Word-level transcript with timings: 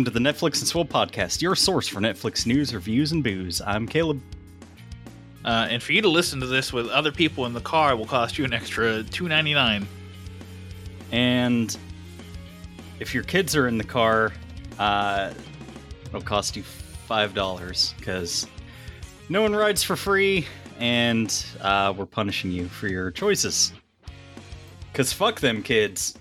Welcome 0.00 0.14
to 0.14 0.18
the 0.18 0.30
Netflix 0.30 0.60
and 0.60 0.66
Swill 0.66 0.86
podcast, 0.86 1.42
your 1.42 1.54
source 1.54 1.86
for 1.86 2.00
Netflix 2.00 2.46
news, 2.46 2.74
reviews, 2.74 3.12
and 3.12 3.22
booze. 3.22 3.60
I'm 3.60 3.86
Caleb. 3.86 4.22
Uh, 5.44 5.66
and 5.68 5.82
for 5.82 5.92
you 5.92 6.00
to 6.00 6.08
listen 6.08 6.40
to 6.40 6.46
this 6.46 6.72
with 6.72 6.88
other 6.88 7.12
people 7.12 7.44
in 7.44 7.52
the 7.52 7.60
car 7.60 7.94
will 7.96 8.06
cost 8.06 8.38
you 8.38 8.46
an 8.46 8.54
extra 8.54 9.02
two 9.02 9.28
ninety 9.28 9.52
nine. 9.52 9.86
And 11.12 11.76
if 12.98 13.12
your 13.12 13.24
kids 13.24 13.54
are 13.54 13.68
in 13.68 13.76
the 13.76 13.84
car, 13.84 14.32
uh, 14.78 15.34
it'll 16.06 16.22
cost 16.22 16.56
you 16.56 16.62
five 16.62 17.34
dollars 17.34 17.92
because 17.98 18.46
no 19.28 19.42
one 19.42 19.54
rides 19.54 19.82
for 19.82 19.96
free, 19.96 20.46
and 20.78 21.44
uh, 21.60 21.92
we're 21.94 22.06
punishing 22.06 22.50
you 22.50 22.68
for 22.68 22.88
your 22.88 23.10
choices. 23.10 23.74
Cause 24.94 25.12
fuck 25.12 25.40
them 25.40 25.62
kids. 25.62 26.14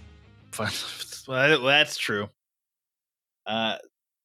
well, 1.29 1.61
that's 1.63 1.95
true. 1.95 2.27
Uh, 3.49 3.77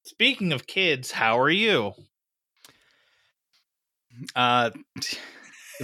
speaking 0.04 0.52
of 0.52 0.66
kids, 0.66 1.10
how 1.10 1.40
are 1.40 1.50
you? 1.50 1.92
Uh, 4.36 4.70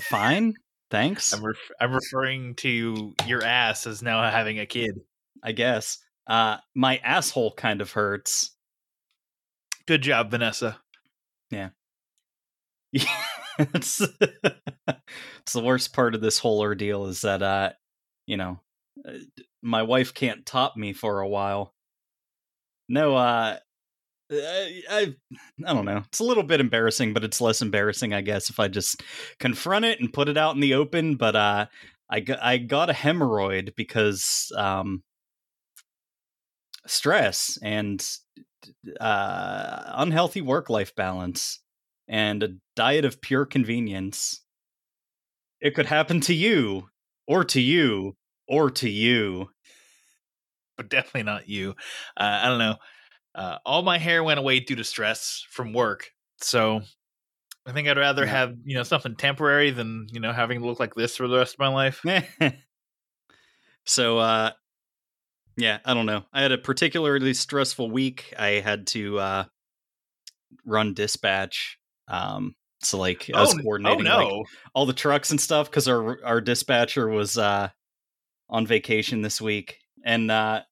fine, 0.02 0.52
thanks. 0.90 1.32
I'm, 1.32 1.42
ref- 1.42 1.70
I'm 1.80 1.94
referring 1.94 2.54
to 2.56 3.14
your 3.26 3.42
ass 3.42 3.86
as 3.86 4.02
now 4.02 4.22
having 4.30 4.58
a 4.60 4.66
kid. 4.66 5.00
I 5.42 5.52
guess. 5.52 5.98
Uh, 6.26 6.58
my 6.74 6.98
asshole 6.98 7.52
kind 7.52 7.80
of 7.80 7.92
hurts. 7.92 8.54
Good 9.86 10.02
job, 10.02 10.30
Vanessa. 10.30 10.78
Yeah. 11.50 11.70
it's, 12.92 14.02
it's 14.02 15.52
the 15.54 15.62
worst 15.62 15.94
part 15.94 16.14
of 16.14 16.20
this 16.20 16.38
whole 16.38 16.60
ordeal 16.60 17.06
is 17.06 17.20
that 17.20 17.40
uh 17.40 17.70
you 18.26 18.36
know 18.36 18.58
uh, 19.08 19.12
my 19.62 19.84
wife 19.84 20.12
can't 20.12 20.44
top 20.44 20.76
me 20.76 20.92
for 20.92 21.20
a 21.20 21.28
while 21.28 21.72
no 22.90 23.16
uh 23.16 23.56
I, 24.32 24.82
I 24.88 25.14
I 25.66 25.74
don't 25.74 25.84
know. 25.84 26.04
It's 26.06 26.20
a 26.20 26.24
little 26.24 26.42
bit 26.44 26.60
embarrassing, 26.60 27.14
but 27.14 27.24
it's 27.24 27.40
less 27.40 27.62
embarrassing, 27.62 28.14
I 28.14 28.20
guess, 28.20 28.48
if 28.48 28.60
I 28.60 28.68
just 28.68 29.02
confront 29.38 29.84
it 29.84 30.00
and 30.00 30.12
put 30.12 30.28
it 30.28 30.36
out 30.36 30.54
in 30.54 30.60
the 30.60 30.74
open. 30.74 31.16
But 31.16 31.34
uh, 31.34 31.66
I 32.08 32.20
got 32.20 32.42
I 32.42 32.58
got 32.58 32.90
a 32.90 32.94
hemorrhoid 32.94 33.74
because 33.74 34.52
um, 34.56 35.02
stress 36.86 37.58
and 37.62 38.06
uh, 39.00 39.82
unhealthy 39.94 40.40
work 40.40 40.70
life 40.70 40.94
balance 40.94 41.60
and 42.08 42.42
a 42.42 42.48
diet 42.76 43.04
of 43.04 43.20
pure 43.20 43.46
convenience. 43.46 44.42
It 45.60 45.74
could 45.74 45.86
happen 45.86 46.20
to 46.22 46.34
you, 46.34 46.88
or 47.26 47.44
to 47.44 47.60
you, 47.60 48.16
or 48.48 48.70
to 48.70 48.88
you. 48.88 49.50
But 50.80 50.88
definitely 50.88 51.24
not 51.24 51.46
you. 51.46 51.72
Uh, 52.16 52.40
I 52.42 52.48
don't 52.48 52.58
know. 52.58 52.76
Uh, 53.34 53.58
all 53.66 53.82
my 53.82 53.98
hair 53.98 54.24
went 54.24 54.40
away 54.40 54.60
due 54.60 54.76
to 54.76 54.84
stress 54.84 55.44
from 55.50 55.74
work, 55.74 56.10
so 56.40 56.80
I 57.66 57.72
think 57.72 57.86
I'd 57.86 57.98
rather 57.98 58.24
Yeah. 58.24 58.30
have 58.30 58.54
you 58.64 58.74
know 58.74 58.82
something 58.82 59.14
temporary 59.14 59.70
than 59.70 60.06
you 60.10 60.20
know 60.20 60.32
having 60.32 60.60
to 60.60 60.66
look 60.66 60.80
like 60.80 60.94
this 60.94 61.16
for 61.16 61.28
the 61.28 61.36
rest 61.36 61.54
of 61.54 61.60
my 61.60 61.68
life. 61.68 62.02
so 63.84 64.18
uh 64.18 64.50
yeah, 65.56 65.78
I 65.84 65.94
don't 65.94 66.06
know. 66.06 66.24
I 66.32 66.42
had 66.42 66.52
a 66.52 66.58
particularly 66.58 67.34
stressful 67.34 67.90
week. 67.90 68.32
I 68.38 68.60
had 68.60 68.86
to 68.88 69.18
uh 69.18 69.44
run 70.64 70.94
dispatch. 70.94 71.78
Um 72.08 72.54
so 72.82 72.98
like 72.98 73.30
I 73.34 73.40
was 73.40 73.52
oh, 73.52 73.62
coordinating 73.62 74.06
oh 74.06 74.16
like 74.16 74.46
all 74.74 74.86
the 74.86 74.92
trucks 74.92 75.30
and 75.30 75.40
stuff 75.40 75.70
because 75.70 75.86
our 75.88 76.24
our 76.24 76.40
dispatcher 76.40 77.08
was 77.08 77.36
uh 77.36 77.68
on 78.48 78.66
vacation 78.66 79.22
this 79.22 79.40
week 79.40 79.78
and 80.04 80.30
uh 80.30 80.62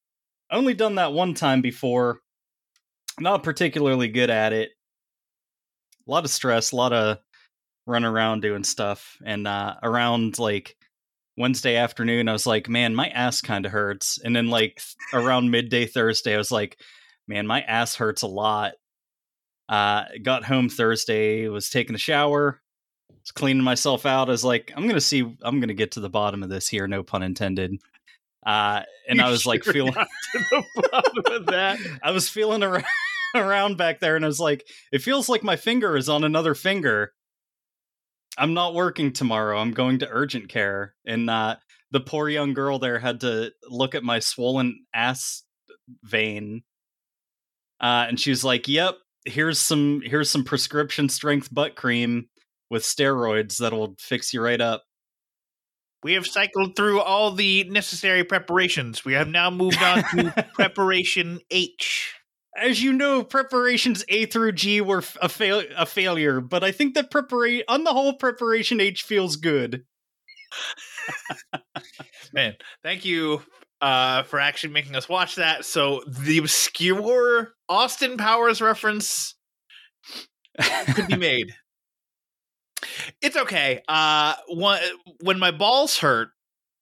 only 0.51 0.73
done 0.73 0.95
that 0.95 1.13
one 1.13 1.33
time 1.33 1.61
before 1.61 2.19
not 3.19 3.43
particularly 3.43 4.07
good 4.07 4.29
at 4.29 4.53
it 4.53 4.69
a 6.07 6.11
lot 6.11 6.23
of 6.23 6.31
stress 6.31 6.71
a 6.71 6.75
lot 6.75 6.93
of 6.93 7.17
run 7.85 8.05
around 8.05 8.41
doing 8.41 8.63
stuff 8.63 9.17
and 9.25 9.47
uh 9.47 9.75
around 9.83 10.39
like 10.39 10.75
wednesday 11.37 11.75
afternoon 11.75 12.27
i 12.27 12.33
was 12.33 12.47
like 12.47 12.69
man 12.69 12.95
my 12.95 13.07
ass 13.09 13.41
kind 13.41 13.65
of 13.65 13.71
hurts 13.71 14.19
and 14.23 14.35
then 14.35 14.47
like 14.47 14.81
around 15.13 15.51
midday 15.51 15.85
thursday 15.85 16.33
i 16.33 16.37
was 16.37 16.51
like 16.51 16.79
man 17.27 17.47
my 17.47 17.61
ass 17.61 17.95
hurts 17.95 18.21
a 18.21 18.27
lot 18.27 18.73
uh 19.69 20.03
got 20.23 20.43
home 20.43 20.69
thursday 20.69 21.47
was 21.47 21.69
taking 21.69 21.95
a 21.95 21.99
shower 21.99 22.61
was 23.29 23.31
cleaning 23.31 23.63
myself 23.63 24.05
out. 24.05 24.29
I 24.29 24.31
was 24.31 24.43
like, 24.43 24.71
I'm 24.75 24.87
gonna 24.87 25.01
see, 25.01 25.21
I'm 25.41 25.59
gonna 25.59 25.73
get 25.73 25.91
to 25.91 25.99
the 25.99 26.09
bottom 26.09 26.43
of 26.43 26.49
this 26.49 26.67
here, 26.67 26.87
no 26.87 27.03
pun 27.03 27.23
intended. 27.23 27.79
Uh, 28.45 28.81
and 29.07 29.19
You 29.19 29.25
I 29.25 29.29
was 29.29 29.45
like 29.45 29.63
feeling, 29.63 29.93
to 29.93 30.07
the 30.33 30.63
bottom 30.91 31.23
of 31.35 31.45
that. 31.47 31.79
I 32.03 32.11
was 32.11 32.29
feeling 32.29 32.63
around, 32.63 32.85
around 33.35 33.77
back 33.77 33.99
there, 33.99 34.15
and 34.15 34.23
I 34.23 34.27
was 34.27 34.39
like, 34.39 34.65
it 34.91 35.01
feels 35.01 35.27
like 35.27 35.43
my 35.43 35.55
finger 35.55 35.97
is 35.97 36.09
on 36.09 36.23
another 36.23 36.55
finger. 36.55 37.13
I'm 38.37 38.53
not 38.53 38.73
working 38.73 39.11
tomorrow. 39.11 39.57
I'm 39.57 39.71
going 39.71 39.99
to 39.99 40.07
urgent 40.09 40.47
care, 40.49 40.95
and 41.05 41.29
uh, 41.29 41.57
the 41.91 41.99
poor 41.99 42.29
young 42.29 42.53
girl 42.53 42.79
there 42.79 42.99
had 42.99 43.21
to 43.21 43.51
look 43.69 43.95
at 43.95 44.03
my 44.03 44.19
swollen 44.19 44.85
ass 44.93 45.43
vein, 46.03 46.63
uh, 47.81 48.05
and 48.07 48.19
she 48.19 48.29
was 48.29 48.43
like, 48.45 48.67
"Yep, 48.69 48.95
here's 49.25 49.59
some 49.59 50.01
here's 50.05 50.29
some 50.29 50.45
prescription 50.45 51.09
strength 51.09 51.53
butt 51.53 51.75
cream." 51.75 52.29
With 52.71 52.83
steroids 52.83 53.57
that'll 53.57 53.95
fix 53.97 54.31
you 54.31 54.43
right 54.43 54.61
up. 54.61 54.83
We 56.03 56.13
have 56.13 56.25
cycled 56.25 56.75
through 56.75 57.01
all 57.01 57.31
the 57.31 57.65
necessary 57.65 58.23
preparations. 58.23 59.03
We 59.03 59.13
have 59.13 59.27
now 59.27 59.49
moved 59.49 59.81
on 59.81 60.03
to 60.03 60.47
preparation 60.53 61.39
H. 61.51 62.15
As 62.57 62.81
you 62.81 62.93
know, 62.93 63.23
preparations 63.23 64.03
A 64.09 64.25
through 64.25 64.53
G 64.53 64.81
were 64.81 65.03
a, 65.21 65.29
fail- 65.29 65.63
a 65.77 65.85
failure, 65.85 66.41
but 66.41 66.63
I 66.63 66.71
think 66.71 66.95
that 66.95 67.11
preparation, 67.11 67.65
on 67.67 67.83
the 67.83 67.91
whole, 67.91 68.13
preparation 68.13 68.79
H 68.79 69.03
feels 69.03 69.35
good. 69.35 69.83
Man, 72.33 72.55
thank 72.83 73.05
you 73.05 73.41
uh, 73.81 74.23
for 74.23 74.39
actually 74.39 74.73
making 74.73 74.95
us 74.95 75.07
watch 75.07 75.35
that. 75.35 75.65
So 75.65 76.03
the 76.07 76.37
obscure 76.39 77.53
Austin 77.67 78.17
Powers 78.17 78.61
reference 78.61 79.35
could 80.93 81.07
be 81.07 81.17
made. 81.17 81.53
It's 83.21 83.35
okay. 83.37 83.81
Uh, 83.87 84.35
one, 84.47 84.81
when 85.21 85.39
my 85.39 85.51
balls 85.51 85.97
hurt, 85.97 86.29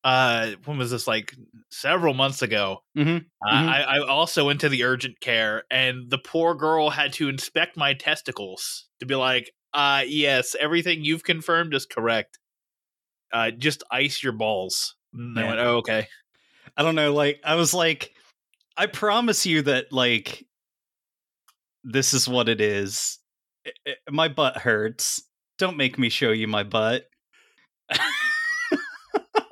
uh, 0.03 0.51
when 0.65 0.77
was 0.77 0.91
this? 0.91 1.07
Like 1.07 1.35
several 1.71 2.13
months 2.13 2.41
ago. 2.41 2.83
Mhm, 2.95 3.29
Uh, 3.45 3.51
mhm. 3.53 3.67
I, 3.69 3.81
I 3.83 3.99
also 4.07 4.47
went 4.47 4.61
to 4.61 4.69
the 4.69 4.83
urgent 4.83 5.19
care, 5.21 5.65
and 5.71 6.09
the 6.09 6.17
poor 6.19 6.55
girl 6.55 6.89
had 6.91 7.13
to 7.13 7.29
inspect 7.29 7.77
my 7.77 7.93
testicles 7.93 8.89
to 8.99 9.05
be 9.07 9.15
like, 9.15 9.51
"Uh, 9.73 10.03
yes, 10.07 10.55
everything 10.59 11.03
you've 11.05 11.23
confirmed 11.23 11.73
is 11.75 11.85
correct. 11.85 12.39
Uh, 13.33 13.51
just 13.51 13.83
ice 13.91 14.23
your 14.23 14.33
balls." 14.33 14.95
And 15.35 15.43
I 15.43 15.47
went, 15.47 15.59
"Oh, 15.61 15.77
okay." 15.77 16.07
I 16.77 16.83
don't 16.83 16.95
know. 16.95 17.13
Like, 17.13 17.41
I 17.45 17.55
was 17.55 17.73
like, 17.73 18.13
I 18.77 18.87
promise 18.87 19.45
you 19.45 19.63
that, 19.63 19.93
like, 19.93 20.45
this 21.83 22.13
is 22.13 22.27
what 22.27 22.49
it 22.49 22.61
is. 22.61 23.19
I- 23.65 23.71
I- 23.87 24.11
my 24.11 24.27
butt 24.27 24.57
hurts. 24.57 25.21
Don't 25.57 25.77
make 25.77 25.97
me 25.97 26.09
show 26.09 26.31
you 26.31 26.47
my 26.47 26.63
butt. 26.63 27.05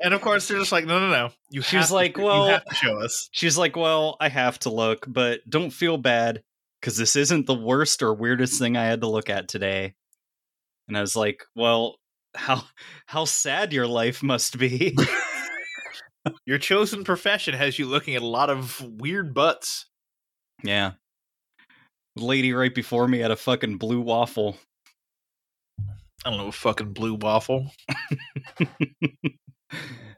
And 0.02 0.14
of 0.14 0.22
course, 0.22 0.48
they're 0.48 0.60
just 0.60 0.72
like, 0.72 0.86
"No, 0.86 1.00
no, 1.00 1.10
no." 1.10 1.30
You 1.50 1.62
She 1.64 1.78
have 1.78 1.84
was 1.84 1.88
to- 1.90 1.96
like, 1.96 2.18
you 2.18 2.24
"Well- 2.24 2.48
have 2.48 2.66
to 2.66 2.76
show 2.76 3.00
us." 3.02 3.28
She's 3.32 3.58
like, 3.58 3.76
Well, 3.76 4.18
I 4.20 4.30
have 4.30 4.60
to 4.60 4.70
look, 4.70 5.04
but 5.08 5.40
don't 5.50 5.72
feel 5.72 5.98
bad 5.98 6.44
because 6.80 6.96
this 6.96 7.16
isn't 7.16 7.48
the 7.48 7.56
worst 7.56 8.04
or 8.04 8.14
weirdest 8.14 8.60
thing 8.60 8.78
I 8.78 8.84
had 8.86 9.02
to 9.02 9.08
look 9.08 9.32
at 9.32 9.48
today. 9.48 9.96
And 10.88 10.96
I 10.96 11.02
was 11.02 11.16
like, 11.16 11.44
Well, 11.56 11.96
how 12.36 12.64
how 13.08 13.26
sad 13.26 13.74
your 13.74 13.88
life 13.88 14.22
must 14.22 14.58
be. 14.60 14.96
Your 16.46 16.58
chosen 16.58 17.04
profession 17.04 17.54
has 17.54 17.78
you 17.78 17.86
looking 17.86 18.16
at 18.16 18.24
a 18.24 18.28
lot 18.28 18.50
of 18.50 18.82
weird 19.00 19.34
butts. 19.36 19.86
yeah. 20.64 20.94
The 22.16 22.26
lady 22.26 22.52
right 22.54 22.74
before 22.74 23.08
me 23.08 23.20
had 23.20 23.30
a 23.32 23.36
fucking 23.36 23.78
blue 23.78 24.02
waffle. 24.02 24.58
I 26.26 26.30
don't 26.32 26.40
know, 26.40 26.48
a 26.48 26.52
fucking 26.52 26.94
blue 26.94 27.14
waffle. 27.14 27.72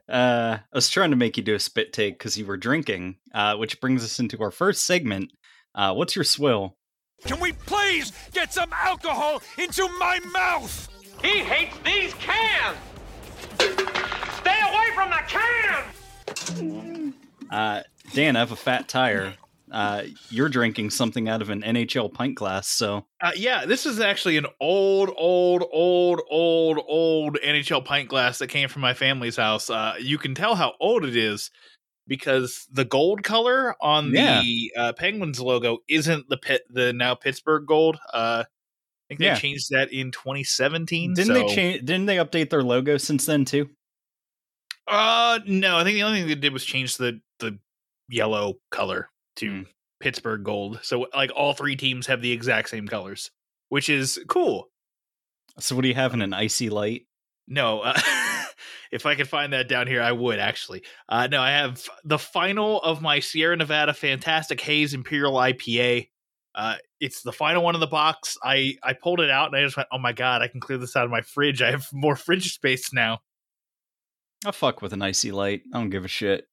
Uh, 0.08 0.56
I 0.60 0.74
was 0.76 0.88
trying 0.88 1.10
to 1.10 1.16
make 1.16 1.36
you 1.36 1.42
do 1.42 1.54
a 1.54 1.58
spit 1.58 1.92
take 1.92 2.18
because 2.18 2.38
you 2.38 2.46
were 2.46 2.56
drinking, 2.56 3.16
uh, 3.34 3.56
which 3.56 3.78
brings 3.78 4.02
us 4.02 4.18
into 4.18 4.40
our 4.42 4.50
first 4.50 4.84
segment. 4.84 5.32
Uh, 5.74 5.92
what's 5.92 6.16
your 6.16 6.24
swill? 6.24 6.78
Can 7.26 7.40
we 7.40 7.52
please 7.52 8.12
get 8.32 8.52
some 8.52 8.72
alcohol 8.72 9.42
into 9.58 9.86
my 9.98 10.18
mouth? 10.32 10.88
He 11.22 11.40
hates 11.40 11.76
these 11.84 12.14
cans! 12.14 12.78
Stay 13.58 14.60
away 14.62 14.88
from 14.94 15.10
the 15.10 15.20
can! 15.26 17.14
Uh, 17.50 17.82
Dan, 18.14 18.36
I 18.36 18.38
have 18.38 18.52
a 18.52 18.56
fat 18.56 18.88
tire. 18.88 19.34
Uh, 19.72 20.04
you're 20.30 20.48
drinking 20.48 20.90
something 20.90 21.28
out 21.28 21.42
of 21.42 21.50
an 21.50 21.62
NHL 21.62 22.12
pint 22.12 22.34
glass, 22.34 22.68
so 22.68 23.06
Uh, 23.20 23.32
yeah, 23.36 23.64
this 23.66 23.84
is 23.86 24.00
actually 24.00 24.36
an 24.36 24.46
old, 24.60 25.10
old, 25.16 25.64
old, 25.70 26.20
old, 26.28 26.78
old 26.86 27.36
NHL 27.44 27.84
pint 27.84 28.08
glass 28.08 28.38
that 28.38 28.48
came 28.48 28.68
from 28.68 28.82
my 28.82 28.94
family's 28.94 29.36
house. 29.36 29.68
Uh, 29.70 29.94
you 30.00 30.18
can 30.18 30.34
tell 30.34 30.54
how 30.54 30.74
old 30.80 31.04
it 31.04 31.16
is 31.16 31.50
because 32.06 32.66
the 32.72 32.84
gold 32.84 33.22
color 33.22 33.74
on 33.82 34.12
Yeah. 34.12 34.40
the 34.40 34.72
uh, 34.76 34.92
Penguins 34.94 35.40
logo 35.40 35.78
isn't 35.88 36.28
the 36.28 36.36
pit, 36.38 36.62
the 36.70 36.92
now 36.92 37.14
Pittsburgh 37.14 37.66
gold. 37.66 37.98
Uh, 38.14 38.44
I 38.46 38.46
think 39.08 39.20
they 39.20 39.26
Yeah. 39.26 39.34
changed 39.36 39.70
that 39.70 39.92
in 39.92 40.10
2017. 40.10 41.14
didn't 41.14 41.34
they 41.34 41.54
change? 41.54 41.84
Didn't 41.84 42.06
they 42.06 42.16
update 42.16 42.50
their 42.50 42.62
logo 42.62 42.96
since 42.96 43.26
then 43.26 43.44
too? 43.44 43.68
Uh, 44.86 45.38
no, 45.46 45.76
I 45.76 45.84
think 45.84 45.96
the 45.96 46.02
only 46.02 46.20
thing 46.20 46.28
they 46.28 46.34
did 46.34 46.52
was 46.52 46.64
change 46.64 46.96
the 46.96 47.20
the 47.40 47.58
yellow 48.08 48.54
color 48.70 49.10
to 49.38 49.50
Hmm. 49.50 49.62
Pittsburgh 50.00 50.44
gold. 50.44 50.80
So 50.82 51.06
like 51.14 51.30
all 51.34 51.54
three 51.54 51.74
teams 51.76 52.06
have 52.06 52.22
the 52.22 52.30
exact 52.30 52.68
same 52.68 52.86
colors, 52.86 53.30
which 53.68 53.88
is 53.88 54.20
cool. 54.28 54.70
So 55.58 55.74
what 55.74 55.82
do 55.82 55.88
you 55.88 55.94
have 55.94 56.14
in 56.14 56.22
an 56.22 56.32
icy 56.32 56.70
light? 56.70 57.06
No, 57.48 57.80
uh, 57.80 57.98
if 58.92 59.06
I 59.06 59.14
could 59.14 59.28
find 59.28 59.52
that 59.52 59.68
down 59.68 59.86
here, 59.86 60.02
I 60.02 60.12
would 60.12 60.38
actually. 60.38 60.82
Uh, 61.08 61.26
no, 61.26 61.40
I 61.40 61.50
have 61.50 61.88
the 62.04 62.18
final 62.18 62.80
of 62.82 63.02
my 63.02 63.20
Sierra 63.20 63.56
Nevada 63.56 63.92
Fantastic 63.94 64.60
Haze 64.60 64.94
Imperial 64.94 65.32
IPA. 65.34 66.08
Uh, 66.54 66.76
it's 67.00 67.22
the 67.22 67.32
final 67.32 67.62
one 67.62 67.74
in 67.74 67.80
the 67.80 67.86
box. 67.86 68.36
I 68.42 68.76
I 68.82 68.92
pulled 68.92 69.20
it 69.20 69.30
out 69.30 69.48
and 69.48 69.56
I 69.56 69.64
just 69.64 69.76
went, 69.76 69.88
oh 69.92 69.98
my 69.98 70.12
god, 70.12 70.42
I 70.42 70.48
can 70.48 70.60
clear 70.60 70.78
this 70.78 70.96
out 70.96 71.04
of 71.04 71.10
my 71.10 71.22
fridge. 71.22 71.62
I 71.62 71.70
have 71.70 71.86
more 71.92 72.16
fridge 72.16 72.52
space 72.52 72.92
now. 72.92 73.20
I 74.46 74.50
fuck 74.52 74.82
with 74.82 74.92
an 74.92 75.02
icy 75.02 75.32
light. 75.32 75.62
I 75.72 75.78
don't 75.78 75.90
give 75.90 76.04
a 76.04 76.08
shit. 76.08 76.47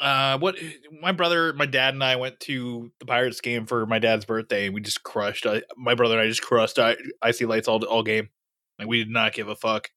Uh, 0.00 0.38
what 0.38 0.56
my 1.02 1.12
brother, 1.12 1.52
my 1.52 1.66
dad, 1.66 1.92
and 1.92 2.02
I 2.02 2.16
went 2.16 2.40
to 2.40 2.90
the 3.00 3.04
Pirates 3.06 3.42
game 3.42 3.66
for 3.66 3.84
my 3.84 3.98
dad's 3.98 4.24
birthday, 4.24 4.66
and 4.66 4.74
we 4.74 4.80
just 4.80 5.02
crushed. 5.02 5.44
I, 5.44 5.62
my 5.76 5.94
brother 5.94 6.14
and 6.14 6.22
I 6.22 6.28
just 6.28 6.40
crushed 6.40 6.78
I, 6.78 6.96
icy 7.20 7.44
lights 7.44 7.68
all 7.68 7.84
all 7.84 8.02
game. 8.02 8.30
Like 8.78 8.88
we 8.88 8.98
did 8.98 9.10
not 9.10 9.34
give 9.34 9.48
a 9.48 9.54
fuck. 9.54 9.90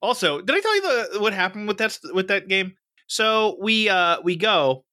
Also, 0.00 0.40
did 0.40 0.56
I 0.56 0.60
tell 0.60 0.74
you 0.74 0.82
the 0.82 1.20
what 1.20 1.34
happened 1.34 1.68
with 1.68 1.78
that 1.78 1.98
with 2.14 2.28
that 2.28 2.48
game? 2.48 2.72
So 3.08 3.58
we 3.60 3.90
uh 3.90 4.22
we 4.24 4.36
go, 4.36 4.86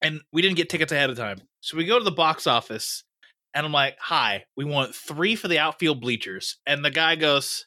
and 0.00 0.22
we 0.32 0.40
didn't 0.40 0.56
get 0.56 0.70
tickets 0.70 0.92
ahead 0.92 1.10
of 1.10 1.18
time. 1.18 1.42
So 1.60 1.76
we 1.76 1.84
go 1.84 1.98
to 1.98 2.04
the 2.04 2.10
box 2.10 2.46
office, 2.46 3.04
and 3.52 3.66
I'm 3.66 3.72
like, 3.72 3.96
"Hi, 4.00 4.44
we 4.56 4.64
want 4.64 4.94
three 4.94 5.36
for 5.36 5.48
the 5.48 5.58
outfield 5.58 6.00
bleachers," 6.00 6.56
and 6.66 6.82
the 6.82 6.90
guy 6.90 7.16
goes, 7.16 7.66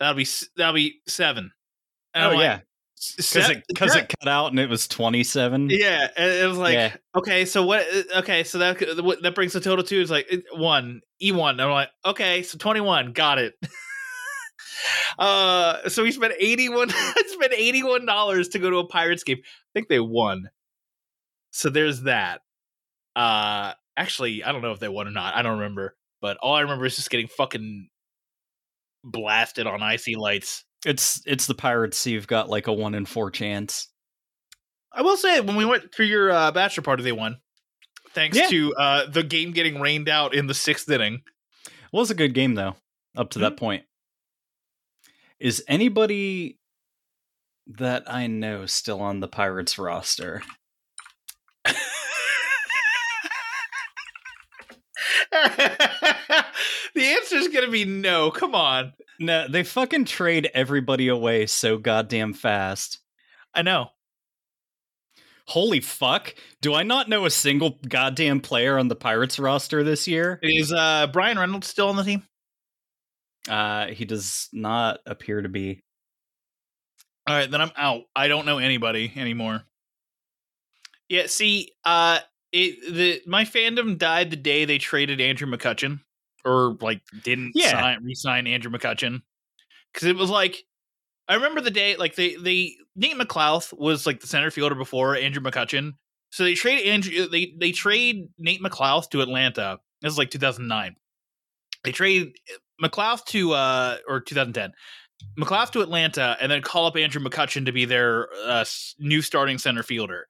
"That'll 0.00 0.16
be 0.16 0.26
that'll 0.56 0.74
be 0.74 1.00
seven. 1.06 1.52
And 2.14 2.24
oh 2.24 2.28
I'm 2.30 2.34
like, 2.34 2.42
yeah, 2.42 2.60
because 3.16 3.48
it 3.48 3.64
because 3.68 3.96
it 3.96 4.12
cut 4.20 4.28
out 4.28 4.50
and 4.50 4.58
it 4.58 4.68
was 4.68 4.86
twenty 4.86 5.24
seven. 5.24 5.70
yeah, 5.70 6.08
and 6.16 6.30
it 6.30 6.46
was 6.46 6.58
like 6.58 6.74
Yeah. 6.74 6.96
okay, 7.16 7.44
so 7.44 7.64
what? 7.64 7.86
Okay, 8.16 8.44
so 8.44 8.58
that 8.58 9.02
what- 9.02 9.22
that 9.22 9.34
brings 9.34 9.52
the 9.54 9.60
total 9.60 9.84
to 9.84 10.00
is 10.00 10.10
like 10.10 10.30
one 10.54 11.00
e 11.20 11.32
one. 11.32 11.58
I'm 11.60 11.70
like 11.70 11.90
okay, 12.04 12.42
so 12.42 12.58
twenty 12.58 12.80
one, 12.80 13.12
got 13.12 13.38
it. 13.38 13.54
uh, 15.18 15.88
so 15.88 16.02
we 16.02 16.12
spent 16.12 16.34
eighty 16.38 16.68
one. 16.68 16.90
spent 17.26 17.52
eighty 17.54 17.82
one 17.82 18.06
dollars 18.06 18.48
to 18.50 18.58
go 18.58 18.70
to 18.70 18.78
a 18.78 18.86
Pirates 18.86 19.24
game. 19.24 19.38
I 19.42 19.70
think 19.74 19.88
they 19.88 20.00
won. 20.00 20.50
So 21.52 21.70
there's 21.70 22.02
that. 22.02 22.42
Uh, 23.16 23.72
actually, 23.96 24.44
I 24.44 24.52
don't 24.52 24.62
know 24.62 24.72
if 24.72 24.78
they 24.78 24.88
won 24.88 25.08
or 25.08 25.10
not. 25.10 25.34
I 25.34 25.42
don't 25.42 25.58
remember, 25.58 25.96
but 26.20 26.36
all 26.38 26.54
I 26.54 26.60
remember 26.60 26.86
is 26.86 26.96
just 26.96 27.10
getting 27.10 27.28
fucking 27.28 27.88
blasted 29.04 29.66
on 29.66 29.82
icy 29.82 30.14
lights. 30.16 30.64
It's 30.86 31.22
it's 31.26 31.46
the 31.46 31.54
pirates. 31.54 31.98
So 31.98 32.10
you've 32.10 32.26
got 32.26 32.48
like 32.48 32.66
a 32.66 32.72
one 32.72 32.94
in 32.94 33.04
four 33.06 33.30
chance. 33.30 33.88
I 34.92 35.02
will 35.02 35.16
say 35.16 35.40
when 35.40 35.56
we 35.56 35.64
went 35.64 35.94
through 35.94 36.06
your 36.06 36.30
uh, 36.32 36.50
bachelor 36.50 36.82
party, 36.82 37.02
they 37.02 37.12
won. 37.12 37.36
Thanks 38.12 38.36
Yeah. 38.36 38.48
to 38.48 38.74
uh, 38.74 39.06
the 39.06 39.22
game 39.22 39.52
getting 39.52 39.80
rained 39.80 40.08
out 40.08 40.34
in 40.34 40.46
the 40.48 40.54
sixth 40.54 40.88
inning. 40.90 41.22
was 41.92 42.10
a 42.10 42.14
good 42.14 42.34
game 42.34 42.54
though, 42.54 42.74
up 43.16 43.30
to 43.30 43.38
that 43.40 43.56
point. 43.56 43.84
Is 45.38 45.62
anybody 45.68 46.58
that 47.66 48.02
I 48.12 48.26
know 48.26 48.66
still 48.66 49.00
on 49.00 49.20
the 49.20 49.28
Pirates 49.28 49.78
roster? 49.78 50.42
the 56.94 57.04
answer 57.04 57.36
is 57.36 57.48
going 57.48 57.64
to 57.64 57.70
be 57.70 57.84
no. 57.84 58.30
Come 58.30 58.54
on. 58.54 58.92
No, 59.18 59.46
they 59.48 59.62
fucking 59.62 60.06
trade 60.06 60.50
everybody 60.54 61.08
away 61.08 61.46
so 61.46 61.76
goddamn 61.76 62.32
fast. 62.32 63.00
I 63.54 63.62
know. 63.62 63.90
Holy 65.46 65.80
fuck. 65.80 66.34
Do 66.60 66.74
I 66.74 66.84
not 66.84 67.08
know 67.08 67.24
a 67.26 67.30
single 67.30 67.78
goddamn 67.88 68.40
player 68.40 68.78
on 68.78 68.88
the 68.88 68.96
Pirates 68.96 69.38
roster 69.38 69.82
this 69.82 70.06
year? 70.06 70.38
Is 70.42 70.72
uh, 70.72 71.08
Bryan 71.08 71.38
Reynolds 71.38 71.66
still 71.66 71.88
on 71.88 71.96
the 71.96 72.04
team? 72.04 72.22
Uh 73.48 73.86
he 73.86 74.04
does 74.04 74.48
not 74.52 75.00
appear 75.06 75.40
to 75.40 75.48
be. 75.48 75.82
All 77.26 77.34
right, 77.34 77.50
then 77.50 77.60
I'm 77.60 77.72
out. 77.76 78.02
I 78.14 78.28
don't 78.28 78.46
know 78.46 78.58
anybody 78.58 79.12
anymore. 79.16 79.62
Yeah, 81.08 81.26
see, 81.26 81.72
uh, 81.84 82.20
it 82.52 82.94
the 82.94 83.22
my 83.26 83.44
fandom 83.44 83.98
died 83.98 84.30
the 84.30 84.36
day 84.36 84.64
they 84.64 84.78
traded 84.78 85.20
Andrew 85.20 85.48
McCutchen, 85.48 86.00
or 86.44 86.76
like 86.80 87.02
didn't 87.22 87.52
Yeah. 87.54 87.70
sign, 87.70 88.04
re-sign 88.04 88.46
Andrew 88.46 88.70
McCutchen, 88.70 89.22
because 89.92 90.08
it 90.08 90.16
was 90.16 90.30
like 90.30 90.64
I 91.28 91.34
remember 91.34 91.60
the 91.60 91.70
day 91.70 91.96
like 91.96 92.14
they 92.16 92.34
they 92.36 92.76
Nate 92.96 93.16
McLouth 93.16 93.76
was 93.76 94.06
like 94.06 94.20
the 94.20 94.26
center 94.26 94.50
fielder 94.50 94.74
before 94.74 95.16
Andrew 95.16 95.42
McCutchen, 95.42 95.92
so 96.30 96.44
they 96.44 96.54
trade 96.54 96.86
Andrew 96.86 97.28
they 97.28 97.54
they 97.58 97.72
trade 97.72 98.28
Nate 98.38 98.62
McLouth 98.62 99.10
to 99.10 99.20
Atlanta. 99.20 99.78
This 100.02 100.12
is 100.12 100.18
like 100.18 100.30
2009. 100.30 100.96
They 101.84 101.92
trade 101.92 102.32
McLouth 102.82 103.24
to 103.26 103.52
uh 103.52 103.96
or 104.08 104.20
2010. 104.20 104.72
McLouth 105.38 105.70
to 105.72 105.82
Atlanta 105.82 106.36
and 106.40 106.50
then 106.50 106.62
call 106.62 106.86
up 106.86 106.96
Andrew 106.96 107.22
McCutchen 107.22 107.66
to 107.66 107.72
be 107.72 107.84
their 107.84 108.28
uh, 108.46 108.64
new 108.98 109.20
starting 109.20 109.58
center 109.58 109.82
fielder. 109.82 110.26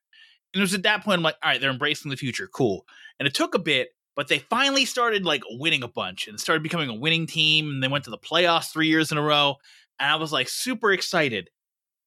And 0.53 0.61
it 0.61 0.64
was 0.64 0.75
at 0.75 0.83
that 0.83 1.05
point 1.05 1.19
I'm 1.19 1.23
like, 1.23 1.37
all 1.45 1.50
right, 1.50 1.61
they're 1.61 1.71
embracing 1.71 2.11
the 2.11 2.17
future, 2.17 2.49
cool. 2.52 2.85
And 3.21 3.26
it 3.29 3.33
took 3.35 3.55
a 3.55 3.61
bit, 3.61 3.90
but 4.21 4.29
they 4.29 4.39
finally 4.39 4.85
started 4.85 5.25
like 5.25 5.41
winning 5.49 5.83
a 5.83 5.89
bunch 5.89 6.29
and 6.29 6.39
started 6.39 6.62
becoming 6.62 6.91
a 6.91 6.95
winning 6.95 7.27
team. 7.27 7.71
And 7.71 7.83
they 7.83 7.89
went 7.89 8.05
to 8.05 8.11
the 8.11 8.19
playoffs 8.19 8.71
three 8.71 8.87
years 8.87 9.11
in 9.11 9.17
a 9.17 9.23
row, 9.23 9.55
and 9.99 10.12
I 10.12 10.17
was 10.17 10.31
like 10.31 10.47
super 10.47 10.93
excited. 10.93 11.49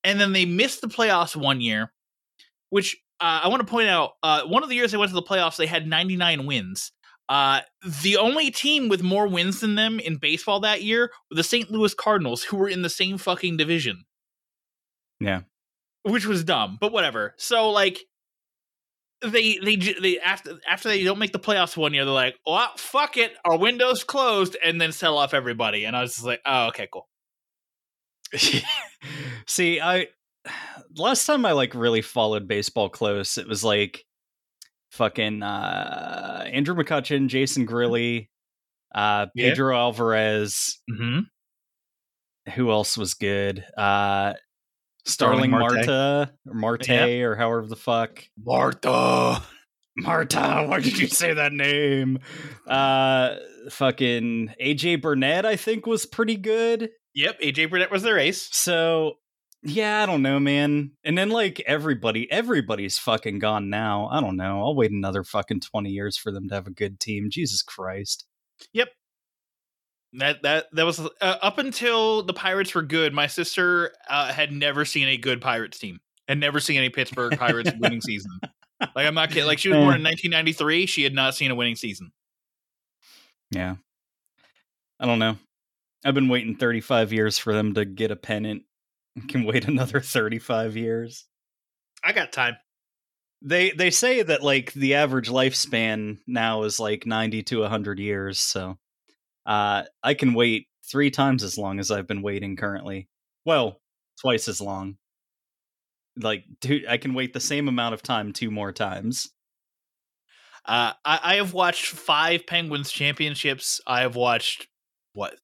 And 0.03 0.22
then 0.22 0.32
they 0.32 0.46
missed 0.46 0.82
the 0.82 0.88
playoffs 0.88 1.36
one 1.36 1.60
year, 1.60 1.91
which 2.70 2.96
uh, 3.20 3.41
I 3.43 3.48
want 3.48 3.65
to 3.65 3.72
point 3.72 3.89
out. 3.89 4.12
Uh, 4.22 4.43
one 4.43 4.62
of 4.62 4.70
the 4.70 4.75
years 4.75 4.91
they 4.91 4.98
went 5.00 5.10
to 5.10 5.15
the 5.15 5.24
playoffs, 5.24 5.58
they 5.58 5.65
had 5.65 5.88
99 5.88 6.46
wins. 6.46 6.91
Uh, 7.29 7.62
the 8.03 8.17
only 8.17 8.51
team 8.51 8.89
with 8.89 9.01
more 9.01 9.27
wins 9.27 9.62
than 9.62 9.74
them 9.74 10.00
in 10.00 10.17
baseball 10.17 10.60
that 10.60 10.84
year 10.84 11.10
were 11.32 11.36
the 11.36 11.43
St. 11.43 11.72
Louis 11.72 11.96
Cardinals, 11.96 12.43
who 12.43 12.58
were 12.58 12.70
in 12.70 12.84
the 12.84 12.91
same 12.91 13.17
fucking 13.17 13.58
division. 13.58 14.03
Yeah. 15.20 15.41
which 16.03 16.27
was 16.27 16.43
dumb, 16.43 16.77
but 16.79 16.91
whatever. 16.91 17.34
So 17.38 17.72
like, 17.72 18.01
they 19.24 19.58
they 19.58 19.75
they 19.75 20.20
after 20.20 20.60
after 20.70 20.89
they 20.89 21.03
don't 21.03 21.20
make 21.20 21.32
the 21.32 21.39
playoffs 21.39 21.75
one 21.77 21.94
year, 21.94 22.06
they're 22.06 22.13
like, 22.13 22.38
"Well, 22.46 22.70
fuck 22.77 23.18
it, 23.18 23.34
our 23.46 23.58
window's 23.58 24.03
closed," 24.03 24.56
and 24.63 24.80
then 24.80 24.92
sell 24.92 25.18
off 25.18 25.34
everybody. 25.34 25.86
And 25.86 25.96
I 25.96 26.01
was 26.01 26.13
just 26.15 26.25
like, 26.25 26.42
"Oh, 26.46 26.68
okay, 26.68 26.88
cool." 26.92 27.08
See, 29.48 29.80
I 29.80 30.08
last 30.98 31.25
time 31.25 31.46
I 31.46 31.51
like 31.51 31.75
really 31.75 32.01
followed 32.01 32.48
baseball 32.48 32.89
close, 32.89 33.38
it 33.38 33.48
was 33.48 33.63
like 33.63 34.03
fucking 34.92 35.44
uh 35.44 36.46
Andrew 36.51 36.75
McCutchen, 36.75 37.27
Jason 37.27 37.68
Grilli, 37.68 38.30
uh 38.94 39.27
Yeah. 39.36 39.50
Pedro 39.50 39.75
Alvarez, 39.77 40.80
Mm-hmm. 40.89 41.20
who 42.53 42.72
else 42.72 42.98
was 42.98 43.13
good? 43.13 43.63
Uh 43.77 44.34
Starling. 45.05 45.51
Marta 45.51 46.31
or 46.48 46.53
Marte 46.53 46.88
Yeah. 46.88 47.05
or 47.25 47.36
however 47.36 47.67
the 47.67 47.75
fuck. 47.75 48.24
Martha. 48.43 49.41
Marta, 49.98 50.65
why 50.67 50.79
did 50.79 50.98
you 50.98 51.07
say 51.07 51.33
that 51.33 51.53
name? 51.53 52.19
Uh 52.67 53.36
fucking 53.69 54.53
AJ 54.62 55.01
Burnett 55.01 55.45
I 55.45 55.55
think 55.55 55.86
was 55.86 56.05
pretty 56.05 56.36
good. 56.36 56.89
Yep, 57.15 57.41
AJ 57.41 57.69
Burnett 57.69 57.91
was 57.91 58.01
their 58.03 58.17
ace. 58.17 58.50
So 58.55 59.13
yeah, 59.62 60.03
I 60.03 60.05
don't 60.05 60.22
know, 60.24 60.39
man. 60.39 60.91
And 61.05 61.17
then 61.17 61.29
like 61.29 61.62
everybody, 61.62 62.29
everybody's 62.31 62.98
fucking 62.98 63.39
gone 63.39 63.69
now. 63.69 64.10
I 64.12 64.19
don't 64.19 64.36
know. 64.36 64.62
I'll 64.62 64.75
wait 64.75 64.91
another 64.91 65.24
fucking 65.24 65.62
twenty 65.62 65.91
years 65.91 66.17
for 66.17 66.31
them 66.31 66.50
to 66.50 66.55
have 66.55 66.67
a 66.67 66.72
good 66.72 67.00
team. 67.00 67.29
Jesus 67.29 67.62
Christ. 67.62 68.25
Yep. 68.74 68.89
That 70.13 70.43
that 70.43 70.65
that 70.74 70.86
was 70.86 71.00
uh, 71.00 71.10
up 71.22 71.58
until 71.58 72.24
the 72.24 72.34
Pirates 72.34 72.75
were 72.75 72.84
good. 72.84 73.13
My 73.13 73.27
sister 73.27 73.93
uh, 74.08 74.32
had 74.32 74.51
never 74.51 74.86
seen 74.86 75.08
a 75.08 75.17
good 75.17 75.41
Pirates 75.41 75.79
team, 75.79 76.00
and 76.27 76.39
never 76.39 76.60
seen 76.60 76.77
any 76.77 76.89
Pittsburgh 76.89 77.38
Pirates 77.38 77.72
winning 77.79 78.01
season. 78.01 78.32
Like 78.96 79.08
I'm 79.08 79.15
not 79.15 79.29
kidding. 79.29 79.46
Like 79.46 79.60
she 79.60 79.70
was 79.70 79.77
born 79.77 79.96
in 79.96 80.03
1993. 80.03 80.86
She 80.86 81.03
had 81.03 81.13
not 81.13 81.36
seen 81.36 81.51
a 81.51 81.55
winning 81.55 81.75
season. 81.75 82.12
Yeah. 83.51 83.75
I 85.00 85.05
don't 85.05 85.20
know. 85.20 85.38
I've 86.05 86.13
been 86.13 86.29
waiting 86.29 86.55
35 86.55 87.13
years 87.13 87.38
for 87.38 87.53
them 87.53 87.74
to 87.75 87.86
get 87.86 88.12
a 88.12 88.15
pennant. 88.15 88.63
Can 89.27 89.46
wait 89.46 89.67
another 89.67 90.00
35 90.00 90.75
years. 90.75 91.25
I 92.03 92.13
got 92.13 92.32
time. 92.32 92.58
They 93.41 93.72
they 93.72 93.91
say 93.91 94.22
that 94.22 94.41
like 94.41 94.74
the 94.74 94.96
average 94.96 95.29
lifespan 95.29 96.17
now 96.25 96.63
is 96.63 96.79
like 96.79 97.05
90 97.05 97.43
to 97.43 97.60
100 97.62 98.00
years, 98.00 98.39
so 98.39 98.77
uh 99.45 99.83
I 100.01 100.13
can 100.13 100.33
wait 100.33 100.67
3 100.91 101.12
times 101.12 101.43
as 101.43 101.57
long 101.57 101.79
as 101.79 101.91
I've 101.91 102.07
been 102.07 102.21
waiting 102.21 102.55
currently. 102.55 103.07
Well, 103.45 103.79
twice 104.21 104.47
as 104.47 104.62
long. 104.62 104.97
Like 106.15 106.45
two, 106.62 106.83
I 106.88 106.97
can 106.97 107.13
wait 107.13 107.33
the 107.33 107.39
same 107.39 107.67
amount 107.67 107.93
of 107.93 108.03
time 108.03 108.33
two 108.33 108.51
more 108.51 108.71
times. 108.71 109.31
Uh, 110.65 110.93
I, 111.03 111.19
I 111.23 111.35
have 111.35 111.53
watched 111.53 111.88
five 111.88 112.45
Penguins 112.47 112.91
championships. 112.91 113.81
I 113.88 114.01
have 114.01 114.15
watched 114.15 114.67
what 115.13 115.35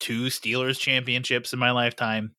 two 0.00 0.24
Steelers 0.24 0.78
championships 0.78 1.52
in 1.52 1.58
my 1.58 1.70
lifetime. 1.70 2.34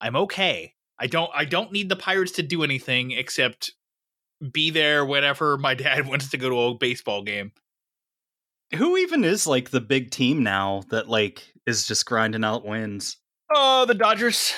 I'm 0.00 0.16
okay. 0.16 0.74
I 0.98 1.06
don't 1.06 1.30
I 1.34 1.44
don't 1.44 1.72
need 1.72 1.88
the 1.88 1.96
Pirates 1.96 2.32
to 2.32 2.42
do 2.42 2.62
anything 2.62 3.12
except 3.12 3.72
be 4.52 4.70
there 4.70 5.04
whenever 5.04 5.56
my 5.56 5.74
dad 5.86 6.06
wants 6.06 6.30
to 6.30 6.36
go 6.36 6.50
to 6.50 6.60
a 6.60 6.74
baseball 6.74 7.22
game. 7.22 7.52
Who 8.76 8.96
even 8.98 9.24
is 9.24 9.46
like 9.46 9.70
the 9.70 9.80
big 9.80 10.10
team 10.10 10.42
now 10.42 10.82
that 10.90 11.08
like 11.08 11.52
is 11.66 11.86
just 11.86 12.06
grinding 12.06 12.44
out 12.44 12.64
wins? 12.64 13.16
Oh, 13.52 13.84
the 13.84 13.94
Dodgers. 13.94 14.52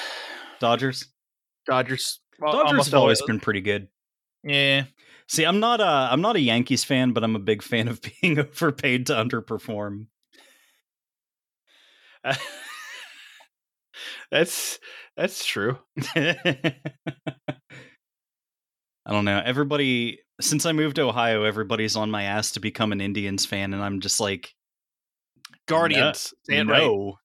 Dodgers. 0.61 1.07
Dodgers. 1.67 2.21
Well, 2.39 2.53
Dodgers 2.53 2.71
almost 2.71 2.91
have 2.91 3.01
always 3.01 3.21
always- 3.21 3.27
been 3.29 3.41
pretty 3.41 3.61
good. 3.63 3.89
Yeah. 4.45 4.85
See, 5.29 5.45
I'm 5.45 5.61
not 5.61 5.81
a 5.81 5.85
I'm 6.13 6.21
not 6.21 6.37
a 6.37 6.41
Yankees 6.41 6.85
fan, 6.85 7.13
but 7.13 7.25
I'm 7.25 7.37
a 7.37 7.41
big 7.41 7.63
fan 7.63 7.89
of 7.89 8.01
being 8.21 8.39
overpaid 8.39 9.07
to 9.07 9.15
underperform. 9.15 10.07
that's 14.31 14.79
that's 15.17 15.45
true. 15.45 15.79
I 16.17 16.75
don't 19.09 19.25
know. 19.25 19.41
Everybody 19.45 20.21
since 20.41 20.67
I 20.67 20.73
moved 20.73 20.97
to 20.97 21.03
Ohio, 21.03 21.45
everybody's 21.45 21.97
on 21.97 22.11
my 22.11 22.25
ass 22.25 22.53
to 22.53 22.61
become 22.61 22.93
an 22.93 23.01
Indians 23.01 23.47
fan, 23.47 23.75
and 23.75 23.83
I'm 23.83 24.01
just 24.01 24.21
like, 24.21 24.55
Guardians. 25.67 26.35
Say 26.45 26.59
it 26.59 26.67
right. 26.67 26.83
no. 26.83 27.19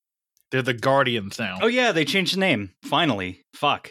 They're 0.52 0.62
the 0.62 0.74
Guardians 0.74 1.40
now. 1.40 1.60
Oh 1.62 1.68
yeah, 1.68 1.92
they 1.92 2.06
changed 2.06 2.36
the 2.36 2.40
name 2.40 2.72
finally. 2.84 3.44
Fuck. 3.54 3.90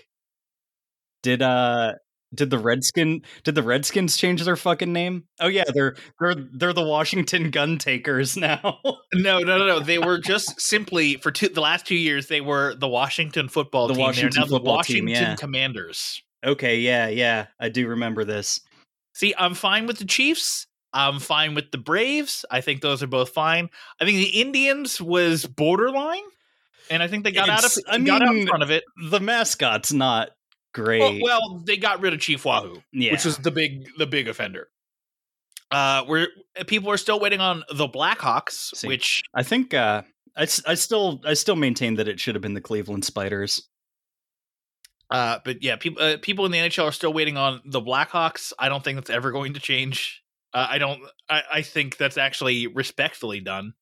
Did 1.23 1.43
uh 1.43 1.95
did 2.35 2.51
the 2.51 2.59
Redskin 2.59 3.23
did 3.45 3.55
the 3.55 3.63
Redskins 3.63 4.17
change 4.17 4.43
their 4.43 4.57
fucking 4.57 4.93
name? 4.93 5.25
Oh 5.41 5.49
yeah, 5.49 5.65
they're 5.75 5.97
they're 6.21 6.35
they're 6.53 6.73
the 6.73 6.85
Washington 6.87 7.51
Gun 7.51 7.79
Takers 7.79 8.37
now. 8.39 8.79
No, 9.15 9.41
no, 9.41 9.59
no, 9.59 9.67
no. 9.67 9.81
They 9.81 9.99
were 9.99 10.19
just 10.19 10.61
simply 10.61 11.17
for 11.17 11.31
two, 11.31 11.49
the 11.49 11.61
last 11.61 11.87
two 11.87 11.97
years. 11.97 12.29
They 12.29 12.41
were 12.41 12.75
the 12.75 12.89
Washington 12.89 13.49
football 13.49 13.89
The 13.89 13.95
team. 13.95 14.03
Washington 14.03 14.31
They're 14.35 14.41
now 14.41 14.47
the 14.47 14.57
football 14.57 14.83
team, 14.83 15.09
yeah. 15.09 15.37
Commanders. 15.37 16.23
okay, 16.45 16.79
yeah, 16.79 17.09
yeah, 17.09 17.47
I 17.61 17.69
do 17.69 17.89
remember 17.89 18.25
this. 18.25 18.61
See, 19.17 19.35
I'm 19.39 19.55
fine 19.55 19.87
with 19.87 19.97
the 19.97 20.05
Chiefs. 20.05 20.67
I'm 20.93 21.21
fine 21.21 21.55
with 21.55 21.71
the 21.71 21.79
Braves. 21.79 22.45
I 22.51 22.61
think 22.61 22.83
those 22.83 23.03
are 23.03 23.07
both 23.07 23.31
fine. 23.31 23.71
I 23.99 24.05
think 24.05 24.19
the 24.19 24.41
Indians 24.43 25.01
was 25.01 25.47
borderline, 25.47 26.23
and 26.91 27.03
I 27.03 27.09
think 27.09 27.25
they 27.25 27.33
got 27.33 27.49
out 27.49 27.61
of 27.65 27.73
It's- 27.73 27.83
I 27.89 27.99
got 27.99 28.21
out 28.21 28.29
in 28.29 28.35
mean, 28.35 28.47
front 28.47 28.63
of 28.63 28.71
it. 28.71 28.85
The 29.11 29.19
mascot's 29.21 29.91
not 29.91 30.33
great. 30.75 31.01
Well, 31.01 31.41
well, 31.41 31.63
they 31.67 31.79
got 31.79 32.03
rid 32.03 32.13
of 32.13 32.21
Chief 32.21 32.45
Wahoo, 32.45 32.83
yeah. 32.93 33.13
which 33.13 33.25
is 33.25 33.39
the 33.39 33.51
big 33.51 33.87
the 33.97 34.07
big 34.07 34.29
offender. 34.29 34.69
Uh, 35.71 36.05
where 36.05 36.29
people 36.67 36.91
are 36.91 36.99
still 36.99 37.19
waiting 37.19 37.41
on 37.41 37.65
the 37.73 37.89
Blackhawks, 37.89 38.77
See. 38.77 38.87
which 38.87 39.23
I 39.35 39.43
think 39.43 39.73
uh 39.73 40.03
I 40.37 40.45
still 40.45 41.23
I 41.25 41.33
still 41.33 41.57
maintain 41.57 41.95
that 41.95 42.07
it 42.07 42.21
should 42.21 42.35
have 42.35 42.43
been 42.43 42.53
the 42.55 42.61
Cleveland 42.61 43.07
Spiders. 43.07 43.67
Uh, 45.11 45.39
but 45.45 45.63
yeah, 45.63 45.77
people 45.77 46.03
uh, 46.03 46.17
people 46.21 46.47
in 46.47 46.53
the 46.53 46.59
NHL 46.59 46.85
are 46.85 46.93
still 46.93 47.13
waiting 47.13 47.37
on 47.37 47.61
the 47.65 47.81
Blackhawks. 47.81 48.53
I 48.59 48.69
don't 48.69 48.83
think 48.83 48.97
that's 48.97 49.11
ever 49.11 49.31
going 49.31 49.55
to 49.55 49.61
change. 49.61 50.23
Uh, 50.53 50.67
I 50.71 50.79
don't. 50.79 51.01
I, 51.29 51.43
I 51.55 51.63
think 51.63 51.97
that's 51.97 52.19
actually 52.19 52.67
respectfully 52.67 53.41
done. 53.41 53.75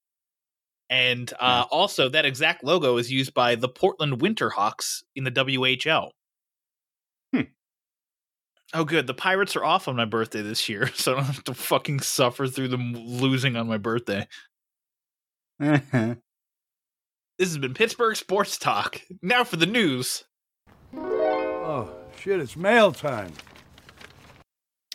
And 0.90 1.32
uh, 1.40 1.64
also, 1.70 2.10
that 2.10 2.26
exact 2.26 2.62
logo 2.62 2.98
is 2.98 3.10
used 3.10 3.32
by 3.32 3.54
the 3.54 3.68
Portland 3.68 4.20
Winterhawks 4.20 5.02
in 5.16 5.24
the 5.24 5.30
WHL. 5.30 6.10
Hmm. 7.32 7.40
Oh, 8.74 8.84
good. 8.84 9.06
The 9.06 9.14
Pirates 9.14 9.56
are 9.56 9.64
off 9.64 9.88
on 9.88 9.96
my 9.96 10.04
birthday 10.04 10.42
this 10.42 10.68
year, 10.68 10.88
so 10.94 11.12
I 11.12 11.16
don't 11.16 11.24
have 11.24 11.44
to 11.44 11.54
fucking 11.54 12.00
suffer 12.00 12.46
through 12.46 12.68
them 12.68 12.92
losing 12.94 13.56
on 13.56 13.66
my 13.66 13.78
birthday. 13.78 14.26
This 17.36 17.48
has 17.48 17.58
been 17.58 17.74
Pittsburgh 17.74 18.14
Sports 18.14 18.58
Talk. 18.58 19.00
Now 19.20 19.42
for 19.42 19.56
the 19.56 19.66
news. 19.66 20.24
Oh, 21.76 21.90
shit, 22.20 22.38
it's 22.38 22.56
mail 22.56 22.92
time. 22.92 23.32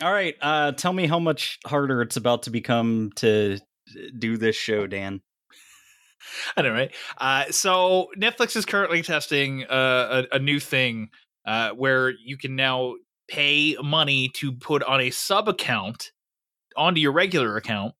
All 0.02 0.10
right, 0.10 0.34
uh 0.40 0.72
tell 0.72 0.94
me 0.94 1.06
how 1.06 1.18
much 1.18 1.58
harder 1.66 2.00
it's 2.00 2.16
about 2.16 2.44
to 2.44 2.50
become 2.50 3.10
to 3.16 3.58
do 4.18 4.38
this 4.38 4.56
show, 4.56 4.86
Dan. 4.86 5.20
I 6.56 6.62
know, 6.62 6.72
right? 6.72 6.90
Uh, 7.18 7.50
so 7.50 8.08
Netflix 8.18 8.56
is 8.56 8.64
currently 8.64 9.02
testing 9.02 9.64
uh, 9.64 10.24
a, 10.32 10.36
a 10.36 10.38
new 10.38 10.58
thing 10.58 11.10
uh, 11.44 11.72
where 11.72 12.14
you 12.24 12.38
can 12.38 12.56
now 12.56 12.94
pay 13.28 13.76
money 13.82 14.30
to 14.36 14.50
put 14.50 14.82
on 14.82 15.02
a 15.02 15.10
sub 15.10 15.50
account 15.50 16.12
onto 16.78 16.98
your 16.98 17.12
regular 17.12 17.58
account, 17.58 17.92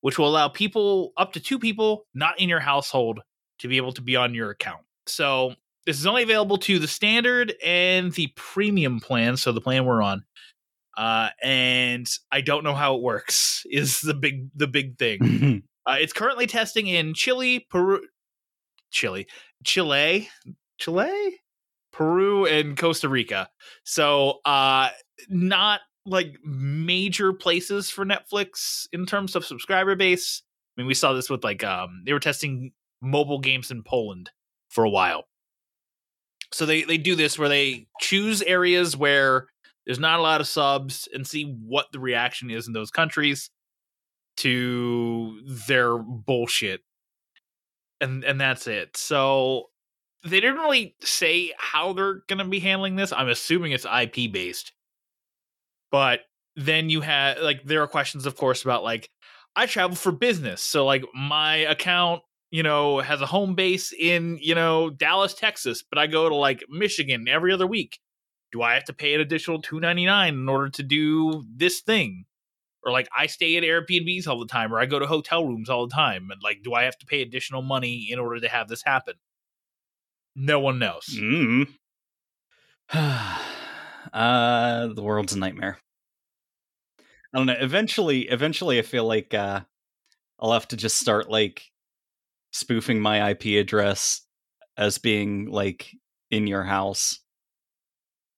which 0.00 0.16
will 0.16 0.28
allow 0.28 0.46
people 0.46 1.12
up 1.16 1.32
to 1.32 1.40
two 1.40 1.58
people 1.58 2.06
not 2.14 2.38
in 2.38 2.48
your 2.48 2.60
household 2.60 3.18
to 3.58 3.66
be 3.66 3.78
able 3.78 3.92
to 3.94 4.00
be 4.00 4.14
on 4.14 4.32
your 4.32 4.50
account. 4.50 4.82
So 5.06 5.54
this 5.88 5.98
is 5.98 6.06
only 6.06 6.22
available 6.22 6.58
to 6.58 6.78
the 6.78 6.86
standard 6.86 7.54
and 7.64 8.12
the 8.12 8.26
premium 8.36 9.00
plan, 9.00 9.38
so 9.38 9.52
the 9.52 9.60
plan 9.62 9.86
we're 9.86 10.02
on. 10.02 10.22
Uh, 10.98 11.30
and 11.42 12.06
I 12.30 12.42
don't 12.42 12.62
know 12.62 12.74
how 12.74 12.96
it 12.96 13.02
works. 13.02 13.64
Is 13.70 14.02
the 14.02 14.12
big 14.12 14.50
the 14.54 14.68
big 14.68 14.98
thing. 14.98 15.62
Uh, 15.86 15.96
it's 15.98 16.12
currently 16.12 16.46
testing 16.46 16.86
in 16.86 17.14
Chile, 17.14 17.66
Peru, 17.70 18.02
Chile, 18.90 19.26
Chile, 19.64 20.28
Chile, 20.76 21.40
Peru, 21.94 22.44
and 22.44 22.76
Costa 22.76 23.08
Rica. 23.08 23.48
So, 23.84 24.40
uh, 24.44 24.90
not 25.30 25.80
like 26.04 26.36
major 26.44 27.32
places 27.32 27.88
for 27.88 28.04
Netflix 28.04 28.86
in 28.92 29.06
terms 29.06 29.34
of 29.34 29.46
subscriber 29.46 29.96
base. 29.96 30.42
I 30.76 30.82
mean, 30.82 30.88
we 30.88 30.92
saw 30.92 31.14
this 31.14 31.30
with 31.30 31.42
like 31.42 31.64
um, 31.64 32.02
they 32.04 32.12
were 32.12 32.20
testing 32.20 32.72
mobile 33.00 33.38
games 33.38 33.70
in 33.70 33.82
Poland 33.82 34.28
for 34.68 34.84
a 34.84 34.90
while. 34.90 35.24
So 36.52 36.66
they 36.66 36.82
they 36.82 36.98
do 36.98 37.14
this 37.14 37.38
where 37.38 37.48
they 37.48 37.86
choose 38.00 38.42
areas 38.42 38.96
where 38.96 39.46
there's 39.86 39.98
not 39.98 40.18
a 40.18 40.22
lot 40.22 40.40
of 40.40 40.46
subs 40.46 41.08
and 41.12 41.26
see 41.26 41.44
what 41.44 41.86
the 41.92 42.00
reaction 42.00 42.50
is 42.50 42.66
in 42.66 42.72
those 42.72 42.90
countries 42.90 43.50
to 44.38 45.40
their 45.66 45.98
bullshit. 45.98 46.80
And 48.00 48.24
and 48.24 48.40
that's 48.40 48.66
it. 48.66 48.96
So 48.96 49.66
they 50.24 50.40
didn't 50.40 50.56
really 50.60 50.94
say 51.00 51.52
how 51.58 51.92
they're 51.92 52.22
going 52.28 52.38
to 52.38 52.44
be 52.44 52.60
handling 52.60 52.96
this. 52.96 53.12
I'm 53.12 53.28
assuming 53.28 53.72
it's 53.72 53.86
ip 53.86 54.32
based 54.32 54.72
but 55.90 56.20
then 56.56 56.90
you 56.90 57.00
had 57.00 57.40
like 57.40 57.62
there 57.64 57.82
are 57.82 57.86
questions 57.88 58.26
of 58.26 58.36
course 58.36 58.62
about 58.62 58.82
like 58.82 59.10
i 59.56 59.66
travel 59.66 59.96
for 59.96 60.12
business 60.12 60.62
so 60.62 60.84
like 60.84 61.04
my 61.14 61.56
account 61.56 62.22
you 62.50 62.62
know 62.62 63.00
has 63.00 63.20
a 63.20 63.26
home 63.26 63.54
base 63.54 63.92
in 63.92 64.38
you 64.40 64.54
know 64.54 64.90
dallas 64.90 65.34
texas 65.34 65.82
but 65.82 65.98
i 65.98 66.06
go 66.06 66.28
to 66.28 66.34
like 66.34 66.64
michigan 66.68 67.26
every 67.28 67.52
other 67.52 67.66
week 67.66 67.98
do 68.52 68.62
i 68.62 68.74
have 68.74 68.84
to 68.84 68.92
pay 68.92 69.14
an 69.14 69.20
additional 69.20 69.60
299 69.60 70.34
in 70.34 70.48
order 70.48 70.68
to 70.68 70.82
do 70.82 71.44
this 71.56 71.80
thing 71.80 72.24
or 72.84 72.92
like 72.92 73.08
I 73.16 73.26
stay 73.26 73.56
at 73.56 73.62
Airbnbs 73.62 74.26
all 74.26 74.38
the 74.38 74.46
time, 74.46 74.72
or 74.72 74.80
I 74.80 74.86
go 74.86 74.98
to 74.98 75.06
hotel 75.06 75.46
rooms 75.46 75.68
all 75.68 75.86
the 75.86 75.94
time, 75.94 76.30
and 76.30 76.42
like, 76.42 76.62
do 76.62 76.74
I 76.74 76.84
have 76.84 76.98
to 76.98 77.06
pay 77.06 77.22
additional 77.22 77.62
money 77.62 78.08
in 78.10 78.18
order 78.18 78.40
to 78.40 78.48
have 78.48 78.68
this 78.68 78.82
happen? 78.82 79.14
No 80.34 80.60
one 80.60 80.78
knows. 80.78 81.06
Mm. 81.06 81.68
uh 84.12 84.86
the 84.86 85.02
world's 85.02 85.34
a 85.34 85.38
nightmare. 85.38 85.78
I 87.34 87.38
don't 87.38 87.46
know. 87.46 87.56
Eventually 87.58 88.22
eventually 88.28 88.78
I 88.78 88.82
feel 88.82 89.04
like 89.04 89.34
uh 89.34 89.60
I'll 90.40 90.52
have 90.52 90.68
to 90.68 90.76
just 90.76 90.98
start 90.98 91.28
like 91.28 91.64
spoofing 92.52 93.00
my 93.00 93.30
IP 93.30 93.60
address 93.60 94.22
as 94.76 94.98
being 94.98 95.46
like 95.46 95.90
in 96.30 96.46
your 96.46 96.62
house. 96.64 97.20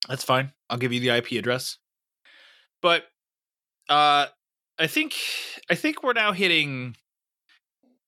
That's 0.09 0.25
fine. 0.25 0.52
I'll 0.69 0.79
give 0.79 0.93
you 0.93 1.00
the 1.00 1.11
IP 1.11 1.33
address. 1.33 1.79
But 2.83 3.05
uh 3.88 4.26
I 4.79 4.87
think 4.87 5.14
I 5.69 5.75
think 5.75 6.02
we're 6.02 6.14
now 6.14 6.33
hitting 6.33 6.97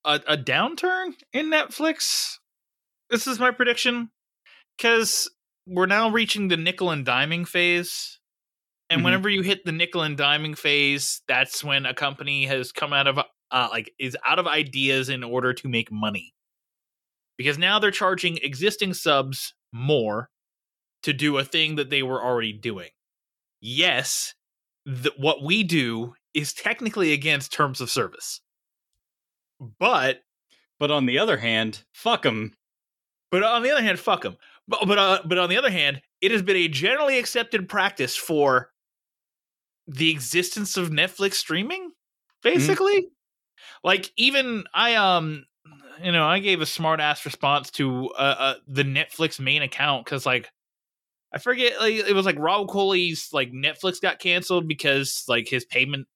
a, 0.04 0.20
a 0.26 0.36
downturn 0.36 1.14
in 1.32 1.46
Netflix. 1.46 2.36
This 3.10 3.26
is 3.26 3.38
my 3.38 3.50
prediction 3.50 4.10
because 4.76 5.30
we're 5.66 5.86
now 5.86 6.10
reaching 6.10 6.48
the 6.48 6.56
nickel 6.56 6.90
and 6.90 7.06
diming 7.06 7.46
phase. 7.46 8.18
And 8.90 9.00
Mhm. 9.00 9.04
whenever 9.04 9.28
you 9.28 9.42
hit 9.42 9.64
the 9.64 9.72
nickel 9.72 10.02
and 10.02 10.18
diming 10.18 10.56
phase, 10.56 11.22
that's 11.28 11.62
when 11.62 11.86
a 11.86 11.94
company 11.94 12.46
has 12.46 12.72
come 12.72 12.92
out 12.92 13.06
of 13.06 13.18
uh, 13.52 13.68
like 13.70 13.92
is 13.98 14.16
out 14.26 14.38
of 14.38 14.46
ideas 14.46 15.08
in 15.08 15.22
order 15.22 15.52
to 15.52 15.68
make 15.68 15.92
money. 15.92 16.34
Because 17.38 17.58
now 17.58 17.78
they're 17.78 17.90
charging 17.90 18.38
existing 18.38 18.94
subs 18.94 19.54
more 19.72 20.28
to 21.02 21.12
do 21.12 21.38
a 21.38 21.44
thing 21.44 21.76
that 21.76 21.90
they 21.90 22.02
were 22.02 22.22
already 22.22 22.52
doing. 22.52 22.90
Yes, 23.60 24.34
th- 24.86 25.14
what 25.16 25.42
we 25.42 25.62
do 25.62 26.14
is 26.34 26.52
technically 26.52 27.12
against 27.12 27.52
terms 27.52 27.80
of 27.80 27.90
service. 27.90 28.40
But 29.78 30.20
But 30.78 30.90
on 30.90 31.06
the 31.06 31.18
other 31.18 31.36
hand, 31.36 31.84
fuck 31.92 32.22
them. 32.22 32.54
but 33.30 33.42
on 33.42 33.62
the 33.62 33.70
other 33.70 33.82
hand, 33.82 33.98
fuck 33.98 34.22
them. 34.22 34.36
But 34.68 34.86
but 34.86 34.98
uh, 34.98 35.22
but 35.24 35.38
on 35.38 35.48
the 35.48 35.56
other 35.56 35.70
hand, 35.70 36.02
it 36.20 36.30
has 36.30 36.42
been 36.42 36.56
a 36.56 36.68
generally 36.68 37.18
accepted 37.18 37.68
practice 37.68 38.14
for 38.16 38.70
the 39.86 40.10
existence 40.10 40.76
of 40.76 40.90
Netflix 40.90 41.34
streaming. 41.34 41.90
Basically, 42.42 43.08
like 43.84 44.10
even 44.16 44.64
I 44.74 44.94
um 44.94 45.44
you 46.02 46.12
know 46.12 46.26
I 46.26 46.38
gave 46.38 46.60
a 46.60 46.66
smart 46.66 47.00
ass 47.00 47.24
response 47.24 47.70
to 47.72 48.10
uh, 48.10 48.36
uh 48.38 48.54
the 48.66 48.84
Netflix 48.84 49.40
main 49.40 49.62
account 49.62 50.04
because 50.04 50.26
like 50.26 50.50
I 51.32 51.38
forget 51.38 51.80
like 51.80 51.94
it 51.94 52.14
was 52.14 52.26
like 52.26 52.38
Rob 52.38 52.68
Coley's 52.68 53.30
like 53.32 53.52
Netflix 53.52 54.00
got 54.00 54.18
canceled 54.18 54.68
because 54.68 55.24
like 55.28 55.48
his 55.48 55.64
payment 55.64 56.06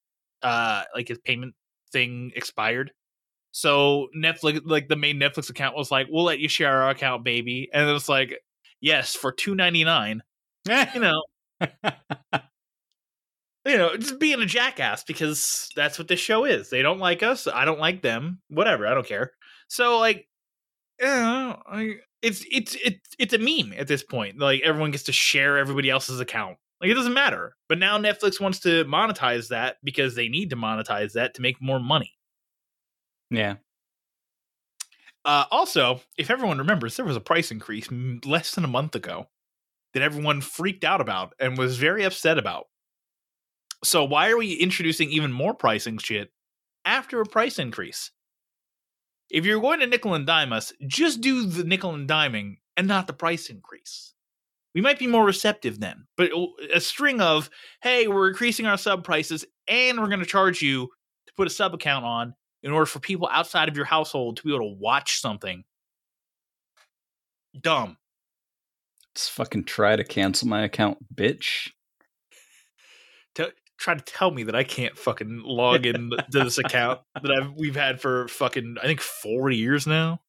uh 0.42 0.84
like 0.94 1.08
his 1.08 1.18
payment 1.18 1.54
thing 1.92 2.32
expired. 2.36 2.92
So 3.52 4.08
Netflix 4.16 4.62
like 4.64 4.88
the 4.88 4.96
main 4.96 5.18
Netflix 5.18 5.50
account 5.50 5.76
was 5.76 5.90
like, 5.90 6.08
We'll 6.10 6.24
let 6.24 6.40
you 6.40 6.48
share 6.48 6.82
our 6.82 6.90
account, 6.90 7.24
baby. 7.24 7.70
And 7.72 7.88
it 7.88 7.92
was 7.92 8.08
like, 8.08 8.38
Yes, 8.80 9.14
for 9.14 9.32
two 9.32 9.54
ninety 9.54 9.84
nine. 9.84 10.22
You 10.94 11.00
know, 11.00 11.22
you 13.66 13.76
know, 13.76 13.96
just 13.96 14.18
being 14.18 14.40
a 14.40 14.46
jackass 14.46 15.04
because 15.04 15.70
that's 15.76 15.98
what 15.98 16.08
this 16.08 16.20
show 16.20 16.44
is. 16.44 16.70
They 16.70 16.82
don't 16.82 17.00
like 17.00 17.22
us. 17.22 17.46
I 17.46 17.64
don't 17.64 17.80
like 17.80 18.02
them. 18.02 18.40
Whatever. 18.48 18.86
I 18.86 18.94
don't 18.94 19.06
care. 19.06 19.32
So 19.68 19.98
like, 19.98 20.28
yeah, 21.00 21.56
I, 21.66 21.96
it's 22.22 22.44
it's 22.50 22.76
it's 22.84 23.08
it's 23.18 23.34
a 23.34 23.38
meme 23.38 23.74
at 23.78 23.88
this 23.88 24.02
point. 24.02 24.38
Like 24.38 24.62
everyone 24.62 24.92
gets 24.92 25.04
to 25.04 25.12
share 25.12 25.58
everybody 25.58 25.90
else's 25.90 26.20
account. 26.20 26.58
Like 26.80 26.90
it 26.90 26.94
doesn't 26.94 27.14
matter. 27.14 27.56
But 27.68 27.78
now 27.78 27.98
Netflix 27.98 28.40
wants 28.40 28.60
to 28.60 28.84
monetize 28.84 29.48
that 29.48 29.76
because 29.82 30.14
they 30.14 30.28
need 30.28 30.50
to 30.50 30.56
monetize 30.56 31.12
that 31.12 31.34
to 31.34 31.42
make 31.42 31.60
more 31.60 31.80
money. 31.80 32.12
yeah. 33.30 33.56
Uh, 35.24 35.44
also, 35.50 36.00
if 36.16 36.30
everyone 36.30 36.58
remembers, 36.58 36.94
there 36.96 37.04
was 37.04 37.16
a 37.16 37.20
price 37.20 37.50
increase 37.50 37.88
less 38.24 38.54
than 38.54 38.62
a 38.62 38.68
month 38.68 38.94
ago 38.94 39.26
that 39.92 40.02
everyone 40.02 40.40
freaked 40.40 40.84
out 40.84 41.00
about 41.00 41.34
and 41.40 41.58
was 41.58 41.78
very 41.78 42.04
upset 42.04 42.38
about. 42.38 42.66
So 43.84 44.04
why 44.04 44.30
are 44.30 44.36
we 44.36 44.54
introducing 44.54 45.10
even 45.10 45.32
more 45.32 45.54
pricing 45.54 45.98
shit 45.98 46.30
after 46.84 47.20
a 47.20 47.26
price 47.26 47.58
increase? 47.58 48.10
If 49.30 49.44
you're 49.44 49.60
going 49.60 49.80
to 49.80 49.86
nickel 49.86 50.14
and 50.14 50.26
dime 50.26 50.52
us, 50.52 50.72
just 50.86 51.20
do 51.20 51.46
the 51.46 51.64
nickel 51.64 51.94
and 51.94 52.08
diming 52.08 52.56
and 52.76 52.86
not 52.86 53.06
the 53.06 53.12
price 53.12 53.50
increase. 53.50 54.14
We 54.74 54.80
might 54.82 54.98
be 54.98 55.06
more 55.06 55.24
receptive 55.24 55.80
then. 55.80 56.06
But 56.16 56.30
a 56.72 56.80
string 56.80 57.20
of, 57.20 57.50
hey, 57.82 58.08
we're 58.08 58.28
increasing 58.28 58.66
our 58.66 58.76
sub 58.78 59.04
prices 59.04 59.44
and 59.66 59.98
we're 59.98 60.08
going 60.08 60.20
to 60.20 60.26
charge 60.26 60.62
you 60.62 60.88
to 61.26 61.32
put 61.36 61.46
a 61.46 61.50
sub 61.50 61.74
account 61.74 62.04
on 62.04 62.34
in 62.62 62.72
order 62.72 62.86
for 62.86 63.00
people 63.00 63.28
outside 63.32 63.68
of 63.68 63.76
your 63.76 63.86
household 63.86 64.36
to 64.36 64.42
be 64.42 64.54
able 64.54 64.70
to 64.70 64.76
watch 64.78 65.20
something. 65.20 65.64
Dumb. 67.58 67.96
Let's 69.14 69.28
fucking 69.30 69.64
try 69.64 69.96
to 69.96 70.04
cancel 70.04 70.46
my 70.46 70.62
account, 70.62 70.98
bitch. 71.14 71.70
Try 73.78 73.94
to 73.94 74.00
tell 74.00 74.30
me 74.30 74.44
that 74.44 74.54
I 74.54 74.64
can't 74.64 74.96
fucking 74.96 75.42
log 75.44 75.86
in 75.86 76.10
to 76.32 76.44
this 76.44 76.58
account 76.58 77.00
that 77.20 77.30
I've 77.30 77.52
we've 77.52 77.76
had 77.76 78.00
for 78.00 78.28
fucking 78.28 78.76
I 78.82 78.86
think 78.86 79.00
four 79.00 79.50
years 79.50 79.86
now. 79.86 80.20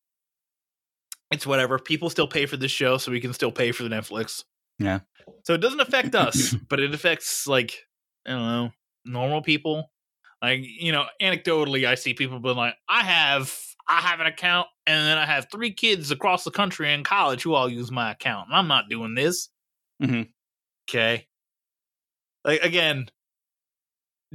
It's 1.32 1.46
whatever. 1.46 1.78
People 1.80 2.10
still 2.10 2.28
pay 2.28 2.46
for 2.46 2.58
this 2.58 2.72
show, 2.72 2.98
so 2.98 3.12
we 3.12 3.20
can 3.20 3.34
still 3.34 3.52
pay 3.52 3.72
for 3.72 3.84
the 3.84 3.90
Netflix. 3.90 4.44
Yeah. 4.80 5.00
So 5.44 5.54
it 5.54 5.62
doesn't 5.62 5.80
affect 5.80 6.16
us, 6.16 6.54
but 6.70 6.80
it 6.80 6.94
affects 6.94 7.48
like 7.48 7.86
I 8.26 8.32
don't 8.32 8.48
know 8.48 8.72
normal 9.06 9.42
people. 9.42 9.92
Like 10.42 10.62
you 10.64 10.92
know, 10.92 11.06
anecdotally, 11.22 11.86
I 11.86 11.96
see 11.96 12.14
people 12.14 12.40
being 12.40 12.58
like, 12.58 12.76
"I 12.88 13.04
have, 13.04 13.54
I 13.90 14.02
have 14.02 14.20
an 14.20 14.28
account, 14.28 14.68
and 14.86 15.06
then 15.06 15.18
I 15.18 15.26
have 15.26 15.48
three 15.52 15.72
kids 15.72 16.12
across 16.12 16.44
the 16.44 16.52
country 16.52 16.94
in 16.94 17.04
college 17.04 17.44
who 17.44 17.54
all 17.54 17.70
use 17.70 17.92
my 17.92 18.12
account. 18.12 18.50
And 18.50 18.56
I'm 18.56 18.68
not 18.68 18.90
doing 18.90 19.16
this." 19.16 19.50
Mm-hmm. 20.02 20.24
Okay. 20.90 21.28
Like 22.46 22.62
again, 22.62 23.08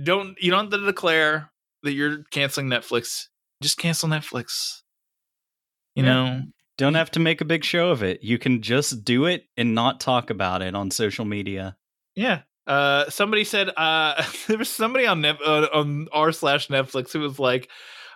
don't 0.03 0.37
you 0.41 0.51
don't 0.51 0.71
have 0.73 0.81
to 0.81 0.87
declare 0.87 1.51
that 1.83 1.93
you're 1.93 2.23
canceling 2.31 2.69
Netflix. 2.69 3.27
Just 3.62 3.79
cancel 3.79 4.09
Netflix. 4.09 4.83
You 5.95 6.05
Yeah. 6.05 6.12
know, 6.12 6.43
Don't 6.79 6.95
have 6.95 7.11
to 7.12 7.21
make 7.21 7.41
a 7.41 7.45
big 7.45 7.65
show 7.65 7.91
of 7.91 8.03
it. 8.03 8.23
You 8.23 8.38
can 8.38 8.62
just 8.62 9.05
do 9.05 9.27
it 9.27 9.45
and 9.57 9.75
not 9.75 10.01
talk 10.01 10.31
about 10.31 10.62
it 10.62 10.75
on 10.75 10.91
social 10.91 11.25
media. 11.25 11.77
Yeah. 12.17 12.43
Uh, 12.67 13.09
somebody 13.11 13.45
said 13.45 13.71
uh, 13.77 14.23
there 14.49 14.59
was 14.59 14.71
somebody 14.71 15.07
on 15.07 15.21
Net- 15.21 15.43
uh, 15.45 15.69
on 15.75 16.09
r 16.12 16.33
slash 16.33 16.69
Netflix 16.69 17.12
who 17.12 17.21
was 17.21 17.38
like, 17.38 17.69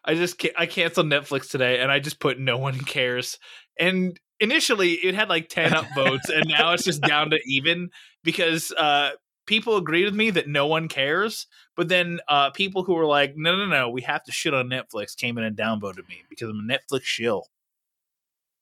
I 0.04 0.14
just 0.14 0.40
ca- 0.40 0.54
I 0.56 0.66
canceled 0.66 1.06
Netflix 1.08 1.50
today, 1.50 1.80
and 1.80 1.90
I 1.90 1.98
just 1.98 2.20
put 2.20 2.38
no 2.38 2.56
one 2.56 2.78
cares. 2.80 3.38
And 3.78 4.18
initially, 4.40 4.92
it 4.92 5.14
had 5.16 5.28
like 5.28 5.48
ten 5.48 5.72
upvotes, 5.72 6.28
and 6.32 6.48
now 6.48 6.72
it's 6.72 6.84
just 6.84 7.02
down 7.02 7.30
to 7.30 7.40
even 7.46 7.90
because 8.22 8.72
uh, 8.72 9.10
people 9.46 9.76
agreed 9.76 10.04
with 10.04 10.14
me 10.14 10.30
that 10.30 10.48
no 10.48 10.66
one 10.68 10.86
cares. 10.88 11.46
But 11.76 11.88
then 11.88 12.20
uh, 12.28 12.50
people 12.50 12.84
who 12.84 12.94
were 12.94 13.06
like, 13.06 13.34
no, 13.36 13.54
no, 13.56 13.66
no, 13.66 13.90
we 13.90 14.02
have 14.02 14.24
to 14.24 14.32
shit 14.32 14.54
on 14.54 14.68
Netflix 14.68 15.16
came 15.16 15.36
in 15.38 15.44
and 15.44 15.56
downvoted 15.56 16.08
me 16.08 16.22
because 16.30 16.48
I'm 16.48 16.68
a 16.68 16.72
Netflix 16.72 17.02
shill. 17.02 17.46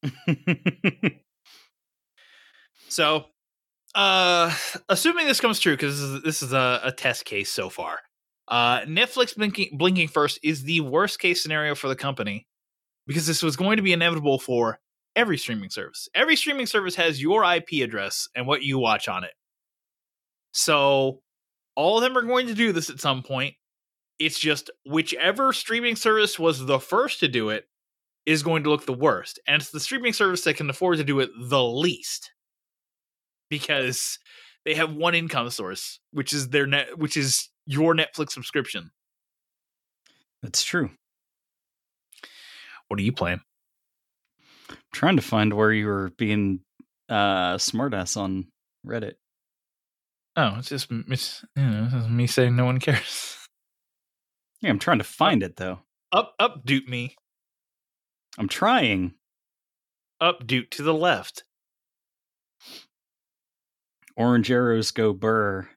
So, 2.94 3.24
uh, 3.96 4.54
assuming 4.88 5.26
this 5.26 5.40
comes 5.40 5.58
true, 5.58 5.72
because 5.72 5.98
this 5.98 6.10
is, 6.10 6.22
this 6.22 6.42
is 6.44 6.52
a, 6.52 6.80
a 6.84 6.92
test 6.92 7.24
case 7.24 7.50
so 7.50 7.68
far, 7.68 7.98
uh, 8.46 8.82
Netflix 8.82 9.34
blinking, 9.34 9.76
blinking 9.76 10.06
first 10.06 10.38
is 10.44 10.62
the 10.62 10.80
worst 10.80 11.18
case 11.18 11.42
scenario 11.42 11.74
for 11.74 11.88
the 11.88 11.96
company 11.96 12.46
because 13.08 13.26
this 13.26 13.42
was 13.42 13.56
going 13.56 13.78
to 13.78 13.82
be 13.82 13.92
inevitable 13.92 14.38
for 14.38 14.78
every 15.16 15.36
streaming 15.36 15.70
service. 15.70 16.08
Every 16.14 16.36
streaming 16.36 16.66
service 16.66 16.94
has 16.94 17.20
your 17.20 17.42
IP 17.42 17.82
address 17.82 18.28
and 18.36 18.46
what 18.46 18.62
you 18.62 18.78
watch 18.78 19.08
on 19.08 19.24
it. 19.24 19.32
So, 20.52 21.20
all 21.76 21.98
of 21.98 22.02
them 22.02 22.16
are 22.16 22.22
going 22.22 22.46
to 22.46 22.54
do 22.54 22.72
this 22.72 22.90
at 22.90 23.00
some 23.00 23.22
point. 23.22 23.54
It's 24.18 24.38
just 24.38 24.70
whichever 24.86 25.52
streaming 25.52 25.96
service 25.96 26.38
was 26.38 26.64
the 26.64 26.78
first 26.78 27.20
to 27.20 27.28
do 27.28 27.50
it 27.50 27.66
is 28.26 28.42
going 28.42 28.62
to 28.64 28.70
look 28.70 28.86
the 28.86 28.92
worst. 28.92 29.40
And 29.46 29.60
it's 29.60 29.70
the 29.70 29.80
streaming 29.80 30.12
service 30.12 30.44
that 30.44 30.56
can 30.56 30.70
afford 30.70 30.98
to 30.98 31.04
do 31.04 31.20
it 31.20 31.30
the 31.38 31.62
least 31.62 32.32
because 33.50 34.18
they 34.64 34.74
have 34.74 34.94
one 34.94 35.14
income 35.14 35.50
source, 35.50 36.00
which 36.12 36.32
is 36.32 36.48
their 36.48 36.66
net, 36.66 36.96
which 36.96 37.16
is 37.16 37.48
your 37.66 37.94
Netflix 37.94 38.30
subscription. 38.30 38.90
That's 40.42 40.62
true. 40.62 40.90
What 42.88 43.00
are 43.00 43.02
you 43.02 43.12
playing? 43.12 43.40
trying 44.92 45.16
to 45.16 45.22
find 45.22 45.52
where 45.52 45.72
you 45.72 45.86
were 45.86 46.10
being 46.16 46.60
uh 47.08 47.56
smartass 47.56 48.16
on 48.16 48.46
Reddit. 48.86 49.14
Oh, 50.36 50.56
it's 50.58 50.68
just 50.68 50.88
it's, 50.90 51.44
you 51.54 51.62
know, 51.62 52.08
me 52.08 52.26
saying 52.26 52.56
no 52.56 52.64
one 52.64 52.78
cares. 52.80 53.38
Yeah, 54.60 54.70
I'm 54.70 54.78
trying 54.78 54.98
to 54.98 55.04
find 55.04 55.42
it 55.42 55.56
though. 55.56 55.80
Up, 56.10 56.34
up, 56.40 56.64
dupe 56.64 56.88
me. 56.88 57.16
I'm 58.38 58.48
trying. 58.48 59.14
Up, 60.20 60.46
dupe 60.46 60.70
to 60.70 60.82
the 60.82 60.94
left. 60.94 61.44
Orange 64.16 64.50
arrows 64.50 64.90
go 64.90 65.12
burr. 65.12 65.68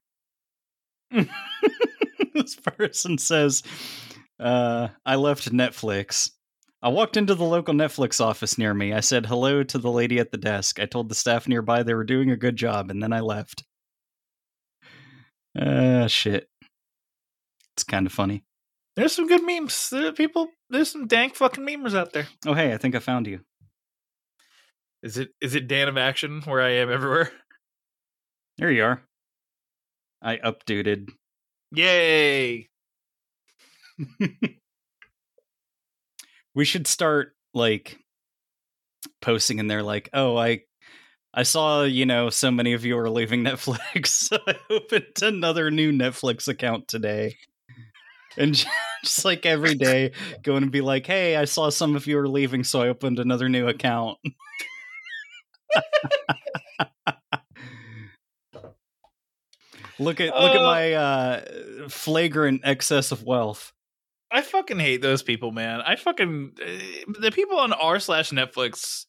this 1.11 2.55
person 2.55 3.17
says, 3.17 3.63
uh, 4.39 4.89
I 5.05 5.15
left 5.15 5.51
Netflix. 5.51 6.31
I 6.81 6.89
walked 6.89 7.17
into 7.17 7.33
the 7.33 7.43
local 7.43 7.73
Netflix 7.73 8.23
office 8.23 8.57
near 8.57 8.73
me. 8.73 8.93
I 8.93 8.99
said 8.99 9.25
hello 9.25 9.63
to 9.63 9.77
the 9.77 9.91
lady 9.91 10.19
at 10.19 10.31
the 10.31 10.37
desk. 10.37 10.79
I 10.79 10.85
told 10.85 11.09
the 11.09 11.15
staff 11.15 11.47
nearby 11.47 11.81
they 11.81 11.95
were 11.95 12.03
doing 12.03 12.29
a 12.29 12.37
good 12.37 12.55
job, 12.55 12.91
and 12.91 13.01
then 13.01 13.11
I 13.11 13.21
left. 13.21 13.63
Uh, 15.57 16.07
shit. 16.07 16.49
It's 17.75 17.83
kind 17.83 18.05
of 18.05 18.11
funny. 18.11 18.43
There's 18.95 19.15
some 19.15 19.27
good 19.27 19.43
memes. 19.45 19.89
There 19.91 20.11
people, 20.11 20.47
there's 20.69 20.91
some 20.91 21.07
dank 21.07 21.35
fucking 21.35 21.65
memers 21.65 21.95
out 21.95 22.13
there. 22.13 22.27
Oh, 22.45 22.53
hey, 22.53 22.73
I 22.73 22.77
think 22.77 22.95
I 22.95 22.99
found 22.99 23.27
you. 23.27 23.41
Is 25.03 25.17
it 25.17 25.29
is 25.39 25.53
it 25.53 25.67
Dan 25.67 25.87
of 25.87 25.97
Action 25.97 26.41
where 26.41 26.61
I 26.61 26.71
am 26.71 26.91
everywhere? 26.91 27.31
There 28.57 28.71
you 28.71 28.83
are. 28.83 29.03
I 30.21 30.37
updated. 30.37 31.09
Yay! 31.71 32.69
we 36.55 36.65
should 36.65 36.87
start 36.87 37.35
like 37.53 37.99
posting 39.21 39.59
in 39.59 39.67
there 39.67 39.83
like, 39.83 40.09
"Oh, 40.11 40.35
I 40.35 40.61
I 41.38 41.43
saw, 41.43 41.84
you 41.84 42.06
know, 42.06 42.30
so 42.32 42.52
many 42.52 42.73
of 42.73 42.84
you 42.84 42.97
are 42.97 43.10
leaving 43.10 43.43
Netflix, 43.45 44.08
so 44.08 44.39
I 44.47 44.56
opened 44.71 45.21
another 45.21 45.71
new 45.71 45.93
Netflix 45.93 46.50
account 46.50 46.89
today." 46.89 47.38
And 48.38 48.54
just 49.04 49.26
like 49.26 49.45
every 49.45 49.76
day, 49.76 50.12
going 50.43 50.63
to 50.63 50.69
be 50.69 50.82
like, 50.82 51.06
"Hey, 51.08 51.36
I 51.36 51.45
saw 51.45 51.69
some 51.69 51.95
of 51.95 52.08
you 52.08 52.17
are 52.19 52.28
leaving, 52.28 52.63
so 52.63 52.82
I 52.82 52.89
opened 52.89 53.19
another 53.19 53.50
new 53.50 53.67
account." 53.67 54.17
look 60.00 60.19
at 60.21 60.28
look 60.39 60.56
at 60.56 60.62
Uh, 60.62 60.63
my 60.63 60.93
uh, 60.93 61.41
flagrant 61.89 62.62
excess 62.63 63.12
of 63.12 63.23
wealth. 63.23 63.73
I 64.32 64.41
fucking 64.41 64.80
hate 64.80 65.02
those 65.02 65.23
people, 65.23 65.52
man. 65.52 65.82
I 65.82 65.95
fucking 65.95 66.54
uh, 66.62 67.12
the 67.21 67.32
people 67.32 67.60
on 67.60 67.73
r 67.73 68.00
slash 68.00 68.32
Netflix 68.32 69.06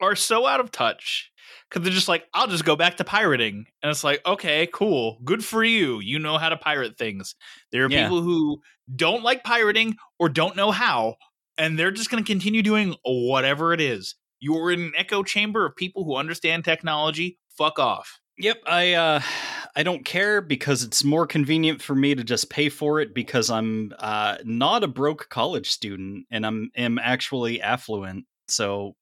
are 0.00 0.14
so 0.16 0.46
out 0.46 0.60
of 0.60 0.70
touch 0.70 1.30
because 1.68 1.82
they're 1.84 1.92
just 1.92 2.08
like, 2.08 2.24
I'll 2.34 2.46
just 2.46 2.64
go 2.64 2.76
back 2.76 2.96
to 2.98 3.04
pirating, 3.04 3.66
and 3.82 3.90
it's 3.90 4.04
like, 4.04 4.24
okay, 4.26 4.68
cool, 4.72 5.18
good 5.24 5.44
for 5.44 5.64
you. 5.64 6.00
You 6.00 6.18
know 6.18 6.38
how 6.38 6.48
to 6.48 6.56
pirate 6.56 6.96
things. 6.98 7.34
There 7.72 7.84
are 7.84 7.88
Yeah. 7.90 8.04
people 8.04 8.22
who 8.22 8.60
don't 8.94 9.22
like 9.22 9.42
pirating 9.44 9.96
or 10.18 10.28
don't 10.28 10.56
know 10.56 10.70
how, 10.70 11.16
and 11.58 11.78
they're 11.78 11.90
just 11.90 12.10
going 12.10 12.22
to 12.22 12.30
continue 12.30 12.62
doing 12.62 12.94
whatever 13.04 13.72
it 13.72 13.80
is. 13.80 14.14
You're 14.38 14.70
in 14.70 14.80
an 14.80 14.92
echo 14.96 15.22
chamber 15.22 15.64
of 15.66 15.74
people 15.76 16.04
who 16.04 16.16
understand 16.16 16.64
technology. 16.64 17.38
Fuck 17.56 17.78
off. 17.78 18.20
Yep, 18.38 18.58
I 18.66 18.92
uh 18.92 19.20
I 19.78 19.82
don't 19.82 20.04
care 20.04 20.40
because 20.40 20.82
it's 20.82 21.04
more 21.04 21.26
convenient 21.26 21.82
for 21.82 21.94
me 21.94 22.14
to 22.14 22.24
just 22.24 22.48
pay 22.48 22.68
for 22.70 22.98
it 23.00 23.14
because 23.14 23.50
I'm 23.50 23.92
uh 23.98 24.36
not 24.44 24.84
a 24.84 24.88
broke 24.88 25.28
college 25.30 25.70
student 25.70 26.26
and 26.30 26.46
I'm 26.46 26.70
am 26.76 26.98
actually 26.98 27.60
affluent. 27.60 28.24
So 28.48 28.94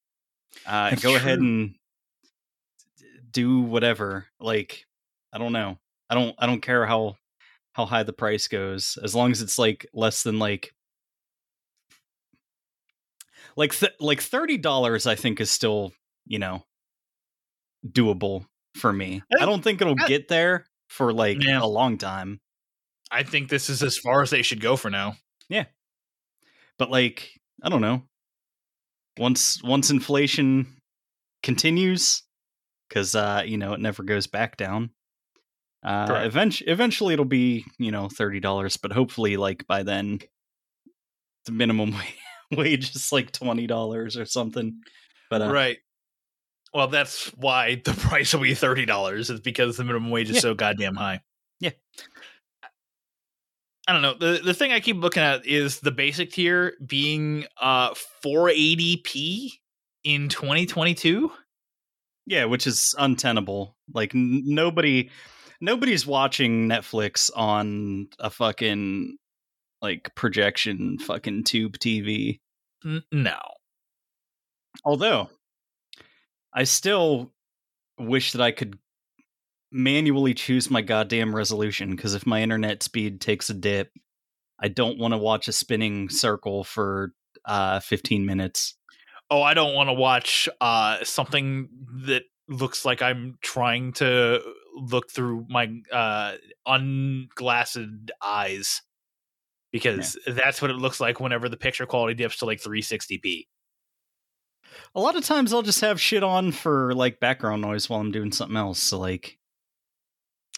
uh 0.65 0.89
That's 0.91 1.03
go 1.03 1.15
ahead 1.15 1.39
and 1.39 1.75
do 3.31 3.59
whatever. 3.61 4.25
Like 4.39 4.85
I 5.33 5.37
don't 5.37 5.53
know. 5.53 5.77
I 6.09 6.15
don't 6.15 6.35
I 6.39 6.45
don't 6.45 6.61
care 6.61 6.85
how 6.85 7.17
how 7.73 7.85
high 7.85 8.03
the 8.03 8.13
price 8.13 8.47
goes 8.47 8.97
as 9.03 9.13
long 9.13 9.31
as 9.31 9.41
it's 9.41 9.57
like 9.59 9.85
less 9.93 10.23
than 10.23 10.39
like 10.39 10.73
like 13.55 13.73
th- 13.77 13.93
like 13.99 14.19
$30 14.19 15.07
I 15.07 15.15
think 15.15 15.39
is 15.39 15.51
still, 15.51 15.91
you 16.25 16.39
know, 16.39 16.63
doable 17.85 18.45
for 18.75 18.91
me. 18.91 19.21
I 19.37 19.43
I 19.43 19.45
don't 19.45 19.61
think 19.63 19.81
it'll 19.81 19.95
get 19.95 20.27
there 20.27 20.65
for 20.87 21.13
like 21.13 21.43
Yeah. 21.43 21.61
a 21.61 21.65
long 21.67 21.97
time. 21.97 22.39
I 23.11 23.23
think 23.23 23.49
this 23.49 23.69
is 23.69 23.83
as 23.83 23.97
far 23.97 24.21
as 24.21 24.29
they 24.29 24.41
should 24.41 24.59
go 24.61 24.75
for 24.75 24.89
now. 24.89 25.15
Yeah. 25.47 25.65
But 26.77 26.89
like, 26.91 27.29
I 27.63 27.69
don't 27.69 27.81
know. 27.81 28.03
Once 29.17 29.61
once 29.63 29.89
inflation 29.89 30.67
continues 31.43 32.23
cuz 32.89 33.15
uh 33.15 33.43
you 33.45 33.57
know, 33.57 33.73
it 33.73 33.79
never 33.79 34.03
goes 34.03 34.27
back 34.27 34.57
down. 34.57 34.89
Uh 35.83 36.21
eventually 36.25 36.69
eventually 36.69 37.13
it'll 37.13 37.25
be, 37.25 37.63
you 37.77 37.91
know, 37.91 38.07
$30, 38.07 38.79
but 38.81 38.91
hopefully 38.91 39.37
like 39.37 39.65
by 39.67 39.83
then 39.83 40.19
the 41.45 41.51
minimum 41.51 41.95
wage 42.51 42.95
is 42.95 43.11
like 43.11 43.31
$20 43.31 44.17
or 44.17 44.25
something. 44.25 44.81
But 45.29 45.41
uh, 45.43 45.51
right. 45.51 45.77
Well, 46.73 46.87
that's 46.87 47.27
why 47.37 47.81
the 47.85 47.93
price 48.07 48.33
will 48.33 48.41
be 48.41 48.53
thirty 48.53 48.85
dollars. 48.85 49.29
Is 49.29 49.39
because 49.39 49.77
the 49.77 49.83
minimum 49.85 50.11
wage 50.11 50.29
is 50.29 50.35
Yeah. 50.35 50.41
so 50.41 50.53
goddamn 50.55 50.95
high. 50.95 51.21
Yeah. 51.61 51.71
I 53.87 53.93
don't 53.93 54.01
know. 54.01 54.15
the 54.15 54.41
The 54.43 54.53
thing 54.53 54.71
I 54.71 54.79
keep 54.79 54.97
looking 54.97 55.23
at 55.23 55.45
is 55.45 55.79
the 55.79 55.91
basic 55.91 56.31
tier 56.31 56.73
being 56.85 57.45
uh 57.61 57.93
480p 58.23 59.51
in 60.03 60.29
2022. 60.29 61.31
Yeah, 62.25 62.45
which 62.45 62.65
is 62.65 62.95
untenable. 62.97 63.75
Like 63.93 64.15
n- 64.15 64.41
nobody 64.45 65.09
nobody's 65.61 66.05
watching 66.07 66.67
Netflix 66.67 67.29
on 67.35 68.07
a 68.19 68.29
fucking 68.29 69.17
like 69.81 70.13
projection 70.15 70.97
fucking 70.99 71.43
tube 71.43 71.77
TV. 71.77 72.39
N- 72.83 73.03
no. 73.11 73.37
Although 74.83 75.29
I 76.53 76.63
still 76.63 77.31
wish 77.99 78.31
that 78.31 78.41
I 78.41 78.51
could 78.51 78.77
manually 79.75 80.33
choose 80.33 80.71
my 80.71 80.81
goddamn 80.81 81.35
resolution 81.35 81.91
because 81.91 82.15
if 82.15 82.25
my 82.25 82.41
internet 82.41 82.81
speed 82.81 83.19
takes 83.19 83.49
a 83.49 83.53
dip, 83.53 83.91
I 84.57 84.69
don't 84.69 84.97
want 84.97 85.13
to 85.13 85.17
watch 85.17 85.49
a 85.49 85.51
spinning 85.51 86.09
circle 86.09 86.63
for 86.63 87.13
uh 87.43 87.81
15 87.81 88.25
minutes. 88.25 88.75
Oh, 89.29 89.41
I 89.41 89.53
don't 89.53 89.75
want 89.75 89.89
to 89.89 89.93
watch 89.93 90.47
uh 90.61 91.03
something 91.03 91.67
that 92.05 92.23
looks 92.47 92.85
like 92.85 93.01
I'm 93.01 93.37
trying 93.41 93.91
to 93.93 94.41
look 94.75 95.11
through 95.11 95.45
my 95.49 95.69
uh 95.91 96.35
unglassed 96.65 98.09
eyes 98.23 98.81
because 99.73 100.17
that's 100.25 100.61
what 100.61 100.71
it 100.71 100.77
looks 100.77 101.01
like 101.01 101.19
whenever 101.19 101.49
the 101.49 101.57
picture 101.57 101.85
quality 101.85 102.13
dips 102.13 102.37
to 102.37 102.45
like 102.45 102.61
360p. 102.61 103.47
A 104.95 104.99
lot 105.01 105.17
of 105.17 105.25
times 105.25 105.53
I'll 105.53 105.61
just 105.61 105.81
have 105.81 105.99
shit 105.99 106.23
on 106.23 106.53
for 106.53 106.93
like 106.93 107.19
background 107.19 107.61
noise 107.61 107.89
while 107.89 107.99
I'm 107.99 108.11
doing 108.11 108.31
something 108.31 108.55
else. 108.55 108.81
So 108.81 108.99
like 108.99 109.37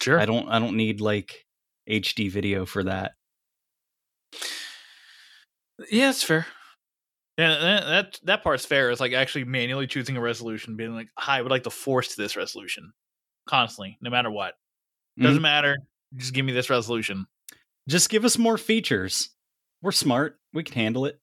Sure. 0.00 0.18
I 0.18 0.26
don't 0.26 0.48
I 0.48 0.58
don't 0.58 0.76
need 0.76 1.00
like 1.00 1.44
HD 1.88 2.30
video 2.30 2.66
for 2.66 2.84
that. 2.84 3.12
Yeah, 5.90 6.10
it's 6.10 6.22
fair. 6.22 6.46
Yeah, 7.36 7.50
that, 7.58 7.86
that 7.86 8.20
that 8.24 8.42
part's 8.42 8.66
fair. 8.66 8.90
It's 8.90 9.00
like 9.00 9.12
actually 9.12 9.44
manually 9.44 9.86
choosing 9.86 10.16
a 10.16 10.20
resolution, 10.20 10.76
being 10.76 10.94
like, 10.94 11.08
"Hi, 11.16 11.38
I 11.38 11.42
would 11.42 11.52
like 11.52 11.62
to 11.64 11.70
force 11.70 12.16
this 12.16 12.36
resolution 12.36 12.92
constantly, 13.46 13.96
no 14.00 14.10
matter 14.10 14.30
what. 14.30 14.54
Doesn't 15.20 15.42
matter. 15.42 15.76
Just 16.16 16.34
give 16.34 16.44
me 16.44 16.52
this 16.52 16.70
resolution." 16.70 17.26
Just 17.88 18.10
give 18.10 18.24
us 18.24 18.36
more 18.36 18.58
features. 18.58 19.30
We're 19.80 19.92
smart. 19.92 20.38
We 20.52 20.62
can 20.62 20.74
handle 20.74 21.06
it. 21.06 21.18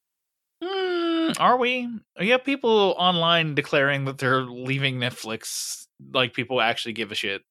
Mm, 0.64 1.40
are 1.40 1.58
we? 1.58 1.88
You 2.20 2.32
have 2.32 2.44
people 2.44 2.96
online 2.98 3.54
declaring 3.54 4.06
that 4.06 4.18
they're 4.18 4.42
leaving 4.42 4.98
Netflix. 4.98 5.86
Like 6.14 6.34
people 6.34 6.62
actually 6.62 6.94
give 6.94 7.12
a 7.12 7.16
shit. 7.16 7.44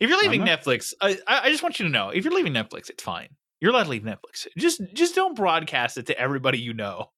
If 0.00 0.08
you're 0.08 0.20
leaving 0.20 0.44
not. 0.44 0.60
Netflix, 0.60 0.92
I, 1.00 1.18
I 1.26 1.40
I 1.42 1.50
just 1.50 1.62
want 1.62 1.78
you 1.78 1.86
to 1.86 1.90
know: 1.90 2.10
if 2.10 2.24
you're 2.24 2.34
leaving 2.34 2.52
Netflix, 2.52 2.90
it's 2.90 3.02
fine. 3.02 3.28
You're 3.60 3.72
allowed 3.72 3.84
to 3.84 3.90
leave 3.90 4.02
Netflix. 4.02 4.46
Just 4.56 4.80
just 4.92 5.14
don't 5.14 5.36
broadcast 5.36 5.96
it 5.98 6.06
to 6.06 6.18
everybody 6.18 6.58
you 6.58 6.74
know. 6.74 7.10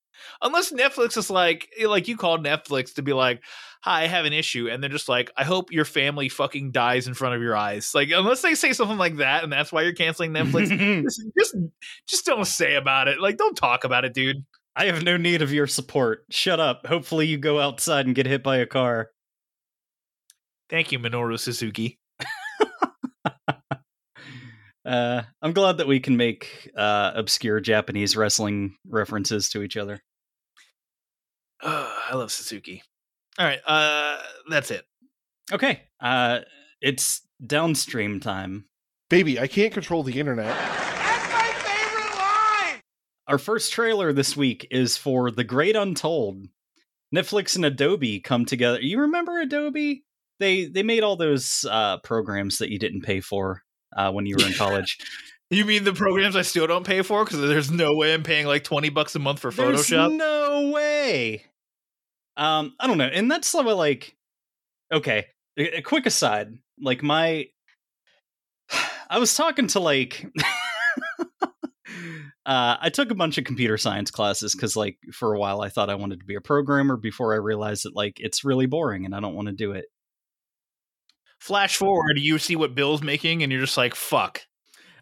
Unless 0.43 0.73
Netflix 0.73 1.17
is 1.17 1.31
like 1.31 1.69
eh, 1.79 1.87
like 1.87 2.09
you 2.09 2.17
called 2.17 2.45
Netflix 2.45 2.95
to 2.95 3.03
be 3.03 3.13
like, 3.13 3.43
"Hi, 3.83 4.03
I 4.03 4.07
have 4.07 4.25
an 4.25 4.33
issue," 4.33 4.69
and 4.69 4.83
they're 4.83 4.91
just 4.91 5.09
like, 5.09 5.31
"I 5.37 5.45
hope 5.45 5.73
your 5.73 5.85
family 5.85 6.29
fucking 6.29 6.73
dies 6.73 7.07
in 7.07 7.15
front 7.15 7.35
of 7.35 7.43
your 7.43 7.57
eyes." 7.57 7.93
Like 7.95 8.11
unless 8.11 8.43
they 8.43 8.55
say 8.55 8.73
something 8.73 8.99
like 8.99 9.17
that, 9.17 9.45
and 9.45 9.53
that's 9.53 9.73
why 9.73 9.83
you're 9.83 9.93
canceling 9.93 10.33
Netflix. 10.33 10.69
just, 11.03 11.23
just 11.39 11.55
just 12.07 12.27
don't 12.27 12.47
say 12.47 12.77
about 12.77 13.09
it. 13.09 13.21
Like 13.21 13.37
don't 13.37 13.57
talk 13.57 13.85
about 13.85 14.05
it, 14.05 14.15
dude. 14.15 14.45
I 14.75 14.87
have 14.87 15.03
no 15.03 15.17
need 15.17 15.41
of 15.41 15.53
your 15.53 15.67
support. 15.67 16.27
Shut 16.31 16.61
up. 16.61 16.87
Hopefully 16.87 17.27
you 17.27 17.39
go 17.39 17.61
outside 17.61 18.07
and 18.07 18.15
get 18.15 18.27
hit 18.27 18.43
by 18.43 18.59
a 18.59 18.67
car. 18.67 19.11
Thank 20.69 20.93
you, 20.93 20.99
Minoru 20.99 21.39
Suzuki. 21.39 21.99
Uh, 24.87 25.23
I'm 25.43 25.53
glad 25.53 25.79
that 25.79 25.89
we 25.89 25.99
can 25.99 26.17
make 26.17 26.71
uh, 26.77 27.11
obscure 27.17 27.59
Japanese 27.59 28.17
wrestling 28.17 28.77
references 28.89 29.49
to 29.51 29.63
each 29.63 29.77
other. 29.77 30.01
Ugh, 31.63 31.93
I 32.11 32.15
love 32.15 32.31
Suzuki. 32.31 32.83
All 33.39 33.47
right, 33.47 33.59
uh, 33.67 34.19
that's 34.49 34.71
it. 34.71 34.85
Okay, 35.53 35.83
uh, 36.01 36.41
it's 36.81 37.23
downstream 37.45 38.21
time. 38.21 38.67
Baby, 39.11 39.41
I 39.41 39.49
can't 39.49 39.75
control 39.75 40.05
the 40.05 40.19
internet. 40.19 40.47
That's 40.47 41.33
my 41.33 41.53
favorite 41.69 42.19
line! 42.19 42.81
Our 43.27 43.39
first 43.39 43.73
trailer 43.73 44.13
this 44.13 44.37
week 44.37 44.69
is 44.71 44.97
for 44.97 45.31
The 45.33 45.45
Great 45.45 45.77
Untold. 45.77 46.47
Netflix 47.15 47.57
and 47.57 47.65
Adobe 47.65 48.21
come 48.21 48.45
together. 48.45 48.81
You 48.81 49.01
remember 49.01 49.41
Adobe? 49.41 50.05
They 50.39 50.67
they 50.67 50.83
made 50.83 51.03
all 51.03 51.17
those 51.17 51.65
uh, 51.69 51.99
programs 51.99 52.59
that 52.59 52.71
you 52.71 52.79
didn't 52.79 53.03
pay 53.03 53.21
for 53.21 53.63
uh, 53.95 54.11
when 54.13 54.27
you 54.27 54.37
were 54.39 54.47
in 54.47 54.55
college. 54.55 54.99
You 55.51 55.65
mean 55.65 55.85
the 55.85 55.93
programs 55.93 56.35
I 56.35 56.43
still 56.43 56.67
don't 56.67 56.85
pay 56.85 57.03
for? 57.03 57.25
Because 57.25 57.41
there's 57.41 57.71
no 57.71 57.95
way 57.95 58.13
I'm 58.13 58.23
paying 58.25 58.47
like 58.47 58.65
twenty 58.65 58.89
bucks 58.89 59.15
a 59.15 59.19
month 59.19 59.41
for 59.41 59.51
There's 59.51 59.87
Photoshop. 59.87 60.17
no 60.17 60.71
way. 60.73 61.45
Um, 62.37 62.75
I 62.81 62.87
don't 62.87 62.99
know, 62.99 63.07
and 63.07 63.31
that's 63.31 63.55
like, 63.55 64.17
okay. 64.93 65.27
A, 65.59 65.79
a 65.79 65.83
quick 65.83 66.05
aside, 66.05 66.59
like 66.81 67.03
my, 67.03 67.47
I 69.11 69.19
was 69.19 69.35
talking 69.35 69.69
to 69.69 69.81
like, 69.81 70.27
uh, 72.45 72.77
I 72.81 72.91
took 72.93 73.11
a 73.11 73.15
bunch 73.15 73.39
of 73.39 73.45
computer 73.45 73.79
science 73.79 74.11
classes 74.11 74.55
because 74.55 74.77
like 74.77 74.99
for 75.13 75.33
a 75.33 75.39
while 75.39 75.63
I 75.63 75.69
thought 75.69 75.89
I 75.91 75.95
wanted 75.95 76.21
to 76.21 76.27
be 76.27 76.35
a 76.35 76.41
programmer 76.41 76.97
before 76.97 77.33
I 77.33 77.39
realized 77.39 77.85
that 77.85 77.97
like 77.97 78.21
it's 78.21 78.45
really 78.45 78.67
boring 78.67 79.07
and 79.07 79.15
I 79.15 79.21
don't 79.21 79.35
want 79.35 79.47
to 79.47 79.55
do 79.55 79.73
it. 79.73 79.87
Flash 81.39 81.77
forward, 81.77 82.19
you 82.19 82.39
see 82.39 82.57
what 82.57 82.75
Bill's 82.75 83.03
making, 83.03 83.43
and 83.43 83.53
you're 83.53 83.61
just 83.61 83.77
like, 83.77 83.95
"Fuck." 83.95 84.43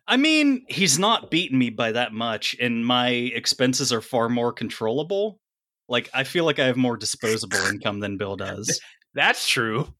I 0.06 0.16
mean, 0.16 0.64
he's 0.68 0.98
not 0.98 1.30
beating 1.30 1.58
me 1.58 1.70
by 1.70 1.92
that 1.92 2.12
much, 2.12 2.54
and 2.60 2.84
my 2.84 3.08
expenses 3.08 3.92
are 3.92 4.02
far 4.02 4.28
more 4.28 4.52
controllable. 4.52 5.40
Like, 5.88 6.10
I 6.12 6.24
feel 6.24 6.44
like 6.44 6.58
I 6.58 6.66
have 6.66 6.76
more 6.76 6.96
disposable 6.96 7.58
income 7.68 8.00
than 8.00 8.18
Bill 8.18 8.36
does. 8.36 8.80
That's 9.14 9.48
true. 9.48 9.94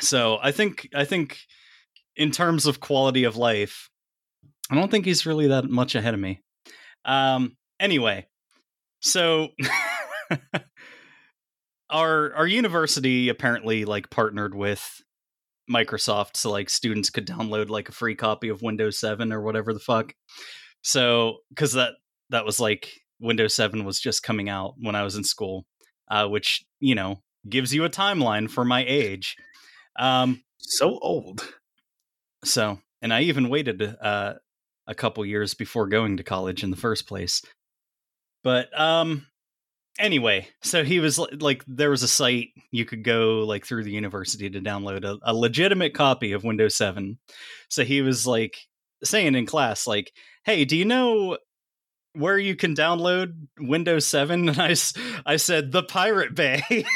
So 0.00 0.38
I 0.40 0.52
think 0.52 0.88
I 0.94 1.04
think 1.04 1.38
in 2.16 2.30
terms 2.30 2.66
of 2.66 2.80
quality 2.80 3.24
of 3.24 3.36
life, 3.36 3.90
I 4.70 4.74
don't 4.74 4.90
think 4.90 5.04
he's 5.04 5.26
really 5.26 5.48
that 5.48 5.64
much 5.64 5.94
ahead 5.94 6.14
of 6.14 6.20
me. 6.20 6.40
Um 7.04 7.56
anyway, 7.80 8.26
so 9.00 9.48
our 11.90 12.34
our 12.34 12.46
university 12.46 13.28
apparently 13.28 13.84
like 13.84 14.10
partnered 14.10 14.54
with 14.54 15.02
Microsoft 15.70 16.36
so 16.36 16.50
like 16.50 16.70
students 16.70 17.10
could 17.10 17.26
download 17.26 17.68
like 17.68 17.88
a 17.88 17.92
free 17.92 18.14
copy 18.14 18.48
of 18.48 18.62
Windows 18.62 18.98
7 18.98 19.32
or 19.32 19.42
whatever 19.42 19.72
the 19.72 19.80
fuck. 19.80 20.14
So 20.82 21.38
cuz 21.56 21.72
that 21.72 21.94
that 22.30 22.44
was 22.44 22.58
like 22.60 22.90
Windows 23.20 23.54
7 23.54 23.84
was 23.84 24.00
just 24.00 24.22
coming 24.22 24.48
out 24.48 24.74
when 24.78 24.94
I 24.94 25.02
was 25.02 25.16
in 25.16 25.24
school, 25.24 25.66
uh 26.10 26.26
which, 26.26 26.64
you 26.80 26.94
know, 26.94 27.22
gives 27.48 27.74
you 27.74 27.84
a 27.84 27.90
timeline 27.90 28.50
for 28.50 28.64
my 28.64 28.84
age. 28.86 29.36
Um 29.98 30.42
So 30.60 30.98
old. 31.00 31.46
so, 32.44 32.78
and 33.02 33.12
I 33.12 33.22
even 33.22 33.48
waited 33.48 33.82
uh, 33.82 34.34
a 34.86 34.94
couple 34.94 35.24
years 35.24 35.54
before 35.54 35.86
going 35.86 36.16
to 36.16 36.22
college 36.24 36.62
in 36.62 36.70
the 36.70 36.76
first 36.76 37.06
place. 37.06 37.42
But 38.42 38.68
um, 38.78 39.26
anyway, 39.98 40.48
so 40.62 40.84
he 40.84 41.00
was 41.00 41.18
like, 41.18 41.64
there 41.66 41.90
was 41.90 42.02
a 42.02 42.08
site 42.08 42.48
you 42.70 42.84
could 42.84 43.04
go 43.04 43.40
like 43.40 43.66
through 43.66 43.84
the 43.84 43.90
university 43.90 44.48
to 44.50 44.60
download 44.60 45.04
a, 45.04 45.18
a 45.22 45.34
legitimate 45.34 45.94
copy 45.94 46.32
of 46.32 46.44
Windows 46.44 46.76
7. 46.76 47.18
So 47.68 47.84
he 47.84 48.02
was 48.02 48.26
like 48.26 48.58
saying 49.04 49.34
in 49.34 49.46
class, 49.46 49.86
like, 49.86 50.12
"Hey, 50.44 50.64
do 50.64 50.76
you 50.76 50.84
know?" 50.84 51.38
Where 52.14 52.38
you 52.38 52.56
can 52.56 52.74
download 52.74 53.34
Windows 53.60 54.06
7, 54.06 54.48
and 54.48 54.60
I, 54.60 54.74
I 55.24 55.36
said 55.36 55.70
the 55.70 55.84
Pirate 55.84 56.34
Bay, 56.34 56.62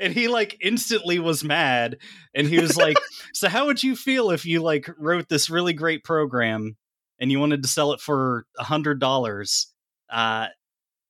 and 0.00 0.14
he 0.14 0.28
like 0.28 0.56
instantly 0.62 1.18
was 1.18 1.44
mad, 1.44 1.98
and 2.34 2.46
he 2.46 2.58
was 2.58 2.76
like, 2.76 2.96
so 3.34 3.48
how 3.48 3.66
would 3.66 3.82
you 3.82 3.96
feel 3.96 4.30
if 4.30 4.46
you 4.46 4.62
like 4.62 4.88
wrote 4.96 5.28
this 5.28 5.50
really 5.50 5.74
great 5.74 6.04
program 6.04 6.76
and 7.18 7.30
you 7.30 7.38
wanted 7.38 7.62
to 7.62 7.68
sell 7.68 7.92
it 7.92 8.00
for 8.00 8.46
a 8.58 8.64
hundred 8.64 8.98
dollars 9.00 9.68
uh 10.10 10.46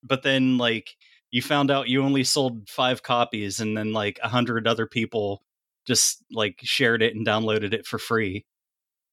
but 0.02 0.22
then 0.22 0.58
like 0.58 0.96
you 1.30 1.42
found 1.42 1.70
out 1.70 1.88
you 1.88 2.02
only 2.02 2.24
sold 2.24 2.68
five 2.68 3.02
copies 3.02 3.60
and 3.60 3.76
then 3.76 3.92
like 3.92 4.18
a 4.22 4.28
hundred 4.28 4.66
other 4.66 4.86
people 4.86 5.42
just 5.86 6.22
like 6.30 6.60
shared 6.62 7.02
it 7.02 7.14
and 7.14 7.26
downloaded 7.26 7.72
it 7.72 7.86
for 7.86 7.98
free 7.98 8.44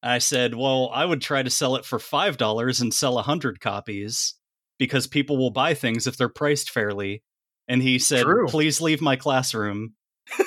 i 0.04 0.17
said 0.17 0.56
well 0.56 0.89
i 0.93 1.06
would 1.06 1.21
try 1.21 1.41
to 1.41 1.49
sell 1.49 1.75
it 1.75 1.86
for 1.86 1.99
five 1.99 2.38
dollars 2.38 2.82
and 2.82 2.93
sell 2.93 3.17
a 3.17 3.23
hundred 3.23 3.60
copies 3.60 4.36
because 4.78 5.08
people 5.08 5.38
will 5.38 5.52
buy 5.52 5.73
things 5.73 6.08
if 6.08 6.17
they're 6.17 6.30
priced 6.30 6.69
fairly 6.69 7.23
and 7.67 7.82
he 7.82 7.99
said 7.99 8.23
True. 8.23 8.47
please 8.47 8.82
leave 8.82 9.02
my 9.02 9.15
classroom 9.15 9.93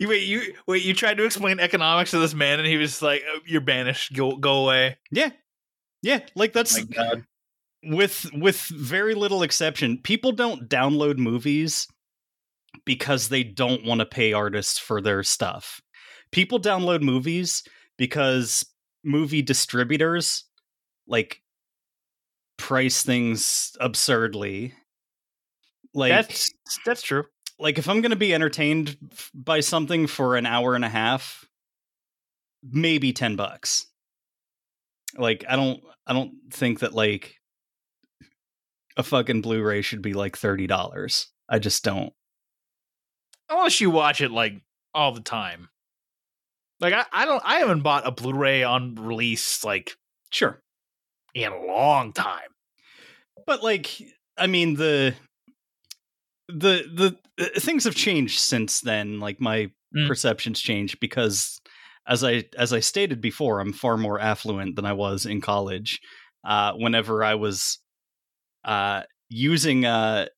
You 0.00 0.08
wait, 0.08 0.24
you 0.24 0.54
wait. 0.66 0.84
You 0.84 0.94
tried 0.94 1.18
to 1.18 1.24
explain 1.24 1.60
economics 1.60 2.10
to 2.12 2.18
this 2.18 2.34
man, 2.34 2.58
and 2.58 2.66
he 2.66 2.76
was 2.76 3.00
like, 3.00 3.22
"Oh, 3.28 3.40
"You're 3.46 3.60
banished. 3.60 4.12
Go, 4.12 4.36
go 4.36 4.64
away." 4.64 4.98
yeah 5.10 5.30
yeah 6.02 6.20
like 6.34 6.52
that's 6.52 6.78
God. 6.84 7.24
With 7.86 8.26
with 8.34 8.60
very 8.60 9.14
little 9.14 9.42
exception 9.42 9.98
people 10.02 10.32
don't 10.32 10.68
download 10.68 11.18
movies 11.18 11.86
because 12.84 13.28
they 13.28 13.42
don't 13.42 13.84
want 13.84 14.00
to 14.00 14.06
pay 14.06 14.32
artists 14.32 14.78
for 14.78 15.00
their 15.00 15.22
stuff. 15.22 15.80
People 16.32 16.60
download 16.60 17.02
movies 17.02 17.62
because 17.96 18.66
movie 19.04 19.42
distributors 19.42 20.44
like 21.06 21.40
price 22.56 23.02
things 23.02 23.72
absurdly. 23.80 24.74
Like 25.92 26.10
that's 26.10 26.52
that's 26.84 27.02
true. 27.02 27.24
like 27.60 27.78
if 27.78 27.88
i'm 27.88 28.00
going 28.00 28.10
to 28.10 28.16
be 28.16 28.34
entertained 28.34 28.96
by 29.32 29.60
something 29.60 30.08
for 30.08 30.34
an 30.36 30.44
hour 30.44 30.74
and 30.74 30.84
a 30.84 30.88
half 30.88 31.44
maybe 32.68 33.12
10 33.12 33.36
bucks. 33.36 33.86
Like 35.16 35.44
i 35.48 35.54
don't 35.54 35.80
i 36.06 36.12
don't 36.12 36.32
think 36.50 36.80
that 36.80 36.94
like 36.94 37.36
a 38.96 39.02
fucking 39.02 39.40
blu-ray 39.42 39.82
should 39.82 40.02
be 40.02 40.12
like 40.12 40.36
$30 40.38 41.26
i 41.48 41.58
just 41.58 41.82
don't 41.84 42.12
Unless 43.50 43.80
you 43.80 43.90
watch 43.90 44.20
it 44.22 44.30
like 44.30 44.54
all 44.94 45.12
the 45.12 45.20
time. 45.20 45.68
Like 46.80 46.94
I, 46.94 47.04
I 47.12 47.24
don't. 47.26 47.42
I 47.44 47.56
haven't 47.58 47.82
bought 47.82 48.06
a 48.06 48.10
Blu-ray 48.10 48.62
on 48.62 48.94
release 48.94 49.62
like 49.64 49.92
sure 50.30 50.62
in 51.34 51.52
a 51.52 51.62
long 51.66 52.12
time. 52.14 52.48
but 53.46 53.62
like 53.62 53.90
i 54.38 54.46
mean 54.46 54.74
the 54.74 55.14
the 56.48 56.84
the 56.94 57.16
uh, 57.44 57.60
things 57.60 57.84
have 57.84 57.94
changed 57.94 58.38
since 58.40 58.80
then 58.80 59.20
like 59.20 59.40
my 59.40 59.70
Mm. 59.96 60.08
perceptions 60.08 60.58
changed 60.60 60.98
because 60.98 61.60
as 62.08 62.24
i 62.24 62.42
as 62.58 62.72
i 62.72 62.80
stated 62.80 63.20
before 63.20 63.60
i'm 63.60 63.72
far 63.72 63.96
more 63.96 64.18
affluent 64.18 64.74
than 64.74 64.84
i 64.84 64.92
was 64.92 65.24
in 65.24 65.40
college 65.40 66.00
uh 66.44 66.72
whenever 66.72 67.22
i 67.22 67.36
was 67.36 67.78
uh 68.64 69.02
using 69.28 69.84
a 69.84 70.28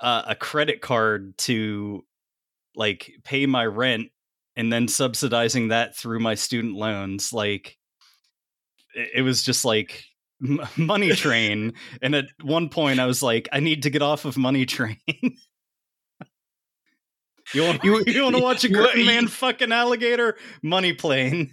a, 0.00 0.24
a 0.28 0.34
credit 0.34 0.80
card 0.80 1.36
to 1.38 2.04
like 2.74 3.12
pay 3.24 3.46
my 3.46 3.64
rent 3.64 4.08
and 4.56 4.72
then 4.72 4.88
subsidizing 4.88 5.68
that 5.68 5.96
through 5.96 6.20
my 6.20 6.34
student 6.34 6.74
loans 6.74 7.32
like 7.32 7.76
it, 8.94 9.08
it 9.16 9.22
was 9.22 9.42
just 9.42 9.64
like 9.64 10.04
money 10.76 11.10
train. 11.12 11.72
And 12.02 12.14
at 12.14 12.26
one 12.42 12.68
point 12.68 13.00
i 13.00 13.06
was 13.06 13.22
like 13.22 13.48
i 13.52 13.60
need 13.60 13.84
to 13.84 13.90
get 13.90 14.02
off 14.02 14.24
of 14.24 14.36
money 14.36 14.66
train. 14.66 14.98
You 17.54 17.62
want 17.62 17.84
you, 17.84 18.02
you 18.06 18.22
want 18.22 18.36
to 18.36 18.42
watch 18.42 18.64
a 18.64 18.68
you- 18.68 19.06
man 19.06 19.28
fucking 19.28 19.72
alligator? 19.72 20.36
Money 20.62 20.92
plane 20.92 21.52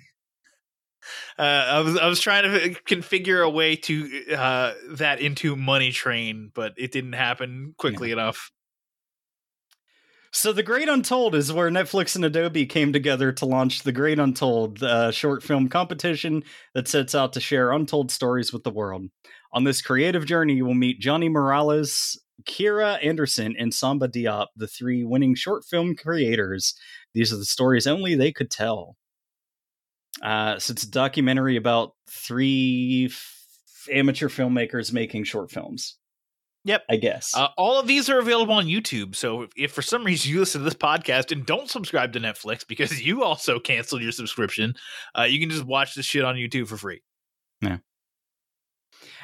Uh, 1.37 1.41
I 1.41 1.79
was 1.79 1.97
I 1.97 2.07
was 2.07 2.19
trying 2.19 2.43
to 2.43 2.69
configure 2.87 3.45
a 3.45 3.49
way 3.49 3.75
to 3.75 4.33
uh, 4.35 4.73
that 4.91 5.19
into 5.19 5.55
Money 5.55 5.91
Train, 5.91 6.51
but 6.53 6.73
it 6.77 6.91
didn't 6.91 7.13
happen 7.13 7.75
quickly 7.77 8.11
enough. 8.11 8.51
So 10.35 10.51
The 10.51 10.63
Great 10.63 10.89
Untold 10.89 11.35
is 11.35 11.53
where 11.53 11.69
Netflix 11.69 12.15
and 12.15 12.25
Adobe 12.25 12.65
came 12.65 12.91
together 12.91 13.31
to 13.33 13.45
launch 13.45 13.83
The 13.83 13.91
Great 13.91 14.17
Untold, 14.17 14.81
a 14.81 15.11
short 15.11 15.43
film 15.43 15.69
competition 15.69 16.43
that 16.73 16.87
sets 16.87 17.13
out 17.13 17.33
to 17.33 17.39
share 17.39 17.71
untold 17.71 18.09
stories 18.09 18.51
with 18.51 18.63
the 18.63 18.71
world. 18.71 19.05
On 19.51 19.63
this 19.63 19.83
creative 19.83 20.25
journey, 20.25 20.55
you 20.55 20.65
will 20.65 20.73
meet 20.73 20.99
Johnny 20.99 21.29
Morales, 21.29 22.19
Kira 22.45 22.97
Anderson, 23.05 23.55
and 23.59 23.71
Samba 23.71 24.07
Diop, 24.07 24.47
the 24.55 24.67
three 24.67 25.03
winning 25.03 25.35
short 25.35 25.65
film 25.65 25.95
creators. 25.95 26.73
These 27.13 27.31
are 27.31 27.37
the 27.37 27.45
stories 27.45 27.85
only 27.85 28.15
they 28.15 28.31
could 28.31 28.49
tell. 28.49 28.97
Uh, 30.21 30.60
so 30.60 30.71
it's 30.71 30.84
a 30.84 30.91
documentary 30.91 31.56
about 31.56 31.93
three 32.10 33.08
f- 33.10 33.47
amateur 33.91 34.30
filmmakers 34.30 34.93
making 34.93 35.23
short 35.23 35.52
films. 35.52 35.97
Yep. 36.65 36.84
I 36.89 36.95
guess. 36.95 37.36
Uh, 37.36 37.49
all 37.58 37.78
of 37.78 37.88
these 37.88 38.10
are 38.10 38.19
available 38.19 38.54
on 38.54 38.65
YouTube. 38.65 39.15
So 39.15 39.47
if, 39.56 39.71
for 39.73 39.82
some 39.82 40.06
reason 40.06 40.32
you 40.32 40.39
listen 40.39 40.62
to 40.62 40.65
this 40.65 40.76
podcast 40.76 41.32
and 41.32 41.45
don't 41.45 41.69
subscribe 41.69 42.13
to 42.13 42.19
Netflix 42.19 42.65
because 42.67 43.02
you 43.02 43.23
also 43.23 43.60
canceled 43.60 44.02
your 44.02 44.12
subscription, 44.12 44.76
uh, 45.17 45.23
you 45.23 45.39
can 45.39 45.49
just 45.49 45.65
watch 45.65 45.95
this 45.95 46.06
shit 46.06 46.23
on 46.23 46.36
YouTube 46.36 46.67
for 46.67 46.78
free. 46.78 47.02
Yeah. 47.62 47.78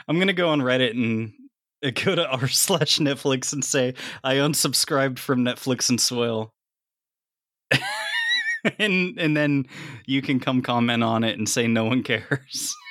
I'm 0.08 0.18
gonna 0.20 0.34
go 0.34 0.50
on 0.50 0.60
Reddit 0.60 0.92
and 0.92 1.34
go 2.04 2.16
to 2.16 2.28
r 2.28 2.48
slash 2.48 2.98
Netflix 2.98 3.54
and 3.54 3.64
say 3.64 3.94
I 4.24 4.36
unsubscribed 4.36 5.20
from 5.20 5.46
Netflix 5.46 5.90
and 5.90 6.02
Swill, 6.02 6.54
and 8.80 9.18
and 9.18 9.36
then 9.36 9.66
you 10.06 10.22
can 10.22 10.40
come 10.40 10.62
comment 10.62 11.04
on 11.04 11.24
it 11.24 11.38
and 11.38 11.48
say 11.48 11.68
no 11.68 11.86
one 11.86 12.04
cares. 12.04 12.76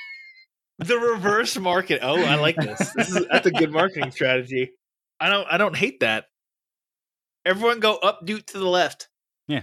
The 0.80 0.96
reverse 0.96 1.58
market. 1.58 1.98
Oh, 2.04 2.22
I 2.22 2.36
like 2.36 2.54
this. 2.54 2.78
This 2.94 3.10
is 3.10 3.26
that's 3.28 3.48
a 3.48 3.50
good 3.50 3.72
marketing 3.72 4.12
strategy. 4.12 4.70
I 5.18 5.28
don't 5.28 5.44
I 5.50 5.58
don't 5.58 5.74
hate 5.74 5.98
that. 6.00 6.26
Everyone 7.44 7.80
go 7.80 7.96
up 7.96 8.20
dude 8.24 8.46
to 8.46 8.58
the 8.58 8.68
left. 8.68 9.08
Yeah. 9.48 9.62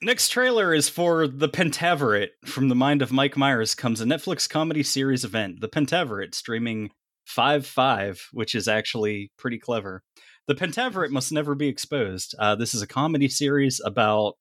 Next 0.00 0.30
trailer 0.30 0.72
is 0.72 0.88
for 0.88 1.28
The 1.28 1.50
Pentaverate 1.50 2.30
from 2.46 2.68
the 2.68 2.74
mind 2.74 3.02
of 3.02 3.12
Mike 3.12 3.36
Myers 3.36 3.74
comes 3.74 4.00
a 4.00 4.06
Netflix 4.06 4.48
comedy 4.48 4.82
series 4.82 5.24
event, 5.24 5.60
The 5.60 5.68
Pentaverate, 5.68 6.34
streaming 6.34 6.90
5 7.26 7.66
5, 7.66 8.28
which 8.32 8.54
is 8.54 8.68
actually 8.68 9.30
pretty 9.36 9.58
clever. 9.58 10.02
The 10.46 10.54
Pentaverate 10.54 11.10
must 11.10 11.32
never 11.32 11.54
be 11.54 11.68
exposed. 11.68 12.34
Uh, 12.38 12.54
this 12.54 12.72
is 12.72 12.82
a 12.82 12.86
comedy 12.86 13.28
series 13.28 13.80
about 13.84 14.34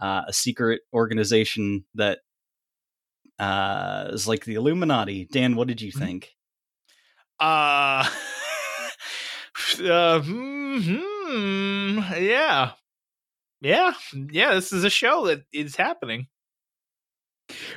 uh, 0.00 0.22
a 0.28 0.32
secret 0.32 0.82
organization 0.92 1.84
that 1.94 2.20
uh, 3.38 4.08
is 4.10 4.26
like 4.26 4.44
the 4.44 4.54
Illuminati. 4.54 5.28
Dan, 5.30 5.56
what 5.56 5.68
did 5.68 5.80
you 5.80 5.92
think? 5.92 6.30
Uh, 7.40 8.04
uh 9.84 10.20
hmm, 10.20 11.98
yeah. 12.18 12.72
Yeah. 13.60 13.92
Yeah, 14.30 14.54
this 14.54 14.72
is 14.72 14.84
a 14.84 14.90
show 14.90 15.26
that 15.26 15.42
is 15.52 15.76
happening. 15.76 16.26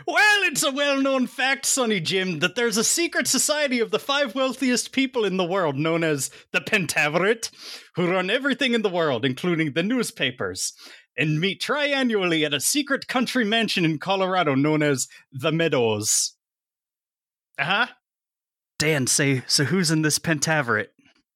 Well, 0.05 0.43
it's 0.43 0.63
a 0.63 0.71
well 0.71 1.01
known 1.01 1.27
fact, 1.27 1.65
Sonny 1.65 2.01
Jim, 2.01 2.39
that 2.39 2.55
there's 2.55 2.77
a 2.77 2.83
secret 2.83 3.27
society 3.27 3.79
of 3.79 3.91
the 3.91 3.99
five 3.99 4.35
wealthiest 4.35 4.91
people 4.91 5.23
in 5.23 5.37
the 5.37 5.45
world 5.45 5.77
known 5.77 6.03
as 6.03 6.29
the 6.51 6.59
Pentaverate, 6.59 7.49
who 7.95 8.11
run 8.11 8.29
everything 8.29 8.73
in 8.73 8.81
the 8.81 8.89
world, 8.89 9.23
including 9.23 9.73
the 9.73 9.83
newspapers, 9.83 10.73
and 11.17 11.39
meet 11.39 11.61
triannually 11.61 12.45
at 12.45 12.53
a 12.53 12.59
secret 12.59 13.07
country 13.07 13.43
mansion 13.43 13.85
in 13.85 13.99
Colorado 13.99 14.55
known 14.55 14.81
as 14.81 15.07
the 15.31 15.51
Meadows. 15.51 16.35
Uh 17.57 17.63
huh. 17.63 17.87
Dan, 18.79 19.05
say, 19.05 19.43
so 19.45 19.65
who's 19.65 19.91
in 19.91 20.01
this 20.01 20.17
Pentaverate? 20.17 20.87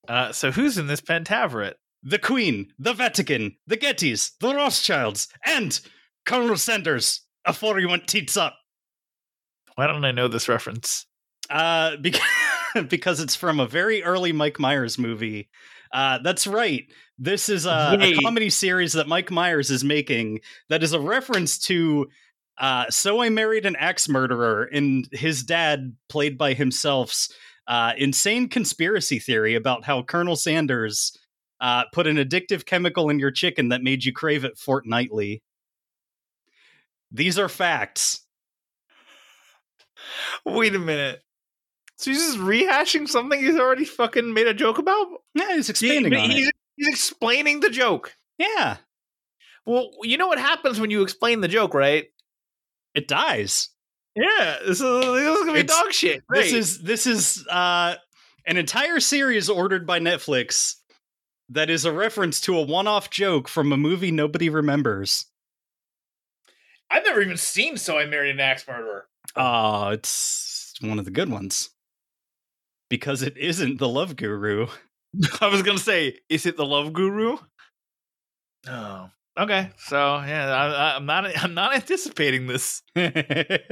Uh, 0.08 0.32
so 0.32 0.50
who's 0.50 0.78
in 0.78 0.86
this 0.86 1.00
Pentaverate? 1.00 1.74
The 2.02 2.18
Queen, 2.18 2.72
the 2.78 2.92
Vatican, 2.92 3.56
the 3.66 3.76
Gettys, 3.76 4.32
the 4.40 4.54
Rothschilds, 4.54 5.28
and 5.44 5.80
Colonel 6.24 6.56
Sanders, 6.56 7.22
afore 7.44 7.78
he 7.78 7.86
went 7.86 8.06
teats 8.06 8.36
up. 8.36 8.56
Why 9.76 9.86
don't 9.86 10.04
I 10.04 10.12
know 10.12 10.28
this 10.28 10.48
reference? 10.48 11.06
Uh, 11.48 11.96
because, 12.00 12.22
because 12.88 13.20
it's 13.20 13.36
from 13.36 13.60
a 13.60 13.66
very 13.66 14.02
early 14.02 14.32
Mike 14.32 14.58
Myers 14.58 14.98
movie. 14.98 15.48
Uh, 15.92 16.18
that's 16.22 16.46
right. 16.46 16.84
This 17.18 17.48
is 17.48 17.64
a, 17.64 17.96
a 18.00 18.16
comedy 18.22 18.50
series 18.50 18.92
that 18.94 19.08
Mike 19.08 19.30
Myers 19.30 19.70
is 19.70 19.82
making 19.82 20.40
that 20.68 20.82
is 20.82 20.92
a 20.92 21.00
reference 21.00 21.58
to 21.60 22.08
uh, 22.58 22.86
So 22.90 23.22
I 23.22 23.28
Married 23.30 23.66
an 23.66 23.76
Axe 23.76 24.08
Murderer 24.08 24.64
and 24.64 25.08
his 25.12 25.42
dad, 25.42 25.96
played 26.08 26.36
by 26.36 26.54
himself's 26.54 27.32
uh, 27.66 27.92
insane 27.96 28.48
conspiracy 28.48 29.18
theory 29.18 29.54
about 29.54 29.84
how 29.84 30.02
Colonel 30.02 30.36
Sanders 30.36 31.16
uh, 31.60 31.84
put 31.92 32.06
an 32.06 32.16
addictive 32.16 32.64
chemical 32.66 33.08
in 33.08 33.18
your 33.18 33.30
chicken 33.30 33.70
that 33.70 33.82
made 33.82 34.04
you 34.04 34.12
crave 34.12 34.44
it 34.44 34.58
fortnightly. 34.58 35.42
These 37.10 37.38
are 37.38 37.48
facts. 37.48 38.20
Wait 40.44 40.74
a 40.74 40.78
minute. 40.78 41.22
So 41.98 42.10
he's 42.10 42.20
just 42.24 42.38
rehashing 42.38 43.08
something 43.08 43.40
he's 43.40 43.58
already 43.58 43.84
fucking 43.86 44.32
made 44.34 44.46
a 44.46 44.54
joke 44.54 44.78
about? 44.78 45.06
Yeah, 45.34 45.54
he's 45.56 45.66
He- 45.66 45.70
expanding 45.70 46.14
on 46.14 46.30
he's, 46.30 46.48
it. 46.48 46.54
he's 46.76 46.88
explaining 46.88 47.60
the 47.60 47.70
joke. 47.70 48.14
Yeah, 48.38 48.76
Well, 49.64 49.90
you 50.02 50.18
know 50.18 50.26
what 50.28 50.38
happens 50.38 50.78
when 50.78 50.90
you 50.90 51.02
explain 51.02 51.40
the 51.40 51.48
joke, 51.48 51.72
right? 51.74 52.06
it 52.94 53.08
dies. 53.08 53.68
Yeah, 54.14 54.56
this 54.66 54.80
is, 54.80 54.82
this 54.82 55.38
is 55.38 55.38
gonna 55.40 55.52
be 55.52 55.60
It's- 55.60 55.78
dog 55.82 55.92
shit. 55.92 56.22
This 56.30 56.52
is 56.54 56.82
this 56.82 57.06
is 57.06 57.46
uh 57.48 57.96
an 58.46 58.56
entire 58.56 59.00
series 59.00 59.50
ordered 59.50 59.86
by 59.86 59.98
Netflix 60.00 60.76
that 61.50 61.68
is 61.68 61.84
a 61.84 61.92
reference 61.92 62.40
to 62.42 62.56
a 62.56 62.62
one-off 62.62 63.10
joke 63.10 63.48
from 63.48 63.70
a 63.72 63.76
movie 63.76 64.10
nobody 64.10 64.48
remembers. 64.48 65.26
I've 66.90 67.04
never 67.04 67.20
even 67.20 67.36
seen 67.36 67.76
So 67.76 67.98
I 67.98 68.06
Married 68.06 68.30
an 68.30 68.40
Axe 68.40 68.66
Murderer. 68.66 69.08
Oh, 69.34 69.88
it's 69.88 70.74
one 70.80 70.98
of 70.98 71.04
the 71.04 71.10
good 71.10 71.28
ones. 71.30 71.70
Because 72.88 73.22
it 73.22 73.36
isn't 73.36 73.78
the 73.78 73.88
Love 73.88 74.16
Guru. 74.16 74.68
I 75.40 75.48
was 75.48 75.62
gonna 75.62 75.78
say, 75.78 76.18
is 76.28 76.46
it 76.46 76.56
the 76.56 76.66
Love 76.66 76.92
Guru? 76.92 77.38
Oh, 78.68 79.10
okay. 79.38 79.70
So 79.78 79.96
yeah, 79.96 80.52
I, 80.52 80.66
I, 80.66 80.96
I'm 80.96 81.06
not. 81.06 81.26
I'm 81.42 81.54
not 81.54 81.74
anticipating 81.74 82.46
this. 82.46 82.82
I 82.96 83.62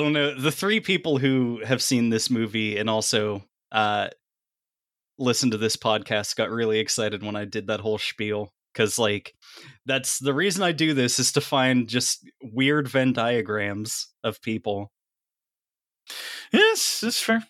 don't 0.00 0.12
know. 0.12 0.38
The 0.38 0.52
three 0.52 0.80
people 0.80 1.18
who 1.18 1.60
have 1.64 1.82
seen 1.82 2.10
this 2.10 2.30
movie 2.30 2.78
and 2.78 2.90
also 2.90 3.44
uh 3.72 4.08
listened 5.18 5.52
to 5.52 5.58
this 5.58 5.76
podcast 5.76 6.36
got 6.36 6.50
really 6.50 6.80
excited 6.80 7.22
when 7.22 7.36
I 7.36 7.44
did 7.44 7.68
that 7.68 7.80
whole 7.80 7.98
spiel. 7.98 8.52
Cause 8.74 8.98
like 8.98 9.34
that's 9.86 10.18
the 10.18 10.34
reason 10.34 10.64
I 10.64 10.72
do 10.72 10.94
this 10.94 11.20
is 11.20 11.30
to 11.32 11.40
find 11.40 11.88
just 11.88 12.28
weird 12.42 12.88
Venn 12.88 13.12
diagrams 13.12 14.08
of 14.24 14.42
people. 14.42 14.90
Yes, 16.52 17.00
that's 17.00 17.20
fair. 17.20 17.44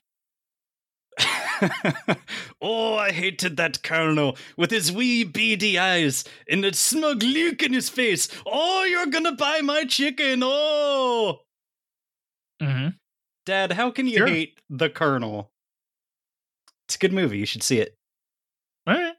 oh, 2.60 2.94
I 2.96 3.12
hated 3.12 3.56
that 3.56 3.82
colonel 3.82 4.36
with 4.56 4.70
his 4.70 4.90
wee 4.90 5.22
beady 5.24 5.78
eyes 5.78 6.24
and 6.48 6.64
that 6.64 6.74
smug 6.74 7.22
look 7.22 7.62
in 7.62 7.72
his 7.72 7.88
face. 7.88 8.28
Oh, 8.44 8.84
you're 8.84 9.06
gonna 9.06 9.32
buy 9.36 9.60
my 9.62 9.84
chicken. 9.84 10.40
Oh, 10.42 11.40
Mm-hmm. 12.62 12.88
Dad, 13.46 13.72
how 13.72 13.90
can 13.90 14.06
you 14.06 14.18
Sure. 14.18 14.26
hate 14.26 14.58
the 14.70 14.88
Colonel? 14.88 15.50
It's 16.86 16.94
a 16.94 16.98
good 16.98 17.12
movie. 17.12 17.38
You 17.38 17.46
should 17.46 17.62
see 17.64 17.78
it. 17.78 17.94
All 18.86 18.94
right. 18.94 19.14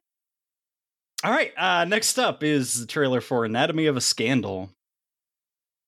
All 1.23 1.31
right. 1.31 1.51
Uh, 1.57 1.85
next 1.85 2.17
up 2.17 2.41
is 2.43 2.79
the 2.79 2.87
trailer 2.87 3.21
for 3.21 3.45
Anatomy 3.45 3.85
of 3.87 3.97
a 3.97 4.01
Scandal. 4.01 4.71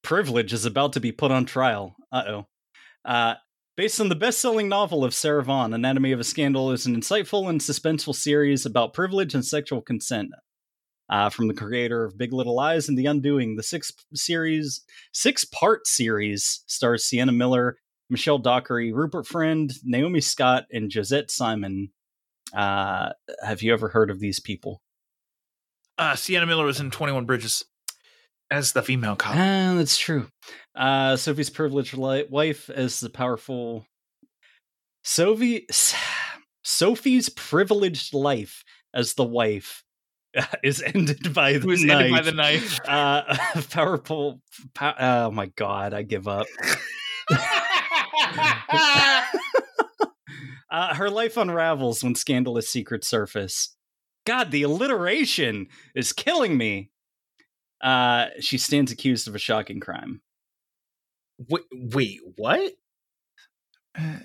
Privilege 0.04 0.54
is 0.54 0.66
about 0.66 0.94
to 0.94 1.00
be 1.00 1.12
put 1.12 1.32
on 1.32 1.46
trial. 1.46 1.96
Uh-oh. 2.12 2.46
Uh 3.08 3.36
Based 3.78 4.02
on 4.02 4.10
the 4.10 4.16
best-selling 4.16 4.68
novel 4.68 5.06
of 5.06 5.14
Sarah 5.14 5.44
Vaughan, 5.44 5.72
Anatomy 5.72 6.12
of 6.12 6.20
a 6.20 6.24
Scandal 6.24 6.72
is 6.72 6.88
an 6.88 7.00
insightful 7.00 7.48
and 7.48 7.62
suspenseful 7.62 8.16
series 8.16 8.66
about 8.66 8.96
privilege 8.96 9.36
and 9.36 9.46
sexual 9.46 9.84
consent. 9.84 10.32
Uh, 11.08 11.30
from 11.30 11.48
the 11.48 11.54
creator 11.54 12.04
of 12.04 12.18
Big 12.18 12.34
Little 12.34 12.56
Lies 12.56 12.90
and 12.90 12.98
The 12.98 13.06
Undoing, 13.06 13.56
the 13.56 13.62
six 13.62 13.92
series, 14.16 14.82
six-part 15.14 15.86
series 15.86 16.64
stars 16.66 17.06
Sienna 17.06 17.32
Miller, 17.32 17.78
Michelle 18.10 18.40
Dockery, 18.40 18.92
Rupert 18.92 19.28
Friend, 19.28 19.72
Naomi 19.84 20.22
Scott, 20.22 20.66
and 20.72 20.92
Josette 20.92 21.30
Simon. 21.30 21.90
Uh, 22.56 23.12
have 23.44 23.62
you 23.62 23.74
ever 23.74 23.90
heard 23.90 24.10
of 24.10 24.20
these 24.20 24.40
people? 24.40 24.82
Uh, 26.00 26.16
Sienna 26.16 26.48
Miller 26.48 26.66
was 26.66 26.80
in 26.80 26.90
Twenty 26.90 27.14
One 27.14 27.26
Bridges 27.26 27.64
as 28.52 28.72
the 28.74 28.82
female 28.82 29.16
cop. 29.16 29.36
Ah, 29.36 29.74
that's 29.78 29.98
true. 29.98 30.28
Uh, 30.76 31.16
Sophie's 31.18 31.50
privileged 31.50 31.96
li- 31.98 32.26
wife 32.30 32.70
as 32.70 33.00
the 33.00 33.10
powerful 33.10 33.86
Sophie. 35.04 35.68
Sophie's 36.64 37.30
privileged 37.30 38.14
life 38.14 38.64
as 38.94 39.14
the 39.14 39.24
wife 39.24 39.84
is 40.64 40.82
ended 40.82 41.34
by 41.34 41.54
the 41.54 41.60
Who 41.60 41.68
was 41.70 41.84
knife. 41.84 41.98
ended 42.02 42.12
by 42.12 42.22
the 42.22 42.32
knife? 42.34 42.80
uh, 42.88 43.38
powerful. 43.70 44.42
pow- 44.76 44.96
oh 45.00 45.32
my 45.32 45.46
god, 45.56 45.94
I 45.94 46.02
give 46.04 46.28
up. 46.28 46.46
Uh, 50.70 50.94
her 50.96 51.10
life 51.10 51.38
unravels 51.38 52.04
when 52.04 52.14
scandalous 52.14 52.70
secrets 52.70 53.08
surface. 53.08 53.76
God, 54.26 54.52
the 54.52 54.64
alliteration 54.64 55.68
is 55.96 56.12
killing 56.12 56.58
me. 56.58 56.92
Uh, 57.82 58.28
she 58.40 58.58
stands 58.58 58.92
accused 58.92 59.28
of 59.28 59.36
a 59.36 59.40
shocking 59.40 59.80
crime. 59.80 60.22
wait, 61.38 61.64
wait, 61.72 62.20
what? 62.36 62.74
Uh, 63.98 64.18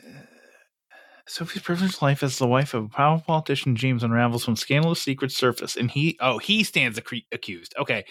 Sophie's 1.26 1.62
privileged 1.62 2.02
life 2.02 2.22
as 2.22 2.38
the 2.38 2.46
wife 2.46 2.74
of 2.74 2.84
a 2.84 2.88
powerful 2.88 3.24
politician 3.24 3.76
James 3.76 4.02
unravels 4.02 4.46
when 4.46 4.56
scandalous 4.56 5.00
secrets 5.00 5.36
surface, 5.36 5.76
and 5.76 5.90
he 5.90 6.16
oh 6.20 6.38
he 6.38 6.64
stands 6.64 6.98
accu- 6.98 7.24
accused. 7.32 7.74
Okay, 7.78 8.04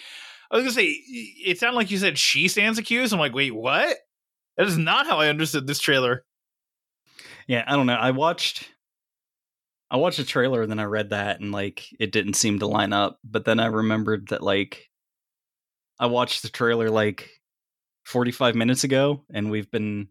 I 0.50 0.56
was 0.56 0.64
gonna 0.64 0.74
say 0.74 0.86
it 0.86 1.58
sounded 1.58 1.76
like 1.76 1.90
you 1.90 1.98
said 1.98 2.18
she 2.18 2.48
stands 2.48 2.78
accused. 2.78 3.12
I'm 3.12 3.20
like, 3.20 3.34
wait, 3.34 3.54
what? 3.54 3.96
That 4.56 4.66
is 4.66 4.78
not 4.78 5.06
how 5.06 5.18
I 5.18 5.28
understood 5.28 5.66
this 5.66 5.78
trailer. 5.78 6.24
Yeah, 7.46 7.64
I 7.66 7.76
don't 7.76 7.86
know. 7.86 7.94
I 7.94 8.10
watched 8.10 8.70
I 9.90 9.98
watched 9.98 10.18
a 10.18 10.24
trailer 10.24 10.62
and 10.62 10.70
then 10.70 10.78
I 10.78 10.84
read 10.84 11.10
that 11.10 11.40
and 11.40 11.52
like 11.52 11.84
it 12.00 12.12
didn't 12.12 12.34
seem 12.34 12.58
to 12.60 12.66
line 12.66 12.92
up, 12.92 13.18
but 13.24 13.44
then 13.44 13.60
I 13.60 13.66
remembered 13.66 14.28
that 14.28 14.42
like 14.42 14.88
I 16.02 16.06
watched 16.06 16.42
the 16.42 16.48
trailer 16.48 16.90
like 16.90 17.30
45 18.06 18.56
minutes 18.56 18.82
ago 18.82 19.24
and 19.32 19.52
we've 19.52 19.70
been 19.70 20.08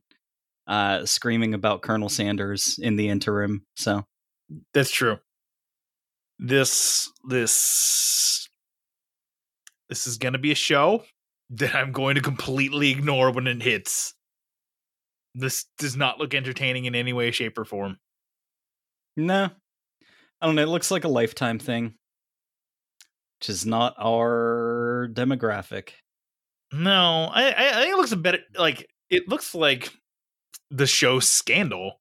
uh 0.65 1.05
screaming 1.05 1.53
about 1.53 1.81
Colonel 1.81 2.07
Sanders 2.07 2.79
in 2.81 2.95
the 2.95 3.09
interim. 3.09 3.65
So, 3.75 4.05
That's 4.73 4.89
true. 4.89 5.17
This 6.39 7.11
this 7.27 8.47
this 9.89 10.07
is 10.07 10.17
gonna 10.17 10.37
be 10.39 10.53
a 10.53 10.55
show 10.55 11.03
that 11.49 11.75
I'm 11.75 11.91
going 11.91 12.15
to 12.15 12.21
completely 12.21 12.91
ignore 12.91 13.29
when 13.29 13.45
it 13.47 13.61
hits. 13.61 14.13
This 15.35 15.65
does 15.77 15.97
not 15.97 16.19
look 16.19 16.33
entertaining 16.33 16.85
in 16.85 16.95
any 16.95 17.11
way, 17.11 17.31
shape, 17.31 17.57
or 17.57 17.65
form. 17.65 17.97
no. 19.17 19.49
I 20.41 20.47
don't 20.47 20.55
know, 20.55 20.63
it 20.63 20.69
looks 20.69 20.89
like 20.89 21.03
a 21.03 21.09
lifetime 21.09 21.59
thing. 21.59 21.95
Which 23.41 23.49
is 23.49 23.65
not 23.65 23.95
our 23.97 25.09
demographic. 25.11 25.93
No, 26.71 27.27
I 27.33 27.49
I, 27.49 27.69
I 27.69 27.81
think 27.81 27.93
it 27.93 27.97
looks 27.97 28.11
a 28.11 28.17
bit 28.17 28.41
like 28.55 28.87
it 29.09 29.27
looks 29.27 29.55
like 29.55 29.91
the 30.69 30.85
show 30.85 31.19
Scandal, 31.19 31.99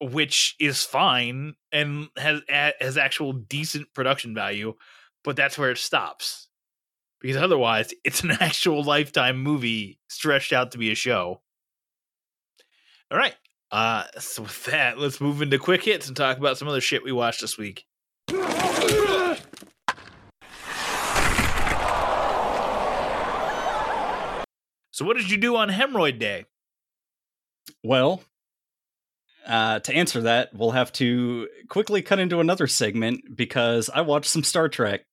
which 0.00 0.56
is 0.58 0.82
fine 0.82 1.54
and 1.70 2.08
has 2.16 2.40
has 2.48 2.98
actual 2.98 3.32
decent 3.32 3.86
production 3.94 4.34
value, 4.34 4.74
but 5.22 5.36
that's 5.36 5.56
where 5.56 5.70
it 5.70 5.78
stops. 5.78 6.48
Because 7.20 7.36
otherwise, 7.36 7.94
it's 8.04 8.24
an 8.24 8.32
actual 8.32 8.82
lifetime 8.82 9.40
movie 9.40 10.00
stretched 10.08 10.52
out 10.52 10.72
to 10.72 10.78
be 10.78 10.90
a 10.90 10.96
show. 10.96 11.42
All 13.08 13.18
right. 13.18 13.36
Uh, 13.70 14.02
so 14.18 14.42
with 14.42 14.64
that, 14.64 14.98
let's 14.98 15.20
move 15.20 15.42
into 15.42 15.58
quick 15.60 15.84
hits 15.84 16.08
and 16.08 16.16
talk 16.16 16.38
about 16.38 16.58
some 16.58 16.66
other 16.66 16.80
shit 16.80 17.04
we 17.04 17.12
watched 17.12 17.40
this 17.40 17.56
week. 17.56 17.86
So, 24.94 25.04
what 25.04 25.16
did 25.16 25.28
you 25.28 25.38
do 25.38 25.56
on 25.56 25.70
Hemorrhoid 25.70 26.20
Day? 26.20 26.44
Well, 27.82 28.22
uh, 29.44 29.80
to 29.80 29.92
answer 29.92 30.20
that, 30.20 30.54
we'll 30.54 30.70
have 30.70 30.92
to 30.92 31.48
quickly 31.68 32.00
cut 32.00 32.20
into 32.20 32.38
another 32.38 32.68
segment 32.68 33.36
because 33.36 33.90
I 33.92 34.02
watched 34.02 34.30
some 34.30 34.44
Star 34.44 34.68
Trek. 34.68 35.04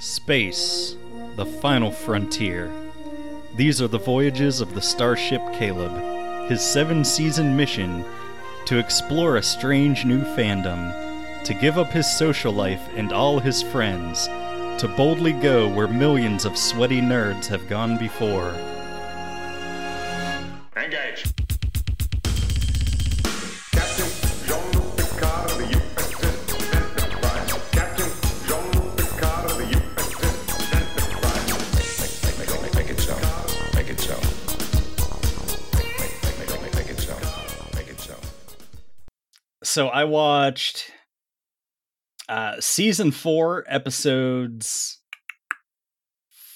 Space, 0.00 0.96
the 1.36 1.46
final 1.46 1.92
frontier. 1.92 2.72
These 3.54 3.80
are 3.80 3.86
the 3.86 3.98
voyages 3.98 4.60
of 4.60 4.74
the 4.74 4.82
starship 4.82 5.42
Caleb, 5.52 6.48
his 6.48 6.60
seven 6.60 7.04
season 7.04 7.56
mission 7.56 8.04
to 8.66 8.78
explore 8.78 9.36
a 9.36 9.42
strange 9.42 10.04
new 10.04 10.22
fandom, 10.36 10.92
to 11.44 11.54
give 11.54 11.78
up 11.78 11.90
his 11.90 12.10
social 12.10 12.52
life 12.52 12.82
and 12.96 13.12
all 13.12 13.38
his 13.38 13.62
friends, 13.62 14.26
to 14.78 14.92
boldly 14.96 15.32
go 15.32 15.68
where 15.68 15.88
millions 15.88 16.44
of 16.44 16.56
sweaty 16.56 17.00
nerds 17.00 17.46
have 17.46 17.68
gone 17.68 17.98
before. 17.98 18.54
Engage. 20.76 21.24
So 39.74 39.88
I 39.88 40.04
watched 40.04 40.92
uh 42.28 42.60
season 42.60 43.10
4 43.10 43.64
episodes 43.66 45.00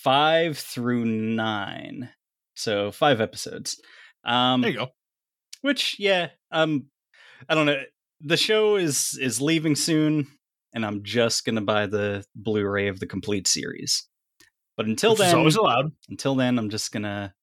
5 0.05 0.57
through 0.57 1.05
9. 1.05 2.11
So 2.55 2.93
5 2.93 3.21
episodes. 3.21 3.81
Um 4.25 4.61
There 4.61 4.71
you 4.71 4.77
go. 4.77 4.89
which 5.63 5.97
yeah, 5.99 6.29
um 6.53 6.91
I 7.49 7.57
don't 7.57 7.67
know. 7.67 7.83
The 8.21 8.37
show 8.37 8.77
is 8.77 9.19
is 9.21 9.41
leaving 9.41 9.75
soon 9.75 10.29
and 10.73 10.87
I'm 10.87 11.03
just 11.03 11.45
going 11.45 11.57
to 11.57 11.61
buy 11.61 11.87
the 11.87 12.25
Blu-ray 12.37 12.87
of 12.87 13.01
the 13.01 13.09
complete 13.09 13.49
series. 13.49 14.07
But 14.77 14.87
until 14.87 15.15
Which 15.15 15.19
then 15.19 15.35
always 15.35 15.57
allowed. 15.57 15.91
until 16.09 16.37
then 16.37 16.57
i'm 16.57 16.71
just 16.71 16.93
gonna 16.93 17.35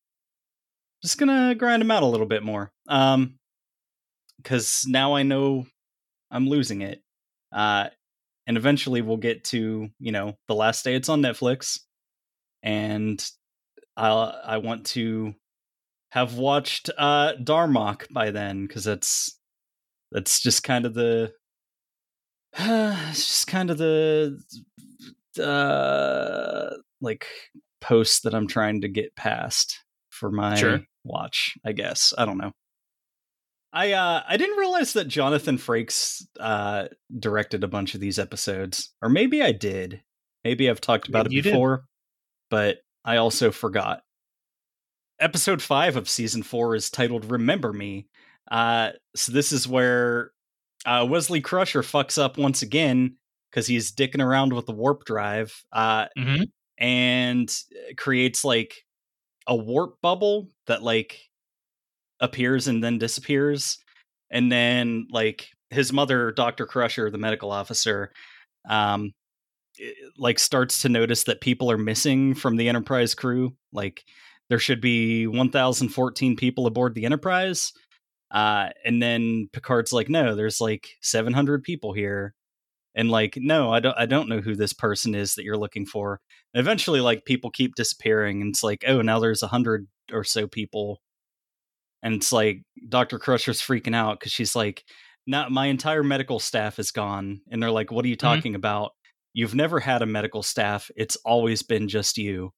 just 1.02 1.18
gonna 1.18 1.54
grind 1.54 1.82
them 1.82 1.92
out 1.92 2.02
a 2.02 2.06
little 2.06 2.28
bit 2.28 2.44
more 2.44 2.72
um 2.88 3.40
because 4.46 4.86
now 4.88 5.14
i 5.16 5.24
know 5.24 5.66
i'm 6.32 6.48
losing 6.48 6.82
it 6.82 7.02
uh 7.52 7.88
and 8.48 8.58
eventually 8.58 9.02
we'll 9.02 9.18
get 9.18 9.44
to 9.44 9.90
you 10.00 10.12
know 10.12 10.38
the 10.48 10.56
last 10.56 10.84
day 10.84 10.96
it's 10.96 11.10
on 11.10 11.22
netflix 11.22 11.80
and 12.62 13.28
i 13.98 14.10
i 14.10 14.58
want 14.58 14.86
to 14.86 15.34
have 16.12 16.36
watched 16.36 16.90
uh 16.98 17.34
darmok 17.42 18.06
by 18.14 18.30
then 18.32 18.68
because 18.68 18.84
that's 18.84 19.40
that's 20.12 20.40
just 20.42 20.64
kind 20.64 20.86
of 20.86 20.94
the 20.94 21.34
it's 22.58 23.28
just 23.28 23.48
kind 23.48 23.72
of 23.72 23.78
the 23.80 24.40
uh 25.42 26.70
like 27.02 27.28
post 27.86 28.24
that 28.24 28.34
I'm 28.34 28.48
trying 28.48 28.82
to 28.82 28.88
get 28.88 29.16
past 29.16 29.84
for 30.10 30.32
my 30.32 30.56
Sure. 30.56 30.82
watch, 31.04 31.54
I 31.64 31.72
guess. 31.72 32.14
I 32.18 32.26
don't 32.26 32.38
know. 32.38 32.52
I 33.76 33.92
uh 33.92 34.24
I 34.28 34.38
didn't 34.38 34.58
realize 34.58 34.94
that 34.94 35.08
Jonathan 35.10 35.58
Frakes 35.58 36.24
uh 36.40 36.88
directed 37.20 37.64
a 37.64 37.68
bunch 37.68 37.94
of 37.94 38.00
these 38.02 38.18
episodes. 38.18 38.92
Or 39.02 39.10
maybe 39.10 39.42
I 39.44 39.52
did. 39.52 40.02
Maybe 40.44 40.70
I've 40.70 40.82
talked 40.82 41.10
about 41.10 41.26
it 41.28 41.30
did. 41.34 41.44
before, 41.44 41.86
but 42.50 42.78
I 43.04 43.18
also 43.18 43.52
forgot. 43.52 44.02
Episode 45.20 45.62
5 45.62 45.96
of 45.98 46.10
season 46.10 46.44
4 46.44 46.76
is 46.76 46.90
titled 46.90 47.30
Remember 47.30 47.74
Me. 47.74 48.08
Uh 48.50 48.92
so 49.16 49.32
this 49.32 49.52
is 49.52 49.68
where 49.68 50.32
uh 50.86 51.06
Wesley 51.10 51.42
Crusher 51.42 51.82
fucks 51.82 52.18
up 52.18 52.38
once 52.38 52.62
again 52.62 53.18
cuz 53.52 53.68
he's 53.68 53.92
dicking 53.92 54.24
around 54.24 54.54
with 54.54 54.66
the 54.68 54.74
warp 54.74 55.04
drive. 55.06 55.64
Uh 55.72 56.08
Mm-hmm. 56.18 56.44
and 56.78 57.54
creates 57.98 58.44
like 58.46 58.86
a 59.48 59.56
warp 59.56 60.00
bubble 60.02 60.50
that 60.68 60.82
like 60.82 61.20
appears 62.20 62.68
and 62.68 62.84
then 62.84 62.98
disappears 62.98 63.78
and 64.32 64.52
then 64.52 65.08
like 65.12 65.50
his 65.70 65.92
mother 65.92 66.32
dr 66.32 66.66
crusher 66.68 67.10
the 67.10 67.18
medical 67.18 67.52
officer 67.52 68.12
um 68.70 69.12
like 70.18 70.40
starts 70.40 70.82
to 70.82 70.90
notice 70.90 71.26
that 71.26 71.42
people 71.42 71.70
are 71.70 71.78
missing 71.78 72.34
from 72.34 72.56
the 72.56 72.70
enterprise 72.70 73.14
crew 73.14 73.56
like 73.74 74.04
there 74.50 74.60
should 74.60 74.80
be 74.80 75.28
1014 75.28 76.36
people 76.36 76.66
aboard 76.68 76.96
the 76.96 77.06
enterprise 77.06 77.74
uh 78.32 78.70
and 78.86 79.02
then 79.02 79.50
picard's 79.52 79.92
like 79.92 80.10
no 80.10 80.36
there's 80.36 80.62
like 80.62 80.88
700 81.02 81.64
people 81.64 81.94
here 81.94 82.34
and 82.96 83.12
like 83.12 83.38
no 83.38 83.72
i 83.72 83.80
don't 83.80 83.98
i 83.98 84.06
don't 84.06 84.30
know 84.30 84.40
who 84.40 84.56
this 84.56 84.74
person 84.74 85.14
is 85.14 85.36
that 85.36 85.44
you're 85.44 85.58
looking 85.58 85.86
for. 85.86 86.20
And 86.54 86.62
eventually 86.62 87.02
like 87.02 87.26
people 87.26 87.52
keep 87.52 87.76
disappearing 87.76 88.42
and 88.42 88.52
it's 88.52 88.64
like 88.64 88.84
oh 88.88 89.02
now 89.02 89.20
there's 89.20 89.44
a 89.44 89.48
hundred 89.48 89.88
or 90.12 90.24
so 90.24 90.48
people 90.48 91.02
and 92.06 92.16
it's 92.16 92.32
like 92.32 92.62
dr 92.88 93.20
crusher's 93.20 93.62
freaking 93.62 93.96
out 93.96 94.20
because 94.20 94.32
she's 94.32 94.56
like 94.56 94.84
not 95.28 95.52
my 95.52 95.66
entire 95.66 96.04
medical 96.04 96.40
staff 96.40 96.80
is 96.80 96.92
gone 96.92 97.42
and 97.50 97.62
they're 97.62 97.72
like 97.72 97.92
what 97.92 98.06
are 98.06 98.08
you 98.08 98.16
talking 98.16 98.56
about 98.56 98.92
you've 99.34 99.56
never 99.56 99.80
had 99.82 100.02
a 100.02 100.06
medical 100.06 100.42
staff 100.44 100.90
it's 100.96 101.18
always 101.26 101.62
been 101.64 101.90
just 101.90 102.18
you 102.18 102.52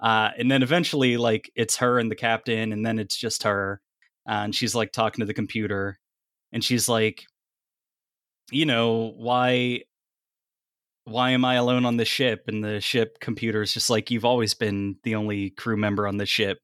uh, 0.00 0.30
and 0.36 0.50
then 0.50 0.62
eventually 0.62 1.16
like 1.16 1.50
it's 1.54 1.76
her 1.76 1.98
and 1.98 2.10
the 2.10 2.16
captain 2.16 2.72
and 2.72 2.84
then 2.84 2.98
it's 2.98 3.16
just 3.16 3.44
her 3.44 3.80
uh, 4.28 4.42
and 4.42 4.54
she's 4.54 4.74
like 4.74 4.92
talking 4.92 5.20
to 5.20 5.26
the 5.26 5.34
computer 5.34 5.98
and 6.52 6.64
she's 6.64 6.88
like 6.88 7.24
you 8.50 8.66
know 8.66 9.12
why 9.16 9.80
why 11.06 11.30
am 11.30 11.44
I 11.44 11.54
alone 11.54 11.86
on 11.86 11.96
this 11.96 12.08
ship? 12.08 12.44
And 12.48 12.62
the 12.62 12.80
ship 12.80 13.18
computer 13.20 13.62
is 13.62 13.72
just 13.72 13.88
like, 13.88 14.10
you've 14.10 14.24
always 14.24 14.54
been 14.54 14.96
the 15.04 15.14
only 15.14 15.50
crew 15.50 15.76
member 15.76 16.06
on 16.06 16.16
this 16.16 16.28
ship. 16.28 16.58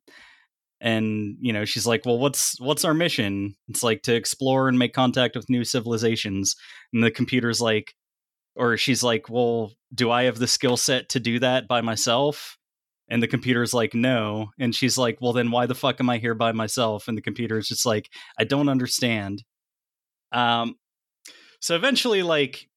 And, 0.82 1.36
you 1.40 1.52
know, 1.52 1.64
she's 1.64 1.86
like, 1.86 2.04
well, 2.04 2.18
what's, 2.18 2.60
what's 2.60 2.84
our 2.84 2.92
mission? 2.92 3.54
It's 3.68 3.84
like 3.84 4.02
to 4.02 4.14
explore 4.14 4.68
and 4.68 4.78
make 4.78 4.92
contact 4.92 5.36
with 5.36 5.48
new 5.48 5.64
civilizations. 5.64 6.56
And 6.92 7.04
the 7.04 7.10
computer's 7.10 7.60
like, 7.60 7.94
or 8.56 8.76
she's 8.76 9.02
like, 9.02 9.30
well, 9.30 9.72
do 9.94 10.10
I 10.10 10.24
have 10.24 10.38
the 10.38 10.48
skill 10.48 10.76
set 10.76 11.08
to 11.10 11.20
do 11.20 11.38
that 11.38 11.68
by 11.68 11.80
myself? 11.82 12.58
And 13.08 13.22
the 13.22 13.28
computer's 13.28 13.72
like, 13.72 13.94
no. 13.94 14.50
And 14.58 14.74
she's 14.74 14.98
like, 14.98 15.18
well, 15.20 15.32
then 15.32 15.52
why 15.52 15.66
the 15.66 15.74
fuck 15.74 16.00
am 16.00 16.10
I 16.10 16.18
here 16.18 16.34
by 16.34 16.50
myself? 16.50 17.06
And 17.06 17.16
the 17.16 17.22
computer 17.22 17.58
is 17.58 17.68
just 17.68 17.86
like, 17.86 18.10
I 18.38 18.44
don't 18.44 18.68
understand. 18.68 19.44
Um, 20.32 20.74
so 21.60 21.76
eventually, 21.76 22.24
like, 22.24 22.68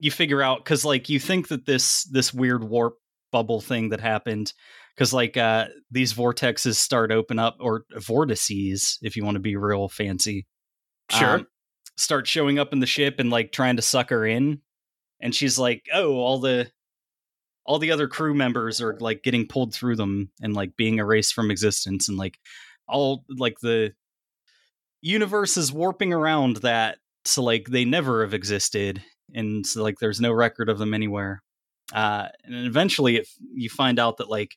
you 0.00 0.10
figure 0.10 0.42
out 0.42 0.58
because 0.58 0.84
like 0.84 1.08
you 1.08 1.18
think 1.18 1.48
that 1.48 1.64
this 1.64 2.04
this 2.04 2.34
weird 2.34 2.64
warp 2.64 2.98
bubble 3.32 3.60
thing 3.60 3.88
that 3.88 4.00
happened 4.00 4.52
because 4.94 5.12
like 5.12 5.36
uh 5.36 5.66
these 5.90 6.12
vortexes 6.12 6.76
start 6.76 7.10
open 7.12 7.38
up 7.38 7.56
or 7.60 7.84
vortices 7.96 8.98
if 9.02 9.16
you 9.16 9.24
want 9.24 9.34
to 9.34 9.40
be 9.40 9.56
real 9.56 9.88
fancy 9.88 10.46
Sure. 11.10 11.28
um, 11.40 11.46
start 11.96 12.26
showing 12.26 12.58
up 12.58 12.72
in 12.72 12.80
the 12.80 12.86
ship 12.86 13.16
and 13.18 13.30
like 13.30 13.52
trying 13.52 13.76
to 13.76 13.82
suck 13.82 14.10
her 14.10 14.26
in 14.26 14.60
and 15.20 15.34
she's 15.34 15.58
like 15.58 15.84
oh 15.92 16.14
all 16.14 16.38
the 16.38 16.70
all 17.66 17.78
the 17.78 17.90
other 17.92 18.08
crew 18.08 18.34
members 18.34 18.80
are 18.80 18.96
like 19.00 19.22
getting 19.22 19.46
pulled 19.46 19.72
through 19.74 19.96
them 19.96 20.30
and 20.42 20.54
like 20.54 20.76
being 20.76 20.98
erased 20.98 21.34
from 21.34 21.50
existence 21.50 22.08
and 22.08 22.18
like 22.18 22.38
all 22.88 23.24
like 23.28 23.58
the 23.60 23.92
universe 25.02 25.56
is 25.56 25.72
warping 25.72 26.12
around 26.12 26.56
that 26.56 26.98
so 27.24 27.42
like 27.42 27.66
they 27.68 27.84
never 27.84 28.22
have 28.22 28.34
existed 28.34 29.02
and 29.34 29.66
so 29.66 29.82
like 29.82 29.98
there's 30.00 30.20
no 30.20 30.32
record 30.32 30.68
of 30.68 30.78
them 30.78 30.94
anywhere 30.94 31.42
uh 31.92 32.28
and 32.44 32.66
eventually 32.66 33.16
it, 33.16 33.28
you 33.54 33.68
find 33.68 33.98
out 33.98 34.16
that 34.18 34.28
like 34.30 34.56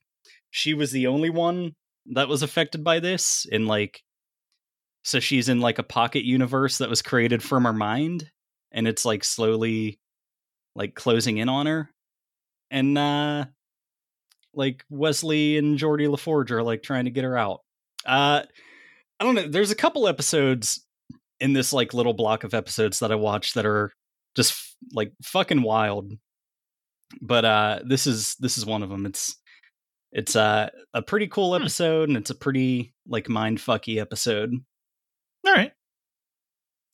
she 0.51 0.73
was 0.73 0.91
the 0.91 1.07
only 1.07 1.29
one 1.29 1.73
that 2.07 2.27
was 2.27 2.41
affected 2.41 2.83
by 2.83 2.99
this 2.99 3.45
and 3.51 3.67
like 3.67 4.01
so 5.03 5.19
she's 5.19 5.49
in 5.49 5.61
like 5.61 5.79
a 5.79 5.83
pocket 5.83 6.23
universe 6.23 6.77
that 6.77 6.89
was 6.89 7.01
created 7.01 7.41
from 7.41 7.63
her 7.63 7.73
mind 7.73 8.29
and 8.71 8.87
it's 8.87 9.05
like 9.05 9.23
slowly 9.23 9.99
like 10.75 10.95
closing 10.95 11.37
in 11.37 11.49
on 11.49 11.65
her 11.65 11.89
and 12.71 12.97
uh 12.97 13.45
like 14.53 14.83
wesley 14.89 15.57
and 15.57 15.77
Geordi 15.77 16.07
laforge 16.07 16.51
are 16.51 16.63
like 16.63 16.83
trying 16.83 17.05
to 17.05 17.11
get 17.11 17.23
her 17.23 17.37
out. 17.37 17.61
Uh 18.05 18.43
i 19.19 19.23
don't 19.23 19.35
know 19.35 19.47
there's 19.47 19.71
a 19.71 19.75
couple 19.75 20.07
episodes 20.07 20.85
in 21.39 21.53
this 21.53 21.73
like 21.73 21.93
little 21.93 22.13
block 22.13 22.43
of 22.43 22.53
episodes 22.53 22.99
that 22.99 23.11
i 23.11 23.15
watched 23.15 23.55
that 23.55 23.65
are 23.65 23.91
just 24.35 24.75
like 24.93 25.11
fucking 25.23 25.61
wild 25.61 26.13
but 27.21 27.45
uh 27.45 27.79
this 27.85 28.07
is 28.07 28.35
this 28.39 28.57
is 28.57 28.65
one 28.65 28.83
of 28.83 28.89
them 28.89 29.05
it's 29.05 29.37
it's 30.11 30.35
uh, 30.35 30.69
a 30.93 31.01
pretty 31.01 31.27
cool 31.27 31.55
Hmm. 31.55 31.61
episode 31.61 32.09
and 32.09 32.17
it's 32.17 32.29
a 32.29 32.35
pretty 32.35 32.93
like 33.07 33.29
mind 33.29 33.57
fucky 33.59 33.99
episode 33.99 34.53
All 35.45 35.53
right. 35.53 35.71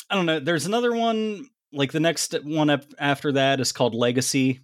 I 0.09 0.15
don't 0.15 0.25
know. 0.25 0.39
There's 0.39 0.65
another 0.65 0.93
one 0.93 1.47
like 1.71 1.91
the 1.91 1.99
next 1.99 2.35
one 2.43 2.69
up 2.69 2.83
after 2.99 3.31
that 3.31 3.59
is 3.59 3.71
called 3.71 3.95
Legacy. 3.95 4.59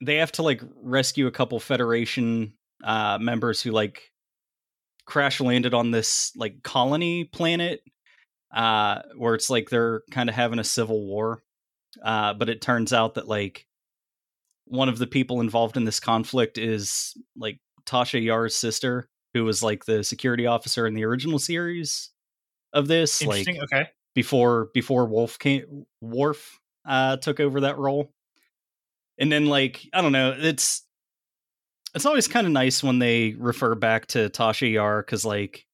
They 0.00 0.16
have 0.16 0.32
to 0.32 0.42
like 0.42 0.60
rescue 0.82 1.26
a 1.26 1.30
couple 1.32 1.60
Federation 1.60 2.54
uh 2.82 3.18
members 3.20 3.62
who 3.62 3.70
like 3.70 4.10
crash 5.06 5.40
landed 5.40 5.72
on 5.74 5.90
this 5.90 6.32
like 6.36 6.62
colony 6.62 7.24
planet 7.24 7.80
uh 8.54 9.02
where 9.16 9.34
it's 9.34 9.50
like 9.50 9.70
they're 9.70 10.02
kind 10.10 10.28
of 10.28 10.34
having 10.34 10.58
a 10.58 10.64
civil 10.64 11.06
war. 11.06 11.42
Uh 12.02 12.34
but 12.34 12.48
it 12.48 12.60
turns 12.60 12.92
out 12.92 13.14
that 13.14 13.28
like 13.28 13.66
one 14.66 14.88
of 14.88 14.98
the 14.98 15.06
people 15.06 15.40
involved 15.40 15.76
in 15.76 15.84
this 15.84 16.00
conflict 16.00 16.58
is 16.58 17.14
like 17.36 17.58
Tasha 17.86 18.22
Yar's 18.22 18.56
sister, 18.56 19.08
who 19.34 19.44
was 19.44 19.62
like 19.62 19.84
the 19.84 20.02
security 20.02 20.46
officer 20.46 20.86
in 20.86 20.94
the 20.94 21.04
original 21.04 21.38
series 21.38 22.10
of 22.72 22.88
this. 22.88 23.22
Like 23.22 23.48
okay. 23.48 23.88
before 24.14 24.68
before 24.74 25.06
Worf 25.06 25.38
came 25.38 25.86
Worf 26.00 26.58
uh 26.86 27.16
took 27.18 27.40
over 27.40 27.60
that 27.60 27.78
role. 27.78 28.12
And 29.18 29.30
then 29.30 29.46
like 29.46 29.86
I 29.92 30.00
don't 30.00 30.12
know, 30.12 30.34
it's 30.36 30.82
it's 31.94 32.06
always 32.06 32.26
kind 32.26 32.46
of 32.46 32.52
nice 32.52 32.82
when 32.82 32.98
they 32.98 33.34
refer 33.38 33.74
back 33.74 34.06
to 34.08 34.30
Tasha 34.30 34.70
Yar 34.72 35.02
cuz 35.02 35.24
like 35.24 35.66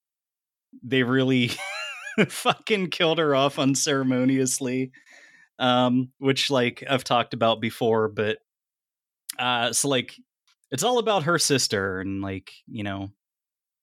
they 0.83 1.03
really 1.03 1.51
fucking 2.29 2.91
killed 2.91 3.19
her 3.19 3.35
off 3.35 3.59
unceremoniously. 3.59 4.91
Um 5.59 6.11
which 6.19 6.51
like 6.51 6.83
I've 6.89 7.05
talked 7.05 7.35
about 7.35 7.61
before, 7.61 8.09
but 8.09 8.39
uh 9.41 9.73
so 9.73 9.89
like 9.89 10.15
it's 10.71 10.85
all 10.85 10.99
about 10.99 11.25
her 11.25 11.39
sister 11.39 12.01
and 12.01 12.23
like, 12.23 12.53
you 12.69 12.85
know, 12.85 13.11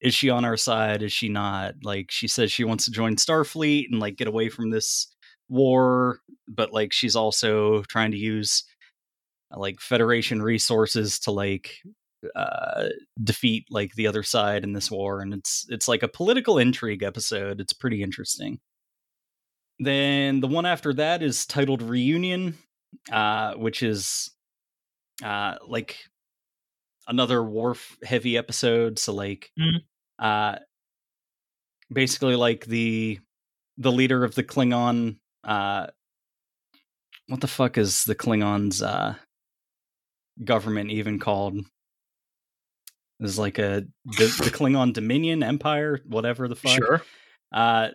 is 0.01 0.13
she 0.15 0.29
on 0.29 0.45
our 0.45 0.57
side? 0.57 1.03
Is 1.03 1.11
she 1.11 1.29
not? 1.29 1.75
Like 1.83 2.11
she 2.11 2.27
says 2.27 2.51
she 2.51 2.63
wants 2.63 2.85
to 2.85 2.91
join 2.91 3.15
starfleet 3.17 3.85
and 3.91 3.99
like 3.99 4.15
get 4.17 4.27
away 4.27 4.49
from 4.49 4.69
this 4.69 5.07
war 5.49 6.19
but 6.47 6.73
like 6.73 6.91
she's 6.91 7.15
also 7.15 7.81
trying 7.83 8.11
to 8.11 8.17
use 8.17 8.63
like 9.55 9.79
federation 9.79 10.41
resources 10.41 11.19
to 11.19 11.31
like 11.31 11.77
uh 12.35 12.89
defeat 13.23 13.65
like 13.69 13.93
the 13.93 14.07
other 14.07 14.23
side 14.23 14.63
in 14.63 14.73
this 14.73 14.91
war 14.91 15.21
and 15.21 15.33
it's 15.33 15.65
it's 15.69 15.87
like 15.87 16.03
a 16.03 16.07
political 16.07 16.57
intrigue 16.57 17.03
episode. 17.03 17.61
It's 17.61 17.73
pretty 17.73 18.01
interesting. 18.01 18.59
Then 19.79 20.39
the 20.39 20.47
one 20.47 20.65
after 20.65 20.93
that 20.93 21.21
is 21.21 21.45
titled 21.45 21.81
reunion 21.81 22.57
uh 23.11 23.53
which 23.55 23.83
is 23.83 24.31
uh 25.23 25.55
like 25.67 25.97
another 27.07 27.43
Worf 27.43 27.97
heavy 28.03 28.37
episode 28.37 28.99
so 28.99 29.13
like 29.13 29.51
Mhm. 29.59 29.81
uh 30.19 30.57
basically 31.91 32.35
like 32.35 32.65
the 32.65 33.19
the 33.77 33.91
leader 33.91 34.23
of 34.23 34.35
the 34.35 34.43
klingon 34.43 35.17
uh 35.43 35.87
what 37.27 37.41
the 37.41 37.47
fuck 37.47 37.77
is 37.77 38.03
the 38.05 38.15
klingons 38.15 38.85
uh 38.85 39.13
government 40.43 40.91
even 40.91 41.17
called 41.19 41.57
is 43.19 43.39
like 43.39 43.57
a 43.57 43.85
the, 44.05 44.25
the 44.43 44.51
klingon 44.53 44.93
dominion 44.93 45.41
empire 45.43 45.99
whatever 46.05 46.47
the 46.47 46.55
fuck 46.55 46.77
Sure. 46.77 47.01
uh 47.51 47.89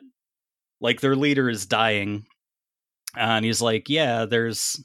like 0.80 1.00
their 1.00 1.14
leader 1.16 1.48
is 1.48 1.66
dying 1.66 2.26
uh, 3.16 3.20
and 3.20 3.44
he's 3.44 3.60
like 3.62 3.88
yeah 3.88 4.24
there's 4.24 4.82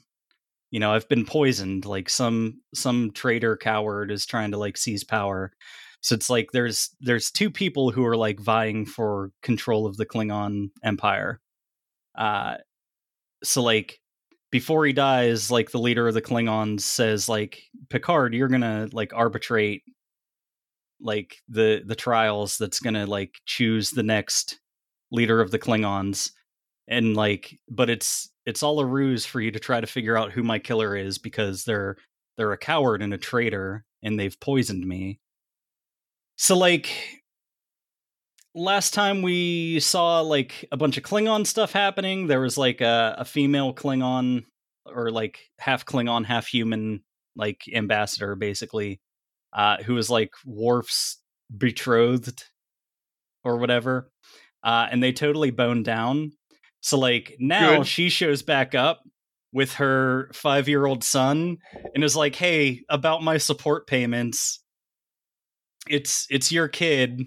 you 0.70 0.80
know 0.80 0.92
i've 0.92 1.08
been 1.08 1.24
poisoned 1.24 1.84
like 1.84 2.08
some 2.08 2.60
some 2.74 3.10
traitor 3.12 3.56
coward 3.56 4.10
is 4.10 4.26
trying 4.26 4.50
to 4.50 4.58
like 4.58 4.76
seize 4.76 5.04
power. 5.04 5.52
So 6.00 6.14
it's 6.14 6.30
like 6.30 6.50
there's 6.52 6.90
there's 7.00 7.30
two 7.30 7.50
people 7.50 7.90
who 7.90 8.04
are 8.06 8.16
like 8.16 8.38
vying 8.40 8.86
for 8.86 9.32
control 9.42 9.86
of 9.86 9.96
the 9.96 10.06
klingon 10.06 10.70
empire. 10.84 11.40
Uh 12.16 12.56
so 13.44 13.62
like 13.62 14.00
before 14.50 14.86
he 14.86 14.92
dies 14.92 15.50
like 15.50 15.70
the 15.70 15.78
leader 15.78 16.08
of 16.08 16.14
the 16.14 16.22
klingons 16.22 16.80
says 16.80 17.28
like 17.28 17.62
picard 17.90 18.34
you're 18.34 18.48
gonna 18.48 18.88
like 18.92 19.12
arbitrate 19.14 19.82
like 21.00 21.36
the 21.48 21.82
the 21.86 21.94
trials 21.94 22.58
that's 22.58 22.80
gonna 22.80 23.06
like 23.06 23.34
choose 23.46 23.90
the 23.90 24.02
next 24.02 24.60
leader 25.10 25.40
of 25.40 25.50
the 25.50 25.58
klingons. 25.58 26.32
And 26.88 27.16
like 27.16 27.58
but 27.68 27.90
it's 27.90 28.30
it's 28.48 28.62
all 28.62 28.80
a 28.80 28.86
ruse 28.86 29.26
for 29.26 29.42
you 29.42 29.50
to 29.50 29.60
try 29.60 29.78
to 29.78 29.86
figure 29.86 30.16
out 30.16 30.32
who 30.32 30.42
my 30.42 30.58
killer 30.58 30.96
is 30.96 31.18
because 31.18 31.64
they're 31.64 31.98
they're 32.38 32.52
a 32.52 32.58
coward 32.58 33.02
and 33.02 33.12
a 33.12 33.18
traitor 33.18 33.84
and 34.02 34.18
they've 34.18 34.40
poisoned 34.40 34.86
me. 34.86 35.20
So 36.36 36.56
like 36.56 36.88
last 38.54 38.94
time 38.94 39.20
we 39.20 39.80
saw 39.80 40.22
like 40.22 40.64
a 40.72 40.78
bunch 40.78 40.96
of 40.96 41.04
klingon 41.04 41.46
stuff 41.46 41.72
happening 41.72 42.26
there 42.26 42.40
was 42.40 42.56
like 42.56 42.80
a, 42.80 43.16
a 43.18 43.24
female 43.24 43.74
klingon 43.74 44.44
or 44.86 45.10
like 45.10 45.38
half 45.58 45.84
klingon 45.84 46.24
half 46.24 46.46
human 46.46 47.04
like 47.36 47.60
ambassador 47.72 48.34
basically 48.34 49.00
uh 49.52 49.76
who 49.84 49.94
was 49.94 50.08
like 50.08 50.32
Worf's 50.46 51.22
betrothed 51.56 52.44
or 53.44 53.58
whatever 53.58 54.10
uh 54.64 54.88
and 54.90 55.02
they 55.02 55.12
totally 55.12 55.50
boned 55.50 55.84
down 55.84 56.32
so 56.88 56.98
like 56.98 57.36
now 57.38 57.78
Good. 57.78 57.86
she 57.86 58.08
shows 58.08 58.42
back 58.42 58.74
up 58.74 59.00
with 59.52 59.74
her 59.74 60.30
5-year-old 60.34 61.02
son 61.04 61.58
and 61.94 62.04
is 62.04 62.16
like 62.16 62.34
hey 62.34 62.82
about 62.88 63.22
my 63.22 63.38
support 63.38 63.86
payments 63.86 64.60
it's 65.88 66.26
it's 66.30 66.52
your 66.52 66.68
kid 66.68 67.26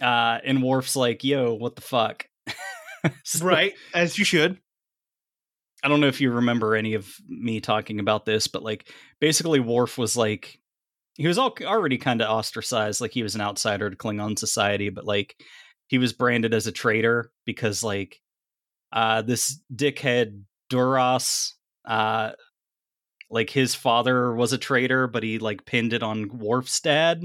uh 0.00 0.38
and 0.44 0.62
Worf's 0.62 0.96
like 0.96 1.22
yo 1.24 1.54
what 1.54 1.76
the 1.76 1.82
fuck 1.82 2.26
So, 3.24 3.44
Right. 3.44 3.74
As 3.94 4.18
you 4.18 4.24
should. 4.24 4.58
I 5.84 5.88
don't 5.88 6.00
know 6.00 6.08
if 6.08 6.20
you 6.20 6.32
remember 6.32 6.74
any 6.74 6.94
of 6.94 7.14
me 7.28 7.60
talking 7.60 8.00
about 8.00 8.24
this, 8.24 8.48
but 8.48 8.62
like 8.62 8.90
basically 9.20 9.60
Worf 9.60 9.98
was 9.98 10.16
like 10.16 10.58
he 11.14 11.28
was 11.28 11.38
all, 11.38 11.54
already 11.62 11.96
kind 11.96 12.20
of 12.20 12.28
ostracized, 12.28 13.00
like 13.00 13.12
he 13.12 13.22
was 13.22 13.34
an 13.34 13.40
outsider 13.40 13.88
to 13.88 13.96
Klingon 13.96 14.38
society, 14.38 14.88
but 14.88 15.04
like 15.04 15.36
he 15.86 15.98
was 15.98 16.12
branded 16.12 16.52
as 16.54 16.66
a 16.66 16.72
traitor 16.72 17.30
because 17.44 17.82
like 17.84 18.20
uh 18.92 19.22
this 19.22 19.60
dickhead 19.74 20.42
Duras 20.68 21.54
uh 21.84 22.32
like 23.30 23.50
his 23.50 23.74
father 23.74 24.32
was 24.32 24.52
a 24.52 24.58
traitor, 24.58 25.06
but 25.06 25.22
he 25.22 25.38
like 25.38 25.66
pinned 25.66 25.92
it 25.92 26.02
on 26.02 26.38
Worf's 26.38 26.80
dad. 26.80 27.22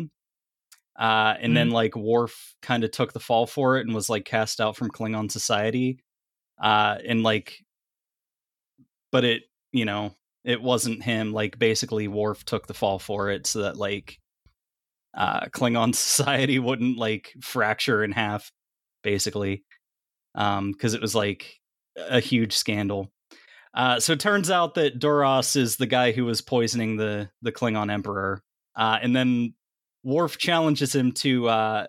Uh, 0.99 1.35
and 1.39 1.55
then 1.55 1.69
like 1.69 1.95
Worf 1.95 2.55
kind 2.61 2.83
of 2.83 2.91
took 2.91 3.13
the 3.13 3.19
fall 3.19 3.47
for 3.47 3.77
it 3.77 3.85
and 3.85 3.95
was 3.95 4.09
like 4.09 4.25
cast 4.25 4.59
out 4.59 4.75
from 4.75 4.89
Klingon 4.91 5.31
society. 5.31 5.99
Uh, 6.61 6.97
and 7.07 7.23
like 7.23 7.63
but 9.11 9.23
it 9.23 9.43
you 9.71 9.85
know 9.85 10.15
it 10.43 10.61
wasn't 10.61 11.03
him 11.03 11.33
like 11.33 11.59
basically 11.59 12.07
Worf 12.07 12.45
took 12.45 12.67
the 12.67 12.73
fall 12.73 12.99
for 12.99 13.29
it 13.29 13.45
so 13.45 13.61
that 13.61 13.77
like 13.77 14.17
uh 15.13 15.45
Klingon 15.47 15.93
society 15.95 16.59
wouldn't 16.59 16.97
like 16.97 17.33
fracture 17.41 18.03
in 18.03 18.11
half 18.11 18.51
basically 19.03 19.63
um 20.35 20.71
because 20.71 20.93
it 20.93 21.01
was 21.01 21.15
like 21.15 21.59
a 21.97 22.19
huge 22.19 22.53
scandal 22.53 23.11
uh 23.73 23.99
so 23.99 24.13
it 24.13 24.19
turns 24.19 24.49
out 24.49 24.75
that 24.75 24.99
Duras 24.99 25.55
is 25.55 25.77
the 25.77 25.85
guy 25.85 26.11
who 26.11 26.25
was 26.25 26.41
poisoning 26.41 26.97
the 26.97 27.29
the 27.41 27.51
Klingon 27.51 27.91
emperor 27.91 28.41
uh 28.75 28.99
and 29.01 29.15
then 29.15 29.53
Worf 30.03 30.37
challenges 30.37 30.95
him 30.95 31.11
to 31.13 31.47
uh 31.47 31.87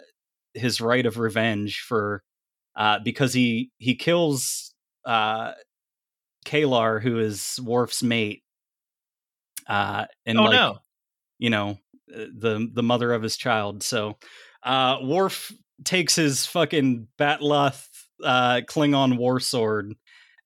his 0.54 0.80
right 0.80 1.06
of 1.06 1.18
revenge 1.18 1.80
for 1.80 2.22
uh 2.76 2.98
because 3.04 3.32
he 3.32 3.70
he 3.78 3.94
kills 3.94 4.74
uh 5.04 5.52
K'Ehleyr, 6.44 7.00
who 7.02 7.18
is 7.18 7.58
Worf's 7.62 8.02
mate, 8.02 8.42
uh, 9.68 10.06
and 10.26 10.38
oh 10.38 10.44
like 10.44 10.52
no. 10.52 10.78
you 11.38 11.50
know 11.50 11.78
the 12.06 12.68
the 12.72 12.82
mother 12.82 13.12
of 13.12 13.22
his 13.22 13.36
child. 13.36 13.82
So 13.82 14.16
uh, 14.62 14.98
Worf 15.02 15.52
takes 15.84 16.16
his 16.16 16.46
fucking 16.46 17.08
Batleth 17.18 17.88
uh, 18.22 18.60
Klingon 18.68 19.16
war 19.16 19.40
sword 19.40 19.94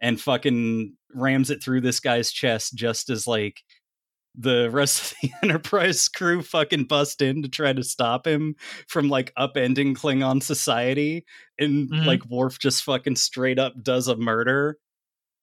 and 0.01 0.21
fucking 0.21 0.95
rams 1.15 1.51
it 1.51 1.63
through 1.63 1.81
this 1.81 2.01
guy's 2.01 2.31
chest, 2.31 2.75
just 2.75 3.09
as 3.11 3.27
like 3.27 3.63
the 4.39 4.69
rest 4.71 5.13
of 5.13 5.19
the 5.23 5.31
Enterprise 5.43 6.09
crew 6.09 6.43
fucking 6.43 6.85
bust 6.85 7.23
in 7.23 7.43
to 7.43 7.49
try 7.49 7.73
to 7.73 7.83
stop 7.83 8.27
him 8.27 8.55
from 8.89 9.09
like 9.09 9.33
upending 9.39 9.97
Klingon 9.97 10.43
society, 10.43 11.25
and 11.59 11.89
Mhm. 11.91 12.05
like 12.07 12.25
Worf 12.27 12.59
just 12.59 12.83
fucking 12.83 13.17
straight 13.17 13.59
up 13.59 13.73
does 13.83 14.09
a 14.09 14.17
murder 14.17 14.79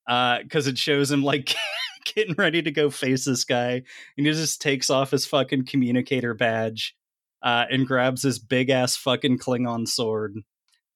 Uh, 0.07 0.43
because 0.43 0.67
it 0.67 0.77
shows 0.77 1.09
him 1.09 1.23
like 1.23 1.55
getting 2.15 2.35
ready 2.37 2.61
to 2.61 2.69
go 2.71 2.89
face 2.89 3.25
this 3.25 3.45
guy, 3.45 3.81
and 4.17 4.27
he 4.27 4.31
just 4.33 4.61
takes 4.61 4.89
off 4.89 5.11
his 5.11 5.25
fucking 5.25 5.65
communicator 5.65 6.33
badge 6.33 6.93
uh, 7.41 7.65
and 7.71 7.87
grabs 7.87 8.21
his 8.21 8.37
big 8.37 8.69
ass 8.69 8.95
fucking 8.97 9.37
Klingon 9.39 9.87
sword, 9.87 10.35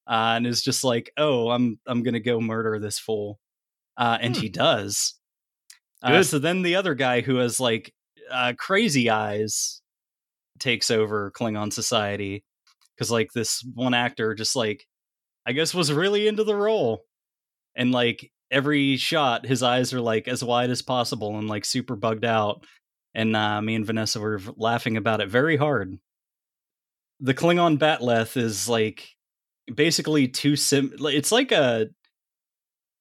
uh, 0.08 0.34
and 0.36 0.46
is 0.46 0.62
just 0.62 0.84
like, 0.84 1.12
"Oh, 1.16 1.50
I'm 1.50 1.78
I'm 1.86 2.02
gonna 2.02 2.20
go 2.20 2.40
murder 2.40 2.78
this 2.78 2.98
fool," 2.98 3.38
uh, 3.96 4.18
and 4.20 4.36
he 4.36 4.48
does. 4.48 5.14
Uh, 6.02 6.22
so 6.22 6.38
then 6.38 6.62
the 6.62 6.76
other 6.76 6.94
guy 6.94 7.20
who 7.20 7.36
has 7.36 7.58
like 7.58 7.92
uh, 8.30 8.52
crazy 8.56 9.10
eyes 9.10 9.82
takes 10.58 10.90
over 10.90 11.32
Klingon 11.32 11.72
society 11.72 12.44
because 12.94 13.10
like 13.10 13.32
this 13.32 13.64
one 13.74 13.94
actor 13.94 14.34
just 14.34 14.54
like 14.54 14.86
I 15.46 15.52
guess 15.52 15.74
was 15.74 15.92
really 15.92 16.28
into 16.28 16.44
the 16.44 16.54
role 16.54 17.04
and 17.74 17.92
like 17.92 18.30
every 18.50 18.96
shot 18.96 19.46
his 19.46 19.62
eyes 19.62 19.92
are 19.92 20.00
like 20.00 20.28
as 20.28 20.42
wide 20.44 20.70
as 20.70 20.82
possible 20.82 21.38
and 21.38 21.48
like 21.48 21.64
super 21.64 21.96
bugged 21.96 22.24
out. 22.24 22.64
And 23.14 23.34
uh, 23.34 23.60
me 23.62 23.74
and 23.74 23.86
Vanessa 23.86 24.20
were 24.20 24.40
laughing 24.56 24.96
about 24.96 25.20
it 25.20 25.28
very 25.28 25.56
hard. 25.56 25.98
The 27.20 27.34
Klingon 27.34 27.78
Batleth 27.78 28.36
is 28.36 28.68
like 28.68 29.08
basically 29.74 30.28
two 30.28 30.56
sim. 30.56 30.92
It's 31.00 31.32
like 31.32 31.52
a 31.52 31.86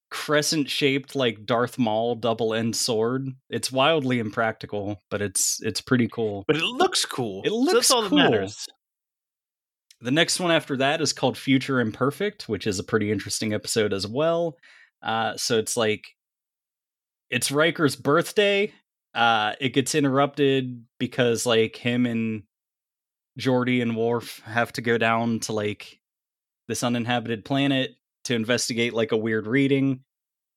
crescent 0.09 0.69
shaped 0.69 1.15
like 1.15 1.45
Darth 1.45 1.77
Maul 1.77 2.15
double 2.15 2.53
end 2.53 2.75
sword. 2.75 3.27
It's 3.49 3.71
wildly 3.71 4.19
impractical, 4.19 5.01
but 5.09 5.21
it's 5.21 5.59
it's 5.61 5.81
pretty 5.81 6.07
cool. 6.07 6.43
But 6.47 6.57
it 6.57 6.63
looks 6.63 7.05
cool. 7.05 7.41
It 7.43 7.49
So 7.49 7.55
looks 7.55 7.91
all 7.91 8.07
cool. 8.07 8.47
The 9.99 10.11
next 10.11 10.39
one 10.39 10.51
after 10.51 10.77
that 10.77 11.01
is 11.01 11.11
called 11.11 11.37
Future 11.37 11.79
Imperfect, 11.79 12.47
which 12.47 12.67
is 12.67 12.77
a 12.77 12.83
pretty 12.83 13.11
interesting 13.11 13.53
episode 13.53 13.93
as 13.93 14.05
well. 14.05 14.55
Uh, 15.01 15.35
so 15.37 15.57
it's 15.57 15.75
like 15.75 16.05
it's 17.29 17.51
Riker's 17.51 17.95
birthday. 17.95 18.71
Uh, 19.13 19.53
it 19.59 19.69
gets 19.69 19.95
interrupted 19.95 20.85
because 20.99 21.45
like 21.45 21.75
him 21.75 22.05
and 22.05 22.43
Geordi 23.39 23.81
and 23.81 23.95
Worf 23.95 24.39
have 24.45 24.71
to 24.73 24.81
go 24.81 24.97
down 24.97 25.39
to 25.41 25.53
like 25.53 25.99
this 26.67 26.83
uninhabited 26.83 27.45
planet 27.45 27.95
to 28.25 28.35
investigate 28.35 28.93
like 28.93 29.11
a 29.11 29.17
weird 29.17 29.47
reading. 29.47 30.01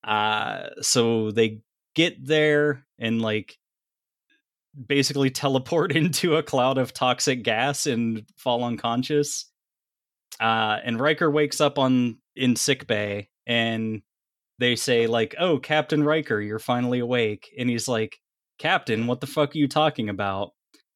Uh, 0.02 0.68
so 0.80 1.30
they 1.30 1.60
get 1.94 2.24
there 2.24 2.86
and 2.98 3.20
like 3.20 3.58
basically 4.86 5.30
teleport 5.30 5.92
into 5.96 6.36
a 6.36 6.42
cloud 6.42 6.78
of 6.78 6.92
toxic 6.92 7.42
gas 7.42 7.86
and 7.86 8.24
fall 8.36 8.64
unconscious. 8.64 9.46
Uh, 10.38 10.78
and 10.84 11.00
Riker 11.00 11.30
wakes 11.30 11.60
up 11.60 11.78
on 11.78 12.18
in 12.34 12.56
sick 12.56 12.86
bay, 12.86 13.28
and 13.46 14.02
they 14.58 14.76
say 14.76 15.06
like, 15.06 15.34
"Oh, 15.38 15.58
Captain 15.58 16.02
Riker, 16.02 16.40
you're 16.40 16.58
finally 16.58 17.00
awake." 17.00 17.52
And 17.58 17.68
he's 17.68 17.88
like, 17.88 18.18
"Captain, 18.58 19.06
what 19.06 19.20
the 19.20 19.26
fuck 19.26 19.54
are 19.54 19.58
you 19.58 19.68
talking 19.68 20.08
about?" 20.08 20.52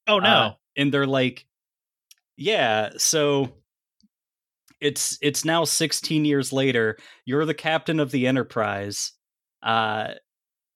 Oh 0.07 0.19
no. 0.19 0.29
Uh, 0.29 0.53
and 0.77 0.95
they're 0.95 1.07
like, 1.07 1.47
"Yeah, 2.37 2.91
so." 2.97 3.53
It's 4.85 5.19
it's 5.23 5.47
now 5.47 5.65
16 5.65 6.27
years 6.27 6.53
later. 6.53 6.99
You're 7.25 7.47
the 7.47 7.55
captain 7.55 8.01
of 8.01 8.11
the 8.11 8.27
Enterprise. 8.27 9.13
Uh, 9.63 10.15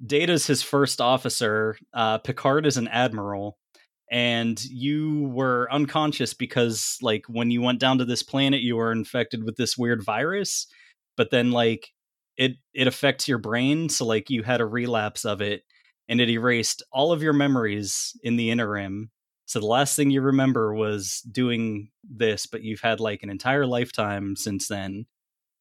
Data's 0.05 0.47
his 0.47 0.63
first 0.63 1.01
officer. 1.01 1.77
Uh, 1.95 2.19
Picard 2.19 2.67
is 2.67 2.77
an 2.79 2.89
admiral, 2.89 3.59
and 4.11 4.63
you 4.67 5.29
were 5.35 5.69
unconscious 5.73 6.35
because, 6.35 6.99
like, 7.03 7.25
when 7.29 7.51
you 7.51 7.63
went 7.63 7.81
down 7.81 7.99
to 7.99 8.07
this 8.07 8.23
planet, 8.23 8.63
you 8.63 8.77
were 8.77 8.93
infected 8.93 9.45
with 9.45 9.57
this 9.57 9.79
weird 9.79 10.05
virus. 10.05 10.67
But 11.17 11.31
then, 11.31 11.53
like, 11.53 11.91
it 12.39 12.53
it 12.75 12.89
affects 12.89 13.29
your 13.29 13.39
brain, 13.39 13.89
so 13.91 14.07
like 14.07 14.31
you 14.31 14.43
had 14.45 14.61
a 14.63 14.67
relapse 14.67 15.25
of 15.27 15.43
it, 15.43 15.65
and 16.09 16.21
it 16.21 16.31
erased 16.31 16.83
all 16.93 17.13
of 17.13 17.23
your 17.23 17.35
memories 17.35 18.17
in 18.25 18.37
the 18.37 18.51
interim. 18.51 19.11
So 19.49 19.61
the 19.61 19.67
last 19.67 19.97
thing 19.97 20.11
you 20.11 20.21
remember 20.21 20.75
was 20.75 21.23
doing 21.23 21.91
this, 22.09 22.47
but 22.47 22.63
you've 22.63 22.83
had 22.83 23.01
like 23.01 23.23
an 23.23 23.31
entire 23.31 23.65
lifetime 23.67 24.37
since 24.37 24.69
then. 24.69 25.07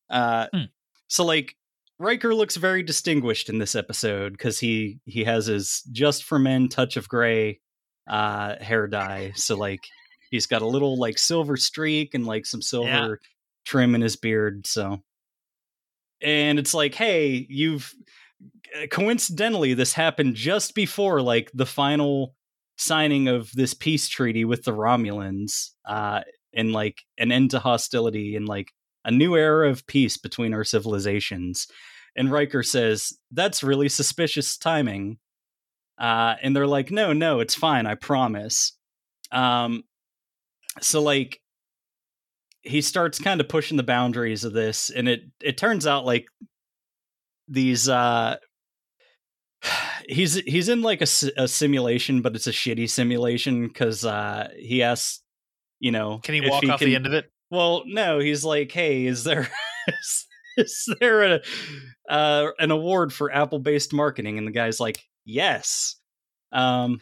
Uh, 0.09 0.47
Hmm. 0.53 0.63
so 1.07 1.25
like 1.25 1.55
Riker 1.97 2.35
looks 2.35 2.57
very 2.57 2.83
distinguished 2.83 3.49
in 3.49 3.57
this 3.59 3.75
episode 3.75 4.33
because 4.33 4.59
he 4.59 4.99
he 5.05 5.23
has 5.23 5.47
his 5.47 5.81
just 5.91 6.23
for 6.25 6.37
men 6.37 6.67
touch 6.69 6.97
of 6.97 7.07
gray 7.09 7.59
uh 8.07 8.55
hair 8.61 8.87
dye. 8.87 9.31
So 9.35 9.55
like 9.57 9.79
he's 10.31 10.47
got 10.47 10.61
a 10.61 10.67
little 10.67 10.97
like 10.99 11.17
silver 11.17 11.57
streak 11.57 12.13
and 12.13 12.25
like 12.27 12.45
some 12.45 12.61
silver 12.61 13.19
trim 13.65 13.95
in 13.95 14.01
his 14.01 14.15
beard. 14.17 14.67
So 14.67 15.01
and 16.21 16.59
it's 16.59 16.73
like, 16.73 16.93
hey, 16.95 17.45
you've 17.49 17.93
coincidentally 18.91 19.73
this 19.73 19.93
happened 19.93 20.35
just 20.35 20.75
before 20.75 21.21
like 21.21 21.49
the 21.53 21.65
final 21.65 22.35
signing 22.77 23.27
of 23.27 23.51
this 23.53 23.73
peace 23.73 24.07
treaty 24.07 24.45
with 24.45 24.63
the 24.63 24.71
Romulans, 24.71 25.71
uh, 25.85 26.21
and 26.53 26.71
like 26.71 27.03
an 27.17 27.31
end 27.31 27.51
to 27.51 27.59
hostility 27.59 28.35
and 28.35 28.47
like 28.47 28.71
a 29.05 29.11
new 29.11 29.35
era 29.35 29.69
of 29.69 29.85
peace 29.87 30.17
between 30.17 30.53
our 30.53 30.63
civilizations. 30.63 31.67
And 32.15 32.31
Riker 32.31 32.63
says, 32.63 33.13
That's 33.31 33.63
really 33.63 33.89
suspicious 33.89 34.57
timing. 34.57 35.17
Uh, 35.97 36.35
and 36.41 36.55
they're 36.55 36.67
like, 36.67 36.91
No, 36.91 37.13
no, 37.13 37.39
it's 37.39 37.55
fine, 37.55 37.85
I 37.85 37.95
promise. 37.95 38.73
Um, 39.31 39.83
so 40.81 41.01
like 41.01 41.41
he 42.61 42.81
starts 42.81 43.19
kind 43.19 43.39
of 43.39 43.47
pushing 43.47 43.77
the 43.77 43.83
boundaries 43.83 44.43
of 44.43 44.53
this, 44.53 44.89
and 44.89 45.07
it 45.07 45.21
it 45.41 45.57
turns 45.57 45.87
out 45.87 46.05
like 46.05 46.25
these 47.47 47.87
uh 47.87 48.35
he's 50.07 50.35
he's 50.35 50.69
in 50.69 50.81
like 50.81 51.01
a, 51.01 51.07
a 51.37 51.47
simulation 51.47 52.21
but 52.21 52.35
it's 52.35 52.47
a 52.47 52.51
shitty 52.51 52.89
simulation 52.89 53.67
because 53.67 54.05
uh 54.05 54.49
he 54.57 54.83
asks 54.83 55.21
you 55.79 55.91
know 55.91 56.19
Can 56.23 56.35
he 56.35 56.49
walk 56.49 56.63
off 56.69 56.79
can- 56.79 56.89
the 56.89 56.95
end 56.95 57.05
of 57.07 57.13
it? 57.13 57.25
well 57.49 57.83
no 57.85 58.19
he's 58.19 58.43
like 58.43 58.71
hey 58.71 59.05
is 59.05 59.23
there 59.23 59.49
is, 59.87 60.27
is 60.57 60.95
there 60.99 61.23
a 61.35 61.41
uh 62.09 62.47
an 62.59 62.71
award 62.71 63.11
for 63.13 63.31
apple 63.31 63.59
based 63.59 63.93
marketing? 63.93 64.37
And 64.37 64.47
the 64.47 64.51
guy's 64.51 64.79
like 64.79 65.03
yes. 65.25 65.95
Um 66.51 67.01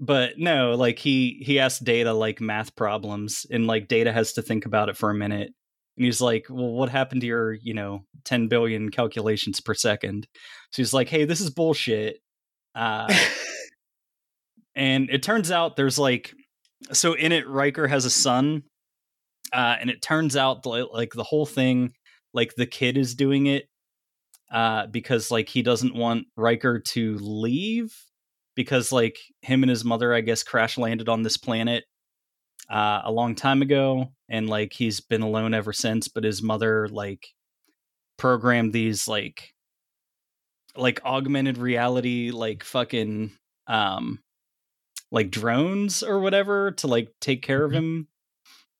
but 0.00 0.38
no 0.38 0.74
like 0.74 0.98
he 0.98 1.42
he 1.44 1.58
asks 1.60 1.78
data 1.80 2.12
like 2.12 2.40
math 2.40 2.74
problems 2.76 3.46
and 3.50 3.66
like 3.66 3.88
data 3.88 4.12
has 4.12 4.32
to 4.34 4.42
think 4.42 4.66
about 4.66 4.88
it 4.88 4.96
for 4.96 5.10
a 5.10 5.14
minute. 5.14 5.52
And 5.96 6.04
he's 6.04 6.20
like 6.20 6.46
well 6.48 6.72
what 6.72 6.88
happened 6.88 7.20
to 7.22 7.26
your 7.26 7.52
you 7.52 7.74
know 7.74 8.04
10 8.24 8.48
billion 8.48 8.90
calculations 8.90 9.60
per 9.60 9.74
second 9.74 10.26
so 10.74 10.82
he's 10.82 10.92
like 10.92 11.08
hey 11.08 11.24
this 11.24 11.40
is 11.40 11.50
bullshit 11.50 12.18
uh 12.74 13.06
and 14.74 15.08
it 15.08 15.22
turns 15.22 15.52
out 15.52 15.76
there's 15.76 16.00
like 16.00 16.34
so 16.92 17.12
in 17.14 17.30
it 17.30 17.48
Riker 17.48 17.86
has 17.86 18.04
a 18.04 18.10
son 18.10 18.64
uh 19.52 19.76
and 19.80 19.88
it 19.88 20.02
turns 20.02 20.36
out 20.36 20.66
li- 20.66 20.88
like 20.92 21.12
the 21.12 21.22
whole 21.22 21.46
thing 21.46 21.92
like 22.32 22.56
the 22.56 22.66
kid 22.66 22.98
is 22.98 23.14
doing 23.14 23.46
it 23.46 23.68
uh 24.50 24.88
because 24.88 25.30
like 25.30 25.48
he 25.48 25.62
doesn't 25.62 25.94
want 25.94 26.26
Riker 26.36 26.80
to 26.80 27.18
leave 27.18 27.94
because 28.56 28.90
like 28.90 29.16
him 29.42 29.62
and 29.62 29.70
his 29.70 29.84
mother 29.84 30.12
I 30.12 30.22
guess 30.22 30.42
crash 30.42 30.76
landed 30.76 31.08
on 31.08 31.22
this 31.22 31.36
planet 31.36 31.84
uh 32.68 33.02
a 33.04 33.12
long 33.12 33.36
time 33.36 33.62
ago 33.62 34.08
and 34.28 34.48
like 34.48 34.72
he's 34.72 35.00
been 35.00 35.22
alone 35.22 35.54
ever 35.54 35.72
since 35.72 36.08
but 36.08 36.24
his 36.24 36.42
mother 36.42 36.88
like 36.88 37.28
programmed 38.16 38.72
these 38.72 39.06
like 39.06 39.53
like 40.76 41.04
augmented 41.04 41.58
reality 41.58 42.30
like 42.32 42.64
fucking 42.64 43.32
um 43.66 44.18
like 45.12 45.30
drones 45.30 46.02
or 46.02 46.20
whatever 46.20 46.72
to 46.72 46.86
like 46.86 47.08
take 47.20 47.42
care 47.42 47.64
of 47.64 47.72
him 47.72 48.08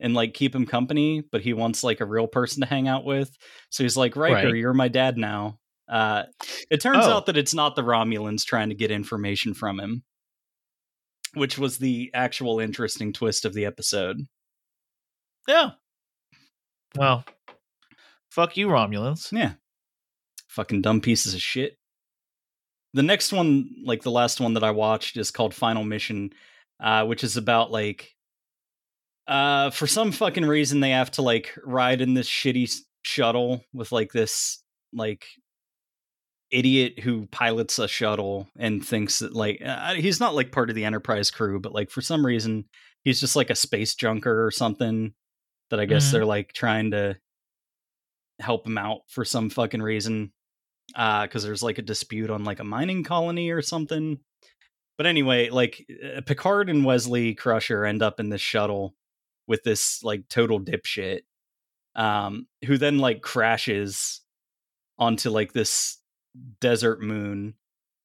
and 0.01 0.15
like 0.15 0.35
keep 0.35 0.55
him 0.55 0.67
company 0.67 1.23
but 1.31 1.41
he 1.41 1.53
wants 1.53 1.85
like 1.85 2.01
a 2.01 2.07
real 2.07 2.27
person 2.27 2.61
to 2.61 2.67
hang 2.67 2.89
out 2.89 3.05
with 3.05 3.31
so 3.71 3.85
he's 3.85 3.97
like 3.97 4.17
Riker 4.17 4.47
Right. 4.49 4.55
you're 4.57 4.75
my 4.75 4.89
dad 4.89 5.17
now 5.17 5.59
uh 5.89 6.25
it 6.71 6.81
turns 6.81 7.05
Oh. 7.07 7.13
out 7.13 7.27
that 7.27 7.37
it's 7.37 7.55
not 7.55 7.77
the 7.77 7.83
Romulans 7.83 8.45
trying 8.45 8.71
to 8.71 8.75
get 8.75 8.91
information 8.91 9.55
from 9.55 9.79
him 9.79 10.03
which 11.35 11.59
was 11.59 11.79
the 11.79 12.11
actual 12.15 12.59
interesting 12.61 13.13
twist 13.13 13.45
of 13.45 13.55
the 13.55 13.65
episode 13.67 14.19
Yeah. 15.47 15.71
Well, 16.97 17.25
fuck 18.31 18.57
you, 18.57 18.69
Romulans. 18.69 19.33
Yeah. 19.33 19.55
Fucking 20.49 20.81
dumb 20.83 21.01
pieces 21.01 21.35
of 21.35 21.41
shit. 21.41 21.77
The 22.95 23.03
next 23.03 23.33
one, 23.33 23.69
like 23.85 24.03
the 24.03 24.11
last 24.11 24.41
one 24.41 24.55
that 24.55 24.65
I 24.65 24.71
watched, 24.71 25.17
is 25.17 25.31
called 25.31 25.53
Final 25.55 25.85
Mission, 25.85 26.31
uh, 26.83 27.05
which 27.05 27.23
is 27.25 27.37
about 27.37 27.71
like 27.71 28.11
uh 29.27 29.71
for 29.71 29.87
some 29.87 30.13
fucking 30.13 30.45
reason 30.45 30.81
they 30.81 30.91
have 30.91 31.11
to 31.11 31.23
like 31.23 31.57
ride 31.65 32.03
in 32.03 32.13
this 32.13 32.29
shitty 32.29 32.71
shuttle 33.03 33.65
with 33.73 33.91
like 33.91 34.13
this 34.13 34.63
like 34.93 35.25
idiot 36.51 36.99
who 37.01 37.27
pilots 37.29 37.79
a 37.79 37.89
shuttle 37.89 38.49
and 38.59 38.85
thinks 38.87 39.21
that 39.21 39.35
like 39.35 39.63
uh, 39.65 39.95
he's 39.95 40.21
not 40.21 40.35
like 40.35 40.53
part 40.53 40.69
of 40.69 40.77
the 40.77 40.85
enterprise 40.85 41.31
crew 41.31 41.59
but 41.59 41.73
like 41.73 41.89
for 41.91 42.03
some 42.03 42.25
reason 42.25 42.67
he's 43.03 43.19
just 43.19 43.35
like 43.35 43.49
a 43.49 43.55
space 43.55 43.95
junker 43.95 44.45
or 44.45 44.51
something 44.51 45.15
that 45.71 45.81
i 45.81 45.87
guess 45.87 46.09
Mhm. 46.09 46.13
they're 46.13 46.27
like 46.27 46.53
trying 46.53 46.91
to 46.91 47.17
help 48.41 48.67
him 48.67 48.77
out 48.77 49.01
for 49.09 49.25
some 49.25 49.49
fucking 49.49 49.81
reason 49.81 50.34
uh 50.95 51.23
because 51.23 51.43
there's 51.43 51.63
like 51.63 51.79
a 51.79 51.83
dispute 51.83 52.31
on 52.31 52.45
like 52.45 52.61
a 52.61 52.65
mining 52.65 53.05
colony 53.05 53.51
or 53.51 53.63
something. 53.63 54.19
But 54.97 55.07
anyway 55.07 55.51
like 55.51 55.85
uh, 56.17 56.21
picard 56.21 56.71
and 56.71 56.85
wesley 56.85 57.35
crusher 57.35 57.85
end 57.85 58.03
up 58.03 58.21
in 58.21 58.29
this 58.29 58.41
shuttle 58.41 58.95
with 59.47 59.63
this 59.65 60.03
like 60.03 60.29
total 60.29 60.61
dipshit 60.61 61.21
um 61.97 62.47
who 62.67 62.79
then 62.79 62.99
like 62.99 63.21
crashes 63.21 64.21
onto 64.99 65.31
like 65.31 65.53
this 65.53 65.99
desert 66.61 67.03
moon 67.03 67.55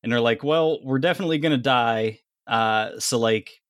and 0.04 0.12
they're 0.12 0.22
like 0.22 0.44
well 0.44 0.80
we're 0.84 1.00
definitely 1.00 1.38
gonna 1.38 1.58
die 1.58 2.20
uh 2.48 2.92
so 3.00 3.18
like 3.20 3.62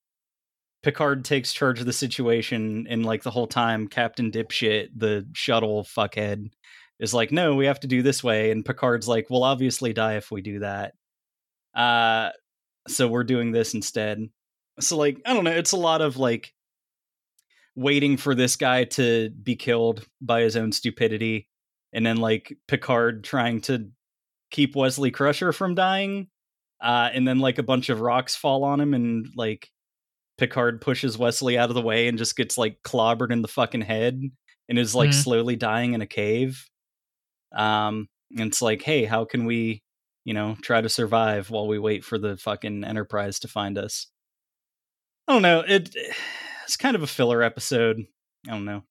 picard 0.84 1.26
takes 1.26 1.52
charge 1.52 1.80
of 1.80 1.86
the 1.86 1.94
situation 1.94 2.88
and 2.90 3.06
like 3.06 3.24
the 3.24 3.32
whole 3.32 3.48
time 3.48 3.88
captain 3.88 4.32
dipshit 4.32 4.88
the 4.96 5.28
shuttle 5.34 5.84
fuckhead 5.84 6.50
is 7.00 7.14
like, 7.14 7.32
no, 7.32 7.56
we 7.56 7.66
have 7.66 7.80
to 7.82 7.88
do 7.88 8.02
this 8.02 8.24
way, 8.24 8.52
and 8.52 8.66
Picard's 8.66 9.08
like, 9.08 9.30
we'll 9.30 9.44
obviously 9.44 9.94
die 9.94 10.16
if 10.16 10.32
we 10.32 10.42
do 10.42 10.60
that. 10.60 10.94
Uh, 11.74 12.30
so 12.88 13.08
we're 13.08 13.24
doing 13.24 13.52
this 13.52 13.74
instead. 13.74 14.28
So 14.80 14.98
like, 14.98 15.20
I 15.26 15.34
don't 15.34 15.44
know, 15.44 15.52
it's 15.52 15.72
a 15.74 15.78
lot 15.78 16.02
of 16.02 16.18
like 16.18 16.54
waiting 17.76 18.18
for 18.18 18.36
this 18.36 18.56
guy 18.56 18.84
to 18.86 19.30
be 19.30 19.56
killed 19.56 20.06
by 20.22 20.42
his 20.42 20.56
own 20.58 20.72
stupidity, 20.72 21.48
and 21.94 22.06
then 22.06 22.18
like 22.18 22.58
Picard 22.68 23.24
trying 23.24 23.62
to 23.62 23.90
keep 24.52 24.76
Wesley 24.76 25.12
Crusher 25.12 25.52
from 25.54 25.76
dying. 25.76 26.28
Uh, 26.82 27.10
and 27.14 27.28
then 27.28 27.40
like 27.40 27.58
a 27.58 27.64
bunch 27.64 27.90
of 27.90 28.00
rocks 28.00 28.36
fall 28.38 28.64
on 28.64 28.80
him, 28.80 28.94
and 28.94 29.28
like 29.36 29.70
Picard 30.38 30.80
pushes 30.82 31.18
Wesley 31.18 31.58
out 31.58 31.70
of 31.70 31.76
the 31.76 31.82
way 31.82 32.08
and 32.08 32.18
just 32.18 32.38
gets 32.38 32.58
like 32.58 32.78
clobbered 32.84 33.32
in 33.32 33.42
the 33.42 33.50
fucking 33.50 33.82
head 33.82 34.22
and 34.70 34.80
is 34.80 34.96
like 34.96 35.10
Mhm. 35.10 35.14
slowly 35.24 35.56
dying 35.58 35.94
in 35.94 36.02
a 36.02 36.08
cave. 36.08 36.66
Um, 37.54 38.08
and 38.38 38.48
it's 38.48 38.62
like, 38.62 38.82
hey, 38.82 39.06
how 39.06 39.26
can 39.26 39.46
we, 39.46 39.84
you 40.26 40.34
know, 40.34 40.56
try 40.62 40.82
to 40.82 40.90
survive 40.90 41.50
while 41.50 41.68
we 41.68 41.80
wait 41.80 42.04
for 42.04 42.18
the 42.18 42.38
fucking 42.38 42.84
Enterprise 42.84 43.40
to 43.40 43.48
find 43.48 43.78
us? 43.78 44.08
I 45.28 45.34
don't 45.34 45.42
know. 45.42 45.64
It 45.68 45.96
it's 46.64 46.78
kind 46.78 46.96
of 46.96 47.04
a 47.04 47.08
filler 47.08 47.42
episode. 47.44 48.06
I 48.48 48.52
don't 48.52 48.66
know. 48.66 48.84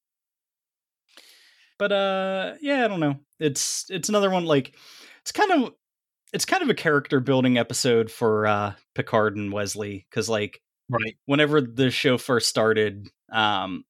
But 1.78 1.92
uh 1.92 2.54
yeah, 2.60 2.84
I 2.84 2.88
don't 2.88 3.00
know. 3.00 3.16
It's 3.38 3.86
it's 3.90 4.08
another 4.08 4.30
one 4.30 4.44
like 4.44 4.74
it's 5.22 5.32
kind 5.32 5.52
of 5.52 5.72
it's 6.32 6.44
kind 6.44 6.62
of 6.62 6.70
a 6.70 6.74
character 6.74 7.20
building 7.20 7.58
episode 7.58 8.10
for 8.10 8.46
uh 8.46 8.74
Picard 8.94 9.36
and 9.36 9.52
Wesley 9.52 10.06
cuz 10.10 10.28
like 10.28 10.60
Right. 10.90 11.16
whenever 11.26 11.60
the 11.60 11.90
show 11.90 12.16
first 12.16 12.48
started, 12.48 13.08
um, 13.30 13.84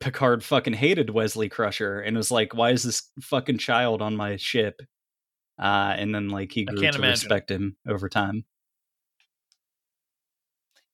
Picard 0.00 0.42
fucking 0.42 0.74
hated 0.74 1.10
Wesley 1.10 1.48
Crusher 1.48 2.00
and 2.00 2.16
was 2.16 2.30
like, 2.30 2.54
"Why 2.54 2.70
is 2.70 2.82
this 2.82 3.10
fucking 3.20 3.58
child 3.58 4.02
on 4.02 4.16
my 4.16 4.36
ship?" 4.36 4.80
Uh, 5.58 5.94
and 5.96 6.14
then 6.14 6.28
like 6.28 6.52
he 6.52 6.64
grew 6.64 6.78
to 6.78 6.86
imagine. 6.86 7.02
respect 7.02 7.50
him 7.50 7.76
over 7.86 8.08
time. 8.08 8.44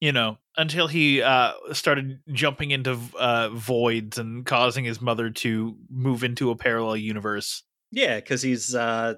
You 0.01 0.13
know, 0.13 0.39
until 0.57 0.87
he 0.87 1.23
uh, 1.23 1.53
started 1.73 2.21
jumping 2.31 2.71
into 2.73 2.99
uh, 3.19 3.49
voids 3.51 4.19
and 4.19 4.45
causing 4.45 4.85
his 4.85 5.01
mother 5.01 5.31
to 5.31 5.77
move 5.91 6.25
into 6.25 6.51
a 6.51 6.57
parallel 6.57 6.97
universe. 6.99 7.63
Yeah, 7.91 8.17
because 8.17 8.43
he's 8.43 8.75
uh, 8.75 9.15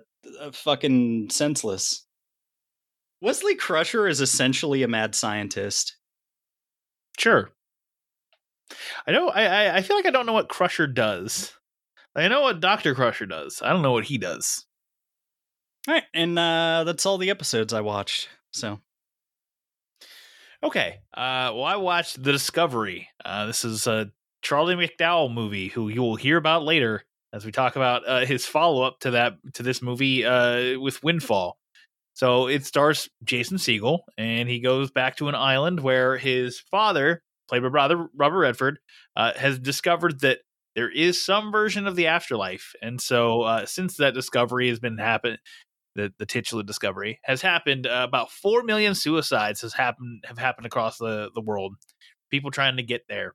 fucking 0.52 1.30
senseless. 1.30 2.06
Wesley 3.20 3.56
Crusher 3.56 4.06
is 4.06 4.20
essentially 4.20 4.82
a 4.82 4.88
mad 4.88 5.14
scientist. 5.14 5.96
Sure. 7.18 7.50
I 9.06 9.12
know. 9.12 9.28
I, 9.28 9.44
I 9.44 9.76
I 9.76 9.82
feel 9.82 9.96
like 9.96 10.06
I 10.06 10.10
don't 10.10 10.26
know 10.26 10.32
what 10.32 10.48
Crusher 10.48 10.86
does. 10.86 11.52
I 12.14 12.28
know 12.28 12.42
what 12.42 12.60
Doctor 12.60 12.94
Crusher 12.94 13.26
does. 13.26 13.60
I 13.62 13.70
don't 13.72 13.82
know 13.82 13.92
what 13.92 14.06
he 14.06 14.18
does. 14.18 14.66
All 15.86 15.94
right, 15.94 16.04
and 16.14 16.38
uh, 16.38 16.84
that's 16.84 17.06
all 17.06 17.18
the 17.18 17.30
episodes 17.30 17.72
I 17.72 17.80
watched. 17.80 18.28
So 18.50 18.80
Okay. 20.62 20.98
Uh, 21.14 21.52
well, 21.54 21.64
I 21.64 21.76
watched 21.76 22.22
The 22.22 22.32
Discovery. 22.32 23.08
Uh, 23.24 23.46
this 23.46 23.64
is 23.64 23.86
a 23.86 24.10
Charlie 24.42 24.74
McDowell 24.74 25.32
movie, 25.32 25.68
who 25.68 25.88
you 25.88 26.02
will 26.02 26.16
hear 26.16 26.36
about 26.36 26.64
later 26.64 27.04
as 27.32 27.44
we 27.44 27.52
talk 27.52 27.76
about 27.76 28.08
uh, 28.08 28.24
his 28.24 28.46
follow 28.46 28.82
up 28.82 29.00
to 29.00 29.12
that 29.12 29.34
to 29.54 29.62
this 29.62 29.82
movie 29.82 30.24
uh, 30.24 30.78
with 30.80 31.02
Windfall. 31.02 31.58
So 32.14 32.48
it 32.48 32.64
stars 32.64 33.08
Jason 33.22 33.58
Segel, 33.58 34.00
and 34.16 34.48
he 34.48 34.58
goes 34.60 34.90
back 34.90 35.16
to 35.16 35.28
an 35.28 35.34
island 35.34 35.80
where 35.80 36.16
his 36.16 36.58
father, 36.58 37.22
played 37.48 37.62
by 37.62 37.68
brother 37.68 38.08
Robert 38.14 38.38
Redford, 38.38 38.78
uh, 39.16 39.32
has 39.36 39.58
discovered 39.58 40.20
that 40.20 40.40
there 40.74 40.90
is 40.90 41.24
some 41.24 41.50
version 41.50 41.86
of 41.86 41.96
the 41.96 42.06
afterlife. 42.06 42.74
And 42.82 43.00
so, 43.00 43.42
uh, 43.42 43.66
since 43.66 43.96
that 43.96 44.14
discovery 44.14 44.68
has 44.68 44.78
been 44.78 44.98
happened, 44.98 45.38
the 45.94 46.12
the 46.18 46.26
titular 46.26 46.62
discovery 46.62 47.20
has 47.24 47.42
happened, 47.42 47.86
uh, 47.86 48.04
about 48.06 48.30
four 48.30 48.62
million 48.62 48.94
suicides 48.94 49.62
has 49.62 49.72
happened 49.72 50.24
have 50.26 50.38
happened 50.38 50.66
across 50.66 50.98
the 50.98 51.30
the 51.34 51.40
world. 51.40 51.74
People 52.30 52.50
trying 52.50 52.76
to 52.76 52.82
get 52.82 53.02
there. 53.08 53.34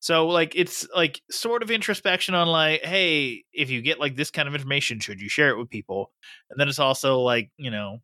So 0.00 0.28
like 0.28 0.54
it's 0.54 0.86
like 0.94 1.20
sort 1.30 1.62
of 1.62 1.70
introspection 1.70 2.34
on 2.34 2.48
like, 2.48 2.82
hey, 2.84 3.44
if 3.52 3.70
you 3.70 3.82
get 3.82 3.98
like 4.00 4.16
this 4.16 4.30
kind 4.30 4.48
of 4.48 4.54
information, 4.54 5.00
should 5.00 5.20
you 5.20 5.28
share 5.28 5.50
it 5.50 5.58
with 5.58 5.70
people? 5.70 6.12
And 6.50 6.58
then 6.58 6.68
it's 6.68 6.78
also 6.78 7.20
like, 7.20 7.50
you 7.58 7.70
know, 7.70 7.98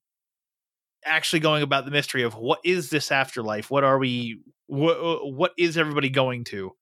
actually 1.05 1.41
going 1.41 1.63
about 1.63 1.85
the 1.85 1.91
mystery 1.91 2.23
of 2.23 2.35
what 2.35 2.61
is 2.65 2.91
this 2.91 3.13
afterlife? 3.13 3.71
What 3.71 3.85
are 3.85 3.99
we 3.99 4.41
what 4.67 5.33
what 5.33 5.53
is 5.59 5.77
everybody 5.77 6.11
going 6.11 6.45
to? 6.45 6.73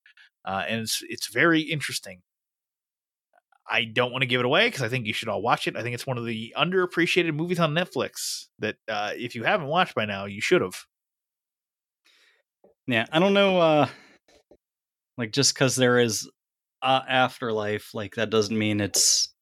Uh, 0.45 0.64
and 0.68 0.80
it's 0.83 1.03
it's 1.09 1.28
very 1.33 1.61
interesting. 1.61 2.22
I 3.68 3.85
don't 3.85 4.11
want 4.11 4.22
to 4.22 4.26
give 4.26 4.41
it 4.41 4.45
away 4.45 4.66
because 4.66 4.83
I 4.83 4.89
think 4.89 5.07
you 5.07 5.14
should 5.14 5.28
all 5.28 5.41
watch 5.41 5.66
it. 5.68 5.76
I 5.76 5.83
think 5.83 5.95
it's 5.95 6.07
one 6.07 6.18
of 6.18 6.26
the 6.26 6.53
underappreciated 6.57 7.35
movies 7.35 7.61
on 7.61 7.72
Netflix 7.74 8.47
that 8.59 8.76
uh, 8.89 9.12
if 9.16 9.35
you 9.35 9.45
haven't 9.45 9.68
watched 9.68 9.95
by 9.95 10.05
now, 10.05 10.24
you 10.26 10.41
should 10.41 10.61
have. 10.62 10.85
yeah, 12.87 13.07
I 13.12 13.18
don't 13.18 13.35
know. 13.35 13.59
Uh, 13.59 13.87
like 15.16 15.33
just 15.33 15.55
because 15.55 15.76
there 15.76 16.01
is 16.01 16.28
uh, 16.83 17.01
afterlife, 17.09 17.95
like 17.95 18.16
that 18.16 18.30
doesn't 18.30 18.57
mean 18.59 18.80
it's 18.80 19.33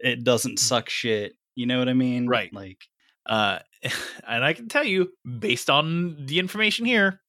it 0.00 0.24
doesn't 0.24 0.58
suck 0.58 0.88
shit. 0.88 1.34
You 1.54 1.66
know 1.66 1.78
what 1.78 1.88
I 1.88 1.94
mean? 1.94 2.28
Right. 2.28 2.52
Like 2.52 2.78
Uh, 3.26 3.58
and 4.26 4.44
I 4.44 4.52
can 4.52 4.68
tell 4.68 4.84
you, 4.84 5.12
based 5.38 5.68
on 5.70 6.26
the 6.26 6.38
information 6.38 6.86
here, 6.86 7.20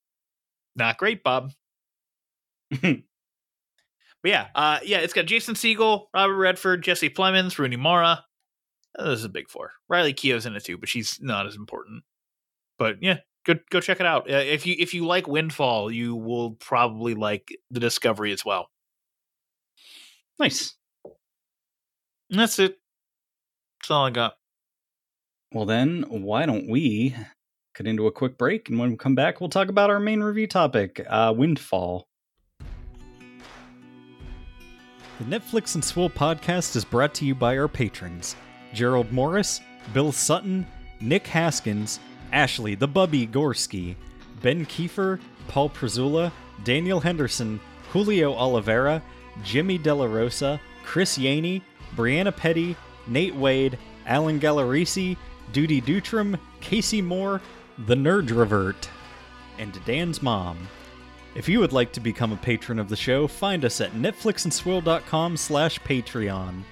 not 0.76 0.98
great, 0.98 1.24
Bob. 1.24 1.52
But 4.24 4.30
yeah, 4.30 4.48
uh, 4.56 4.80
yeah, 4.86 5.00
it's 5.00 5.14
got 5.14 5.26
Jason 5.26 5.54
Segel, 5.54 6.06
Robert 6.14 6.38
Redford, 6.38 6.82
Jesse 6.82 7.10
Plemons, 7.10 7.58
Rooney 7.60 7.76
Mara. 7.76 8.24
Uh, 8.98 9.10
This 9.10 9.20
is 9.20 9.26
a 9.26 9.30
big 9.30 9.50
four. 9.50 9.72
Riley 9.90 10.14
Keough's 10.14 10.46
in 10.46 10.56
it 10.56 10.64
too, 10.64 10.78
but 10.78 10.88
she's 10.88 11.20
not 11.22 11.46
as 11.46 11.56
important. 11.56 12.04
But 12.80 12.98
yeah, 13.02 13.18
go 13.46 13.56
go 13.70 13.82
check 13.82 14.00
it 14.00 14.06
out. 14.06 14.32
Uh, 14.32 14.38
if 14.38 14.66
you 14.66 14.76
if 14.80 14.94
you 14.94 15.06
like 15.06 15.28
Windfall, 15.28 15.92
you 15.92 16.16
will 16.16 16.52
probably 16.52 17.16
like 17.16 17.50
the 17.70 17.82
Discovery 17.82 18.32
as 18.32 18.46
well. 18.46 18.70
nice. 20.40 20.76
And 22.30 22.40
that's 22.40 22.58
it. 22.60 22.78
That's 23.82 23.92
all 23.92 24.06
I 24.06 24.10
got. 24.10 24.36
Well, 25.54 25.66
then, 25.66 26.04
why 26.10 26.48
don't 26.48 26.68
we 26.68 27.16
cut 27.76 27.86
into 27.86 28.08
a 28.08 28.12
quick 28.12 28.40
break? 28.40 28.70
And 28.70 28.80
when 28.80 28.90
we 28.90 28.98
come 28.98 29.14
back, 29.14 29.40
we'll 29.40 29.52
talk 29.52 29.70
about 29.70 29.92
our 29.92 30.00
main 30.00 30.22
review 30.22 30.48
topic 30.48 31.06
uh, 31.08 31.32
Windfall. 31.38 32.08
The 35.20 35.26
Netflix 35.26 35.76
and 35.76 35.86
Swill 35.86 36.10
podcast 36.10 36.76
is 36.76 36.84
brought 36.84 37.14
to 37.16 37.26
you 37.26 37.36
by 37.36 37.56
our 37.60 37.68
patrons 37.68 38.36
Gerald 38.74 39.12
Morris, 39.12 39.62
Bill 39.94 40.12
Sutton, 40.12 40.66
Nick 41.00 41.28
Haskins, 41.28 42.00
Ashley 42.32 42.74
the 42.74 42.88
Bubby 42.88 43.28
Gorski, 43.28 43.96
Ben 44.42 44.66
Kiefer, 44.66 45.20
Paul 45.48 45.70
Prezula, 45.70 46.32
Daniel 46.64 47.00
Henderson, 47.00 47.60
Julio 47.92 48.34
Oliveira, 48.34 49.04
Jimmy 49.44 49.78
Della 49.78 50.08
Rosa, 50.08 50.60
Chris 50.84 51.16
Yaney, 51.20 51.62
Brianna 51.96 52.36
Petty, 52.36 52.76
Nate 53.06 53.36
Wade, 53.36 53.78
Alan 54.08 54.40
Gallerisi, 54.40 55.16
Duty 55.54 55.82
Dutram, 55.82 56.38
Casey 56.60 57.02
Moore, 57.02 57.42
The 57.88 57.96
Nerd 57.96 58.36
Revert, 58.36 58.90
and 59.58 59.80
Dan's 59.86 60.22
mom. 60.22 60.68
If 61.36 61.48
you 61.48 61.60
would 61.60 61.74
like 61.74 61.92
to 61.94 62.00
become 62.00 62.32
a 62.32 62.38
patron 62.38 62.78
of 62.80 62.90
the 62.90 62.96
show, 62.96 63.28
find 63.28 63.64
us 63.64 63.82
at 63.82 63.94
netflixandswill.com 63.94 65.38
slash 65.38 65.80
Patreon. 65.80 66.64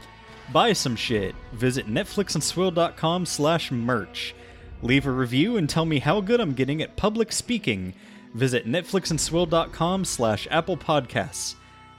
Buy 0.52 0.74
some 0.74 0.96
shit. 0.96 1.34
Visit 1.54 1.88
netflixandswill.com 1.88 3.26
slash 3.26 3.72
merch. 3.72 4.36
Leave 4.82 5.08
a 5.08 5.12
review 5.12 5.58
and 5.58 5.70
tell 5.70 5.86
me 5.86 6.00
how 6.00 6.22
good 6.22 6.42
I'm 6.42 6.54
getting 6.54 6.82
at 6.82 6.98
public 6.98 7.32
speaking. 7.32 7.94
Visit 8.34 8.68
netflixandswill.com 8.68 10.06
slash 10.06 10.48
Apple 10.52 10.78
Podcasts. 10.78 11.56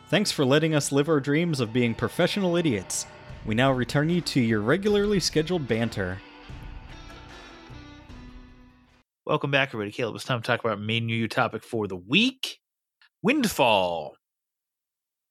Thanks 0.08 0.30
for 0.30 0.44
letting 0.44 0.74
us 0.74 0.92
live 0.92 1.08
our 1.08 1.20
dreams 1.20 1.60
of 1.60 1.72
being 1.72 1.94
professional 1.94 2.56
idiots. 2.56 3.06
We 3.46 3.54
now 3.54 3.72
return 3.72 4.08
you 4.08 4.20
to 4.20 4.40
your 4.40 4.60
regularly 4.60 5.20
scheduled 5.20 5.66
banter. 5.66 6.18
Welcome 9.24 9.52
back, 9.52 9.68
everybody. 9.68 9.92
Caleb, 9.92 10.16
it's 10.16 10.24
time 10.24 10.42
to 10.42 10.44
talk 10.44 10.58
about 10.64 10.80
main 10.80 11.06
new 11.06 11.28
topic 11.28 11.62
for 11.62 11.86
the 11.86 11.94
week: 11.94 12.58
Windfall. 13.22 14.16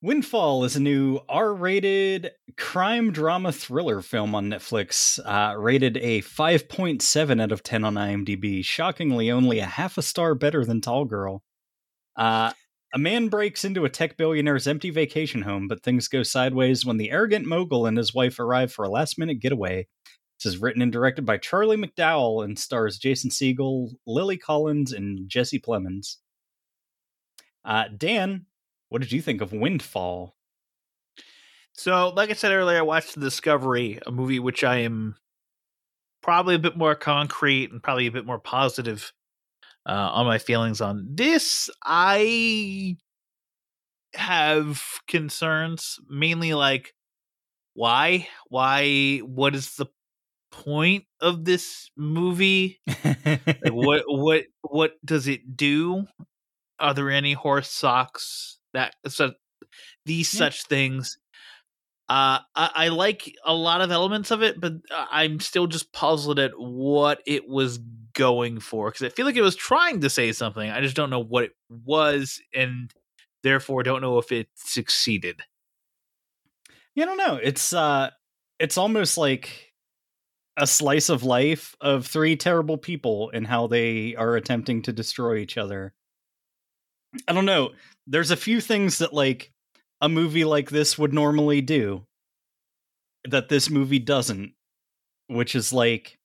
Windfall 0.01 0.63
is 0.63 0.77
a 0.77 0.79
new 0.79 1.19
R 1.27 1.53
rated 1.53 2.31
crime 2.57 3.11
drama 3.11 3.51
thriller 3.51 4.01
film 4.01 4.33
on 4.33 4.49
Netflix, 4.49 5.19
uh, 5.25 5.57
rated 5.57 5.97
a 5.97 6.21
5.7 6.21 7.41
out 7.41 7.51
of 7.51 7.63
10 7.63 7.83
on 7.83 7.95
IMDb, 7.95 8.63
shockingly 8.63 9.29
only 9.29 9.59
a 9.59 9.65
half 9.65 9.97
a 9.97 10.01
star 10.01 10.35
better 10.35 10.63
than 10.63 10.79
Tall 10.79 11.03
Girl. 11.03 11.43
Uh, 12.15 12.53
a 12.93 12.97
man 12.97 13.27
breaks 13.27 13.65
into 13.65 13.83
a 13.83 13.89
tech 13.89 14.15
billionaire's 14.15 14.67
empty 14.67 14.89
vacation 14.89 15.41
home, 15.41 15.67
but 15.67 15.83
things 15.83 16.07
go 16.07 16.23
sideways 16.23 16.85
when 16.85 16.95
the 16.95 17.11
arrogant 17.11 17.45
mogul 17.45 17.85
and 17.85 17.97
his 17.97 18.13
wife 18.13 18.39
arrive 18.39 18.71
for 18.71 18.85
a 18.85 18.89
last 18.89 19.19
minute 19.19 19.41
getaway. 19.41 19.85
This 20.41 20.55
is 20.55 20.61
written 20.61 20.81
and 20.81 20.91
directed 20.91 21.23
by 21.23 21.37
Charlie 21.37 21.77
McDowell 21.77 22.43
and 22.43 22.57
stars 22.57 22.97
Jason 22.97 23.29
Segel, 23.29 23.93
Lily 24.07 24.37
Collins, 24.37 24.91
and 24.91 25.29
Jesse 25.29 25.59
Plemons. 25.59 26.17
Uh, 27.63 27.85
Dan, 27.95 28.47
what 28.89 29.01
did 29.01 29.11
you 29.11 29.21
think 29.21 29.41
of 29.41 29.53
Windfall? 29.53 30.35
So, 31.73 32.09
like 32.09 32.31
I 32.31 32.33
said 32.33 32.53
earlier, 32.53 32.79
I 32.79 32.81
watched 32.81 33.13
The 33.13 33.21
Discovery, 33.21 33.99
a 34.05 34.11
movie 34.11 34.39
which 34.39 34.63
I 34.63 34.77
am 34.77 35.15
probably 36.23 36.55
a 36.55 36.59
bit 36.59 36.75
more 36.75 36.95
concrete 36.95 37.71
and 37.71 37.81
probably 37.81 38.07
a 38.07 38.11
bit 38.11 38.25
more 38.25 38.39
positive 38.39 39.13
uh, 39.87 39.91
on 39.91 40.25
my 40.25 40.39
feelings 40.39 40.81
on. 40.81 41.07
This, 41.07 41.69
I 41.83 42.97
have 44.15 44.81
concerns, 45.07 45.99
mainly 46.09 46.55
like 46.55 46.95
why? 47.73 48.27
Why? 48.49 49.19
What 49.19 49.55
is 49.55 49.75
the 49.75 49.85
point 50.51 51.05
of 51.19 51.45
this 51.45 51.89
movie? 51.97 52.81
Like, 53.61 53.73
what? 53.73 54.03
What? 54.07 54.43
What 54.61 54.93
does 55.05 55.27
it 55.27 55.55
do? 55.57 56.07
Are 56.79 56.93
there 56.93 57.09
any 57.11 57.33
horse 57.33 57.69
socks 57.69 58.59
that 58.73 58.95
so 59.07 59.33
these 60.05 60.33
Yeah. 60.33 60.39
such 60.39 60.63
things? 60.65 61.17
Uh, 62.09 62.39
I, 62.55 62.71
I 62.75 62.87
like 62.89 63.33
a 63.45 63.53
lot 63.53 63.81
of 63.81 63.91
elements 63.91 64.31
of 64.31 64.43
it, 64.43 64.59
but 64.59 64.73
uh, 64.91 65.05
I'm 65.11 65.39
still 65.39 65.67
just 65.67 65.93
puzzled 65.93 66.39
at 66.39 66.51
what 66.57 67.21
it 67.25 67.47
was 67.47 67.79
going 68.13 68.59
for 68.59 68.89
because 68.91 69.05
I 69.05 69.09
feel 69.09 69.25
like 69.25 69.37
it 69.37 69.41
was 69.41 69.55
trying 69.55 70.01
to 70.01 70.09
say 70.09 70.33
something. 70.33 70.69
I 70.69 70.81
just 70.81 70.95
don't 70.95 71.09
know 71.09 71.23
what 71.23 71.45
it 71.45 71.51
was, 71.69 72.41
and 72.53 72.93
therefore 73.43 73.83
don't 73.83 74.01
know 74.01 74.17
if 74.17 74.31
it 74.33 74.49
succeeded. 74.55 75.41
Yeah, 76.95 77.03
I 77.03 77.07
don't 77.07 77.17
know. 77.17 77.39
It's 77.41 77.73
uh 77.73 78.09
it's 78.59 78.77
almost 78.77 79.17
like 79.17 79.70
a 80.57 80.67
slice 80.67 81.09
of 81.09 81.23
life 81.23 81.75
of 81.81 82.05
three 82.05 82.35
terrible 82.35 82.77
people 82.77 83.31
and 83.33 83.47
how 83.47 83.67
they 83.67 84.15
are 84.15 84.35
attempting 84.35 84.81
to 84.83 84.93
destroy 84.93 85.37
each 85.37 85.57
other. 85.57 85.93
I 87.27 87.33
don't 87.33 87.45
know. 87.45 87.71
There's 88.07 88.31
a 88.31 88.37
few 88.37 88.61
things 88.61 88.99
that 88.99 89.13
like 89.13 89.51
a 90.01 90.09
movie 90.09 90.45
like 90.45 90.69
this 90.69 90.97
would 90.97 91.13
normally 91.13 91.61
do 91.61 92.05
that 93.25 93.49
this 93.49 93.69
movie 93.69 93.99
doesn't, 93.99 94.53
which 95.27 95.55
is 95.55 95.71
like 95.71 96.17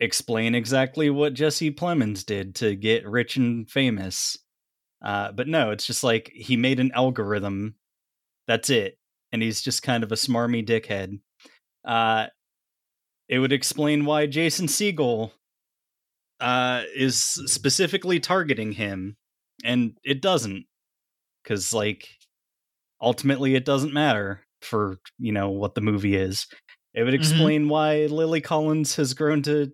explain 0.00 0.54
exactly 0.54 1.10
what 1.10 1.34
Jesse 1.34 1.70
Plemons 1.70 2.24
did 2.24 2.54
to 2.56 2.74
get 2.74 3.06
rich 3.06 3.36
and 3.36 3.70
famous. 3.70 4.38
Uh, 5.02 5.32
but 5.32 5.48
no, 5.48 5.70
it's 5.70 5.86
just 5.86 6.02
like 6.02 6.30
he 6.34 6.56
made 6.56 6.80
an 6.80 6.92
algorithm. 6.94 7.74
That's 8.46 8.70
it 8.70 8.98
and 9.32 9.42
he's 9.42 9.60
just 9.60 9.82
kind 9.82 10.02
of 10.04 10.12
a 10.12 10.16
smarmy 10.16 10.66
dickhead. 10.66 11.20
Uh, 11.84 12.26
it 13.30 13.38
would 13.38 13.52
explain 13.52 14.04
why 14.04 14.26
Jason 14.26 14.66
Segel 14.66 15.30
uh, 16.40 16.82
is 16.94 17.22
specifically 17.22 18.18
targeting 18.20 18.72
him, 18.72 19.16
and 19.64 19.96
it 20.04 20.20
doesn't, 20.20 20.66
because 21.42 21.72
like 21.72 22.08
ultimately 23.00 23.54
it 23.54 23.64
doesn't 23.64 23.94
matter 23.94 24.42
for 24.62 24.98
you 25.18 25.32
know 25.32 25.48
what 25.50 25.74
the 25.74 25.80
movie 25.80 26.16
is. 26.16 26.46
It 26.92 27.04
would 27.04 27.14
Mhm. 27.14 27.18
explain 27.18 27.68
why 27.68 28.06
Lily 28.06 28.40
Collins 28.40 28.96
has 28.96 29.14
grown 29.14 29.42
to 29.44 29.72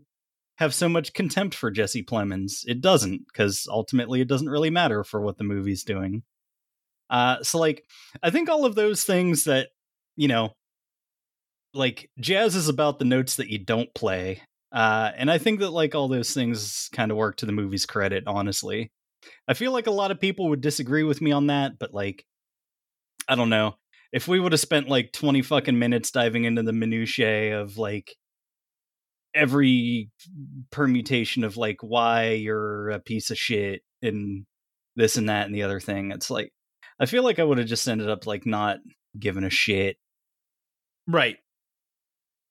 have 0.58 0.74
so 0.74 0.88
much 0.88 1.12
contempt 1.14 1.54
for 1.54 1.70
Jesse 1.70 2.02
Plemons. 2.02 2.64
It 2.66 2.80
doesn't, 2.80 3.26
because 3.26 3.66
ultimately 3.70 4.20
it 4.20 4.28
doesn't 4.28 4.48
really 4.48 4.70
matter 4.70 5.02
for 5.02 5.20
what 5.20 5.38
the 5.38 5.44
movie's 5.44 5.82
doing. 5.82 6.22
Uh, 7.08 7.42
so 7.42 7.58
like, 7.58 7.84
I 8.22 8.30
think 8.30 8.48
all 8.48 8.64
of 8.66 8.74
those 8.74 9.04
things 9.04 9.44
that 9.44 9.70
you 10.16 10.28
know, 10.28 10.52
like 11.76 12.10
jazz 12.18 12.56
is 12.56 12.68
about 12.68 12.98
the 12.98 13.04
notes 13.04 13.36
that 13.36 13.48
you 13.48 13.58
don't 13.58 13.92
play, 13.94 14.42
uh, 14.72 15.10
and 15.16 15.30
I 15.30 15.38
think 15.38 15.60
that 15.60 15.70
like 15.70 15.94
all 15.94 16.08
those 16.08 16.32
things 16.32 16.88
kind 16.92 17.10
of 17.10 17.16
work 17.16 17.36
to 17.38 17.46
the 17.46 17.52
movie's 17.52 17.86
credit. 17.86 18.24
Honestly, 18.26 18.90
I 19.48 19.54
feel 19.54 19.72
like 19.72 19.86
a 19.86 19.92
lot 19.92 20.10
of 20.10 20.20
people 20.20 20.48
would 20.48 20.60
disagree 20.60 21.02
with 21.02 21.20
me 21.20 21.32
on 21.32 21.48
that, 21.48 21.78
but 21.78 21.94
like, 21.94 22.24
I 23.28 23.34
don't 23.34 23.50
know. 23.50 23.76
If 24.12 24.28
we 24.28 24.40
would 24.40 24.52
have 24.52 24.60
spent 24.60 24.88
like 24.88 25.12
twenty 25.12 25.42
fucking 25.42 25.78
minutes 25.78 26.10
diving 26.10 26.44
into 26.44 26.62
the 26.62 26.72
minutiae 26.72 27.60
of 27.60 27.78
like 27.78 28.14
every 29.34 30.10
permutation 30.70 31.44
of 31.44 31.56
like 31.56 31.76
why 31.82 32.30
you're 32.30 32.90
a 32.90 33.00
piece 33.00 33.30
of 33.30 33.36
shit 33.36 33.82
and 34.00 34.46
this 34.96 35.16
and 35.16 35.28
that 35.28 35.46
and 35.46 35.54
the 35.54 35.62
other 35.62 35.80
thing, 35.80 36.10
it's 36.12 36.30
like 36.30 36.50
I 36.98 37.06
feel 37.06 37.22
like 37.22 37.38
I 37.38 37.44
would 37.44 37.58
have 37.58 37.66
just 37.66 37.86
ended 37.88 38.08
up 38.08 38.26
like 38.26 38.46
not 38.46 38.78
giving 39.18 39.44
a 39.44 39.50
shit. 39.50 39.96
Right. 41.06 41.36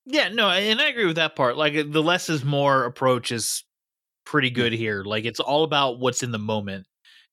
Yeah, 0.05 0.29
no, 0.29 0.49
and 0.49 0.79
I 0.81 0.87
agree 0.89 1.05
with 1.05 1.15
that 1.15 1.35
part. 1.35 1.57
Like 1.57 1.73
the 1.91 2.03
less 2.03 2.29
is 2.29 2.43
more 2.43 2.83
approach 2.85 3.31
is 3.31 3.63
pretty 4.25 4.49
good 4.51 4.73
here. 4.73 5.03
Like 5.03 5.25
it's 5.25 5.39
all 5.39 5.63
about 5.63 5.99
what's 5.99 6.23
in 6.23 6.31
the 6.31 6.39
moment. 6.39 6.87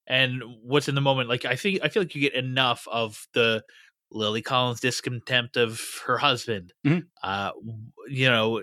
And 0.09 0.43
what's 0.63 0.89
in 0.89 0.95
the 0.97 1.01
moment, 1.03 1.29
like 1.31 1.45
I 1.47 1.57
think 1.57 1.81
I 1.85 1.89
feel 1.89 2.03
like 2.03 2.15
you 2.15 2.21
get 2.23 2.35
enough 2.35 2.89
of 2.93 3.27
the 3.35 3.65
Lily 4.13 4.43
Collins 4.43 4.81
discontempt 4.81 5.57
of 5.57 5.81
her 6.07 6.19
husband. 6.19 6.73
Mhm. 6.87 7.07
Uh 7.23 7.53
you 8.09 8.29
know, 8.31 8.63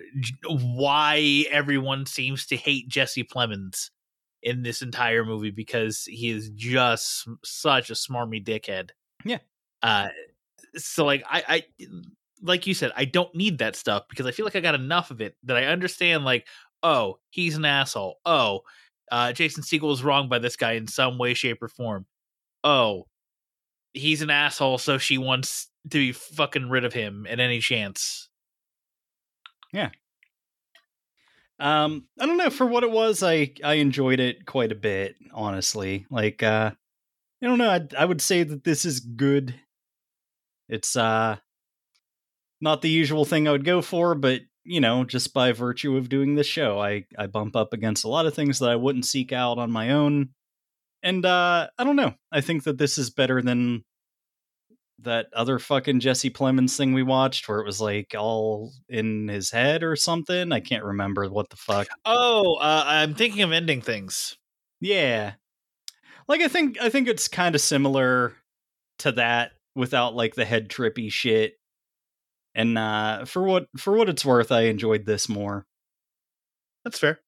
why 0.50 1.46
everyone 1.52 2.06
seems 2.06 2.46
to 2.48 2.58
hate 2.58 2.90
Jesse 2.90 3.24
Plemons 3.26 3.92
in 4.44 4.64
this 4.64 4.82
entire 4.84 5.26
movie 5.26 5.52
because 5.52 6.04
he 6.06 6.30
is 6.30 6.50
just 6.52 7.28
such 7.46 7.90
a 7.90 7.94
smarmy 7.96 8.44
dickhead. 8.46 8.92
Yeah. 9.26 9.40
Uh 9.84 10.10
so 10.78 11.06
like 11.06 11.24
I, 11.30 11.44
I 11.48 11.64
like 12.42 12.68
you 12.68 12.74
said, 12.74 12.92
I 12.96 13.06
don't 13.06 13.34
need 13.36 13.60
that 13.60 13.76
stuff 13.76 14.04
because 14.10 14.26
I 14.26 14.32
feel 14.32 14.46
like 14.46 14.56
I 14.56 14.62
got 14.62 14.76
enough 14.76 15.12
of 15.12 15.22
it 15.22 15.36
that 15.44 15.58
I 15.58 15.66
understand 15.66 16.26
like, 16.26 16.48
oh, 16.84 17.20
he's 17.30 17.56
an 17.56 17.66
asshole. 17.66 18.18
Oh, 18.26 18.62
uh 19.12 19.34
Jason 19.34 19.64
Segel 19.64 19.90
was 19.90 20.04
wrong 20.04 20.30
by 20.30 20.40
this 20.40 20.56
guy 20.56 20.74
in 20.74 20.88
some 20.88 21.18
way, 21.18 21.34
shape, 21.34 21.62
or 21.62 21.68
form. 21.68 22.06
Oh, 22.64 23.06
he's 23.94 24.22
an 24.22 24.30
asshole, 24.30 24.78
so 24.78 24.98
she 24.98 25.18
wants 25.18 25.68
to 25.90 25.98
be 25.98 26.12
fucking 26.12 26.70
rid 26.70 26.86
of 26.86 26.94
him 26.94 27.26
at 27.30 27.40
any 27.40 27.60
chance. 27.60 28.30
Yeah. 29.74 29.90
Um, 31.60 32.06
I 32.20 32.26
don't 32.26 32.38
know. 32.38 32.50
For 32.50 32.66
what 32.66 32.84
it 32.84 32.92
was, 32.92 33.22
I 33.22 33.54
I 33.64 33.76
enjoyed 33.76 34.20
it 34.20 34.46
quite 34.46 34.72
a 34.72 34.76
bit. 34.76 35.16
Honestly, 35.34 36.06
like 36.10 36.42
uh, 36.42 36.72
I 37.42 37.46
don't 37.46 37.58
know. 37.58 37.70
I 37.70 37.82
I 37.98 38.06
would 38.06 38.22
say 38.22 38.44
that 38.44 38.64
this 38.64 38.86
is 38.86 39.00
good. 39.00 39.56
It's 40.70 40.96
uh, 40.96 41.38
not 42.62 42.82
the 42.82 42.90
usual 42.90 43.26
thing 43.26 43.48
I 43.48 43.52
would 43.52 43.66
go 43.66 43.82
for, 43.82 44.16
but 44.16 44.42
you 44.64 44.80
know, 44.80 45.04
just 45.04 45.34
by 45.34 45.52
virtue 45.52 45.98
of 45.98 46.10
doing 46.10 46.36
this 46.36 46.48
show, 46.48 46.80
I 46.80 47.06
I 47.18 47.28
bump 47.28 47.56
up 47.56 47.74
against 47.74 48.04
a 48.04 48.10
lot 48.10 48.26
of 48.26 48.34
things 48.34 48.60
that 48.60 48.70
I 48.70 48.76
wouldn't 48.76 49.06
seek 49.06 49.32
out 49.32 49.58
on 49.58 49.72
my 49.72 49.92
own. 49.92 50.30
And 51.02 51.26
uh, 51.26 51.68
I 51.78 51.84
don't 51.84 51.96
know. 51.96 52.14
I 52.32 52.42
think 52.42 52.64
that 52.66 52.78
this 52.78 52.98
is 52.98 53.10
better 53.10 53.42
than 53.42 53.84
that 55.04 55.28
other 55.34 55.60
fucking 55.60 56.02
Jesse 56.02 56.30
Plemons 56.30 56.76
thing 56.76 56.94
we 56.94 57.04
watched 57.04 57.48
where 57.48 57.60
it 57.60 57.66
was 57.66 57.80
like 57.80 58.16
all 58.18 58.74
in 58.90 59.28
his 59.28 59.50
head 59.50 59.84
or 59.84 59.96
something. 59.96 60.52
I 60.52 60.60
can't 60.60 60.84
remember 60.84 61.28
what 61.30 61.50
the 61.50 61.56
fuck. 61.56 61.88
Oh, 62.06 62.56
uh, 62.56 62.84
I'm 62.86 63.16
thinking 63.16 63.42
of 63.44 63.52
ending 63.52 63.82
things. 63.82 64.38
Yeah. 64.82 65.34
Like 66.28 66.42
I 66.42 66.48
think 66.48 66.80
I 66.82 66.90
think 66.90 67.08
it's 67.08 67.28
kind 67.28 67.56
of 67.56 67.62
similar 67.62 68.34
to 69.00 69.14
that 69.14 69.54
without 69.76 70.16
like 70.16 70.36
the 70.36 70.46
head 70.46 70.70
trippy 70.70 71.12
shit. 71.12 71.54
And 72.60 72.78
uh 72.78 73.26
for 73.26 73.42
what 73.44 73.68
for 73.78 73.96
what 73.98 74.10
it's 74.10 74.26
worth, 74.26 74.52
I 74.52 74.64
enjoyed 74.64 75.06
this 75.06 75.30
more. 75.30 75.66
That's 76.84 77.00
fair. 77.00 77.20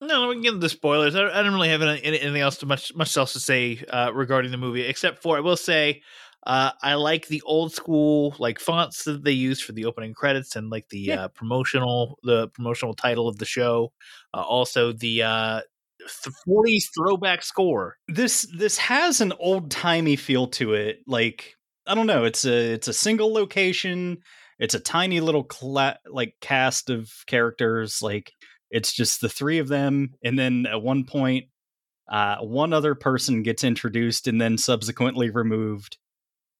No, 0.00 0.28
we 0.28 0.34
can 0.34 0.42
get 0.42 0.48
into 0.54 0.60
the 0.60 0.68
spoilers. 0.68 1.14
I, 1.14 1.28
I 1.28 1.42
don't 1.42 1.54
really 1.54 1.68
have 1.68 1.82
any, 1.82 2.02
anything 2.02 2.40
else 2.40 2.56
to 2.58 2.66
much 2.66 2.94
much 2.94 3.16
else 3.16 3.32
to 3.34 3.40
say 3.40 3.82
uh, 3.88 4.10
regarding 4.12 4.50
the 4.50 4.56
movie, 4.56 4.82
except 4.82 5.22
for 5.22 5.36
I 5.36 5.40
will 5.40 5.56
say 5.56 6.02
uh, 6.44 6.72
I 6.82 6.94
like 6.94 7.28
the 7.28 7.40
old 7.42 7.72
school 7.72 8.34
like 8.40 8.58
fonts 8.58 9.04
that 9.04 9.22
they 9.22 9.30
use 9.32 9.60
for 9.60 9.72
the 9.72 9.84
opening 9.84 10.12
credits 10.12 10.56
and 10.56 10.70
like 10.70 10.88
the 10.88 10.98
Yeah. 10.98 11.24
uh, 11.24 11.28
promotional 11.28 12.18
the 12.24 12.48
promotional 12.48 12.94
title 12.94 13.28
of 13.28 13.38
the 13.38 13.44
show. 13.44 13.92
Uh, 14.34 14.40
also 14.42 14.92
the 14.92 15.22
uh, 15.22 15.60
th- 16.00 16.34
40s 16.48 16.86
throwback 16.96 17.44
score. 17.44 17.96
This 18.08 18.46
this 18.56 18.78
has 18.78 19.20
an 19.20 19.32
old-timey 19.38 20.16
feel 20.16 20.48
to 20.48 20.74
it. 20.74 20.98
Like 21.06 21.54
I 21.86 21.94
don't 21.94 22.06
know, 22.06 22.24
it's 22.24 22.44
a 22.44 22.72
it's 22.74 22.88
a 22.88 22.92
single 22.92 23.32
location. 23.32 24.18
It's 24.58 24.74
a 24.74 24.80
tiny 24.80 25.20
little 25.20 25.42
cla- 25.44 25.98
like 26.06 26.36
cast 26.40 26.90
of 26.90 27.10
characters 27.26 28.00
like 28.02 28.32
it's 28.70 28.92
just 28.92 29.20
the 29.20 29.28
three 29.28 29.58
of 29.58 29.68
them 29.68 30.14
and 30.24 30.38
then 30.38 30.66
at 30.66 30.80
one 30.82 31.04
point 31.04 31.46
uh 32.10 32.36
one 32.38 32.72
other 32.72 32.94
person 32.94 33.42
gets 33.42 33.64
introduced 33.64 34.28
and 34.28 34.40
then 34.40 34.56
subsequently 34.58 35.30
removed. 35.30 35.98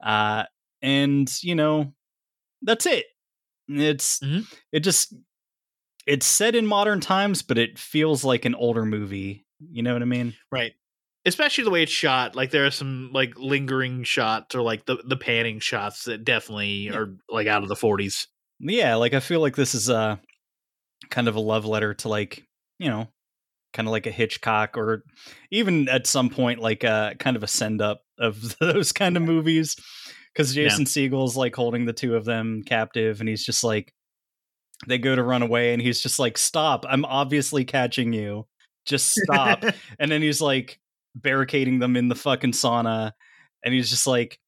Uh 0.05 0.45
and 0.83 1.31
you 1.43 1.55
know 1.55 1.95
that's 2.63 2.87
it. 2.87 3.07
It's 3.69 4.19
Mhm. 4.21 4.47
it 4.73 4.81
just 4.81 5.15
it's 6.07 6.27
set 6.27 6.55
in 6.57 6.67
modern 6.67 7.01
times 7.01 7.43
but 7.43 7.59
it 7.59 7.79
feels 7.79 8.25
like 8.25 8.45
an 8.45 8.55
older 8.57 8.85
movie. 8.85 9.47
You 9.71 9.83
know 9.85 9.93
what 9.93 10.03
I 10.03 10.07
mean? 10.07 10.35
Right. 10.51 10.73
Especially 11.25 11.65
the 11.65 11.71
way 11.71 11.83
it's 11.85 11.93
shot. 11.93 12.35
Like 12.35 12.51
there 12.51 12.67
are 12.67 12.71
some 12.71 13.11
like 13.13 13.35
lingering 13.39 14.03
shots 14.05 14.55
or 14.55 14.63
like 14.63 14.87
the, 14.87 14.97
the 15.05 15.17
panning 15.17 15.61
shots 15.61 16.05
that 16.05 16.25
definitely 16.25 16.87
Yeah. 16.87 16.95
are 16.97 17.15
like 17.29 17.47
out 17.47 17.63
of 17.63 17.69
the 17.69 17.77
40s. 17.77 18.27
yeah 18.61 18.95
like 18.97 19.13
i 19.15 19.21
feel 19.21 19.41
like 19.41 19.57
this 19.57 19.75
is 19.75 19.89
a 19.89 20.21
kind 21.11 21.27
of 21.29 21.35
a 21.35 21.41
love 21.41 21.65
letter 21.65 21.95
to 21.95 22.09
like 22.09 22.45
you 22.79 22.89
know 22.89 23.09
kind 23.73 23.89
of 23.89 23.93
like 23.93 24.07
a 24.07 24.11
hitchcock 24.13 24.77
or 24.77 25.03
even 25.51 25.89
at 25.89 26.07
some 26.07 26.29
point 26.31 26.61
like 26.61 26.85
a 26.85 27.15
kind 27.19 27.37
of 27.37 27.43
a 27.43 27.47
send 27.49 27.81
up 27.83 28.03
of 28.19 28.57
those 28.61 28.93
kind 28.93 29.17
of 29.17 29.23
movies 29.23 29.75
because 30.33 30.55
Jason 30.55 30.85
Segel's 30.87 31.37
like 31.37 31.55
holding 31.57 31.85
the 31.87 31.93
two 31.93 32.15
of 32.17 32.25
them 32.25 32.63
captive, 32.65 33.21
and 33.21 33.29
he's 33.29 33.45
just 33.45 33.63
like, 33.63 33.93
they 34.87 34.97
go 34.97 35.15
to 35.15 35.23
run 35.23 35.43
away, 35.43 35.73
and 35.75 35.83
he's 35.83 36.01
just 36.01 36.19
like, 36.19 36.39
"Stop! 36.39 36.87
I'm 36.89 37.05
obviously 37.05 37.65
catching 37.67 38.13
you. 38.15 38.47
Just 38.87 39.11
stop!" 39.13 39.63
and 39.99 40.11
then 40.11 40.23
he's 40.23 40.41
like 40.41 40.79
barricading 41.15 41.79
them 41.79 41.97
in 41.97 42.09
the 42.09 42.15
fucking 42.15 42.53
sauna, 42.53 43.13
and 43.65 43.75
he's 43.75 43.91
just 43.91 44.07
like, 44.07 44.39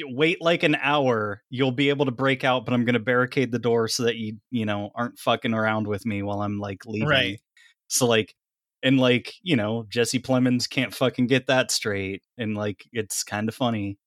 "Wait 0.00 0.40
like 0.40 0.62
an 0.62 0.76
hour. 0.76 1.42
You'll 1.50 1.72
be 1.72 1.88
able 1.88 2.06
to 2.06 2.12
break 2.12 2.44
out, 2.44 2.64
but 2.64 2.74
I'm 2.74 2.84
gonna 2.84 2.98
barricade 2.98 3.52
the 3.52 3.58
door 3.58 3.88
so 3.88 4.04
that 4.04 4.16
you 4.16 4.38
you 4.50 4.66
know 4.66 4.90
aren't 4.94 5.18
fucking 5.18 5.54
around 5.54 5.86
with 5.86 6.06
me 6.06 6.22
while 6.22 6.42
I'm 6.42 6.58
like 6.58 6.86
leaving." 6.86 7.08
Right. 7.08 7.40
So 7.88 8.06
like. 8.06 8.34
And 8.82 8.98
like 8.98 9.34
you 9.42 9.56
know, 9.56 9.84
Jesse 9.90 10.20
Plemons 10.20 10.66
can't 10.66 10.94
fucking 10.94 11.26
get 11.26 11.48
that 11.48 11.70
straight, 11.70 12.22
and 12.38 12.56
like 12.56 12.86
it's 12.94 13.22
kind 13.22 13.46
of 13.46 13.54
funny. 13.54 13.98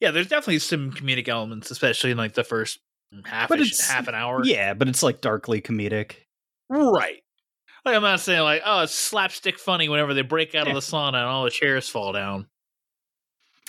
Yeah, 0.00 0.10
there's 0.10 0.26
definitely 0.26 0.58
some 0.58 0.92
comedic 0.92 1.28
elements, 1.28 1.70
especially 1.70 2.10
in 2.10 2.18
like 2.18 2.34
the 2.34 2.44
first 2.44 2.80
half 3.24 3.50
half 3.88 4.06
an 4.06 4.14
hour. 4.14 4.42
Yeah, 4.44 4.74
but 4.74 4.86
it's 4.86 5.02
like 5.02 5.22
darkly 5.22 5.62
comedic. 5.62 6.16
Right. 6.68 7.22
Like 7.84 7.96
I'm 7.96 8.02
not 8.02 8.20
saying 8.20 8.40
like, 8.42 8.62
oh, 8.64 8.82
it's 8.82 8.94
slapstick 8.94 9.58
funny 9.58 9.88
whenever 9.88 10.14
they 10.14 10.22
break 10.22 10.54
out 10.54 10.66
Yeah. 10.66 10.74
of 10.74 10.74
the 10.76 10.80
sauna 10.80 11.08
and 11.14 11.26
all 11.26 11.44
the 11.44 11.50
chairs 11.50 11.88
fall 11.88 12.12
down. 12.12 12.46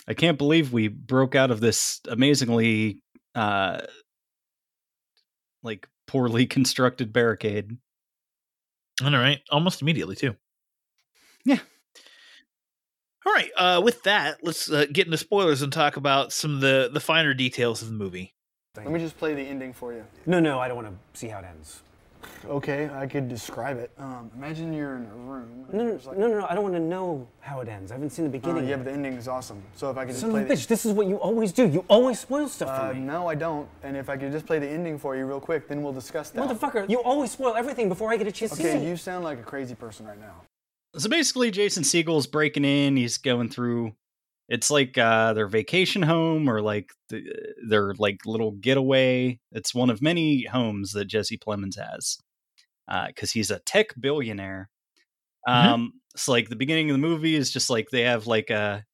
I 0.06 0.14
can't 0.14 0.38
believe 0.38 0.72
we 0.72 0.88
broke 0.88 1.34
out 1.34 1.50
of 1.50 1.60
this 1.60 2.00
amazingly 2.08 3.00
uh 3.34 3.80
like 5.62 5.88
poorly 6.06 6.46
constructed 6.46 7.12
barricade. 7.12 7.76
All 9.02 9.10
right, 9.10 9.40
almost 9.50 9.82
immediately 9.82 10.14
too. 10.14 10.36
Yeah. 11.44 11.58
All 13.26 13.32
right. 13.32 13.50
Uh, 13.56 13.80
with 13.82 14.02
that, 14.04 14.38
let's 14.44 14.70
uh, 14.70 14.84
get 14.92 15.06
into 15.06 15.16
spoilers 15.16 15.62
and 15.62 15.72
talk 15.72 15.96
about 15.96 16.32
some 16.32 16.54
of 16.56 16.60
the 16.60 16.90
the 16.92 17.00
finer 17.00 17.34
details 17.34 17.82
of 17.82 17.88
the 17.88 17.94
movie. 17.94 18.34
Let 18.76 18.90
me 18.90 19.00
just 19.00 19.16
play 19.18 19.34
the 19.34 19.42
ending 19.42 19.72
for 19.72 19.92
you. 19.92 20.04
No, 20.26 20.40
no, 20.40 20.58
I 20.60 20.68
don't 20.68 20.76
want 20.76 20.88
to 20.88 21.18
see 21.18 21.28
how 21.28 21.38
it 21.38 21.44
ends. 21.44 21.82
Okay, 22.46 22.90
I 22.92 23.06
could 23.06 23.28
describe 23.28 23.78
it. 23.78 23.90
Um, 23.98 24.30
imagine 24.36 24.72
you're 24.72 24.96
in 24.96 25.06
a 25.06 25.14
room. 25.14 25.66
No, 25.72 25.84
no, 25.84 25.92
like- 25.92 26.18
no, 26.18 26.26
no, 26.28 26.40
no, 26.40 26.46
I 26.48 26.54
don't 26.54 26.62
want 26.62 26.74
to 26.74 26.80
know 26.80 27.26
how 27.40 27.60
it 27.60 27.68
ends. 27.68 27.90
I 27.90 27.94
haven't 27.94 28.10
seen 28.10 28.24
the 28.24 28.28
Uh, 28.28 28.32
beginning. 28.40 28.64
yeah, 28.64 28.70
yet. 28.70 28.76
but 28.78 28.84
the 28.86 28.92
ending 28.92 29.14
is 29.14 29.28
awesome. 29.28 29.62
So 29.76 29.90
if 29.90 29.96
I 29.96 30.02
could 30.04 30.10
just 30.10 30.20
Son 30.20 30.30
play 30.30 30.42
of 30.42 30.50
a 30.50 30.52
bitch, 30.52 30.66
this 30.66 30.84
is 30.84 30.92
what 30.92 31.06
you 31.06 31.16
always 31.16 31.52
do. 31.52 31.66
You 31.66 31.84
always 31.88 32.18
spoil 32.20 32.48
stuff 32.48 32.68
Uh, 32.68 32.88
for 32.88 32.94
me. 32.94 33.00
no, 33.00 33.26
I 33.28 33.34
don't. 33.34 33.68
And 33.82 33.96
if 33.96 34.08
I 34.08 34.16
could 34.16 34.30
just 34.32 34.46
play 34.46 34.58
the 34.58 34.68
ending 34.68 34.98
for 34.98 35.16
you 35.16 35.24
real 35.26 35.40
quick, 35.40 35.68
then 35.68 35.82
we'll 35.82 35.92
discuss 35.92 36.30
that. 36.30 36.48
Motherfucker, 36.48 36.88
you 36.88 37.02
always 37.02 37.30
spoil 37.30 37.54
everything 37.56 37.88
before 37.88 38.12
I 38.12 38.16
get 38.16 38.26
a 38.26 38.32
chance 38.32 38.52
to 38.52 38.56
see 38.58 38.68
Okay, 38.68 38.86
you 38.88 38.96
sound 38.96 39.24
like 39.24 39.38
a 39.38 39.42
crazy 39.42 39.74
person 39.74 40.06
right 40.06 40.20
now. 40.20 40.42
So 40.96 41.08
basically 41.08 41.50
Jason 41.50 41.82
Segel's 41.82 42.26
breaking 42.26 42.64
in, 42.64 42.96
he's 42.96 43.18
going 43.18 43.48
through 43.48 43.94
it's 44.48 44.70
like 44.70 44.98
uh 44.98 45.32
their 45.34 45.48
vacation 45.48 46.02
home 46.02 46.48
or 46.48 46.60
like 46.62 46.90
the, 47.08 47.22
their 47.68 47.94
like 47.98 48.26
little 48.26 48.52
getaway. 48.52 49.38
It's 49.52 49.74
one 49.74 49.90
of 49.90 50.02
many 50.02 50.44
homes 50.44 50.92
that 50.92 51.06
Jesse 51.06 51.38
Plemons 51.38 51.78
has. 51.78 52.18
Uh 52.88 53.08
cuz 53.16 53.32
he's 53.32 53.50
a 53.50 53.60
tech 53.60 53.88
billionaire. 54.00 54.70
Um 55.48 55.94
so 56.16 56.32
like 56.32 56.48
the 56.50 56.56
beginning 56.56 56.90
of 56.90 56.94
the 56.94 56.98
movie 57.08 57.34
is 57.36 57.50
just 57.52 57.70
like 57.70 57.88
they 57.90 58.02
have 58.02 58.26
like 58.26 58.50
a 58.50 58.84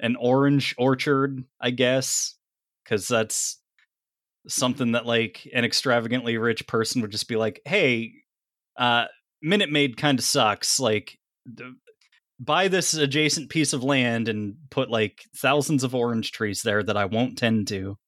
an 0.00 0.16
orange 0.16 0.74
orchard, 0.78 1.44
I 1.60 1.70
guess, 1.70 2.36
cuz 2.86 3.08
that's 3.08 3.58
something 4.48 4.92
that 4.92 5.06
like 5.06 5.48
an 5.54 5.64
extravagantly 5.64 6.38
rich 6.38 6.66
person 6.66 7.02
would 7.02 7.12
just 7.12 7.28
be 7.28 7.36
like, 7.36 7.60
"Hey, 7.64 8.12
uh 8.76 9.06
Minute 9.42 9.70
Maid 9.70 9.96
kind 9.96 10.18
of 10.18 10.24
sucks. 10.24 10.80
Like, 10.80 11.18
buy 12.42 12.68
this 12.68 12.94
adjacent 12.94 13.50
piece 13.50 13.72
of 13.74 13.84
land 13.84 14.26
and 14.28 14.54
put 14.70 14.90
like 14.90 15.24
thousands 15.36 15.84
of 15.84 15.94
orange 15.94 16.32
trees 16.32 16.62
there 16.62 16.82
that 16.82 16.96
I 16.96 17.04
won't 17.04 17.36
tend 17.38 17.68
to. 17.68 17.98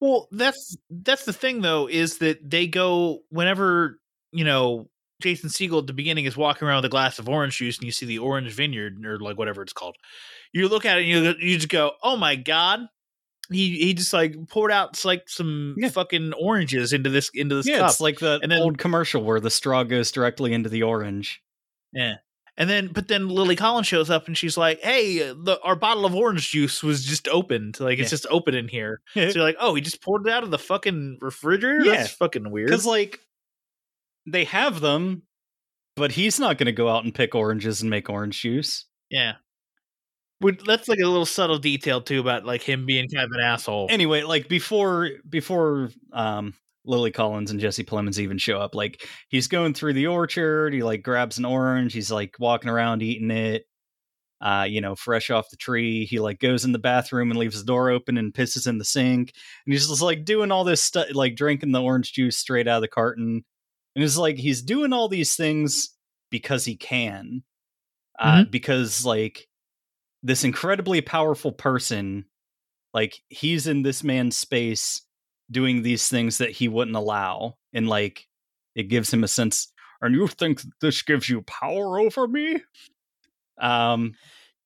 Well, 0.00 0.28
that's 0.30 0.76
that's 0.90 1.24
the 1.24 1.32
thing 1.32 1.62
though, 1.62 1.88
is 1.88 2.18
that 2.18 2.38
they 2.50 2.66
go 2.66 3.20
whenever 3.30 3.98
you 4.32 4.44
know 4.44 4.88
Jason 5.20 5.48
Segel 5.50 5.80
at 5.80 5.86
the 5.88 5.92
beginning 5.92 6.24
is 6.24 6.36
walking 6.36 6.68
around 6.68 6.78
with 6.78 6.84
a 6.86 6.88
glass 6.90 7.18
of 7.18 7.28
orange 7.28 7.56
juice 7.58 7.78
and 7.78 7.84
you 7.86 7.90
see 7.92 8.06
the 8.06 8.18
orange 8.18 8.52
vineyard 8.52 9.04
or 9.04 9.18
like 9.18 9.36
whatever 9.38 9.62
it's 9.62 9.72
called. 9.72 9.96
You 10.52 10.68
look 10.68 10.84
at 10.84 10.98
it 10.98 11.00
and 11.02 11.08
you 11.08 11.34
you 11.48 11.56
just 11.56 11.68
go, 11.68 11.92
"Oh 12.02 12.16
my 12.16 12.36
god." 12.36 12.80
He 13.50 13.78
he 13.78 13.94
just 13.94 14.12
like 14.12 14.36
poured 14.48 14.70
out 14.70 15.02
like 15.06 15.28
some 15.28 15.74
Yeah. 15.78 15.88
fucking 15.88 16.34
oranges 16.34 16.92
into 16.92 17.08
this 17.10 17.30
into 17.34 17.54
this 17.56 17.66
yeah, 17.66 17.78
cup. 17.78 17.90
it's 17.90 18.00
like 18.00 18.18
the 18.18 18.38
And 18.42 18.52
then- 18.52 18.60
old 18.60 18.78
commercial 18.78 19.24
where 19.24 19.40
the 19.40 19.50
straw 19.50 19.82
goes 19.84 20.12
directly 20.12 20.52
into 20.52 20.68
the 20.68 20.82
orange. 20.82 21.40
Yeah. 21.92 22.16
And 22.58 22.68
then, 22.68 22.88
but 22.92 23.06
then 23.08 23.28
Lily 23.28 23.54
Collins 23.56 23.86
shows 23.86 24.10
up 24.10 24.26
and 24.26 24.36
she's 24.36 24.56
like, 24.58 24.80
"Hey, 24.82 25.18
the, 25.18 25.58
our 25.62 25.76
bottle 25.76 26.04
of 26.04 26.14
orange 26.14 26.50
juice 26.50 26.82
was 26.82 27.04
just 27.04 27.28
opened. 27.28 27.78
Like 27.80 27.98
it's 28.00 28.08
Yeah. 28.08 28.16
just 28.18 28.26
open 28.30 28.54
in 28.54 28.66
here." 28.68 29.00
so 29.14 29.20
you're 29.20 29.44
like, 29.44 29.56
"Oh, 29.60 29.74
he 29.76 29.80
just 29.80 30.02
poured 30.02 30.26
it 30.26 30.32
out 30.32 30.42
of 30.42 30.50
the 30.50 30.58
fucking 30.58 31.18
refrigerator. 31.22 31.84
Yeah. 31.84 31.96
That's 31.98 32.10
fucking 32.12 32.50
weird." 32.50 32.66
Because 32.68 32.84
like 32.84 33.20
they 34.26 34.44
have 34.44 34.80
them, 34.80 35.22
but 35.96 36.10
he's 36.12 36.38
not 36.40 36.58
going 36.58 36.66
to 36.66 36.72
go 36.72 36.88
out 36.88 37.04
and 37.04 37.14
pick 37.14 37.34
oranges 37.34 37.80
and 37.80 37.88
make 37.90 38.10
orange 38.10 38.42
juice. 38.42 38.84
yeah, 39.08 39.34
Would- 40.42 40.66
that's 40.66 40.88
like 40.88 40.98
a 40.98 41.06
little 41.06 41.26
subtle 41.26 41.58
detail 41.58 42.00
too 42.00 42.18
about 42.20 42.44
like 42.44 42.62
him 42.62 42.86
being 42.86 43.08
kind 43.08 43.24
of 43.24 43.30
an 43.32 43.40
asshole. 43.40 43.86
anyway, 43.88 44.22
like 44.24 44.48
before 44.48 45.10
before 45.28 45.90
um 46.12 46.54
Lily 46.88 47.10
Collins 47.10 47.50
and 47.50 47.60
Jesse 47.60 47.84
Plemons 47.84 48.18
even 48.18 48.38
show 48.38 48.58
up, 48.58 48.74
like 48.74 49.06
he's 49.28 49.46
going 49.48 49.74
through 49.74 49.92
the 49.92 50.06
orchard, 50.06 50.74
he 50.74 50.82
like 50.82 51.02
grabs 51.02 51.38
an 51.38 51.44
orange, 51.44 51.92
he's 51.92 52.10
like 52.10 52.36
walking 52.38 52.70
around 52.70 53.02
eating 53.02 53.30
it. 53.30 53.64
Uh, 54.40 54.64
you 54.68 54.80
know, 54.80 54.94
fresh 54.94 55.30
off 55.30 55.50
the 55.50 55.56
tree. 55.56 56.04
He 56.04 56.20
like 56.20 56.38
goes 56.38 56.64
in 56.64 56.70
the 56.70 56.78
bathroom 56.78 57.32
and 57.32 57.40
leaves 57.40 57.58
the 57.58 57.66
door 57.66 57.90
open 57.90 58.16
and 58.16 58.32
pisses 58.32 58.68
in 58.68 58.78
the 58.78 58.84
sink. 58.84 59.32
And 59.66 59.72
he's 59.72 59.88
just 59.88 60.00
like 60.00 60.24
doing 60.24 60.52
all 60.52 60.62
this 60.62 60.80
stuff, 60.80 61.08
like 61.12 61.34
drinking 61.34 61.72
the 61.72 61.82
orange 61.82 62.12
juice 62.12 62.38
straight 62.38 62.68
out 62.68 62.76
of 62.76 62.82
the 62.82 62.88
carton. 62.88 63.44
And 63.96 64.04
it's 64.04 64.16
like 64.16 64.36
he's 64.36 64.62
doing 64.62 64.92
all 64.92 65.08
these 65.08 65.34
things 65.34 65.88
because 66.30 66.64
he 66.64 66.76
can. 66.76 67.42
Uh, 68.16 68.44
because 68.44 69.04
like 69.04 69.48
this 70.22 70.44
incredibly 70.44 71.00
powerful 71.00 71.50
person 71.50 72.24
like 72.94 73.20
he's 73.28 73.66
in 73.66 73.82
this 73.82 74.02
man's 74.02 74.36
space 74.36 75.02
doing 75.50 75.82
these 75.82 76.08
things 76.08 76.38
that 76.38 76.50
he 76.50 76.68
wouldn't 76.68 76.96
allow 76.96 77.56
and 77.72 77.88
like 77.88 78.26
it 78.74 78.84
gives 78.84 79.12
him 79.12 79.24
a 79.24 79.28
sense 79.28 79.72
and 80.00 80.14
you 80.14 80.28
think 80.28 80.62
this 80.80 81.02
gives 81.02 81.28
you 81.28 81.42
power 81.42 81.98
over 81.98 82.28
me? 82.28 82.62
Um 83.60 84.14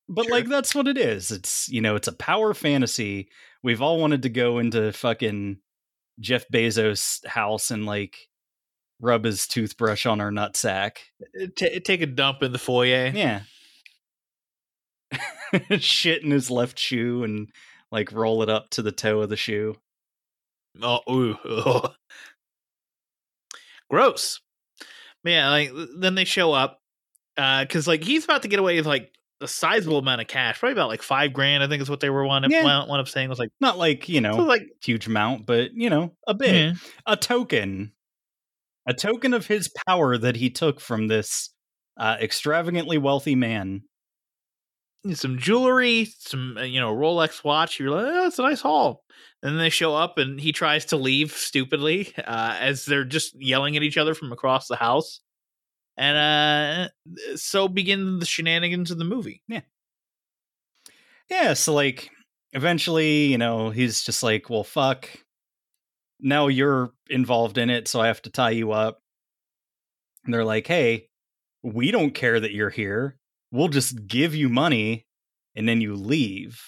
but 0.09 0.29
like 0.29 0.47
that's 0.47 0.75
what 0.75 0.87
it 0.87 0.97
is. 0.97 1.31
It's 1.31 1.69
you 1.69 1.81
know 1.81 1.95
it's 1.95 2.07
a 2.07 2.13
power 2.13 2.53
fantasy. 2.53 3.29
We've 3.63 3.81
all 3.81 3.99
wanted 3.99 4.23
to 4.23 4.29
go 4.29 4.59
into 4.59 4.91
fucking 4.91 5.57
jeff 6.19 6.45
bezos 6.53 7.25
house 7.25 7.71
and 7.71 7.85
like 7.85 8.15
rub 8.99 9.25
his 9.25 9.47
toothbrush 9.47 10.05
on 10.05 10.21
our 10.21 10.31
nutsack. 10.31 10.97
Ta 11.57 11.65
take 11.83 12.01
a 12.01 12.05
dump 12.05 12.43
in 12.43 12.51
the 12.51 12.59
foyer. 12.59 13.11
yeah. 13.13 13.41
Shit 15.79 16.23
in 16.23 16.31
his 16.31 16.49
left 16.49 16.79
shoe 16.79 17.23
and 17.23 17.49
like 17.91 18.11
roll 18.11 18.41
it 18.43 18.49
up 18.49 18.69
to 18.71 18.81
the 18.81 18.91
toe 18.91 19.21
of 19.21 19.29
the 19.29 19.37
shoe 19.37 19.75
Oh, 20.81 20.99
ooh, 21.09 21.37
ugh. 21.47 21.91
gross. 23.89 24.41
Yeah, 25.23 25.49
like 25.49 25.71
then 25.97 26.15
they 26.15 26.25
show 26.25 26.51
up 26.53 26.79
Uh 27.37 27.63
because 27.63 27.87
like 27.87 28.03
he's 28.03 28.25
about 28.25 28.41
to 28.41 28.47
get 28.47 28.59
away 28.59 28.75
with 28.77 28.85
like 28.85 29.11
a 29.41 29.47
sizable 29.47 29.97
amount 29.97 30.21
of 30.21 30.27
cash, 30.27 30.59
probably 30.59 30.73
about 30.73 30.89
like 30.89 31.01
five 31.01 31.33
grand. 31.33 31.63
I 31.63 31.67
think 31.67 31.81
is 31.81 31.89
what 31.89 31.99
they 31.99 32.09
were 32.09 32.25
one 32.25 32.49
Yeah. 32.49 32.63
one, 32.63 32.89
one 32.89 32.99
up 32.99 33.07
saying 33.07 33.29
was 33.29 33.39
like 33.39 33.49
not 33.59 33.77
like 33.77 34.09
you 34.09 34.21
know 34.21 34.33
so 34.33 34.43
like 34.43 34.63
huge 34.81 35.07
amount 35.07 35.45
but 35.45 35.73
you 35.73 35.89
know 35.89 36.13
a 36.27 36.33
bit 36.33 36.55
yeah. 36.55 36.73
a 37.05 37.15
token 37.17 37.91
a 38.87 38.93
token 38.93 39.33
of 39.33 39.47
his 39.47 39.69
power 39.87 40.17
that 40.17 40.35
he 40.35 40.49
took 40.49 40.79
from 40.79 41.07
this 41.07 41.49
uh, 41.97 42.17
extravagantly 42.19 42.97
wealthy 42.97 43.35
man 43.35 43.83
some 45.13 45.37
jewelry, 45.37 46.07
some 46.19 46.57
uh, 46.57 46.63
you 46.63 46.79
know 46.79 46.95
Rolex 46.95 47.43
watch. 47.43 47.79
You're 47.79 47.91
like, 47.91 48.05
oh, 48.05 48.23
that's 48.23 48.39
a 48.39 48.43
nice 48.43 48.61
haul. 48.61 49.03
And 49.41 49.51
then 49.51 49.59
they 49.59 49.69
show 49.69 49.95
up, 49.95 50.17
and 50.17 50.39
he 50.39 50.51
tries 50.51 50.85
to 50.85 50.97
leave 50.97 51.31
stupidly 51.31 52.13
uh, 52.17 52.57
as 52.59 52.85
they're 52.85 53.03
just 53.03 53.39
yelling 53.41 53.75
at 53.77 53.83
each 53.83 53.97
other 53.97 54.13
from 54.13 54.31
across 54.31 54.67
the 54.67 54.75
house. 54.75 55.19
And 55.97 56.17
uh, 56.17 57.35
so 57.35 57.67
begin 57.67 58.19
the 58.19 58.25
shenanigans 58.25 58.89
of 58.89 58.97
the 58.97 59.03
movie. 59.05 59.43
Yeah, 59.47 59.61
yeah 61.29 61.53
so 61.53 61.73
like 61.73 62.09
eventually 62.53 63.25
you 63.25 63.37
know 63.37 63.69
he's 63.69 64.03
just 64.03 64.23
like 64.23 64.49
well 64.49 64.63
fuck 64.63 65.09
now 66.19 66.47
you're 66.47 66.91
involved 67.09 67.57
in 67.57 67.69
it 67.69 67.87
so 67.87 67.99
i 67.99 68.07
have 68.07 68.21
to 68.21 68.29
tie 68.29 68.51
you 68.51 68.71
up 68.71 68.99
and 70.23 70.33
they're 70.33 70.45
like 70.45 70.67
hey 70.67 71.07
we 71.63 71.91
don't 71.91 72.13
care 72.13 72.39
that 72.39 72.53
you're 72.53 72.69
here 72.69 73.17
we'll 73.53 73.69
just 73.69 74.07
give 74.07 74.35
you 74.35 74.49
money 74.49 75.07
and 75.55 75.69
then 75.69 75.81
you 75.81 75.95
leave 75.95 76.61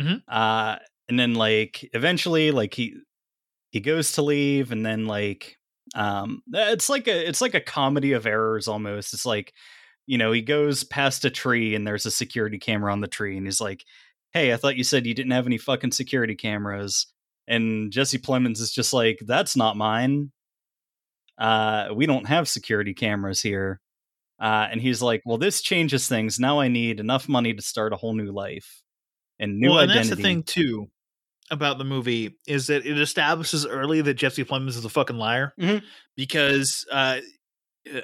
Mhm. 0.00 0.22
uh 0.28 0.78
and 1.08 1.18
then 1.20 1.34
like 1.34 1.88
eventually 1.92 2.50
like 2.50 2.74
he 2.74 2.96
he 3.72 3.80
goes 3.80 4.12
to 4.12 4.22
leave 4.22 4.72
and 4.72 4.84
then 4.86 5.06
like 5.06 5.58
um 5.94 6.42
it's 6.52 6.88
like 6.88 7.08
a 7.08 7.28
it's 7.28 7.40
like 7.42 7.54
a 7.54 7.60
comedy 7.60 8.12
of 8.12 8.26
errors 8.26 8.68
almost 8.68 9.14
it's 9.14 9.26
like 9.26 9.52
you 10.06 10.18
know 10.18 10.32
he 10.32 10.42
goes 10.42 10.84
past 10.84 11.24
a 11.24 11.30
tree 11.30 11.74
and 11.74 11.86
there's 11.86 12.06
a 12.06 12.10
security 12.10 12.58
camera 12.58 12.92
on 12.92 13.00
the 13.00 13.08
tree 13.08 13.36
and 13.36 13.46
he's 13.46 13.60
like 13.60 13.84
"Hey, 14.32 14.52
I 14.52 14.56
thought 14.58 14.76
you 14.76 14.84
said 14.84 15.06
you 15.06 15.14
didn't 15.14 15.32
have 15.32 15.46
any 15.46 15.58
fucking 15.58 15.92
security 15.92 16.34
cameras." 16.36 17.06
And 17.48 17.92
Jesse 17.92 18.18
Plemons 18.18 18.60
is 18.60 18.72
just 18.72 18.92
like, 18.94 19.20
"That's 19.26 19.56
not 19.56 19.76
mine. 19.76 20.32
Uh, 21.38 21.88
we 21.94 22.06
don't 22.06 22.26
have 22.26 22.48
security 22.48 22.94
cameras 22.94 23.42
here." 23.42 23.80
Uh, 24.42 24.66
and 24.72 24.80
he's 24.80 25.00
like, 25.00 25.22
"Well, 25.24 25.38
this 25.38 25.62
changes 25.62 26.08
things. 26.08 26.40
Now 26.40 26.58
I 26.58 26.66
need 26.66 26.98
enough 26.98 27.28
money 27.28 27.54
to 27.54 27.62
start 27.62 27.92
a 27.92 27.96
whole 27.96 28.12
new 28.14 28.32
life 28.32 28.82
and 29.38 29.60
new 29.60 29.70
well, 29.70 29.78
and 29.78 29.90
that's 29.90 30.10
the 30.10 30.16
thing 30.16 30.42
too 30.42 30.90
about 31.50 31.78
the 31.78 31.84
movie 31.84 32.36
is 32.48 32.66
that 32.66 32.84
it 32.84 32.98
establishes 32.98 33.64
early 33.66 34.00
that 34.00 34.14
Jesse 34.14 34.44
Plemons 34.44 34.68
is 34.70 34.84
a 34.84 34.88
fucking 34.88 35.16
liar 35.16 35.52
Mhm. 35.60 35.82
because 36.16 36.84
uh, 36.90 37.20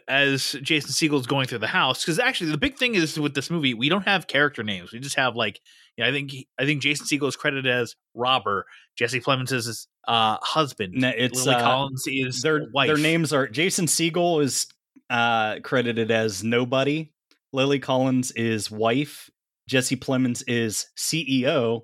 as 0.07 0.53
Jason 0.62 0.91
Segel's 0.91 1.26
going 1.26 1.47
through 1.47 1.59
the 1.59 1.66
house, 1.66 2.05
because 2.05 2.18
actually 2.18 2.51
the 2.51 2.59
big 2.59 2.76
thing 2.76 2.95
is 2.95 3.18
with 3.18 3.34
this 3.34 3.51
movie 3.51 3.74
we 3.74 3.89
don't 3.89 4.07
have 4.07 4.26
character 4.26 4.62
names. 4.62 4.93
We 4.93 4.99
just 5.01 5.16
have 5.16 5.34
like, 5.36 5.61
you 5.97 6.05
know, 6.05 6.11
I 6.11 6.12
think 6.12 6.32
I 6.59 6.64
think 6.66 6.82
Jason 6.82 7.07
Segel 7.07 7.28
is 7.28 7.36
credited 7.36 7.66
as 7.66 7.95
robber. 8.14 8.66
Jesse 8.97 9.20
Plemons 9.20 9.53
is 9.53 9.66
his 9.66 9.89
uh, 10.07 10.36
husband. 10.43 10.95
No, 10.95 11.12
it's, 11.16 11.45
Lily 11.47 11.57
uh, 11.57 11.62
Collins 11.62 12.05
is 12.07 12.43
their 12.43 12.66
wife. 12.72 12.89
their 12.89 12.97
names 12.99 13.32
are 13.32 13.47
Jason 13.49 13.86
Segel 13.86 14.43
is 14.43 14.66
uh, 15.11 15.61
credited 15.63 16.11
as 16.11 16.45
nobody. 16.45 17.11
Lily 17.53 17.79
Collins 17.79 18.31
is 18.33 18.71
wife. 18.71 19.31
Jesse 19.69 19.97
Plemons 19.97 20.43
is 20.47 20.87
CEO. 20.97 21.83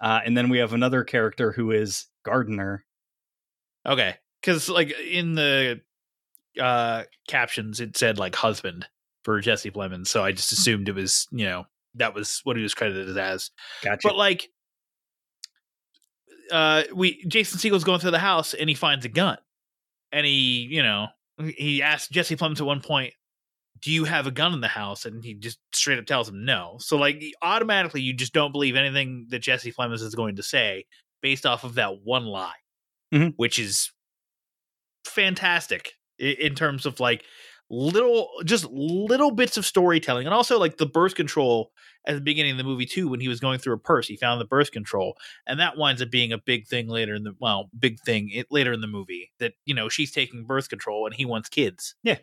Uh, 0.00 0.20
and 0.24 0.36
then 0.36 0.48
we 0.48 0.58
have 0.58 0.72
another 0.72 1.04
character 1.04 1.52
who 1.52 1.70
is 1.70 2.06
gardener. 2.24 2.84
Okay, 3.86 4.14
because 4.40 4.68
like 4.68 4.92
in 4.98 5.34
the 5.34 5.80
uh 6.60 7.04
captions 7.28 7.78
it 7.78 7.96
said 7.96 8.18
like 8.18 8.34
husband 8.34 8.86
for 9.24 9.40
Jesse 9.40 9.70
Plemons, 9.70 10.08
so 10.08 10.24
I 10.24 10.32
just 10.32 10.52
assumed 10.52 10.88
it 10.88 10.94
was 10.94 11.26
you 11.30 11.46
know 11.46 11.66
that 11.94 12.14
was 12.14 12.40
what 12.44 12.56
he 12.56 12.62
was 12.62 12.74
credited 12.74 13.16
as. 13.16 13.50
Gotcha. 13.82 14.00
But 14.02 14.16
like, 14.16 14.48
uh, 16.50 16.84
we 16.94 17.24
Jason 17.26 17.58
Segel's 17.58 17.84
going 17.84 18.00
through 18.00 18.12
the 18.12 18.18
house 18.18 18.54
and 18.54 18.68
he 18.68 18.74
finds 18.74 19.04
a 19.04 19.08
gun, 19.08 19.38
and 20.12 20.26
he 20.26 20.66
you 20.70 20.82
know 20.82 21.08
he 21.48 21.82
asks 21.82 22.08
Jesse 22.08 22.36
Plemons 22.36 22.60
at 22.60 22.66
one 22.66 22.80
point, 22.80 23.14
"Do 23.80 23.90
you 23.92 24.04
have 24.04 24.26
a 24.26 24.30
gun 24.30 24.52
in 24.52 24.60
the 24.60 24.68
house?" 24.68 25.04
And 25.06 25.24
he 25.24 25.34
just 25.34 25.58
straight 25.74 25.98
up 25.98 26.06
tells 26.06 26.28
him 26.28 26.44
no. 26.44 26.76
So 26.80 26.96
like 26.96 27.22
automatically 27.42 28.02
you 28.02 28.12
just 28.14 28.32
don't 28.32 28.52
believe 28.52 28.76
anything 28.76 29.26
that 29.30 29.40
Jesse 29.40 29.72
Plemons 29.72 30.02
is 30.02 30.14
going 30.14 30.36
to 30.36 30.42
say 30.42 30.86
based 31.22 31.46
off 31.46 31.64
of 31.64 31.74
that 31.74 32.00
one 32.02 32.24
lie, 32.26 32.54
Mhm. 33.12 33.34
which 33.36 33.58
is 33.58 33.90
fantastic 35.04 35.92
in 36.18 36.54
terms 36.54 36.86
of 36.86 37.00
like 37.00 37.24
little 37.70 38.28
just 38.44 38.64
little 38.70 39.30
bits 39.30 39.56
of 39.56 39.64
storytelling 39.64 40.26
and 40.26 40.34
also 40.34 40.58
like 40.58 40.76
the 40.76 40.86
birth 40.86 41.14
control 41.14 41.70
at 42.06 42.14
the 42.16 42.20
beginning 42.20 42.50
of 42.52 42.58
the 42.58 42.64
movie 42.64 42.84
too 42.84 43.06
when 43.08 43.20
he 43.20 43.28
was 43.28 43.38
going 43.38 43.58
through 43.60 43.74
a 43.74 43.78
purse 43.78 44.08
he 44.08 44.16
found 44.16 44.40
the 44.40 44.44
birth 44.46 44.72
control 44.72 45.14
and 45.46 45.60
that 45.60 45.76
winds 45.76 46.02
up 46.02 46.10
being 46.10 46.32
a 46.32 46.38
big 46.38 46.66
thing 46.66 46.88
later 46.88 47.14
in 47.14 47.22
the 47.22 47.32
well 47.38 47.70
big 47.78 48.00
thing 48.00 48.28
it, 48.32 48.46
later 48.50 48.72
in 48.72 48.80
the 48.80 48.88
movie 48.88 49.30
that 49.38 49.52
you 49.66 49.74
know 49.74 49.88
she's 49.88 50.10
taking 50.10 50.44
birth 50.44 50.68
control 50.68 51.06
and 51.06 51.14
he 51.14 51.24
wants 51.24 51.48
kids 51.48 51.94
Yeah. 52.02 52.18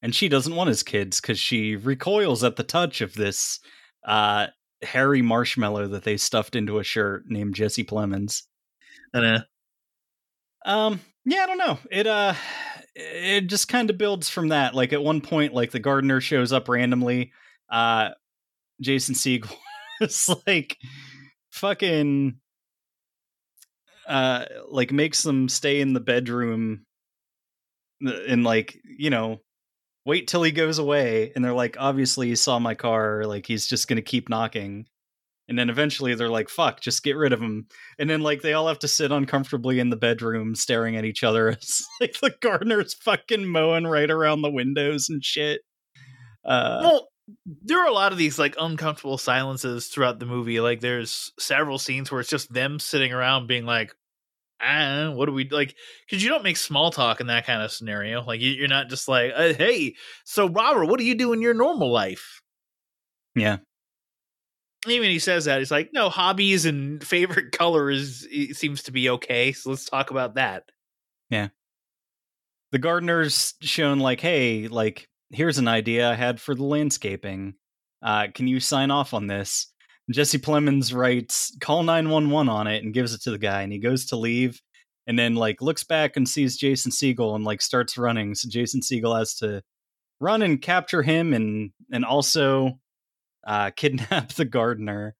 and 0.00 0.14
she 0.14 0.28
doesn't 0.28 0.54
want 0.54 0.68
his 0.68 0.84
kids 0.84 1.20
because 1.20 1.40
she 1.40 1.74
recoils 1.74 2.44
at 2.44 2.54
the 2.56 2.62
touch 2.62 3.00
of 3.00 3.14
this 3.14 3.58
uh, 4.06 4.46
hairy 4.82 5.22
marshmallow 5.22 5.88
that 5.88 6.04
they 6.04 6.16
stuffed 6.16 6.54
into 6.54 6.78
a 6.78 6.84
shirt 6.84 7.24
named 7.28 7.54
Jesse 7.56 7.84
Plemons. 7.84 8.42
and 9.12 9.24
uh, 9.24 9.40
Um, 10.64 11.00
yeah, 11.24 11.42
I 11.42 11.46
don't 11.46 11.58
know. 11.58 11.78
It 11.90 12.06
uh 12.06 12.34
it 12.94 13.46
just 13.46 13.68
kind 13.68 13.90
of 13.90 13.98
builds 13.98 14.28
from 14.28 14.48
that. 14.48 14.74
Like 14.74 14.92
at 14.92 15.02
one 15.02 15.20
point, 15.20 15.54
like 15.54 15.70
the 15.70 15.78
gardener 15.78 16.20
shows 16.20 16.52
up 16.52 16.68
randomly. 16.68 17.32
Uh 17.70 18.10
Jason 18.80 19.14
Segel 19.14 19.54
is 20.00 20.28
like 20.46 20.76
fucking 21.50 22.38
uh 24.08 24.44
like 24.68 24.92
makes 24.92 25.22
them 25.22 25.48
stay 25.48 25.80
in 25.80 25.92
the 25.92 26.00
bedroom 26.00 26.84
and 28.00 28.44
like, 28.44 28.78
you 28.84 29.10
know, 29.10 29.40
wait 30.04 30.26
till 30.26 30.42
he 30.42 30.50
goes 30.50 30.78
away 30.78 31.32
and 31.34 31.44
they're 31.44 31.52
like 31.52 31.76
obviously 31.78 32.28
he 32.28 32.36
saw 32.36 32.58
my 32.58 32.74
car, 32.74 33.24
like 33.24 33.46
he's 33.46 33.66
just 33.66 33.88
to 33.96 34.02
keep 34.02 34.28
knocking. 34.28 34.86
And 35.48 35.58
then 35.58 35.68
eventually 35.68 36.14
they're 36.14 36.28
like, 36.28 36.48
fuck, 36.48 36.80
just 36.80 37.02
get 37.02 37.16
rid 37.16 37.32
of 37.32 37.40
him. 37.42 37.66
And 37.98 38.08
then 38.08 38.20
like 38.22 38.42
they 38.42 38.52
all 38.52 38.68
have 38.68 38.78
to 38.80 38.88
sit 38.88 39.10
uncomfortably 39.10 39.80
in 39.80 39.90
the 39.90 39.96
bedroom 39.96 40.54
staring 40.54 40.96
at 40.96 41.04
each 41.04 41.24
other 41.24 41.48
as 41.60 41.82
like 42.00 42.18
the 42.20 42.34
gardener's 42.40 42.94
fucking 42.94 43.46
mowing 43.46 43.86
right 43.86 44.10
around 44.10 44.42
the 44.42 44.50
windows 44.50 45.08
and 45.08 45.24
shit. 45.24 45.60
Uh 46.44 46.80
well 46.82 47.08
there 47.62 47.78
are 47.80 47.88
a 47.88 47.92
lot 47.92 48.12
of 48.12 48.18
these 48.18 48.38
like 48.38 48.56
uncomfortable 48.58 49.16
silences 49.16 49.86
throughout 49.86 50.18
the 50.18 50.26
movie 50.26 50.58
like 50.58 50.80
there's 50.80 51.30
several 51.38 51.78
scenes 51.78 52.10
where 52.10 52.20
it's 52.20 52.28
just 52.28 52.52
them 52.52 52.80
sitting 52.80 53.12
around 53.12 53.46
being 53.46 53.64
like 53.64 53.92
ah, 54.62 55.10
what 55.12 55.26
do 55.26 55.32
we 55.32 55.48
like? 55.48 55.74
Because 56.06 56.22
you 56.22 56.28
don't 56.28 56.44
make 56.44 56.56
small 56.56 56.90
talk 56.90 57.20
in 57.20 57.26
that 57.26 57.46
kind 57.46 57.62
of 57.62 57.72
scenario. 57.72 58.22
Like 58.22 58.40
you, 58.40 58.50
you're 58.50 58.68
not 58.68 58.88
just 58.88 59.08
like, 59.08 59.32
uh, 59.34 59.54
"Hey, 59.54 59.94
so 60.24 60.48
Robert, 60.48 60.86
what 60.86 60.98
do 60.98 61.04
you 61.04 61.14
do 61.14 61.32
in 61.32 61.42
your 61.42 61.54
normal 61.54 61.90
life?" 61.90 62.40
yeah. 63.34 63.58
Even 64.88 65.10
he 65.10 65.18
says 65.18 65.44
that 65.44 65.58
he's 65.58 65.70
like, 65.70 65.90
"No, 65.92 66.08
hobbies 66.08 66.66
and 66.66 67.02
favorite 67.06 67.52
color 67.52 67.90
is 67.90 68.26
seems 68.52 68.82
to 68.84 68.92
be 68.92 69.10
okay." 69.10 69.52
So 69.52 69.70
let's 69.70 69.84
talk 69.84 70.10
about 70.10 70.34
that. 70.34 70.64
Yeah. 71.30 71.48
The 72.72 72.78
gardener's 72.78 73.54
shown 73.60 73.98
like, 73.98 74.20
hey, 74.20 74.68
like 74.68 75.08
here's 75.30 75.58
an 75.58 75.68
idea 75.68 76.10
I 76.10 76.14
had 76.14 76.40
for 76.40 76.54
the 76.54 76.64
landscaping. 76.64 77.54
Uh, 78.02 78.28
can 78.34 78.48
you 78.48 78.60
sign 78.60 78.90
off 78.90 79.14
on 79.14 79.26
this? 79.26 79.72
Jesse 80.10 80.38
Plemons 80.38 80.94
writes 80.94 81.56
call 81.60 81.82
911 81.82 82.48
on 82.48 82.66
it 82.66 82.82
and 82.82 82.92
gives 82.92 83.14
it 83.14 83.22
to 83.22 83.30
the 83.30 83.38
guy 83.38 83.62
and 83.62 83.72
he 83.72 83.78
goes 83.78 84.06
to 84.06 84.16
leave 84.16 84.60
and 85.06 85.18
then 85.18 85.34
like 85.34 85.62
looks 85.62 85.84
back 85.84 86.16
and 86.16 86.28
sees 86.28 86.56
Jason 86.56 86.90
Segel 86.90 87.34
and 87.34 87.44
like 87.44 87.62
starts 87.62 87.96
running. 87.96 88.34
So 88.34 88.48
Jason 88.48 88.80
Segel 88.80 89.18
has 89.18 89.34
to 89.36 89.62
run 90.20 90.42
and 90.42 90.60
capture 90.60 91.02
him 91.02 91.32
and 91.32 91.70
and 91.90 92.04
also 92.04 92.78
uh 93.46 93.70
kidnap 93.76 94.32
the 94.32 94.44
gardener. 94.44 95.14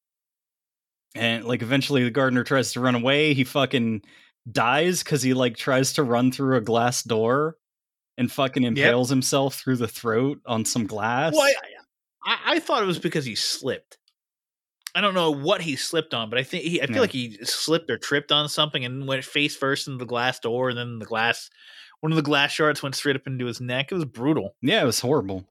And 1.14 1.44
like 1.44 1.62
eventually 1.62 2.04
the 2.04 2.10
gardener 2.10 2.44
tries 2.44 2.72
to 2.72 2.80
run 2.80 2.94
away. 2.94 3.34
He 3.34 3.44
fucking 3.44 4.02
dies 4.50 5.02
cuz 5.02 5.22
he 5.22 5.34
like 5.34 5.56
tries 5.56 5.92
to 5.94 6.02
run 6.02 6.32
through 6.32 6.56
a 6.56 6.60
glass 6.62 7.02
door 7.02 7.56
and 8.18 8.30
fucking 8.30 8.62
impales 8.64 9.10
himself 9.10 9.54
through 9.56 9.76
the 9.76 9.88
throat 9.88 10.40
on 10.46 10.64
some 10.64 10.86
glass. 10.86 11.32
Well, 11.34 11.42
I, 11.42 11.54
I, 12.24 12.38
I 12.54 12.58
thought 12.60 12.82
it 12.82 12.86
was 12.86 12.98
because 12.98 13.24
he 13.24 13.34
slipped. 13.34 13.98
I 14.94 15.00
don't 15.00 15.14
know 15.14 15.30
what 15.30 15.62
he 15.62 15.76
slipped 15.76 16.12
on, 16.12 16.28
but 16.28 16.38
I 16.38 16.42
think 16.42 16.64
he, 16.64 16.82
I 16.82 16.86
feel 16.86 16.96
Yeah. 16.96 17.00
like 17.02 17.12
he 17.12 17.38
slipped 17.44 17.90
or 17.90 17.96
tripped 17.96 18.30
on 18.30 18.48
something 18.50 18.84
and 18.84 19.06
went 19.08 19.24
face 19.24 19.56
first 19.56 19.86
into 19.86 19.98
the 19.98 20.04
glass 20.06 20.38
door, 20.38 20.68
and 20.68 20.76
then 20.78 20.98
the 20.98 21.06
glass, 21.06 21.48
one 22.00 22.12
of 22.12 22.16
the 22.16 22.22
glass 22.22 22.52
shards 22.52 22.82
went 22.82 22.94
straight 22.94 23.16
up 23.16 23.26
into 23.26 23.46
his 23.46 23.58
neck. 23.60 23.90
It 23.90 23.94
was 23.94 24.04
brutal. 24.04 24.54
Yeah, 24.60 24.82
it 24.82 24.86
was 24.86 25.00
horrible. 25.00 25.48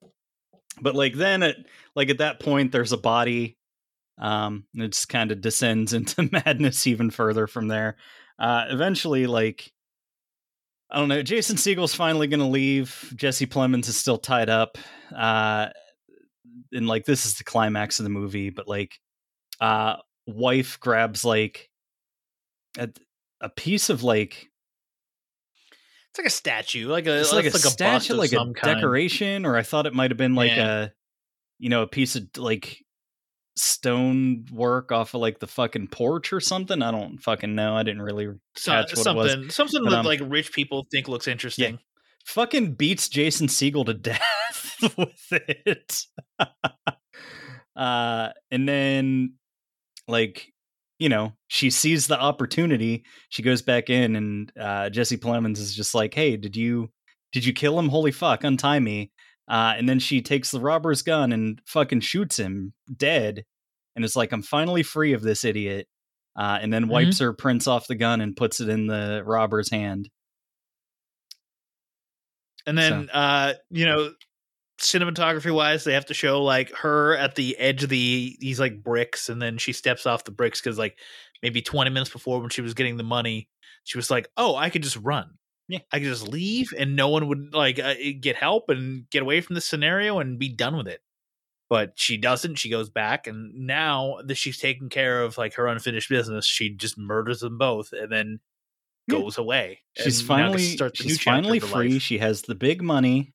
But 0.80 0.95
like 0.95 1.15
then 1.15 1.43
at 1.43 1.57
like 1.95 2.10
at 2.10 2.19
that 2.19 2.39
point 2.39 2.72
there's 2.72 2.91
a 2.91 2.98
body. 2.98 3.57
Um 4.19 4.65
it 4.76 4.89
just 4.89 5.10
kind 5.10 5.31
of 5.31 5.41
descends 5.41 5.93
into 5.93 6.30
madness 6.31 6.88
even 6.88 7.10
further 7.10 7.48
from 7.48 7.68
there. 7.68 7.98
Uh 8.39 8.65
eventually 8.69 9.27
like 9.27 9.72
I 10.89 10.99
don't 10.99 11.07
know, 11.10 11.23
Jason 11.23 11.57
Segel's 11.57 11.95
finally 11.95 12.27
gonna 12.27 12.49
leave. 12.49 13.14
Jesse 13.15 13.48
Plemons 13.48 13.88
is 13.88 13.98
still 13.98 14.18
tied 14.18 14.49
up. 14.49 14.77
Uh 15.15 15.69
and 16.72 16.88
like 16.88 17.06
this 17.06 17.26
is 17.26 17.35
the 17.35 17.43
climax 17.43 17.99
of 17.99 18.03
the 18.03 18.10
movie, 18.10 18.49
but 18.49 18.68
like 18.68 18.99
uh 19.60 19.98
wife 20.27 20.80
grabs 20.80 21.26
like 21.26 21.69
a, 22.77 22.89
a 23.41 23.49
piece 23.49 23.89
of 23.89 24.03
like 24.03 24.51
It's 26.11 26.19
like 26.19 26.27
a 26.27 26.29
statue, 26.29 26.89
like 26.89 27.07
a 27.07 27.19
it's 27.21 27.31
like 27.31 27.45
a 27.45 27.47
it's 27.47 27.61
bust 27.63 27.73
statue, 27.73 28.15
like 28.15 28.33
a 28.33 28.38
kind. 28.38 28.55
decoration, 28.61 29.45
or 29.45 29.55
I 29.55 29.63
thought 29.63 29.85
it 29.85 29.93
might 29.93 30.11
have 30.11 30.17
been 30.17 30.35
like 30.35 30.51
Yeah. 30.51 30.83
a, 30.83 30.89
you 31.57 31.69
know, 31.69 31.83
a 31.83 31.88
piece 31.88 32.15
of 32.17 32.27
like 32.38 32.83
stone 33.55 34.45
work 34.51 34.91
off 34.91 35.13
of 35.13 35.21
like 35.21 35.39
the 35.39 35.47
fucking 35.47 35.88
porch 35.88 36.33
or 36.33 36.41
something. 36.41 36.81
I 36.81 36.91
don't 36.91 37.17
fucking 37.19 37.55
know. 37.55 37.75
I 37.77 37.83
didn't 37.83 38.01
really 38.01 38.27
So- 38.57 38.71
catch 38.71 38.95
what 38.97 39.07
it 39.07 39.15
was. 39.15 39.31
something, 39.31 39.49
something 39.51 39.83
that 39.85 39.99
um, 39.99 40.05
like 40.05 40.19
rich 40.23 40.51
people 40.51 40.85
think 40.91 41.07
looks 41.07 41.27
interesting. 41.29 41.79
Fucking 42.25 42.73
beats 42.75 43.07
Jason 43.09 43.47
Segel 43.47 43.85
to 43.85 43.93
death 43.95 44.75
with 44.97 45.31
it. 45.31 45.95
uh, 47.75 48.29
and 48.51 48.67
then 48.67 49.33
like 50.07 50.51
you 51.02 51.10
know 51.10 51.34
she 51.48 51.72
sees 51.72 52.06
the 52.06 52.19
opportunity 52.19 53.03
she 53.30 53.41
goes 53.41 53.64
back 53.64 53.90
in 53.90 54.15
and 54.15 54.52
uh 54.60 54.88
jesse 54.88 55.18
plemons 55.18 55.57
is 55.57 55.76
just 55.76 55.95
like 55.95 56.14
hey 56.14 56.38
did 56.38 56.56
you 56.56 56.91
did 57.34 57.45
you 57.45 57.53
kill 57.53 57.80
him? 57.80 57.90
Holy 57.90 58.11
fuck 58.11 58.44
untie 58.44 58.80
me. 58.80 59.11
Uh 59.49 59.73
and 59.76 59.90
then 59.90 59.99
she 59.99 60.22
takes 60.22 60.52
the 60.52 60.60
robber's 60.60 61.02
gun 61.02 61.32
and 61.32 61.60
fucking 61.65 62.02
shoots 62.02 62.38
him 62.38 62.73
dead 62.95 63.45
and 63.95 64.06
it's 64.06 64.15
like 64.15 64.32
i'm 64.32 64.44
finally 64.44 64.84
free 64.84 65.14
of 65.14 65.23
this 65.23 65.44
idiot. 65.44 65.88
Uh 66.36 66.60
and 66.61 66.72
then 66.72 66.88
wipes 66.88 67.18
her 67.18 67.34
prints 67.34 67.65
off 67.65 67.88
the 67.88 67.95
gun 67.95 68.22
and 68.22 68.38
puts 68.38 68.61
it 68.61 68.69
in 68.69 68.86
the 68.86 69.23
robber's 69.26 69.72
hand. 69.72 70.07
And 72.68 72.78
then, 72.78 73.10
uh, 73.11 73.53
you 73.72 73.88
know, 73.88 74.11
cinematography 74.81 75.53
wise, 75.53 75.83
they 75.83 75.93
have 75.93 76.05
to 76.07 76.13
show 76.13 76.43
like 76.43 76.71
her 76.77 77.15
at 77.15 77.35
the 77.35 77.57
edge 77.57 77.83
of 77.83 77.89
the 77.89 78.35
these 78.39 78.59
like 78.59 78.83
bricks, 78.83 79.29
and 79.29 79.41
then 79.41 79.57
she 79.57 79.73
steps 79.73 80.05
off 80.05 80.23
the 80.23 80.31
bricks 80.31 80.59
because 80.61 80.77
like 80.77 80.97
maybe 81.41 81.61
20 81.61 81.89
minutes 81.91 82.09
before 82.11 82.39
when 82.39 82.49
she 82.49 82.61
was 82.61 82.73
getting 82.73 82.97
the 82.97 83.03
money, 83.03 83.47
she 83.83 83.97
was 83.97 84.09
like, 84.11 84.27
"Oh, 84.37 84.55
I 84.55 84.69
could 84.69 84.83
just 84.83 84.97
run. 84.97 85.37
Yeah. 85.67 85.79
I 85.91 85.99
could 85.99 86.07
just 86.09 86.27
leave, 86.27 86.73
and 86.77 86.95
no 86.95 87.07
one 87.09 87.27
would 87.29 87.53
like 87.53 87.79
uh, 87.79 87.93
get 88.19 88.35
help 88.35 88.69
and 88.69 89.09
get 89.09 89.21
away 89.21 89.41
from 89.41 89.53
this 89.55 89.65
scenario 89.65 90.19
and 90.19 90.37
be 90.39 90.49
done 90.49 90.75
with 90.77 90.87
it." 90.87 91.01
But 91.69 91.93
she 91.95 92.17
doesn't. 92.17 92.55
She 92.55 92.69
goes 92.69 92.89
back, 92.89 93.27
and 93.27 93.53
now 93.65 94.17
that 94.25 94.35
she's 94.35 94.57
taken 94.59 94.89
care 94.89 95.21
of 95.23 95.37
like 95.37 95.53
her 95.53 95.67
unfinished 95.67 96.09
business, 96.09 96.45
she 96.45 96.69
just 96.69 96.97
murders 96.97 97.39
them 97.39 97.57
both, 97.57 97.93
and 97.93 98.11
then 98.11 98.39
Yeah. 99.07 99.19
goes 99.19 99.37
away. 99.37 99.79
she's 99.97 100.19
and 100.19 100.29
now 100.29 100.51
gets 100.51 100.75
to 100.75 100.77
finally 100.77 100.93
she's 100.95 101.21
finally 101.21 101.59
free. 101.59 101.93
life. 101.93 102.01
She 102.01 102.17
has 102.17 102.41
the 102.43 102.55
big 102.55 102.81
money. 102.81 103.33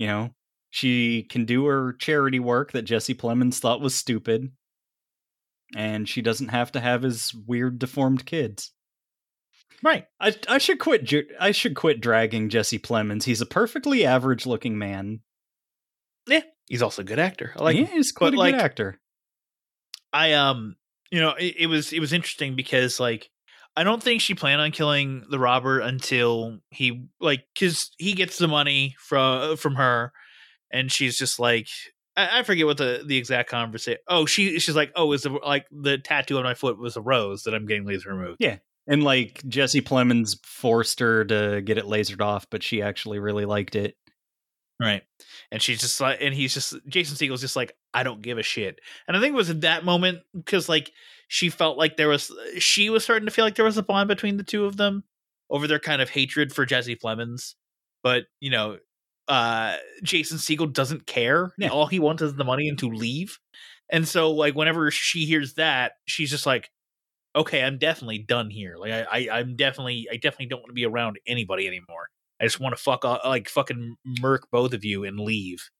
You 0.00 0.06
know, 0.06 0.30
she 0.70 1.24
can 1.24 1.44
do 1.44 1.66
her 1.66 1.92
charity 1.92 2.40
work 2.40 2.72
that 2.72 2.86
Jesse 2.86 3.14
Plemons 3.14 3.58
thought 3.58 3.82
was 3.82 3.94
stupid, 3.94 4.50
and 5.76 6.08
she 6.08 6.22
doesn't 6.22 6.48
have 6.48 6.72
to 6.72 6.80
have 6.80 7.02
his 7.02 7.34
weird 7.34 7.78
deformed 7.78 8.24
kids. 8.24 8.72
Right. 9.82 10.06
I 10.18 10.34
I 10.48 10.56
should 10.56 10.78
quit. 10.78 11.04
ju- 11.04 11.28
I 11.38 11.50
should 11.50 11.74
quit 11.76 12.00
dragging 12.00 12.48
Jesse 12.48 12.78
Plemons. 12.78 13.24
He's 13.24 13.42
a 13.42 13.46
perfectly 13.46 14.06
average 14.06 14.46
looking 14.46 14.78
man. 14.78 15.20
Yeah, 16.26 16.44
he's 16.66 16.80
also 16.80 17.02
a 17.02 17.04
good 17.04 17.18
actor. 17.18 17.52
I 17.58 17.62
like 17.62 17.76
yeah, 17.76 17.84
he's 17.84 18.10
quite 18.10 18.30
But, 18.30 18.36
a 18.36 18.38
like, 18.38 18.54
good 18.54 18.62
actor. 18.62 19.00
I 20.14 20.32
um 20.32 20.76
you 21.10 21.20
know 21.20 21.34
it, 21.34 21.56
it 21.58 21.66
was 21.66 21.92
it 21.92 22.00
was 22.00 22.14
interesting 22.14 22.56
because 22.56 22.98
like 22.98 23.28
I 23.80 23.82
don't 23.82 24.02
think 24.02 24.20
she 24.20 24.34
planned 24.34 24.60
on 24.60 24.72
killing 24.72 25.24
the 25.30 25.38
robber 25.38 25.80
until 25.80 26.58
he 26.68 27.08
like 27.18 27.46
because 27.54 27.90
he 27.96 28.12
gets 28.12 28.36
the 28.36 28.46
money 28.46 28.94
from 28.98 29.52
uh, 29.52 29.56
from 29.56 29.76
her 29.76 30.12
and 30.70 30.92
she's 30.92 31.16
just 31.16 31.40
like 31.40 31.66
I, 32.14 32.40
I 32.40 32.42
forget 32.42 32.66
what 32.66 32.76
the 32.76 33.02
the 33.06 33.16
exact 33.16 33.48
conversation. 33.48 34.02
Oh, 34.06 34.26
she 34.26 34.58
she's 34.58 34.76
like 34.76 34.92
oh 34.96 35.10
is 35.12 35.22
the 35.22 35.30
like 35.30 35.64
the 35.70 35.96
tattoo 35.96 36.36
on 36.36 36.44
my 36.44 36.52
foot 36.52 36.78
was 36.78 36.98
a 36.98 37.00
rose 37.00 37.44
that 37.44 37.54
I'm 37.54 37.64
getting 37.64 37.86
laser 37.86 38.14
removed. 38.14 38.36
Yeah. 38.38 38.58
And 38.86 39.02
like 39.02 39.42
Jesse 39.48 39.80
Plemons 39.80 40.36
forced 40.44 41.00
her 41.00 41.24
to 41.24 41.62
get 41.62 41.78
it 41.78 41.86
lasered 41.86 42.20
off, 42.20 42.50
but 42.50 42.62
she 42.62 42.82
actually 42.82 43.18
really 43.18 43.46
liked 43.46 43.76
it. 43.76 43.96
Right. 44.78 45.04
And 45.50 45.62
she's 45.62 45.80
just 45.80 46.00
like, 46.02 46.18
and 46.20 46.34
he's 46.34 46.54
just, 46.54 46.74
Jason 46.88 47.16
Segel's 47.16 47.42
just 47.42 47.56
like, 47.56 47.76
I 47.92 48.02
don't 48.02 48.22
give 48.22 48.38
a 48.38 48.42
shit. 48.42 48.80
And 49.06 49.16
I 49.16 49.20
think 49.20 49.34
it 49.34 49.36
was 49.36 49.50
at 49.50 49.60
that 49.60 49.84
moment 49.84 50.20
because 50.34 50.68
like 50.68 50.90
she 51.32 51.48
felt 51.48 51.78
like 51.78 51.96
there 51.96 52.08
was, 52.08 52.32
she 52.58 52.90
was 52.90 53.04
starting 53.04 53.26
to 53.26 53.32
feel 53.32 53.44
like 53.44 53.54
there 53.54 53.64
was 53.64 53.78
a 53.78 53.84
bond 53.84 54.08
between 54.08 54.36
the 54.36 54.42
two 54.42 54.64
of 54.64 54.76
them 54.76 55.04
over 55.48 55.68
their 55.68 55.78
kind 55.78 56.02
of 56.02 56.10
hatred 56.10 56.52
for 56.52 56.66
Jesse 56.66 56.96
Plemons. 56.96 57.54
But, 58.02 58.24
you 58.40 58.50
know, 58.50 58.78
uh 59.28 59.76
Jason 60.02 60.38
Segel 60.38 60.72
doesn't 60.72 61.06
care. 61.06 61.52
Yeah. 61.56 61.68
All 61.68 61.86
he 61.86 62.00
wants 62.00 62.20
is 62.20 62.34
the 62.34 62.44
money 62.44 62.68
and 62.68 62.76
to 62.80 62.88
leave. 62.88 63.38
And 63.88 64.08
so 64.08 64.32
like 64.32 64.56
whenever 64.56 64.90
she 64.90 65.24
hears 65.24 65.54
that, 65.54 65.92
she's 66.06 66.30
just 66.30 66.46
like, 66.46 66.68
okay, 67.36 67.62
I'm 67.62 67.78
definitely 67.78 68.18
done 68.18 68.50
here. 68.50 68.74
Like 68.76 68.90
I, 68.90 69.04
I 69.08 69.38
I'm 69.38 69.54
definitely 69.54 70.08
I 70.10 70.16
definitely 70.16 70.46
don't 70.46 70.62
want 70.62 70.70
to 70.70 70.74
be 70.74 70.84
around 70.84 71.20
anybody 71.28 71.68
anymore. 71.68 72.08
I 72.40 72.44
just 72.44 72.58
want 72.58 72.76
to 72.76 72.82
fuck 72.82 73.04
off, 73.04 73.20
like 73.24 73.48
fucking 73.48 73.94
murk 74.20 74.48
both 74.50 74.72
of 74.72 74.84
you 74.84 75.04
and 75.04 75.20
leave. 75.20 75.70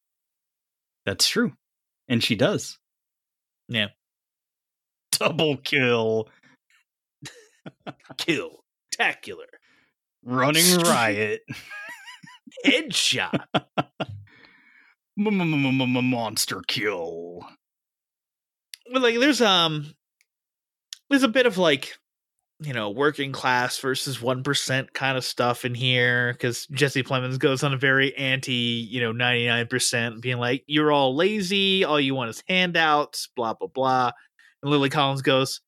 That's 1.05 1.27
true. 1.27 1.55
And 2.06 2.22
she 2.22 2.36
does. 2.36 2.78
Yeah. 3.68 3.89
Double 5.19 5.57
kill. 5.59 6.28
Kill. 8.16 8.65
Tacular. 8.97 9.47
Running 10.24 10.81
riot. 10.81 11.43
Headshot. 12.66 13.45
Monster 15.16 16.62
kill. 16.66 17.47
But 18.93 19.03
like 19.03 19.19
there's 19.19 19.41
um 19.41 19.95
there's 21.09 21.23
a 21.23 21.28
bit 21.28 21.47
of 21.47 21.59
like 21.59 21.97
you 22.61 22.73
know 22.73 22.91
working 22.91 23.32
class 23.32 23.78
versus 23.78 24.19
1% 24.19 24.93
kind 24.93 25.16
of 25.16 25.24
stuff 25.24 25.65
in 25.65 25.74
here 25.74 26.35
cuz 26.35 26.66
Jesse 26.66 27.03
Plemons 27.03 27.39
goes 27.39 27.62
on 27.62 27.73
a 27.73 27.78
very 27.78 28.15
anti, 28.16 28.53
you 28.53 29.01
know, 29.01 29.12
99% 29.12 30.20
being 30.20 30.39
like 30.39 30.65
you're 30.66 30.93
all 30.93 31.15
lazy, 31.15 31.85
all 31.85 32.01
you 32.01 32.15
want 32.15 32.31
is 32.31 32.43
handouts, 32.49 33.28
blah 33.37 33.55
blah 33.55 33.69
blah. 33.69 34.12
And 34.62 34.70
Lily 34.70 34.91
Collins 34.91 35.23
goes, 35.23 35.61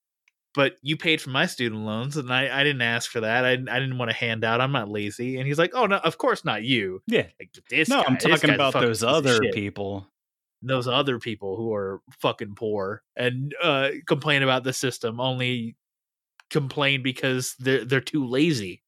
"But 0.54 0.74
you 0.82 0.96
paid 0.96 1.20
for 1.20 1.30
my 1.30 1.46
student 1.46 1.82
loans 1.82 2.16
and 2.16 2.32
I 2.32 2.60
I 2.60 2.62
didn't 2.64 2.82
ask 2.82 3.10
for 3.10 3.20
that. 3.20 3.44
I 3.44 3.52
I 3.52 3.54
didn't 3.80 3.98
want 3.98 4.10
a 4.10 4.14
handout. 4.14 4.60
I'm 4.60 4.72
not 4.72 4.88
lazy." 4.88 5.38
And 5.38 5.46
he's 5.46 5.58
like, 5.58 5.72
"Oh 5.74 5.86
no, 5.86 5.96
of 5.96 6.18
course 6.18 6.44
not 6.44 6.62
you." 6.62 7.02
Yeah. 7.06 7.26
Like 7.40 7.50
this 7.70 7.88
no, 7.88 8.02
guy- 8.02 8.08
I'm 8.08 8.18
talking 8.18 8.50
about 8.50 8.74
those 8.74 9.02
other 9.02 9.40
people. 9.52 10.06
those 10.62 10.86
other 10.86 11.18
people 11.18 11.56
who 11.56 11.72
are 11.74 12.00
fucking 12.20 12.54
poor 12.54 13.02
and 13.16 13.54
uh, 13.62 13.90
complain 14.06 14.42
about 14.42 14.62
the 14.62 14.72
system 14.72 15.20
only 15.20 15.76
complain 16.50 17.02
because 17.02 17.54
they're 17.58 17.84
they're 17.84 18.00
too 18.00 18.26
lazy. 18.26 18.82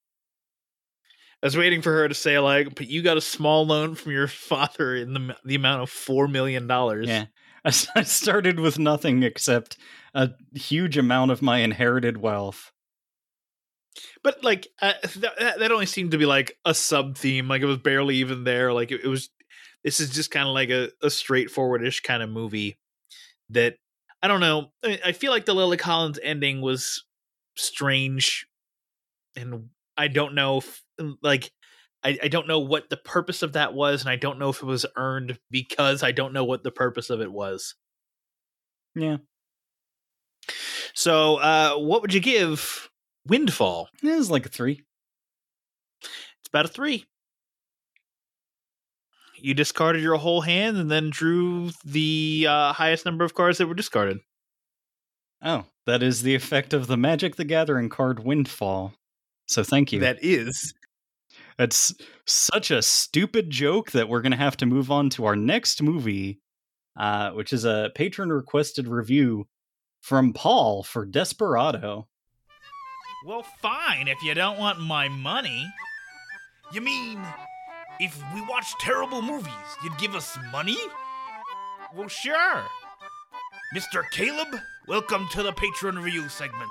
I 1.43 1.47
was 1.47 1.57
waiting 1.57 1.83
for 1.83 1.93
her 1.93 2.09
to 2.09 2.15
say 2.15 2.39
like, 2.39 2.75
"But 2.75 2.89
you 2.89 3.03
got 3.03 3.17
a 3.17 3.21
small 3.21 3.67
loan 3.67 3.95
from 3.95 4.13
your 4.13 4.29
father 4.51 4.95
in 4.97 5.15
the 5.15 5.37
the 5.45 5.55
amount 5.57 5.83
of 5.83 5.91
four 5.91 6.29
million 6.29 6.67
dollars." 6.67 7.09
Yeah. 7.09 7.27
I 7.95 8.03
started 8.03 8.61
with 8.61 8.79
nothing 8.79 9.23
except 9.23 9.77
a 10.15 10.31
huge 10.55 10.99
amount 10.99 11.31
of 11.31 11.43
my 11.43 11.59
inherited 11.59 12.19
wealth. 12.19 12.73
but 14.23 14.43
like 14.45 14.69
uh, 14.83 14.93
that, 15.17 15.73
only 15.73 15.87
seemed 15.87 16.11
to 16.11 16.19
be 16.19 16.27
like 16.27 16.59
a 16.65 16.75
sub 16.75 17.17
theme. 17.17 17.49
Like 17.49 17.63
it 17.63 17.67
was 17.67 17.79
barely 17.79 18.17
even 18.17 18.45
there. 18.45 18.73
Like 18.73 18.93
it, 18.93 19.01
it 19.05 19.09
was. 19.09 19.31
This 19.83 20.01
is 20.01 20.11
just 20.11 20.31
kind 20.31 20.49
of 20.49 20.55
like 20.55 20.71
a, 20.71 20.85
a 21.03 21.09
straightforwardish 21.09 22.03
kind 22.03 22.23
of 22.23 22.31
movie 22.31 22.79
that 23.51 23.77
I 24.23 24.29
don't 24.29 24.41
know. 24.41 24.73
I, 24.83 24.99
I 25.07 25.13
feel 25.13 25.31
like 25.31 25.45
the 25.45 25.55
Lily 25.55 25.77
Collins 25.77 26.19
ending 26.23 26.63
was 26.63 27.05
strange, 27.57 28.47
and 29.37 29.69
I 29.97 30.09
don't 30.09 30.35
know 30.35 30.59
if 30.59 30.83
like 31.23 31.51
I, 32.05 32.19
I 32.25 32.29
don't 32.29 32.47
know 32.47 32.59
what 32.59 32.91
the 32.91 32.97
purpose 32.97 33.43
of 33.43 33.55
that 33.55 33.73
was, 33.73 34.03
and 34.03 34.11
I 34.11 34.17
don't 34.17 34.39
know 34.39 34.51
if 34.51 34.63
it 34.63 34.67
was 34.67 34.85
earned 34.97 35.39
because 35.51 36.03
I 36.03 36.13
don't 36.13 36.35
know 36.35 36.45
what 36.45 36.63
the 36.63 36.71
purpose 36.71 37.11
of 37.11 37.21
it 37.21 37.33
was. 37.33 37.75
Yeah. 38.95 39.17
So, 40.93 41.37
uh, 41.37 41.77
what 41.77 42.03
would 42.03 42.13
you 42.13 42.21
give 42.21 42.91
Windfall? 43.27 43.89
It 44.03 44.15
was 44.15 44.31
like 44.31 44.47
a 44.47 44.51
three. 44.51 44.83
It's 46.03 46.49
about 46.49 46.67
a 46.67 46.69
three. 46.69 47.07
You 49.37 49.55
discarded 49.55 50.03
your 50.03 50.17
whole 50.17 50.43
hand 50.43 50.77
and 50.77 50.91
then 50.91 51.11
drew 51.11 51.71
the 51.85 52.47
uh, 52.49 52.73
highest 52.73 53.05
number 53.05 53.25
of 53.25 53.35
cards 53.35 53.59
that 53.59 53.67
were 53.67 53.75
discarded. 53.75 54.21
Oh, 55.43 55.65
that 55.87 56.03
is 56.03 56.23
the 56.23 56.35
effect 56.35 56.73
of 56.73 56.87
the 56.87 56.97
Magic 56.97 57.37
the 57.37 57.45
Gathering 57.45 57.89
card 57.89 58.25
Windfall. 58.25 58.95
So 59.47 59.63
thank 59.63 59.93
you. 59.93 60.01
That 60.01 60.19
is. 60.23 60.73
That's 61.57 61.95
such 62.25 62.71
a 62.71 62.83
stupid 62.83 63.51
joke 63.51 63.93
that 63.93 64.09
we're 64.09 64.23
going 64.23 64.33
to 64.33 64.39
have 64.39 64.57
to 64.59 64.67
move 64.67 64.91
on 64.91 65.11
to 65.11 65.25
our 65.25 65.37
next 65.37 65.83
movie, 65.83 66.41
uh, 66.97 67.31
which 67.31 67.53
is 67.53 67.65
a 67.65 67.91
patron 67.95 68.33
requested 68.33 68.89
review 68.89 69.47
from 70.01 70.33
Paul 70.33 70.83
for 70.83 71.07
Desperado. 71.07 72.09
Well, 73.25 73.45
fine 73.63 74.09
if 74.09 74.23
you 74.23 74.35
don't 74.35 74.59
want 74.59 74.81
my 74.81 75.09
money. 75.09 75.67
You 76.73 76.81
mean, 76.81 77.21
if 78.01 78.21
we 78.35 78.43
watch 78.43 78.75
terrible 78.81 79.23
movies, 79.23 79.53
you'd 79.83 79.97
give 79.99 80.15
us 80.15 80.37
money? 80.51 80.77
Well, 81.95 82.09
sure. 82.09 82.65
Mr. 83.75 84.03
Caleb, 84.11 84.49
welcome 84.89 85.29
to 85.33 85.43
the 85.43 85.53
patron 85.53 85.99
Review 85.99 86.29
segment. 86.29 86.71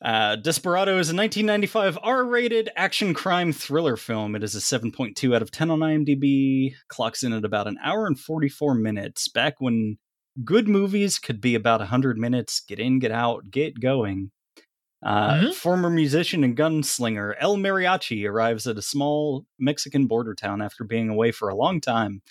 Uh, 0.00 0.36
Desperado 0.36 0.92
is 0.92 1.10
a 1.10 1.16
1995 1.16 1.98
R-rated 2.02 2.70
action 2.76 3.14
crime 3.14 3.52
thriller 3.52 3.96
film. 3.96 4.36
It 4.36 4.44
is 4.44 4.54
a 4.54 4.58
7.2 4.58 5.34
out 5.34 5.42
of 5.42 5.50
10 5.50 5.70
on 5.70 5.80
IMDb. 5.80 6.74
Clocks 6.88 7.24
in 7.24 7.32
at 7.32 7.44
about 7.44 7.66
an 7.66 7.78
hour 7.82 8.06
and 8.06 8.18
44 8.18 8.74
minutes. 8.76 9.28
Back 9.28 9.56
when 9.58 9.98
good 10.44 10.68
movies 10.68 11.18
could 11.18 11.40
be 11.40 11.56
about 11.56 11.80
100 11.80 12.16
minutes. 12.16 12.60
Get 12.60 12.78
in, 12.78 13.00
get 13.00 13.10
out, 13.10 13.50
get 13.50 13.80
going. 13.80 14.30
Uh, 15.04 15.52
Former 15.52 15.90
musician 15.90 16.42
and 16.42 16.56
gunslinger 16.56 17.34
El 17.38 17.56
Mariachi 17.56 18.28
arrives 18.28 18.66
at 18.66 18.78
a 18.78 18.82
small 18.82 19.46
Mexican 19.58 20.06
border 20.06 20.34
town 20.34 20.60
after 20.60 20.84
being 20.84 21.08
away 21.08 21.30
for 21.30 21.48
a 21.48 21.56
long 21.56 21.80
time. 21.80 22.22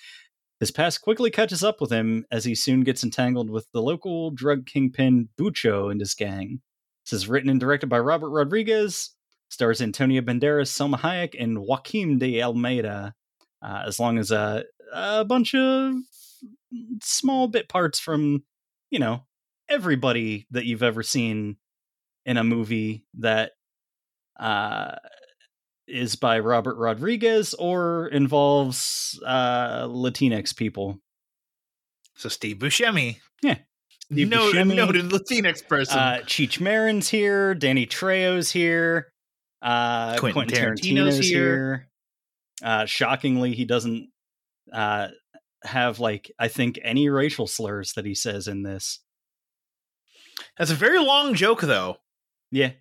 His 0.60 0.72
past 0.72 1.02
quickly 1.02 1.30
catches 1.30 1.64
up 1.64 1.80
with 1.80 1.92
him 1.92 2.26
as 2.32 2.46
he 2.46 2.56
soon 2.56 2.82
gets 2.82 3.04
entangled 3.04 3.50
with 3.50 3.72
the 3.74 3.82
local 3.82 4.32
drug 4.32 4.66
kingpin 4.66 5.30
Bucho 5.40 5.92
and 5.92 6.00
his 6.00 6.14
gang. 6.14 6.62
This 7.08 7.22
is 7.22 7.30
written 7.30 7.50
and 7.50 7.60
directed 7.60 7.88
by 7.88 8.00
Robert 8.00 8.32
Rodriguez, 8.32 9.12
stars 9.50 9.82
Antonio 9.82 10.22
Banderas, 10.22 10.68
Salma 10.68 11.00
Hayek, 11.00 11.36
and 11.40 11.60
Joaquim 11.60 12.18
de 12.18 12.44
Almeida, 12.44 13.14
uh, 13.62 13.84
as 13.88 13.98
long 13.98 14.18
as 14.18 14.30
a, 14.30 14.66
a 14.92 15.24
bunch 15.24 15.56
of 15.56 15.94
small 17.02 17.48
bit 17.48 17.70
parts 17.70 17.98
from, 17.98 18.44
you 18.90 19.00
know, 19.00 19.24
everybody 19.70 20.48
that 20.52 20.66
you've 20.66 20.84
ever 20.84 21.02
seen 21.02 21.56
in 22.26 22.36
a 22.36 22.44
movie 22.44 23.06
that 23.20 23.54
uh, 24.38 24.96
is 25.88 26.18
by 26.18 26.40
Robert 26.40 26.76
Rodriguez 26.76 27.54
or 27.54 28.08
involves 28.08 29.18
uh, 29.26 29.84
Latinx 29.84 30.54
people. 30.54 31.00
So 32.16 32.28
Steve 32.28 32.58
Buscemi. 32.58 33.20
Yeah. 33.42 33.60
Steve 34.12 34.30
No, 34.30 34.52
Buscemi. 34.52 34.76
noted 34.76 35.06
Latinx 35.06 35.68
person. 35.68 35.98
Uh, 36.00 36.20
Cheech 36.24 36.60
Marin's 36.62 37.10
here. 37.10 37.54
Danny 37.54 37.86
Trejo's 37.86 38.52
here. 38.52 39.12
Uh, 39.62 40.18
Quentin 40.18 40.46
Quentin, 40.48 40.58
Tarantino's 40.76 41.16
Tarantino's, 41.20 41.28
here. 41.30 41.44
here. 41.46 41.90
Uh, 42.64 42.86
shockingly, 42.86 43.54
he 43.54 43.66
doesn't 43.66 44.10
uh, 44.72 45.10
have 45.64 46.00
like 46.00 46.32
I 46.40 46.48
think 46.48 46.80
any 46.84 47.10
racial 47.10 47.48
slurs 47.48 47.94
that 47.94 48.06
he 48.06 48.16
says 48.16 48.48
in 48.48 48.64
this. 48.64 49.00
That's 50.58 50.72
a 50.72 50.76
very 50.76 51.00
long 51.00 51.34
joke, 51.34 51.62
though. 51.62 51.98
Yeah, 52.52 52.72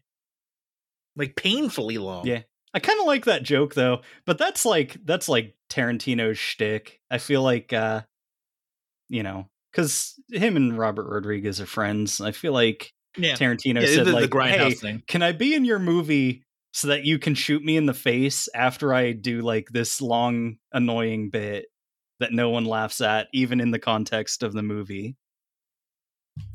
Like 1.16 1.34
painfully 1.34 1.98
long. 1.98 2.26
yeah. 2.26 2.42
I 2.72 2.78
kind 2.78 3.00
of 3.00 3.06
like 3.06 3.24
that 3.24 3.42
joke 3.42 3.74
though, 3.74 4.02
but 4.26 4.36
that's 4.38 4.64
like 4.66 4.98
that's 5.04 5.28
like 5.30 5.56
Tarantino's 5.70 6.36
shtick. 6.38 7.00
I 7.10 7.16
feel 7.18 7.42
like 7.42 7.72
uh, 7.72 8.02
you 9.08 9.22
know, 9.22 9.48
because 9.76 10.14
him 10.32 10.56
and 10.56 10.78
Robert 10.78 11.06
Rodriguez 11.06 11.60
are 11.60 11.66
friends. 11.66 12.20
I 12.20 12.32
feel 12.32 12.52
like 12.54 12.92
Yeah. 13.18 13.34
Tarantino 13.34 13.82
Yeah, 13.82 13.86
said 13.94 14.06
the- 14.06 14.10
the 14.12 14.20
like, 14.20 14.30
Grindhouse 14.30 14.56
"Hey, 14.68 14.74
thing." 14.74 15.02
can 15.06 15.22
I 15.22 15.32
be 15.32 15.54
in 15.54 15.64
your 15.66 15.78
movie 15.78 16.42
so 16.72 16.88
that 16.88 17.04
you 17.04 17.18
can 17.18 17.34
shoot 17.34 17.62
me 17.62 17.76
in 17.76 17.86
the 17.86 17.94
face 17.94 18.48
after 18.54 18.92
I 18.94 19.12
do 19.12 19.42
like 19.42 19.68
this 19.70 20.00
long 20.00 20.56
annoying 20.72 21.30
bit 21.30 21.66
that 22.20 22.32
no 22.32 22.48
one 22.50 22.64
laughs 22.64 23.00
at, 23.02 23.28
even 23.34 23.60
in 23.60 23.70
the 23.70 23.78
context 23.78 24.42
of 24.42 24.52
the 24.54 24.62
movie?" 24.62 25.16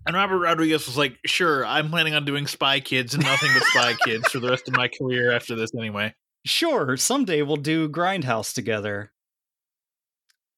And 0.06 0.16
Robert 0.16 0.40
Rodriguez 0.40 0.86
was 0.88 0.98
like, 0.98 1.18
"Sure, 1.26 1.66
I'm 1.66 1.90
planning 1.90 2.14
on 2.16 2.26
doing 2.26 2.46
Spy 2.48 2.80
Kids 2.80 3.14
and 3.16 3.24
nothing 3.24 3.50
but 3.54 3.64
Spy 3.68 3.94
Kids 4.06 4.32
for 4.32 4.40
the 4.40 4.50
rest 4.50 4.68
of 4.68 4.76
my 4.76 4.88
career 4.88 5.32
after 5.32 5.56
this, 5.56 5.72
anyway." 5.78 6.14
Sure, 6.46 6.98
someday 6.98 7.42
we'll 7.44 7.56
do 7.56 7.88
Grindhouse 7.90 8.54
together. 8.54 9.11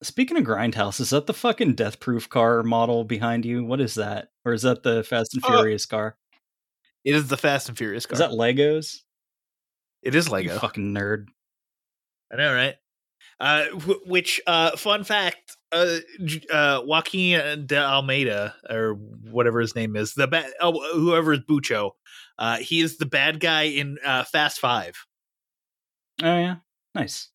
Speaking 0.03 0.37
of 0.37 0.43
Grindhouse, 0.43 0.99
is 0.99 1.09
that 1.11 1.25
the 1.27 1.33
fucking 1.33 1.75
Death 1.75 1.99
Proof 1.99 2.29
car 2.29 2.61
model 2.63 3.03
behind 3.03 3.45
you? 3.45 3.63
What 3.63 3.79
is 3.81 3.95
that? 3.95 4.29
Or 4.45 4.53
is 4.53 4.61
that 4.63 4.83
the 4.83 5.03
Fast 5.03 5.33
and 5.33 5.43
Uh, 5.43 5.47
Furious 5.47 5.85
car? 5.85 6.17
It 7.03 7.15
is 7.15 7.27
the 7.27 7.37
Fast 7.37 7.69
and 7.69 7.77
Furious 7.77 8.05
car. 8.05 8.13
Is 8.13 8.19
that 8.19 8.31
Legos? 8.31 8.97
it 10.01 10.15
is 10.15 10.27
You 10.27 10.33
Lego. 10.33 10.59
fucking 10.59 10.93
nerd. 10.93 11.27
I 12.31 12.35
know, 12.35 12.53
right? 12.53 12.75
Uh, 13.39 13.65
wh- 13.67 14.05
which 14.07 14.41
uh, 14.45 14.75
fun 14.75 15.03
fact? 15.05 15.55
Uh, 15.71 15.97
uh, 16.51 16.81
Joaquin 16.85 17.65
de 17.65 17.77
Almeida 17.77 18.53
or 18.69 18.93
whatever 18.93 19.59
his 19.61 19.75
name 19.75 19.95
is, 19.95 20.13
the 20.13 20.27
bad, 20.27 20.51
oh, 20.61 20.73
whoever 20.93 21.33
is 21.33 21.39
Bucho, 21.39 21.91
uh, 22.37 22.57
he 22.57 22.81
is 22.81 22.97
the 22.97 23.05
bad 23.05 23.39
guy 23.39 23.63
in 23.63 23.97
uh, 24.05 24.23
Fast 24.25 24.59
Five. 24.59 24.95
Oh 26.21 26.37
yeah, 26.37 26.55
nice. 26.93 27.29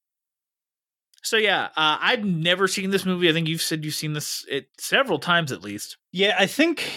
So 1.23 1.37
yeah, 1.37 1.67
uh, 1.77 1.99
I've 2.01 2.25
never 2.25 2.69
seen 2.69 2.91
this 2.91 3.05
movie. 3.05 3.29
I 3.29 3.33
think 3.33 3.49
you've 3.49 3.63
said 3.63 3.85
you've 3.85 3.95
seen 3.95 4.13
this 4.13 4.45
it 4.49 4.69
several 4.79 5.19
times 5.19 5.53
at 5.53 5.63
least. 5.63 5.97
Yeah, 6.13 6.37
I 6.39 6.47
think 6.47 6.91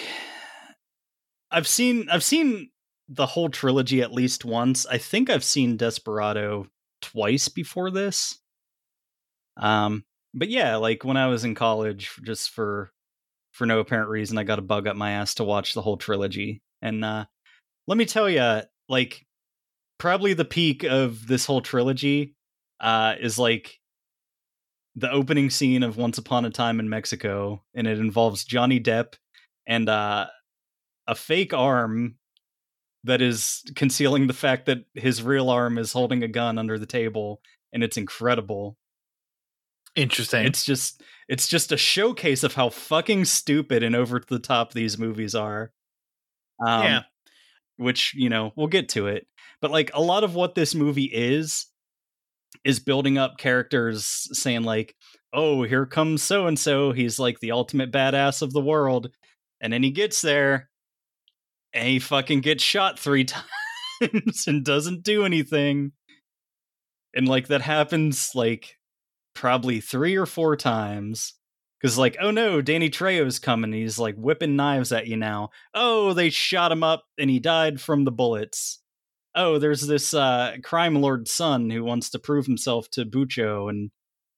I've 1.49 1.67
seen 1.67 2.07
I've 2.09 2.23
seen 2.23 2.69
the 3.09 3.25
whole 3.25 3.49
trilogy 3.49 4.01
at 4.01 4.13
least 4.13 4.45
once. 4.45 4.85
I 4.85 4.97
think 4.97 5.29
I've 5.29 5.43
seen 5.43 5.75
Desperado 5.75 6.67
twice 7.01 7.49
before 7.49 7.91
this. 7.91 8.39
Um, 9.57 10.05
but 10.33 10.49
yeah, 10.49 10.77
like 10.77 11.03
when 11.03 11.17
I 11.17 11.27
was 11.27 11.43
in 11.43 11.55
college, 11.55 12.11
just 12.23 12.51
for 12.51 12.91
for 13.51 13.65
no 13.65 13.79
apparent 13.79 14.09
reason, 14.09 14.37
I 14.37 14.43
got 14.43 14.59
a 14.59 14.63
bug 14.63 14.87
up 14.87 14.95
my 14.95 15.11
ass 15.11 15.35
to 15.35 15.43
watch 15.43 15.73
the 15.73 15.81
whole 15.81 15.97
trilogy. 15.97 16.61
And 16.81 17.03
uh, 17.03 17.25
let 17.87 17.97
me 17.97 18.05
tell 18.05 18.29
you, 18.29 18.61
like 18.87 19.25
probably 19.97 20.33
the 20.33 20.45
peak 20.45 20.83
of 20.83 21.27
this 21.27 21.45
whole 21.45 21.61
trilogy 21.61 22.35
uh, 22.79 23.15
is 23.19 23.37
like 23.37 23.80
the 24.95 25.11
opening 25.11 25.49
scene 25.49 25.83
of 25.83 25.97
Once 25.97 26.17
Upon 26.17 26.45
a 26.45 26.49
Time 26.49 26.79
in 26.79 26.89
Mexico, 26.89 27.63
and 27.73 27.87
it 27.87 27.99
involves 27.99 28.43
Johnny 28.43 28.79
Depp 28.79 29.13
and 29.67 29.87
uh, 29.87 30.27
a 31.07 31.15
fake 31.15 31.53
arm 31.53 32.15
that 33.03 33.21
is 33.21 33.63
concealing 33.75 34.27
the 34.27 34.33
fact 34.33 34.65
that 34.67 34.79
his 34.93 35.23
real 35.23 35.49
arm 35.49 35.77
is 35.77 35.93
holding 35.93 36.23
a 36.23 36.27
gun 36.27 36.57
under 36.57 36.77
the 36.77 36.85
table, 36.85 37.41
and 37.73 37.83
it's 37.83 37.97
incredible. 37.97 38.77
Interesting. 39.95 40.45
It's 40.45 40.65
just 40.65 41.01
it's 41.27 41.47
just 41.47 41.71
a 41.71 41.77
showcase 41.77 42.43
of 42.43 42.53
how 42.53 42.69
fucking 42.69 43.25
stupid 43.25 43.83
and 43.83 43.95
over 43.95 44.21
the 44.25 44.39
top 44.39 44.73
these 44.73 44.97
movies 44.97 45.35
are. 45.35 45.71
Um, 46.65 46.83
Yeah. 46.83 47.01
Which, 47.77 48.13
you 48.13 48.29
know, 48.29 48.53
we'll 48.55 48.67
get 48.67 48.89
to 48.89 49.07
it. 49.07 49.27
But 49.61 49.71
like 49.71 49.91
a 49.93 50.01
lot 50.01 50.23
of 50.23 50.35
what 50.35 50.55
this 50.55 50.75
movie 50.75 51.09
is 51.11 51.65
is 52.63 52.79
building 52.79 53.17
up 53.17 53.37
characters 53.37 54.27
saying 54.33 54.63
like, 54.63 54.95
"Oh, 55.33 55.63
here 55.63 55.85
comes 55.85 56.23
so 56.23 56.47
and 56.47 56.57
so. 56.59 56.91
He's 56.91 57.19
like 57.19 57.39
the 57.39 57.51
ultimate 57.51 57.91
badass 57.91 58.41
of 58.41 58.53
the 58.53 58.61
world." 58.61 59.09
And 59.61 59.71
then 59.71 59.83
he 59.83 59.91
gets 59.91 60.21
there 60.21 60.69
and 61.73 61.87
he 61.87 61.99
fucking 61.99 62.41
gets 62.41 62.63
shot 62.63 62.99
3 62.99 63.25
times 64.01 64.45
and 64.47 64.65
doesn't 64.65 65.03
do 65.03 65.23
anything. 65.25 65.91
And 67.15 67.27
like 67.27 67.47
that 67.47 67.61
happens 67.61 68.31
like 68.35 68.77
probably 69.33 69.79
three 69.79 70.15
or 70.15 70.25
four 70.25 70.55
times. 70.55 71.33
Cause 71.81 71.97
like, 71.97 72.15
oh 72.21 72.31
no, 72.31 72.61
Danny 72.61 72.89
Trejo's 72.89 73.39
coming. 73.39 73.73
He's 73.73 73.97
like 73.97 74.15
whipping 74.15 74.55
knives 74.55 74.91
at 74.91 75.07
you 75.07 75.17
now. 75.17 75.49
Oh, 75.73 76.13
they 76.13 76.29
shot 76.29 76.71
him 76.71 76.83
up 76.83 77.03
and 77.17 77.29
he 77.29 77.39
died 77.39 77.81
from 77.81 78.05
the 78.05 78.11
bullets. 78.11 78.80
Oh, 79.33 79.59
there's 79.59 79.81
this 79.87 80.13
uh, 80.13 80.57
crime 80.63 80.95
lord 81.01 81.27
son 81.27 81.69
who 81.69 81.83
wants 81.83 82.09
to 82.11 82.19
prove 82.19 82.45
himself 82.45 82.89
to 82.91 83.05
Bucho 83.05 83.69
and 83.69 83.91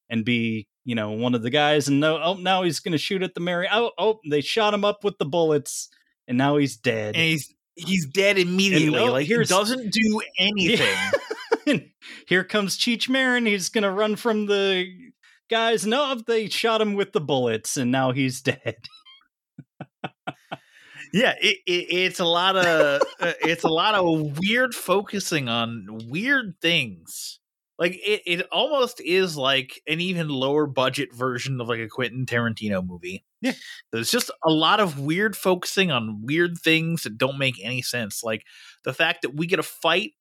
and 0.08 0.24
be, 0.24 0.68
you 0.84 0.94
know, 0.94 1.10
one 1.12 1.34
of 1.34 1.42
the 1.42 1.50
guys. 1.50 1.88
And 1.88 1.98
no, 2.00 2.20
oh, 2.22 2.34
now 2.34 2.62
he's 2.62 2.80
gonna 2.80 2.98
shoot 2.98 3.22
at 3.22 3.34
the 3.34 3.40
Mary. 3.40 3.68
Oh, 3.70 3.90
oh, 3.98 4.20
they 4.28 4.40
shot 4.40 4.74
him 4.74 4.84
up 4.84 5.02
with 5.04 5.18
the 5.18 5.24
bullets, 5.24 5.88
and 6.28 6.38
now 6.38 6.56
he's 6.56 6.76
dead. 6.76 7.16
and 7.16 7.24
he's 7.24 7.52
he's 7.74 8.06
dead 8.06 8.38
immediately. 8.38 8.98
oh, 8.98 9.12
like 9.12 9.26
he 9.26 9.42
doesn't 9.44 9.92
do 9.92 10.22
anything. 10.38 10.96
And 11.66 11.92
here 12.28 12.44
comes 12.44 12.76
Cheech 12.76 13.08
Marin. 13.08 13.46
He's 13.46 13.70
gonna 13.70 13.90
run 13.90 14.16
from 14.16 14.44
the 14.44 14.86
guys. 15.48 15.86
No, 15.86 16.14
they 16.26 16.50
shot 16.50 16.82
him 16.82 16.92
with 16.92 17.12
the 17.12 17.22
bullets, 17.22 17.78
and 17.78 17.90
now 17.90 18.12
he's 18.12 18.40
dead. 18.42 18.76
Yeah, 21.14 21.34
it, 21.40 21.58
it, 21.64 21.86
it's 21.90 22.18
a 22.18 22.24
lot 22.24 22.56
of 22.56 22.64
uh, 23.20 23.32
it's 23.40 23.62
a 23.62 23.68
lot 23.68 23.94
of 23.94 24.36
weird 24.40 24.74
focusing 24.74 25.48
on 25.48 26.00
weird 26.08 26.56
things. 26.60 27.38
Like 27.78 27.92
it, 28.04 28.22
it 28.26 28.46
almost 28.50 29.00
is 29.00 29.36
like 29.36 29.80
an 29.86 30.00
even 30.00 30.28
lower 30.28 30.66
budget 30.66 31.14
version 31.14 31.60
of 31.60 31.68
like 31.68 31.78
a 31.78 31.86
Quentin 31.86 32.26
Tarantino 32.26 32.84
movie. 32.84 33.24
Yeah. 33.40 33.52
there's 33.92 34.10
just 34.10 34.32
a 34.44 34.50
lot 34.50 34.80
of 34.80 34.98
weird 34.98 35.36
focusing 35.36 35.92
on 35.92 36.22
weird 36.24 36.58
things 36.58 37.04
that 37.04 37.16
don't 37.16 37.38
make 37.38 37.62
any 37.62 37.80
sense. 37.80 38.24
Like 38.24 38.42
the 38.82 38.92
fact 38.92 39.22
that 39.22 39.36
we 39.36 39.46
get 39.46 39.60
a 39.60 39.64
fight 39.64 40.14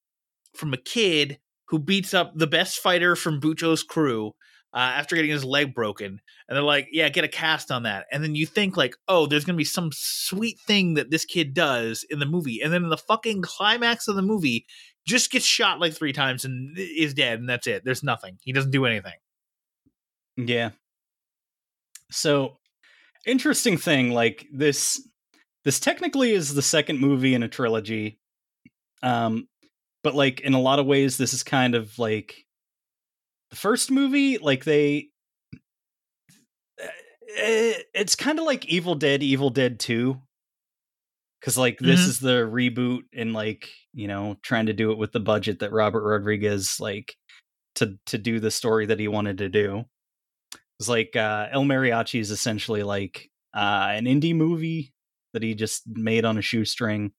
from 0.53 0.73
a 0.73 0.77
kid 0.77 1.39
who 1.69 1.79
beats 1.79 2.13
up 2.13 2.33
the 2.35 2.45
best 2.45 2.77
fighter 2.77 3.15
from 3.15 3.39
Bucho's 3.39 3.81
crew 3.81 4.33
uh, 4.73 4.77
after 4.77 5.15
getting 5.15 5.31
his 5.31 5.45
leg 5.45 5.73
broken, 5.73 6.19
and 6.47 6.55
they're 6.55 6.63
like, 6.63 6.87
"Yeah, 6.91 7.09
get 7.09 7.23
a 7.23 7.27
cast 7.27 7.71
on 7.71 7.83
that." 7.83 8.05
And 8.11 8.23
then 8.23 8.35
you 8.35 8.45
think 8.45 8.75
like, 8.77 8.95
"Oh, 9.07 9.25
there's 9.25 9.45
gonna 9.45 9.57
be 9.57 9.63
some 9.63 9.91
sweet 9.93 10.59
thing 10.59 10.95
that 10.95 11.11
this 11.11 11.25
kid 11.25 11.53
does 11.53 12.05
in 12.09 12.19
the 12.19 12.25
movie," 12.25 12.61
and 12.61 12.73
then 12.73 12.83
in 12.83 12.89
the 12.89 12.97
fucking 12.97 13.41
climax 13.43 14.07
of 14.07 14.15
the 14.15 14.21
movie, 14.21 14.65
just 15.05 15.31
gets 15.31 15.45
shot 15.45 15.79
like 15.79 15.93
three 15.93 16.13
times 16.13 16.45
and 16.45 16.77
is 16.77 17.13
dead, 17.13 17.39
and 17.39 17.49
that's 17.49 17.67
it. 17.67 17.83
There's 17.85 18.03
nothing. 18.03 18.39
He 18.41 18.53
doesn't 18.53 18.71
do 18.71 18.85
anything. 18.85 19.13
Yeah. 20.37 20.71
So, 22.11 22.57
interesting 23.25 23.77
thing, 23.77 24.11
like 24.11 24.47
this 24.51 25.01
this 25.63 25.79
technically 25.79 26.33
is 26.33 26.53
the 26.53 26.61
second 26.61 26.99
movie 26.99 27.33
in 27.33 27.43
a 27.43 27.47
trilogy. 27.47 28.19
Um 29.01 29.47
but 30.03 30.15
like 30.15 30.41
in 30.41 30.53
a 30.53 30.59
lot 30.59 30.79
of 30.79 30.85
ways 30.85 31.17
this 31.17 31.33
is 31.33 31.43
kind 31.43 31.75
of 31.75 31.97
like 31.97 32.42
the 33.53 33.59
first 33.59 33.91
movie, 33.91 34.39
like 34.39 34.63
they 34.63 35.09
eh, 37.37 37.73
it's 37.93 38.15
kind 38.15 38.39
of 38.39 38.45
like 38.45 38.65
Evil 38.65 38.95
Dead, 38.95 39.21
Evil 39.21 39.51
Dead 39.51 39.79
2. 39.79 40.19
Cuz 41.43 41.55
like 41.55 41.77
this 41.77 42.01
Mhm. 42.01 42.07
is 42.07 42.19
the 42.19 42.49
reboot 42.49 43.01
and 43.13 43.33
like, 43.33 43.69
you 43.93 44.07
know, 44.07 44.37
trying 44.41 44.65
to 44.67 44.73
do 44.73 44.91
it 44.91 44.97
with 44.97 45.11
the 45.11 45.19
budget 45.19 45.59
that 45.59 45.71
Robert 45.71 46.03
Rodriguez 46.03 46.79
like 46.79 47.15
to 47.75 47.99
to 48.07 48.17
do 48.17 48.39
the 48.39 48.51
story 48.51 48.85
that 48.87 48.99
he 48.99 49.07
wanted 49.09 49.39
to 49.39 49.49
do. 49.49 49.85
It's 50.79 50.89
like 50.89 51.15
uh, 51.17 51.49
El 51.51 51.65
Mariachi 51.65 52.19
is 52.21 52.31
essentially 52.31 52.83
like 52.83 53.29
uh, 53.53 53.89
an 53.91 54.05
indie 54.05 54.35
movie 54.35 54.93
that 55.33 55.43
he 55.43 55.55
just 55.55 55.83
made 55.87 56.25
on 56.25 56.37
a 56.37 56.41
shoestring. 56.41 57.13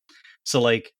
So, 0.44 0.62
like, 0.62 0.93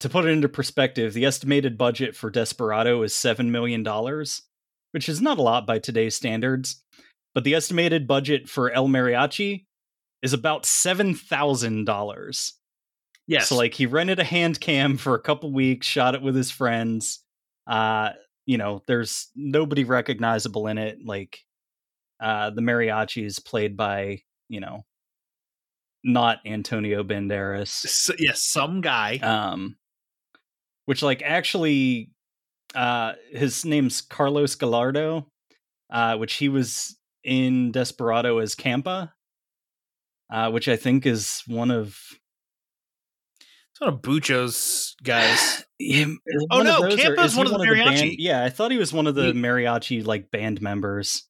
to 0.00 0.08
put 0.08 0.24
it 0.24 0.28
into 0.28 0.48
perspective, 0.48 1.12
the 1.12 1.24
estimated 1.24 1.76
budget 1.76 2.14
for 2.14 2.30
Desperado 2.30 3.02
is 3.02 3.12
$7 3.12 3.46
million, 3.46 3.84
which 4.92 5.08
is 5.08 5.20
not 5.20 5.38
a 5.38 5.42
lot 5.42 5.66
by 5.66 5.78
today's 5.78 6.14
standards. 6.14 6.82
But 7.34 7.44
the 7.44 7.54
estimated 7.54 8.06
budget 8.06 8.48
for 8.48 8.70
El 8.70 8.88
Mariachi 8.88 9.66
is 10.22 10.32
about 10.32 10.64
$7,000. 10.64 12.52
Yes. 13.26 13.48
So 13.48 13.56
like 13.56 13.74
he 13.74 13.86
rented 13.86 14.18
a 14.18 14.24
hand 14.24 14.58
cam 14.58 14.96
for 14.96 15.14
a 15.14 15.20
couple 15.20 15.52
weeks, 15.52 15.86
shot 15.86 16.14
it 16.14 16.22
with 16.22 16.34
his 16.34 16.50
friends. 16.50 17.22
Uh, 17.66 18.10
you 18.46 18.56
know, 18.56 18.82
there's 18.86 19.28
nobody 19.36 19.84
recognizable 19.84 20.66
in 20.68 20.78
it. 20.78 20.98
Like 21.04 21.38
uh 22.18 22.50
the 22.50 22.62
mariachi 22.62 23.24
is 23.24 23.38
played 23.38 23.76
by, 23.76 24.22
you 24.48 24.60
know, 24.60 24.86
not 26.02 26.38
Antonio 26.46 27.04
Banderas. 27.04 27.68
So, 27.68 28.14
yes, 28.18 28.42
some 28.42 28.80
guy. 28.80 29.18
Um 29.18 29.76
which 30.88 31.02
like 31.02 31.20
actually 31.22 32.10
uh 32.74 33.12
his 33.30 33.66
name's 33.66 34.00
Carlos 34.00 34.54
Gallardo, 34.54 35.30
uh, 35.92 36.16
which 36.16 36.34
he 36.34 36.48
was 36.48 36.96
in 37.22 37.72
Desperado 37.72 38.38
as 38.38 38.54
Campa. 38.54 39.10
Uh, 40.30 40.50
which 40.50 40.66
I 40.68 40.76
think 40.76 41.04
is 41.06 41.42
one 41.46 41.70
of 41.70 41.98
It's 43.70 43.80
one 43.80 43.92
of 43.92 44.00
Bucho's 44.02 44.96
guys. 45.02 45.64
Yeah, 45.80 46.06
Oh, 46.50 46.56
one 46.56 46.66
no, 46.66 46.96
Campa's 46.96 47.36
one 47.36 47.46
of 47.46 47.52
the 47.52 47.58
mariachi. 47.58 47.84
band- 48.00 48.18
yeah, 48.18 48.42
I 48.44 48.48
thought 48.50 48.72
he 48.72 48.78
was 48.78 48.92
one 48.92 49.06
of 49.06 49.14
the 49.14 49.26
He- 49.26 49.32
mariachi 49.32 50.04
like 50.04 50.30
band 50.32 50.60
members. 50.60 51.22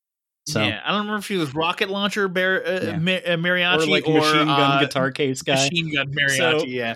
So 0.47 0.63
Yeah, 0.63 0.81
I 0.83 0.89
don't 0.93 1.01
remember 1.01 1.19
if 1.19 1.29
he 1.29 1.37
was 1.37 1.55
rocket 1.55 1.91
launcher 1.91 2.29
bar- 2.29 2.65
uh, 2.67 2.81
Yeah. 2.83 2.97
ma- 2.99 3.13
uh, 3.13 3.37
mariachi 3.37 3.83
or 3.83 3.87
like 3.87 4.07
or 4.09 4.15
machine 4.21 4.47
gun 4.47 4.73
uh, 4.79 4.81
guitar 4.81 5.11
case 5.11 5.43
guy. 5.43 5.57
Machine 5.57 5.95
gun 5.95 6.07
mariachi. 6.15 6.61
So- 6.61 6.65
yeah. 6.65 6.95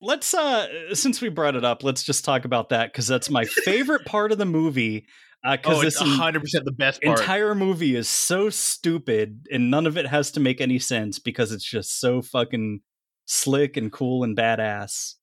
Let's 0.00 0.34
uh 0.34 0.94
since 0.94 1.20
we 1.20 1.28
brought 1.28 1.56
it 1.56 1.64
up, 1.64 1.82
let's 1.82 2.02
just 2.02 2.24
talk 2.24 2.44
about 2.44 2.68
that 2.70 2.92
because 2.92 3.06
that's 3.06 3.30
my 3.30 3.44
favorite 3.44 4.04
part 4.04 4.32
of 4.32 4.38
the 4.38 4.44
movie. 4.44 5.06
Because 5.42 5.78
Oh, 5.78 5.82
this 5.82 6.00
it's 6.00 6.10
hundred 6.10 6.40
percent 6.40 6.64
the 6.64 6.72
best 6.72 7.02
part. 7.02 7.20
entire 7.20 7.54
movie 7.54 7.96
is 7.96 8.08
so 8.08 8.50
stupid 8.50 9.46
and 9.50 9.70
none 9.70 9.86
of 9.86 9.96
it 9.96 10.06
has 10.06 10.30
to 10.32 10.40
make 10.40 10.60
any 10.60 10.78
sense 10.78 11.18
because 11.18 11.52
it's 11.52 11.64
just 11.64 12.00
so 12.00 12.22
fucking 12.22 12.80
slick 13.26 13.76
and 13.76 13.92
cool 13.92 14.24
and 14.24 14.36
badass. 14.36 15.14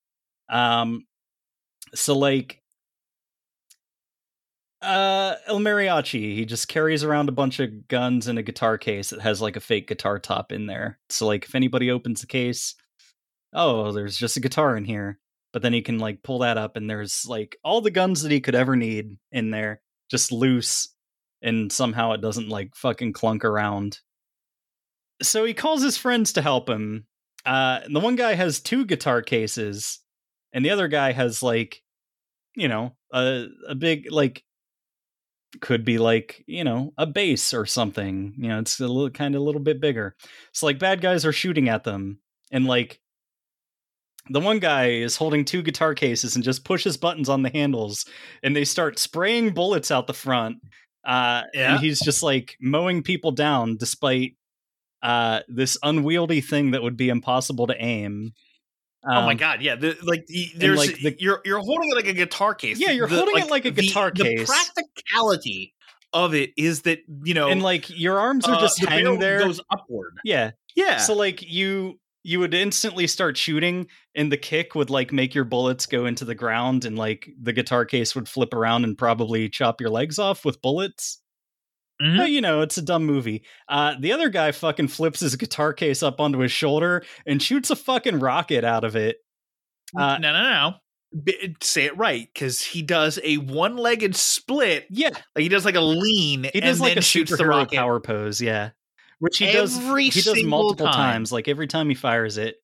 Um 0.49 1.05
so 1.93 2.17
like 2.17 2.61
uh 4.81 5.35
El 5.45 5.59
Mariachi, 5.59 6.35
he 6.35 6.45
just 6.45 6.67
carries 6.67 7.03
around 7.03 7.29
a 7.29 7.33
bunch 7.33 7.59
of 7.59 7.87
guns 7.87 8.27
and 8.27 8.39
a 8.39 8.43
guitar 8.43 8.77
case 8.79 9.11
that 9.11 9.21
has 9.21 9.41
like 9.41 9.55
a 9.55 9.59
fake 9.59 9.87
guitar 9.87 10.17
top 10.17 10.51
in 10.51 10.65
there. 10.65 10.97
So 11.09 11.27
like 11.27 11.45
if 11.45 11.53
anybody 11.53 11.91
opens 11.91 12.21
the 12.21 12.27
case, 12.27 12.73
oh, 13.53 13.91
there's 13.91 14.17
just 14.17 14.37
a 14.37 14.41
guitar 14.41 14.75
in 14.75 14.85
here. 14.85 15.19
But 15.53 15.61
then 15.61 15.73
he 15.73 15.81
can 15.81 15.99
like 15.99 16.23
pull 16.23 16.39
that 16.39 16.57
up 16.57 16.77
and 16.77 16.89
there's 16.89 17.25
like 17.27 17.57
all 17.63 17.81
the 17.81 17.91
guns 17.91 18.21
that 18.23 18.31
he 18.31 18.39
could 18.39 18.55
ever 18.55 18.75
need 18.75 19.17
in 19.31 19.51
there, 19.51 19.81
just 20.09 20.31
loose, 20.31 20.89
and 21.41 21.71
somehow 21.71 22.13
it 22.13 22.21
doesn't 22.21 22.49
like 22.49 22.75
fucking 22.75 23.13
clunk 23.13 23.43
around. 23.43 23.99
So 25.21 25.43
he 25.43 25.53
calls 25.53 25.81
his 25.83 25.97
friends 25.97 26.33
to 26.33 26.41
help 26.41 26.69
him. 26.69 27.05
Uh 27.45 27.81
the 27.91 27.99
one 27.99 28.15
guy 28.15 28.35
has 28.35 28.59
two 28.59 28.85
guitar 28.85 29.21
cases, 29.21 29.99
and 30.53 30.63
the 30.63 30.69
other 30.69 30.87
guy 30.87 31.11
has 31.11 31.43
like, 31.43 31.81
you 32.55 32.67
know, 32.67 32.95
a 33.13 33.47
a 33.67 33.75
big 33.75 34.09
like 34.09 34.43
could 35.59 35.83
be 35.83 35.97
like 35.97 36.43
you 36.47 36.63
know 36.63 36.93
a 36.97 37.05
base 37.05 37.53
or 37.53 37.65
something 37.65 38.33
you 38.37 38.47
know 38.47 38.59
it's 38.59 38.79
a 38.79 38.87
little 38.87 39.09
kind 39.09 39.35
of 39.35 39.41
a 39.41 39.43
little 39.43 39.59
bit 39.59 39.81
bigger 39.81 40.15
so 40.53 40.65
like 40.65 40.79
bad 40.79 41.01
guys 41.01 41.25
are 41.25 41.33
shooting 41.33 41.67
at 41.67 41.83
them 41.83 42.19
and 42.51 42.65
like 42.65 43.00
the 44.29 44.39
one 44.39 44.59
guy 44.59 44.87
is 44.89 45.15
holding 45.17 45.43
two 45.45 45.61
guitar 45.61 45.93
cases 45.95 46.35
and 46.35 46.43
just 46.43 46.63
pushes 46.63 46.95
buttons 46.97 47.27
on 47.29 47.41
the 47.41 47.49
handles 47.49 48.05
and 48.43 48.55
they 48.55 48.63
start 48.65 48.99
spraying 48.99 49.53
bullets 49.53 49.89
out 49.91 50.07
the 50.07 50.13
front 50.13 50.57
uh 51.05 51.41
Yeah. 51.53 51.73
and 51.73 51.79
he's 51.79 51.99
just 51.99 52.21
like 52.21 52.55
mowing 52.61 53.01
people 53.03 53.31
down 53.31 53.77
despite 53.77 54.35
uh 55.01 55.39
this 55.47 55.77
unwieldy 55.83 56.41
thing 56.41 56.71
that 56.71 56.83
would 56.83 56.97
be 56.97 57.09
impossible 57.09 57.65
to 57.67 57.75
aim 57.83 58.33
oh 59.03 59.21
my 59.25 59.31
Um, 59.31 59.37
god, 59.37 59.61
yeah. 59.63 59.73
The, 59.75 59.97
like 60.03 60.27
there's 60.55 60.77
like, 60.77 60.95
the- 60.99 61.15
you're 61.19 61.41
you're 61.43 61.57
holding 61.59 61.89
it 61.89 61.95
like 61.95 62.05
a 62.07 62.13
guitar 62.13 62.53
case. 62.53 62.79
Yeah, 62.79 62.91
you're 62.91 63.07
The- 63.07 63.15
holding 63.15 63.37
it 63.39 63.49
like 63.49 63.65
a 63.65 63.71
guitar 63.71 64.11
the 64.13 64.23
case. 64.23 64.47
The 64.47 64.53
practicality 64.53 65.73
of 66.13 66.33
it 66.35 66.51
is 66.57 66.81
that 66.83 66.99
you 67.23 67.33
know, 67.33 67.47
and 67.47 67.63
like 67.63 67.89
your 67.89 68.19
arms 68.19 68.45
are 68.45 68.55
uh, 68.55 68.59
just 68.61 68.83
hanging 68.85 69.17
there 69.17 69.39
goes 69.39 69.59
upward. 69.71 70.17
yeah 70.23 70.51
Yeah. 70.75 70.97
So 70.97 71.15
like 71.15 71.41
you 71.41 71.99
you 72.23 72.39
would 72.39 72.53
instantly 72.53 73.07
start 73.07 73.35
shooting 73.37 73.87
and 74.15 74.31
the 74.31 74.37
kick 74.37 74.75
would 74.75 74.89
like 74.89 75.11
make 75.11 75.33
your 75.33 75.43
bullets 75.45 75.85
go 75.85 76.05
into 76.05 76.23
the 76.25 76.35
ground 76.35 76.85
and 76.85 76.97
like 76.97 77.29
the 77.41 77.53
guitar 77.53 77.85
case 77.85 78.13
would 78.15 78.29
flip 78.29 78.53
around 78.53 78.83
and 78.83 78.97
probably 78.97 79.49
chop 79.49 79.81
your 79.81 79.89
legs 79.89 80.19
off 80.19 80.45
with 80.45 80.61
bullets. 80.61 81.19
Mhm. 82.01 82.17
But, 82.17 82.31
you 82.31 82.41
know, 82.41 82.61
it's 82.61 82.77
a 82.77 82.81
dumb 82.81 83.05
movie. 83.05 83.43
Uh 83.67 83.95
the 83.99 84.11
other 84.11 84.29
guy 84.29 84.51
fucking 84.51 84.87
flips 84.89 85.19
his 85.19 85.35
guitar 85.35 85.73
case 85.73 86.01
up 86.03 86.19
onto 86.19 86.39
his 86.39 86.51
shoulder 86.51 87.03
and 87.25 87.41
shoots 87.41 87.69
a 87.69 87.75
fucking 87.75 88.19
rocket 88.19 88.63
out 88.63 88.83
of 88.83 88.95
it. 88.95 89.17
Uh, 89.97 90.17
no, 90.19 90.31
no, 90.31 90.41
no. 90.41 90.73
B- 91.23 91.55
Say 91.61 91.85
it 91.85 91.97
right, 91.97 92.29
because 92.33 92.61
he 92.61 92.81
does 92.81 93.19
a 93.23 93.35
one-legged 93.37 94.15
split. 94.15 94.85
Yeah, 94.89 95.09
like 95.09 95.43
he 95.43 95.49
does 95.49 95.65
like 95.65 95.75
a 95.75 95.81
lean. 95.81 96.45
he 96.53 96.61
does 96.61 96.77
and 96.77 96.81
like 96.81 96.91
then 96.91 96.97
a 96.99 97.01
shoots 97.01 97.35
the 97.35 97.45
rocket. 97.45 97.75
power 97.75 97.99
pose, 97.99 98.41
yeah. 98.41 98.69
Which 99.21 99.37
he 99.37 99.51
does 99.51 99.77
Every 99.77 100.09
he 100.09 100.21
does 100.21 100.43
multiple 100.43 100.87
time. 100.87 100.95
times, 100.95 101.31
like 101.31 101.47
every 101.47 101.67
time 101.67 101.87
he 101.87 101.95
fires 101.95 102.37
it. 102.37 102.55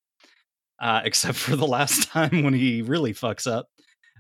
Uh 0.82 1.02
except 1.06 1.38
for 1.38 1.56
the 1.56 1.66
last 1.68 2.10
time 2.10 2.44
when 2.44 2.54
he 2.54 2.82
really 2.82 3.14
fucks 3.14 3.46
up. 3.50 3.68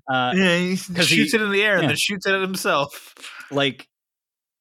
Uh 0.09 0.33
Yeah, 0.35 0.57
he 0.57 0.75
shoots 0.77 1.09
he- 1.09 1.35
it 1.35 1.41
in 1.41 1.51
the 1.51 1.63
air 1.63 1.79
and 1.79 1.89
then 1.89 1.97
shoots 1.97 2.25
it 2.25 2.33
at 2.33 2.41
himself. 2.41 3.15
like 3.51 3.87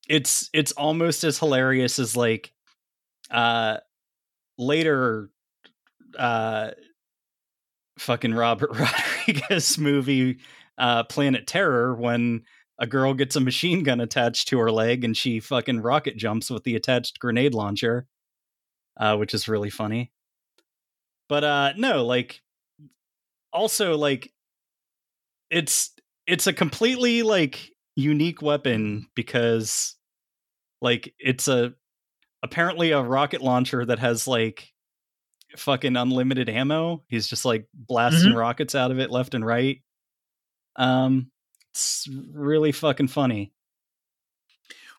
it's 0.09 0.48
it's 0.53 0.73
almost 0.73 1.23
as 1.24 1.39
hilarious 1.39 1.98
as 1.98 2.16
like 2.16 2.53
uh 3.31 3.77
later 4.59 5.31
uh 6.19 6.70
fucking 7.98 8.32
Robert 8.35 8.70
Rodriguez 9.27 9.78
movie 9.78 10.39
uh 10.78 11.05
Planet 11.05 11.47
Terror 11.47 11.94
when 11.94 12.43
a 12.78 12.86
girl 12.86 13.15
gets 13.15 13.36
a 13.36 13.40
machine 13.40 13.82
gun 13.82 14.01
attached 14.01 14.48
to 14.48 14.59
her 14.59 14.70
leg 14.70 15.05
and 15.05 15.16
she 15.16 15.40
fucking 15.40 15.81
rocket 15.81 16.16
jumps 16.16 16.51
with 16.51 16.65
the 16.65 16.77
attached 16.77 17.19
grenade 17.19 17.55
launcher 17.55 18.07
uh 18.98 19.16
which 19.16 19.35
is 19.35 19.48
really 19.48 19.70
funny. 19.70 20.12
But 21.28 21.44
uh 21.44 21.73
no 21.77 22.05
like 22.05 22.43
also 23.53 23.97
like 23.97 24.32
it's 25.51 25.93
it's 26.27 26.47
a 26.47 26.53
completely 26.53 27.23
like 27.23 27.70
unique 27.94 28.43
weapon 28.43 29.07
because 29.15 29.97
like 30.82 31.15
it's 31.19 31.48
a 31.48 31.73
apparently 32.43 32.90
a 32.90 33.03
rocket 33.03 33.40
launcher 33.40 33.85
that 33.85 33.98
has 33.98 34.28
like 34.28 34.73
fucking 35.57 35.97
unlimited 35.97 36.48
ammo. 36.48 37.03
He's 37.09 37.27
just 37.27 37.44
like 37.44 37.66
blasting 37.73 38.35
rockets 38.35 38.74
out 38.74 38.90
of 38.90 38.98
it 38.98 39.11
left 39.11 39.35
and 39.35 39.44
right. 39.47 39.81
Um 40.77 41.31
it's 41.77 42.09
really 42.32 42.73
fucking 42.73 43.09
funny 43.09 43.53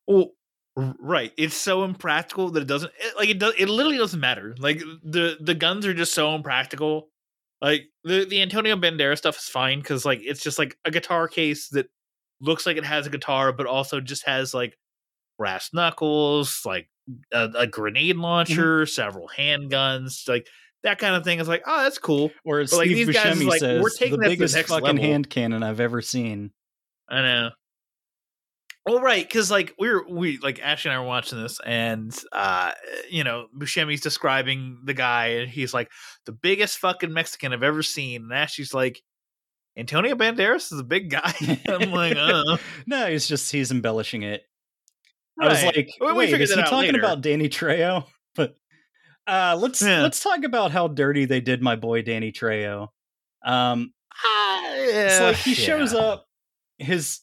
Well, 0.05 0.31
right. 0.75 1.33
It's 1.37 1.55
so 1.55 1.83
impractical 1.83 2.51
that 2.51 2.61
it 2.61 2.67
doesn't 2.67 2.91
it, 2.99 3.17
like 3.17 3.29
it 3.29 3.39
does. 3.39 3.53
It 3.57 3.67
literally 3.67 3.97
doesn't 3.97 4.19
matter. 4.19 4.55
Like 4.59 4.79
the 5.03 5.37
the 5.41 5.55
guns 5.55 5.85
are 5.87 5.93
just 5.93 6.13
so 6.13 6.35
impractical. 6.35 7.09
Like 7.61 7.89
the 8.03 8.25
the 8.25 8.41
Antonio 8.41 8.75
Banderas 8.75 9.17
stuff 9.17 9.37
is 9.37 9.49
fine 9.49 9.79
because 9.79 10.05
like 10.05 10.21
it's 10.23 10.43
just 10.43 10.59
like 10.59 10.77
a 10.85 10.91
guitar 10.91 11.27
case 11.27 11.69
that 11.69 11.89
looks 12.41 12.65
like 12.67 12.77
it 12.77 12.85
has 12.85 13.07
a 13.07 13.09
guitar, 13.09 13.51
but 13.51 13.65
also 13.65 13.99
just 13.99 14.25
has 14.27 14.53
like 14.53 14.77
brass 15.37 15.71
knuckles, 15.73 16.61
like 16.65 16.87
a, 17.33 17.49
a 17.57 17.67
grenade 17.67 18.15
mm-hmm. 18.15 18.23
launcher, 18.23 18.85
several 18.85 19.29
handguns, 19.35 20.27
like 20.29 20.47
that 20.83 20.99
kind 20.99 21.15
of 21.15 21.23
thing. 21.23 21.39
Is 21.39 21.47
like, 21.47 21.63
oh, 21.65 21.83
that's 21.83 21.97
cool. 21.97 22.31
or 22.45 22.61
But, 22.61 22.71
like, 22.73 22.85
steve 22.87 23.07
these 23.07 23.15
guys 23.15 23.37
is 23.37 23.43
buscemi 23.43 23.47
like, 23.47 23.59
says 23.59 23.81
we're 23.81 23.89
taking 23.89 24.19
the 24.19 24.25
the 24.25 24.29
biggest 24.29 24.55
next 24.55 24.69
fucking 24.69 24.85
level. 24.85 25.01
hand 25.03 25.29
cannon 25.29 25.63
i've 25.63 25.79
ever 25.79 26.01
seen 26.01 26.51
I 27.09 27.21
know. 27.21 27.49
Well, 28.85 29.01
right, 29.01 29.27
because 29.27 29.51
like 29.51 29.73
we 29.77 29.89
were 29.89 30.05
we 30.09 30.37
like 30.37 30.61
Ashley 30.61 30.91
and 30.91 30.97
I 30.97 31.01
were 31.01 31.07
watching 31.07 31.41
this, 31.41 31.59
and 31.65 32.17
uh, 32.31 32.71
you 33.09 33.23
know, 33.25 33.47
Buscemi's 33.57 33.99
describing 34.01 34.79
the 34.85 34.93
guy, 34.93 35.27
and 35.27 35.49
he's 35.49 35.73
like 35.73 35.89
the 36.25 36.31
biggest 36.31 36.77
fucking 36.77 37.11
Mexican 37.11 37.51
I've 37.51 37.63
ever 37.63 37.83
seen, 37.83 38.23
and 38.23 38.33
Ashley's 38.33 38.73
like, 38.73 39.01
Antonio 39.77 40.15
Banderas 40.15 40.71
is 40.71 40.79
a 40.79 40.83
big 40.85 41.09
guy. 41.09 41.33
I'm 41.67 41.91
like, 41.91 42.15
uh, 42.15 42.57
no 42.87 43.07
he's 43.07 43.27
just 43.27 43.51
he's 43.51 43.71
embellishing 43.71 44.23
it 44.23 44.43
I 45.39 45.49
was 45.49 45.63
like, 45.63 45.75
We- 45.99 46.07
we 46.07 46.13
wait, 46.13 46.25
figured 46.31 46.49
is 46.49 46.55
he 46.55 46.61
talking 46.61 46.93
later. 46.93 46.99
about 46.99 47.21
Danny 47.21 47.49
Trejo? 47.49 48.05
But 48.35 48.55
uh, 49.27 49.57
let's 49.59 49.81
Yeah. 49.81 50.01
let's 50.03 50.21
talk 50.23 50.43
about 50.43 50.71
how 50.71 50.87
dirty 50.87 51.25
they 51.25 51.41
did 51.41 51.61
my 51.61 51.75
boy 51.75 52.03
Danny 52.03 52.31
Trejo. 52.31 52.87
Um, 53.43 53.91
it's 54.75 55.19
yeah, 55.19 55.25
like 55.25 55.35
he 55.37 55.53
shows 55.55 55.91
yeah. 55.93 55.99
up, 55.99 56.26
his 56.77 57.21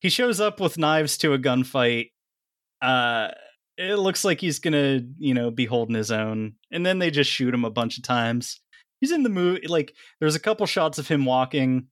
he 0.00 0.08
shows 0.08 0.40
up 0.40 0.60
with 0.60 0.78
knives 0.78 1.16
to 1.18 1.32
a 1.32 1.38
gunfight. 1.38 2.10
Uh, 2.80 3.28
it 3.78 3.96
looks 3.96 4.24
like 4.24 4.40
he's 4.40 4.58
gonna, 4.58 5.00
you 5.18 5.34
know, 5.34 5.50
be 5.50 5.64
holding 5.64 5.94
his 5.94 6.10
own, 6.10 6.54
and 6.70 6.84
then 6.84 6.98
they 6.98 7.10
just 7.10 7.30
shoot 7.30 7.54
him 7.54 7.64
a 7.64 7.70
bunch 7.70 7.96
of 7.96 8.04
times. 8.04 8.60
He's 9.00 9.12
in 9.12 9.22
the 9.22 9.28
movie, 9.28 9.66
like 9.66 9.94
there's 10.20 10.34
a 10.34 10.40
couple 10.40 10.66
shots 10.66 10.98
of 10.98 11.08
him 11.08 11.24
walking, 11.24 11.88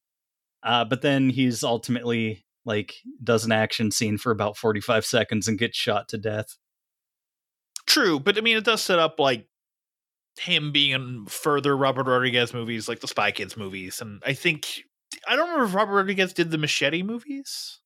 uh, 0.63 0.85
but 0.85 1.03
then 1.03 1.31
he's 1.31 1.65
ultimately 1.65 2.45
like 2.65 2.95
does 3.23 3.45
an 3.45 3.53
action 3.53 3.91
scene 3.91 4.19
for 4.19 4.31
about 4.31 4.57
45 4.57 5.05
seconds 5.05 5.49
and 5.49 5.59
gets 5.59 5.77
shot 5.77 6.09
to 6.09 6.19
death. 6.19 6.57
True, 7.87 8.21
but 8.21 8.37
I 8.37 8.41
mean, 8.41 8.57
it 8.57 8.65
does 8.65 8.83
set 8.83 8.99
up 8.99 9.19
like 9.19 9.47
him 10.39 10.73
being 10.73 10.93
in 10.93 11.27
further 11.27 11.77
Robert 11.77 12.07
Rodriguez 12.07 12.55
movies, 12.55 12.89
like 12.89 13.01
the 13.01 13.09
Spy 13.09 13.31
Kids 13.31 13.57
movies, 13.57 14.01
and 14.01 14.23
I 14.25 14.35
think 14.35 14.85
I 15.29 15.37
don't 15.37 15.49
remember 15.49 15.67
if 15.67 15.75
Robert 15.75 15.95
Rodriguez 15.95 16.33
did 16.33 16.51
the 16.51 16.59
Machete 16.59 17.03
movies. 17.03 17.79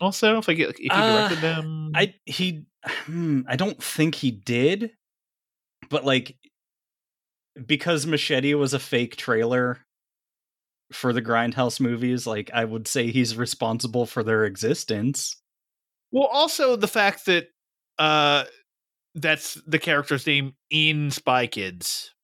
Also, 0.00 0.38
if 0.38 0.48
I 0.48 0.54
get 0.54 0.70
if 0.70 0.76
he 0.78 0.88
directed 0.88 1.38
Uh, 1.38 1.40
them, 1.40 1.92
I 1.94 2.14
he 2.24 2.66
hmm, 2.84 3.42
I 3.48 3.56
don't 3.56 3.82
think 3.82 4.14
he 4.14 4.30
did, 4.30 4.92
but 5.90 6.04
like 6.04 6.36
because 7.66 8.06
Machete 8.06 8.54
was 8.54 8.74
a 8.74 8.78
fake 8.78 9.16
trailer 9.16 9.78
for 10.92 11.12
the 11.12 11.22
Grindhouse 11.22 11.80
movies, 11.80 12.26
like 12.26 12.50
I 12.52 12.64
would 12.64 12.88
say 12.88 13.10
he's 13.10 13.36
responsible 13.36 14.06
for 14.06 14.22
their 14.22 14.44
existence. 14.44 15.36
Well, 16.10 16.26
also 16.26 16.76
the 16.76 16.88
fact 16.88 17.26
that 17.26 17.48
uh 17.98 18.44
that's 19.14 19.54
the 19.66 19.78
character's 19.78 20.26
name 20.26 20.54
in 20.70 21.10
Spy 21.10 21.46
Kids. 21.46 22.14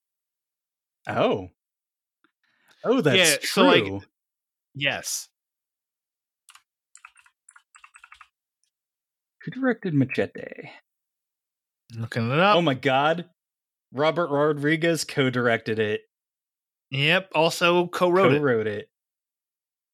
Oh. 1.06 1.50
Oh, 2.84 3.00
that's 3.00 3.16
Yeah, 3.16 3.36
true. 3.36 3.46
so, 3.46 3.62
like- 3.64 4.02
Yes. 4.74 5.28
Who 9.44 9.50
directed 9.50 9.94
Machete? 9.94 10.70
Looking 11.96 12.30
it 12.30 12.38
up. 12.38 12.56
Oh 12.56 12.62
my 12.62 12.74
god. 12.74 13.26
Robert 13.92 14.28
Rodriguez 14.30 15.04
co-directed 15.04 15.78
it. 15.78 16.02
Yep. 16.90 17.30
Also 17.34 17.86
co-wrote 17.86 18.32
it. 18.32 18.38
Co-wrote 18.38 18.66
it. 18.66 18.88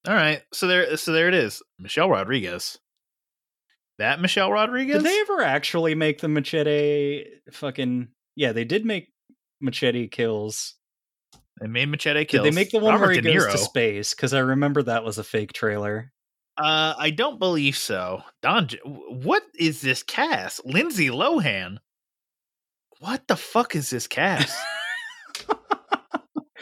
All 0.08 0.14
right. 0.14 0.42
So 0.52 0.66
there 0.66 0.96
so 0.96 1.12
there 1.12 1.28
it 1.28 1.34
is. 1.34 1.62
Michelle 1.78 2.10
Rodriguez. 2.10 2.78
That 3.98 4.20
Michelle 4.20 4.50
Rodriguez? 4.50 5.02
Did 5.02 5.04
they 5.12 5.20
ever 5.20 5.40
actually 5.40 5.94
make 5.94 6.20
the 6.20 6.28
Machete 6.28 7.24
fucking 7.52 8.08
Yeah, 8.34 8.52
they 8.52 8.64
did 8.64 8.84
make 8.84 9.12
Machete 9.60 10.08
Kills. 10.08 10.74
They 11.60 11.68
made 11.68 11.88
Machete 11.88 12.24
Did 12.24 12.42
they 12.42 12.50
make 12.50 12.70
the 12.70 12.78
one 12.78 12.94
Robert 12.94 13.06
where 13.06 13.14
he 13.14 13.20
goes 13.20 13.46
to 13.46 13.58
space? 13.58 14.14
Because 14.14 14.34
I 14.34 14.40
remember 14.40 14.82
that 14.82 15.04
was 15.04 15.18
a 15.18 15.24
fake 15.24 15.52
trailer. 15.52 16.12
Uh, 16.56 16.94
I 16.96 17.10
don't 17.10 17.38
believe 17.38 17.76
so. 17.76 18.22
Don, 18.42 18.68
what 18.84 19.42
is 19.58 19.80
this 19.80 20.02
cast? 20.02 20.64
Lindsay 20.64 21.08
Lohan. 21.08 21.78
What 23.00 23.26
the 23.28 23.36
fuck 23.36 23.74
is 23.74 23.90
this 23.90 24.06
cast? 24.06 24.56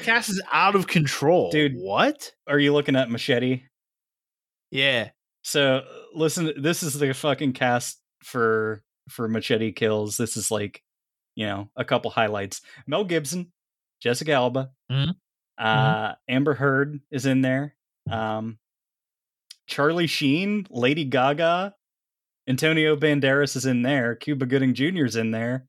cast 0.02 0.30
is 0.30 0.42
out 0.50 0.74
of 0.74 0.86
control, 0.86 1.50
Dude. 1.50 1.74
What? 1.76 2.32
Are 2.46 2.58
you 2.58 2.72
looking 2.72 2.96
at 2.96 3.10
Machete? 3.10 3.64
Yeah. 4.70 5.10
So 5.42 5.82
listen, 6.14 6.52
this 6.56 6.82
is 6.82 6.98
the 6.98 7.12
fucking 7.12 7.52
cast 7.52 8.00
for 8.22 8.82
for 9.08 9.28
Machete 9.28 9.72
Kills. 9.72 10.16
This 10.16 10.36
is 10.36 10.50
like, 10.50 10.82
you 11.34 11.46
know, 11.46 11.68
a 11.76 11.84
couple 11.84 12.10
highlights. 12.10 12.62
Mel 12.86 13.04
Gibson, 13.04 13.52
Jessica 14.02 14.32
Alba, 14.32 14.70
Mhm. 14.90 15.14
uh, 15.58 16.14
Amber 16.28 16.54
Heard 16.54 17.00
is 17.10 17.24
in 17.26 17.40
there. 17.42 17.76
Um, 18.10 18.58
Charlie 19.68 20.08
Sheen, 20.08 20.66
Lady 20.70 21.04
Gaga, 21.04 21.74
Antonio 22.48 22.96
Banderas 22.96 23.54
is 23.56 23.64
in 23.64 23.82
there. 23.82 24.16
Cuba 24.16 24.44
Gooding 24.46 24.74
Jr. 24.74 25.04
is 25.04 25.14
in 25.16 25.30
there. 25.30 25.66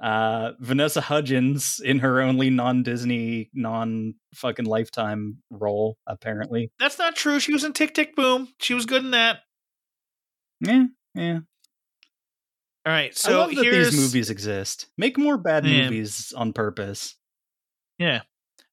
Uh, 0.00 0.52
Vanessa 0.60 1.00
Hudgens 1.00 1.80
in 1.84 2.00
her 2.00 2.20
only 2.20 2.50
non-Disney, 2.50 3.50
non-fucking 3.52 4.64
Lifetime 4.64 5.42
role, 5.50 5.96
apparently. 6.06 6.70
That's 6.78 6.98
not 6.98 7.16
true. 7.16 7.40
She 7.40 7.52
was 7.52 7.64
in 7.64 7.72
Tick 7.72 7.94
Tick 7.94 8.14
Boom. 8.16 8.48
She 8.60 8.74
was 8.74 8.86
good 8.86 9.04
in 9.04 9.10
that. 9.12 9.40
Yeah, 10.60 10.86
yeah. 11.14 11.38
All 12.86 12.92
right. 12.92 13.10
I 13.10 13.14
So 13.14 13.38
love 13.40 13.54
that 13.54 13.64
here's 13.64 13.90
these 13.90 14.00
movies 14.00 14.30
exist. 14.30 14.86
Make 14.96 15.18
more 15.18 15.36
bad 15.36 15.66
Yeah. 15.66 15.84
movies 15.84 16.32
on 16.36 16.52
purpose. 16.52 17.16
Yeah. 17.98 18.22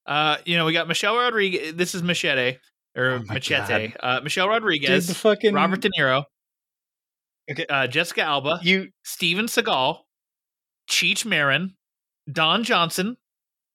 Uh, 0.05 0.37
you 0.45 0.57
know, 0.57 0.65
we 0.65 0.73
got 0.73 0.87
Michelle 0.87 1.15
Rodriguez. 1.17 1.73
This 1.75 1.95
is 1.95 2.03
Machete 2.03 2.57
or 2.95 3.05
Oh 3.05 3.19
Machete. 3.23 3.87
God. 3.89 3.97
Uh, 3.99 4.21
Michelle 4.21 4.47
Rodriguez, 4.47 5.07
Dude, 5.07 5.15
fucking 5.17 5.53
Robert 5.53 5.81
De 5.81 5.89
Niro, 5.97 6.25
Okay. 7.51 7.65
uh, 7.67 7.87
Jessica 7.87 8.21
Alba, 8.21 8.59
you 8.61 8.89
Steven 9.03 9.45
Seagal, 9.47 9.99
Cheech 10.89 11.25
Marin, 11.25 11.75
Don 12.31 12.63
Johnson, 12.63 13.17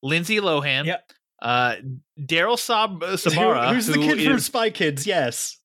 Lindsay 0.02 0.36
Lohan, 0.38 0.86
Yep. 0.86 1.10
uh, 1.42 1.76
Daryl 2.20 2.58
Sab- 2.58 3.02
who- 3.02 3.16
Sabara, 3.16 3.72
who's 3.74 3.86
the 3.86 3.94
who 3.94 4.14
kid 4.14 4.24
from 4.28 4.38
Spy 4.40 4.70
Kids? 4.70 5.06
Yes. 5.06 5.58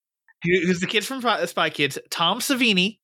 who- 0.43 0.65
who's 0.65 0.79
the 0.79 0.87
kid 0.87 1.05
from 1.05 1.21
Spy 1.21 1.45
Spy 1.45 1.69
Kids, 1.69 1.97
Tom 2.09 2.39
Savini. 2.39 2.99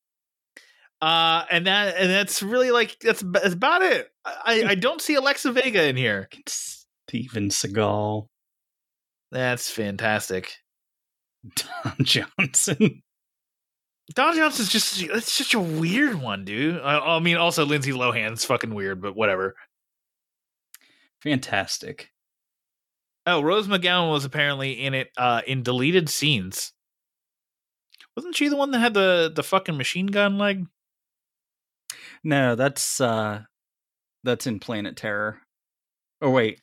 Uh, 1.02 1.46
and 1.50 1.66
that 1.66 1.96
and 1.98 2.10
that's 2.12 2.44
really 2.44 2.70
like 2.70 3.00
that's, 3.00 3.24
that's 3.26 3.54
about 3.56 3.82
it. 3.82 4.11
I, 4.26 4.64
I 4.70 4.76
don't 4.76 5.02
see 5.02 5.16
Alexa 5.16 5.52
Vega 5.52 5.88
in 5.88 5.96
here. 5.96 6.30
Steven 6.48 7.50
Seagal, 7.50 8.28
That's 9.32 9.70
fantastic. 9.70 10.54
Don 11.56 11.96
Johnson. 12.04 13.02
Don 14.14 14.36
Johnson's 14.36 14.70
just 14.70 15.02
it's 15.02 15.32
such 15.32 15.54
a 15.54 15.60
weird 15.60 16.22
one, 16.22 16.44
dude. 16.46 16.80
I, 16.82 17.00
I 17.00 17.20
mean, 17.20 17.38
also 17.38 17.66
Lindsay 17.66 17.94
Lohan's 17.94 18.46
fucking 18.46 18.74
weird, 18.74 19.02
but 19.02 19.16
whatever. 19.16 19.56
Fantastic. 21.22 22.12
Oh, 23.26 23.42
Rose 23.42 23.68
McGowan 23.68 24.12
was 24.12 24.26
apparently 24.26 24.72
in 24.74 24.94
it 24.94 25.10
uh 25.18 25.42
in 25.48 25.64
deleted 25.64 26.10
scenes. 26.10 26.74
Wasn't 28.16 28.36
she 28.36 28.50
the 28.50 28.58
one 28.58 28.72
that 28.72 28.80
had 28.80 28.94
the 28.94 29.32
the 29.34 29.44
fucking 29.44 29.78
machine 29.78 30.08
gun 30.08 30.38
leg? 30.38 30.66
No, 32.24 32.56
that's 32.56 33.00
uh 33.00 33.44
that's 34.24 34.48
in 34.48 34.60
Planet 34.60 34.96
Terror. 34.96 35.40
Oh 36.22 36.30
wait. 36.30 36.62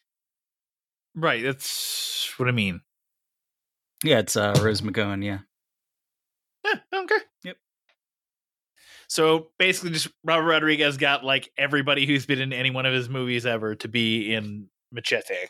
Right, 1.14 1.43
that's 1.43 2.32
what 2.36 2.48
I 2.48 2.52
mean. 2.52 2.82
Yeah, 4.05 4.20
it's 4.20 4.36
uh 4.36 4.55
Rose 4.62 4.80
McGowan, 4.80 5.24
yeah. 5.24 5.39
Yeah, 6.64 7.01
okay. 7.02 7.18
Yep. 7.44 7.56
So 9.09 9.48
basically, 9.59 9.90
just 9.90 10.09
Robert 10.22 10.47
Rodriguez 10.47 10.97
got 10.97 11.24
like 11.24 11.51
everybody 11.56 12.06
who's 12.06 12.26
been 12.26 12.40
in 12.40 12.52
any 12.52 12.70
one 12.70 12.86
of 12.86 12.93
his 12.93 13.09
movies 13.09 13.47
ever 13.47 13.74
to 13.76 13.89
be 13.89 14.35
in 14.35 14.68
Machete. 14.93 15.47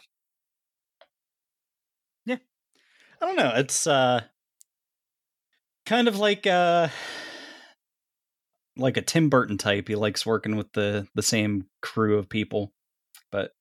Yeah. 2.24 2.36
I 3.20 3.26
don't 3.26 3.36
know. 3.36 3.52
It's 3.56 3.86
uh 3.86 4.22
kind 5.84 6.08
of 6.08 6.18
like 6.18 6.46
uh 6.46 6.88
like 8.78 8.96
a 8.96 9.02
Tim 9.02 9.28
Burton 9.28 9.58
type. 9.58 9.88
He 9.88 9.94
likes 9.94 10.24
working 10.26 10.56
with 10.56 10.72
the 10.72 11.06
the 11.14 11.22
same 11.22 11.66
crew 11.82 12.18
of 12.18 12.28
people. 12.28 12.72
But 13.30 13.52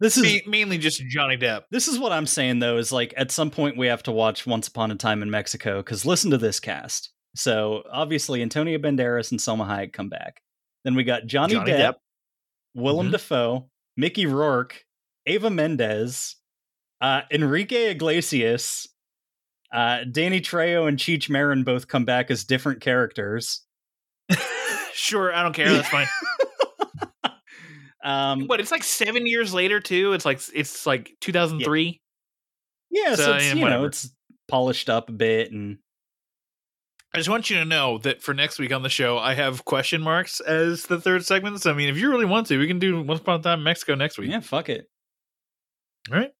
this 0.00 0.16
is 0.16 0.42
Ma- 0.46 0.50
mainly 0.50 0.78
just 0.78 1.02
Johnny 1.08 1.36
Depp. 1.36 1.62
this 1.70 1.88
is 1.88 1.98
what 1.98 2.12
I'm 2.12 2.26
saying 2.26 2.58
though 2.58 2.76
is 2.78 2.92
like 2.92 3.14
at 3.16 3.30
some 3.30 3.50
point 3.50 3.76
we 3.78 3.86
have 3.86 4.02
to 4.04 4.12
watch 4.12 4.46
Once 4.46 4.68
Upon 4.68 4.90
a 4.90 4.96
Time 4.96 5.22
in 5.22 5.30
Mexico 5.30 5.82
cuz 5.82 6.04
listen 6.04 6.30
to 6.32 6.38
this 6.38 6.60
cast. 6.60 7.12
So 7.36 7.82
obviously 7.90 8.42
Antonio 8.42 8.78
Banderas 8.78 9.30
and 9.30 9.40
Salma 9.40 9.66
Hayek 9.66 9.92
come 9.92 10.08
back. 10.08 10.40
Then 10.84 10.94
we 10.94 11.04
got 11.04 11.26
Johnny, 11.26 11.54
Johnny 11.54 11.72
Depp, 11.72 11.78
Depp. 11.78 11.94
Willem 12.74 13.08
Mhm. 13.08 13.12
Dafoe, 13.12 13.70
Mickey 13.96 14.26
Rourke, 14.26 14.84
Eva 15.26 15.48
Mendes, 15.50 16.36
uh, 17.00 17.22
Enrique 17.30 17.90
Iglesias, 17.92 18.88
uh, 19.72 20.04
Danny 20.04 20.40
Trejo, 20.40 20.86
and 20.86 20.98
Cheech 20.98 21.28
Marin 21.30 21.64
both 21.64 21.88
come 21.88 22.04
back 22.04 22.30
as 22.30 22.44
different 22.44 22.80
characters. 22.80 23.62
Sure, 24.94 25.34
I 25.34 25.42
don't 25.42 25.52
care. 25.52 25.70
That's 25.72 25.88
fine. 25.88 26.06
Um, 28.04 28.46
but 28.46 28.60
it's 28.60 28.70
like 28.70 28.84
seven 28.84 29.26
years 29.26 29.54
later 29.54 29.80
too. 29.80 30.12
It's 30.12 30.26
like 30.26 30.38
it's 30.54 30.86
like 30.86 31.16
2003. 31.22 32.02
yeah, 32.90 33.14
so, 33.14 33.24
So, 33.24 33.32
it's, 33.36 33.44
yeah, 33.46 33.54
you 33.54 33.64
know 33.64 33.84
it's 33.86 34.14
polished 34.46 34.90
up 34.90 35.08
a 35.08 35.12
bit, 35.12 35.50
and 35.52 35.78
I 37.14 37.16
just 37.16 37.30
want 37.30 37.48
you 37.48 37.56
to 37.60 37.64
know 37.64 37.96
that 37.98 38.22
for 38.22 38.34
next 38.34 38.58
week 38.58 38.74
on 38.74 38.82
the 38.82 38.90
show, 38.90 39.16
I 39.16 39.32
have 39.32 39.64
question 39.64 40.02
marks 40.02 40.40
as 40.40 40.82
the 40.82 41.00
third 41.00 41.24
segment. 41.24 41.62
So 41.62 41.70
I 41.70 41.74
mean, 41.74 41.88
if 41.88 41.96
you 41.96 42.10
really 42.10 42.26
want 42.26 42.46
to, 42.48 42.58
we 42.58 42.66
can 42.66 42.78
do 42.78 43.00
Once 43.02 43.20
Upon 43.20 43.40
a 43.40 43.42
Time 43.42 43.60
in 43.60 43.64
Mexico 43.64 43.94
next 43.94 44.18
week. 44.18 44.30
yeah, 44.30 44.40
fuck 44.40 44.68
it. 44.68 44.84
All 46.12 46.18
right. 46.18 46.30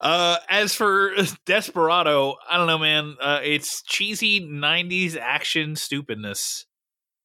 Uh, 0.00 0.38
as 0.50 0.74
for 0.74 1.14
Desperado, 1.46 2.34
I 2.50 2.56
don't 2.56 2.66
know, 2.66 2.78
man. 2.78 3.14
Uh, 3.20 3.38
it's 3.44 3.80
cheesy 3.84 4.40
'90s 4.40 5.16
action 5.16 5.76
stupidness. 5.76 6.66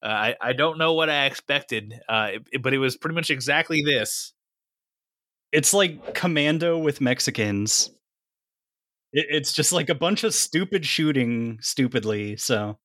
Uh, 0.02 0.06
I 0.08 0.36
I 0.40 0.52
don't 0.54 0.78
know 0.78 0.94
what 0.94 1.10
I 1.10 1.26
expected, 1.26 1.94
uh, 2.08 2.30
it- 2.52 2.62
but 2.62 2.72
it 2.74 2.78
was 2.78 2.96
pretty 2.96 3.14
much 3.14 3.30
exactly 3.30 3.82
this. 3.84 4.32
It's 5.52 5.74
like 5.74 6.14
Commando 6.14 6.78
with 6.78 7.00
Mexicans. 7.00 7.90
It, 9.12 9.26
it's 9.30 9.52
just 9.52 9.72
like 9.72 9.88
a 9.88 9.94
bunch 9.94 10.22
of 10.24 10.32
stupid 10.34 10.86
shooting 10.86 11.58
stupidly. 11.60 12.36
So 12.36 12.78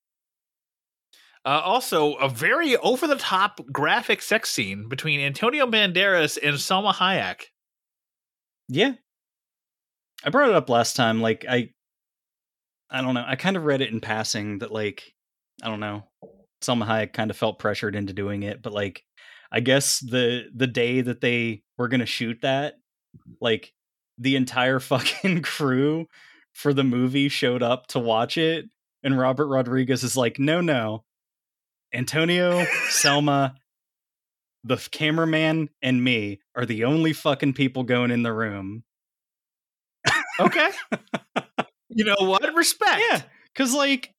Uh, 1.45 1.61
also, 1.63 2.15
a 2.15 2.27
very 2.27 2.75
over 2.77 3.05
the 3.05 3.15
top 3.17 3.61
graphic 3.71 4.21
sex 4.21 4.49
scene 4.49 4.89
between 4.89 5.19
Antonio 5.19 5.67
Banderas 5.67 6.39
and 6.41 6.55
Salma 6.55 6.91
Hayek. 6.93 7.43
Yeah. 8.67 8.93
I 10.23 10.29
brought 10.31 10.49
it 10.49 10.55
up 10.55 10.69
last 10.69 10.95
time. 10.95 11.21
Like 11.21 11.45
I 11.47 11.69
I 12.89 13.01
don't 13.01 13.13
know. 13.13 13.23
I 13.25 13.35
kind 13.35 13.57
of 13.57 13.63
read 13.63 13.81
it 13.81 13.91
in 13.91 14.01
passing 14.01 14.59
that 14.59 14.71
like 14.71 15.13
I 15.61 15.67
don't 15.69 15.79
know. 15.79 16.03
Salma 16.65 16.85
Hayek 16.85 17.13
kind 17.13 17.31
of 17.31 17.37
felt 17.37 17.59
pressured 17.59 17.95
into 17.95 18.13
doing 18.13 18.43
it, 18.43 18.61
but 18.61 18.73
like 18.73 19.03
I 19.51 19.59
guess 19.59 19.99
the 19.99 20.45
the 20.53 20.67
day 20.67 21.01
that 21.01 21.21
they 21.21 21.63
were 21.77 21.87
gonna 21.87 22.05
shoot 22.05 22.39
that, 22.41 22.75
mm-hmm. 23.17 23.33
like 23.41 23.73
the 24.17 24.35
entire 24.35 24.79
fucking 24.81 25.41
crew 25.41 26.07
for 26.53 26.73
the 26.73 26.83
movie 26.83 27.29
showed 27.29 27.63
up 27.63 27.87
to 27.87 27.99
watch 27.99 28.37
it, 28.37 28.65
and 29.03 29.17
Robert 29.17 29.47
Rodriguez 29.47 30.03
is 30.03 30.17
like, 30.17 30.39
no, 30.39 30.61
no, 30.61 31.03
Antonio, 31.93 32.65
Salma, 32.89 33.55
the 34.63 34.77
cameraman, 34.91 35.69
and 35.81 36.03
me 36.03 36.39
are 36.55 36.65
the 36.65 36.85
only 36.85 37.13
fucking 37.13 37.53
people 37.53 37.83
going 37.83 38.11
in 38.11 38.23
the 38.23 38.33
room. 38.33 38.83
Okay. 40.39 40.69
you 41.89 42.05
know 42.05 42.15
what? 42.19 42.53
Respect. 42.53 43.01
Yeah, 43.11 43.21
because 43.53 43.73
like 43.73 44.14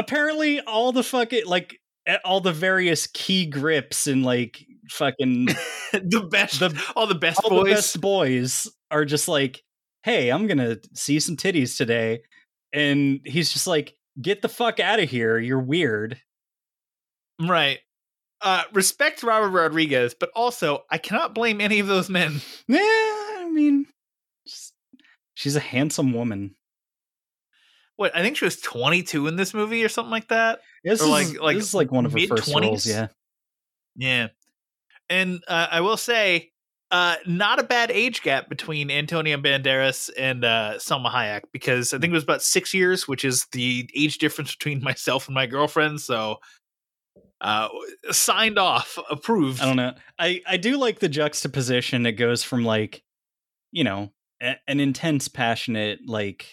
apparently 0.00 0.60
all 0.60 0.90
the 0.92 1.02
fucking 1.02 1.46
like 1.46 1.78
all 2.24 2.40
the 2.40 2.52
various 2.52 3.06
key 3.06 3.46
grips 3.46 4.06
and 4.06 4.24
like 4.24 4.64
fucking 4.88 5.46
the 5.92 6.26
best, 6.30 6.58
the 6.60 6.82
all 6.96 7.06
the 7.06 7.14
best 7.14 7.40
all 7.44 7.50
boys. 7.50 7.64
the 7.68 7.74
best 7.74 8.00
boys 8.00 8.68
are 8.90 9.04
just 9.04 9.28
like, 9.28 9.62
hey, 10.02 10.30
I'm 10.30 10.46
gonna 10.46 10.78
see 10.94 11.20
some 11.20 11.36
titties 11.36 11.76
today, 11.76 12.22
and 12.72 13.20
he's 13.24 13.52
just 13.52 13.66
like, 13.66 13.94
get 14.20 14.42
the 14.42 14.48
fuck 14.48 14.80
out 14.80 14.98
of 15.00 15.08
here, 15.10 15.38
you're 15.38 15.60
weird. 15.60 16.20
Right. 17.40 17.78
Uh, 18.42 18.62
respect 18.72 19.22
Robert 19.22 19.50
Rodriguez, 19.50 20.14
but 20.18 20.30
also 20.34 20.84
I 20.90 20.96
cannot 20.98 21.34
blame 21.34 21.60
any 21.60 21.78
of 21.78 21.86
those 21.86 22.08
men. 22.08 22.40
Yeah, 22.68 22.78
I 22.80 23.50
mean, 23.52 23.86
just- 24.46 24.72
she's 25.34 25.56
a 25.56 25.60
handsome 25.60 26.12
woman. 26.12 26.54
What 28.00 28.16
I 28.16 28.22
think 28.22 28.38
she 28.38 28.46
was 28.46 28.58
22 28.62 29.26
in 29.26 29.36
this 29.36 29.52
movie 29.52 29.84
or 29.84 29.90
something 29.90 30.10
like 30.10 30.28
that. 30.28 30.60
This 30.82 31.02
Or 31.02 31.04
is 31.04 31.10
like- 31.10 31.40
like 31.42 31.56
this 31.58 31.66
is 31.66 31.74
like 31.74 31.92
one 31.92 32.06
of 32.06 32.12
her 32.12 32.18
first 32.26 32.46
mid-twenties? 32.46 32.70
roles. 32.70 32.86
Yeah, 32.86 33.08
Yeah. 33.94 34.28
And 35.10 35.44
uh, 35.46 35.66
I 35.70 35.82
will 35.82 35.98
say, 35.98 36.50
uh, 36.90 37.16
not 37.26 37.58
a 37.58 37.62
bad 37.62 37.90
age 37.90 38.22
gap 38.22 38.48
between 38.48 38.90
Antonio 38.90 39.36
Banderas 39.36 40.08
and 40.16 40.46
uh, 40.46 40.74
Salma 40.78 41.10
Hayek 41.12 41.42
because 41.52 41.92
I 41.92 41.98
think 41.98 42.10
it 42.12 42.14
was 42.14 42.22
about 42.22 42.40
six 42.42 42.72
years, 42.72 43.06
which 43.06 43.22
is 43.24 43.46
the 43.52 43.86
age 43.94 44.16
difference 44.16 44.54
between 44.56 44.82
myself 44.90 45.28
and 45.28 45.34
my 45.34 45.44
girlfriend. 45.44 46.00
So, 46.00 46.38
uh, 47.42 47.68
signed 48.12 48.58
off, 48.58 48.98
approved. 49.10 49.60
I 49.60 49.66
don't 49.66 49.76
know. 49.76 49.92
I 50.18 50.40
I 50.46 50.56
do 50.56 50.78
like 50.78 51.00
the 51.00 51.08
juxtaposition. 51.10 52.06
It 52.06 52.12
goes 52.12 52.42
from 52.42 52.64
like, 52.64 53.02
you 53.72 53.84
know, 53.84 54.10
a, 54.40 54.56
an 54.68 54.80
intense, 54.80 55.28
passionate 55.28 56.00
like 56.06 56.46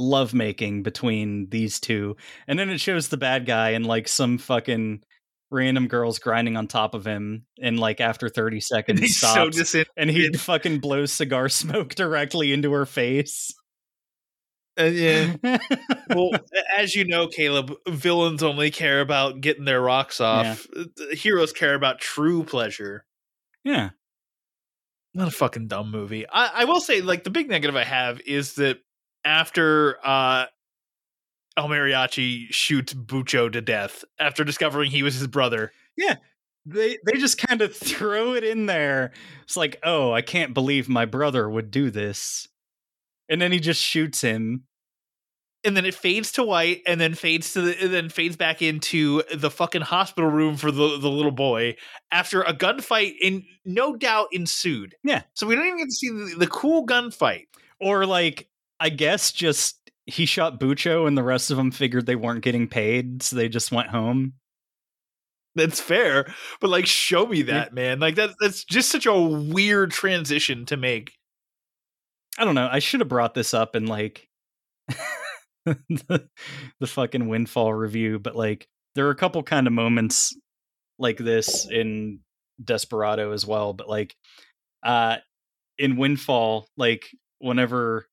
lovemaking 0.00 0.82
between 0.82 1.48
these 1.50 1.78
two, 1.80 2.16
and 2.48 2.58
then 2.58 2.70
it 2.70 2.80
shows 2.80 3.08
the 3.08 3.16
bad 3.16 3.46
guy 3.46 3.70
and 3.70 3.86
like 3.86 4.08
some 4.08 4.38
fucking 4.38 5.02
random 5.50 5.88
girls 5.88 6.18
grinding 6.18 6.56
on 6.56 6.66
top 6.66 6.94
of 6.94 7.04
him, 7.06 7.44
and 7.60 7.78
like 7.78 8.00
after 8.00 8.28
thirty 8.28 8.60
seconds 8.60 9.00
He's 9.00 9.18
so 9.20 9.28
stops, 9.28 9.56
disinterested. 9.56 9.86
and 9.96 10.10
he 10.10 10.32
fucking 10.32 10.78
blows 10.78 11.12
cigar 11.12 11.48
smoke 11.50 11.94
directly 11.94 12.52
into 12.52 12.72
her 12.72 12.86
face. 12.86 13.52
Uh, 14.78 14.84
yeah. 14.84 15.34
well, 16.08 16.30
as 16.78 16.94
you 16.94 17.04
know, 17.04 17.26
Caleb, 17.26 17.74
villains 17.88 18.42
only 18.42 18.70
care 18.70 19.00
about 19.00 19.40
getting 19.40 19.64
their 19.64 19.80
rocks 19.82 20.20
off. 20.20 20.66
Uh, 20.74 20.84
Heroes 21.12 21.52
care 21.52 21.74
about 21.74 22.00
true 22.00 22.44
pleasure. 22.44 23.04
yeah. 23.64 23.90
Not 25.12 25.26
a 25.26 25.32
fucking 25.32 25.66
dumb 25.66 25.90
movie. 25.90 26.24
I, 26.32 26.62
I 26.62 26.64
will 26.66 26.80
say, 26.80 27.00
like, 27.00 27.24
the 27.24 27.30
big 27.30 27.48
negative 27.50 27.74
I 27.74 27.82
have 27.82 28.20
is 28.20 28.54
that 28.54 28.78
after 29.24 29.96
uh 30.04 30.46
El 31.56 31.68
Mariachi 31.68 32.46
shoots 32.50 32.94
Bucho 32.94 33.52
to 33.52 33.60
death 33.60 34.04
after 34.18 34.44
discovering 34.44 34.90
he 34.90 35.02
was 35.02 35.14
his 35.14 35.26
brother. 35.26 35.72
Yeah. 35.96 36.16
They 36.66 36.98
they 37.06 37.18
just 37.18 37.38
kind 37.38 37.62
of 37.62 37.74
throw 37.76 38.34
it 38.34 38.44
in 38.44 38.66
there. 38.66 39.12
It's 39.44 39.56
like, 39.56 39.78
oh, 39.82 40.12
I 40.12 40.22
can't 40.22 40.54
believe 40.54 40.88
my 40.88 41.06
brother 41.06 41.48
would 41.48 41.70
do 41.70 41.90
this. 41.90 42.48
And 43.28 43.40
then 43.40 43.52
he 43.52 43.60
just 43.60 43.80
shoots 43.82 44.20
him. 44.20 44.64
And 45.62 45.76
then 45.76 45.84
it 45.84 45.92
fades 45.94 46.32
to 46.32 46.42
white, 46.42 46.80
and 46.86 46.98
then 46.98 47.12
fades 47.12 47.52
to 47.52 47.60
the, 47.60 47.84
and 47.84 47.92
then 47.92 48.08
fades 48.08 48.34
back 48.34 48.62
into 48.62 49.22
the 49.34 49.50
fucking 49.50 49.82
hospital 49.82 50.30
room 50.30 50.56
for 50.56 50.70
the 50.70 50.96
the 50.98 51.10
little 51.10 51.30
boy 51.30 51.76
after 52.10 52.40
a 52.40 52.54
gunfight. 52.54 53.12
In 53.20 53.44
no 53.66 53.94
doubt 53.94 54.28
ensued. 54.32 54.94
Yeah. 55.04 55.22
So 55.34 55.46
we 55.46 55.54
don't 55.56 55.66
even 55.66 55.78
get 55.78 55.88
to 55.88 55.92
see 55.92 56.08
the, 56.08 56.36
the 56.38 56.46
cool 56.46 56.86
gunfight. 56.86 57.48
Or 57.78 58.06
like, 58.06 58.48
I 58.80 58.88
guess 58.88 59.30
just 59.30 59.78
he 60.06 60.26
shot 60.26 60.58
Bucho 60.58 61.06
and 61.06 61.16
the 61.16 61.22
rest 61.22 61.50
of 61.50 61.56
them 61.56 61.70
figured 61.70 62.06
they 62.06 62.16
weren't 62.16 62.42
getting 62.42 62.66
paid, 62.66 63.22
so 63.22 63.36
they 63.36 63.48
just 63.48 63.70
went 63.70 63.88
home. 63.88 64.32
That's 65.54 65.80
fair, 65.80 66.32
but 66.60 66.70
like, 66.70 66.86
show 66.86 67.26
me 67.26 67.42
that, 67.42 67.74
man. 67.74 67.98
Like 67.98 68.14
that. 68.14 68.30
That's 68.40 68.64
just 68.64 68.90
such 68.90 69.06
a 69.06 69.20
weird 69.20 69.90
transition 69.90 70.64
to 70.66 70.76
make. 70.76 71.12
I 72.38 72.44
don't 72.44 72.54
know. 72.54 72.68
I 72.70 72.78
should 72.78 73.00
have 73.00 73.08
brought 73.08 73.34
this 73.34 73.52
up 73.52 73.74
in 73.74 73.86
like 73.86 74.28
the, 75.66 76.28
the 76.78 76.86
fucking 76.86 77.28
windfall 77.28 77.74
review, 77.74 78.18
but 78.18 78.36
like 78.36 78.68
there 78.94 79.06
are 79.08 79.10
a 79.10 79.16
couple 79.16 79.42
kind 79.42 79.66
of 79.66 79.72
moments 79.72 80.34
like 80.98 81.18
this 81.18 81.68
in 81.68 82.20
Desperado 82.62 83.32
as 83.32 83.44
well, 83.44 83.72
but 83.72 83.88
like 83.88 84.14
uh 84.84 85.16
in 85.78 85.96
Windfall, 85.96 86.68
like 86.76 87.08
whenever 87.38 88.06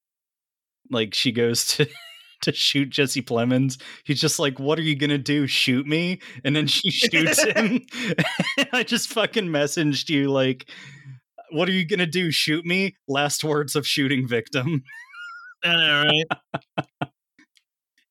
like 0.91 1.13
she 1.13 1.31
goes 1.31 1.65
to 1.75 1.87
to 2.41 2.53
shoot 2.53 2.89
Jesse 2.89 3.21
Plemons, 3.21 3.81
he's 4.03 4.21
just 4.21 4.39
like, 4.39 4.59
"What 4.59 4.79
are 4.79 4.83
you 4.83 4.95
gonna 4.95 5.17
do? 5.17 5.47
Shoot 5.47 5.87
me?" 5.87 6.19
And 6.43 6.55
then 6.55 6.67
she 6.67 6.91
shoots 6.91 7.43
him. 7.55 7.85
I 8.71 8.83
just 8.83 9.09
fucking 9.09 9.47
messaged 9.47 10.09
you 10.09 10.31
like, 10.31 10.69
"What 11.51 11.69
are 11.69 11.73
you 11.73 11.85
gonna 11.85 12.05
do? 12.05 12.31
Shoot 12.31 12.65
me?" 12.65 12.95
Last 13.07 13.43
words 13.43 13.75
of 13.75 13.87
shooting 13.87 14.27
victim. 14.27 14.83
Know, 15.65 16.03
right? 16.05 17.09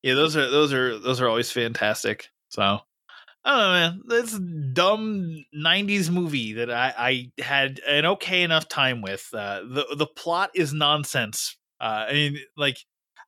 yeah, 0.03 0.15
those 0.15 0.37
are 0.37 0.51
those 0.51 0.73
are 0.73 0.99
those 0.99 1.21
are 1.21 1.29
always 1.29 1.51
fantastic. 1.51 2.29
So 2.49 2.81
I 3.47 3.51
don't 3.51 3.59
know, 3.59 3.71
man. 3.71 4.03
This 4.07 4.39
dumb 4.73 5.45
'90s 5.55 6.11
movie 6.11 6.55
that 6.55 6.71
I, 6.71 6.95
I 7.39 7.43
had 7.43 7.81
an 7.87 8.05
okay 8.07 8.43
enough 8.43 8.69
time 8.69 9.03
with. 9.03 9.29
Uh, 9.33 9.61
the 9.61 9.87
the 9.97 10.07
plot 10.07 10.51
is 10.55 10.73
nonsense. 10.73 11.57
Uh, 11.81 12.07
I 12.09 12.13
mean, 12.13 12.39
like 12.57 12.79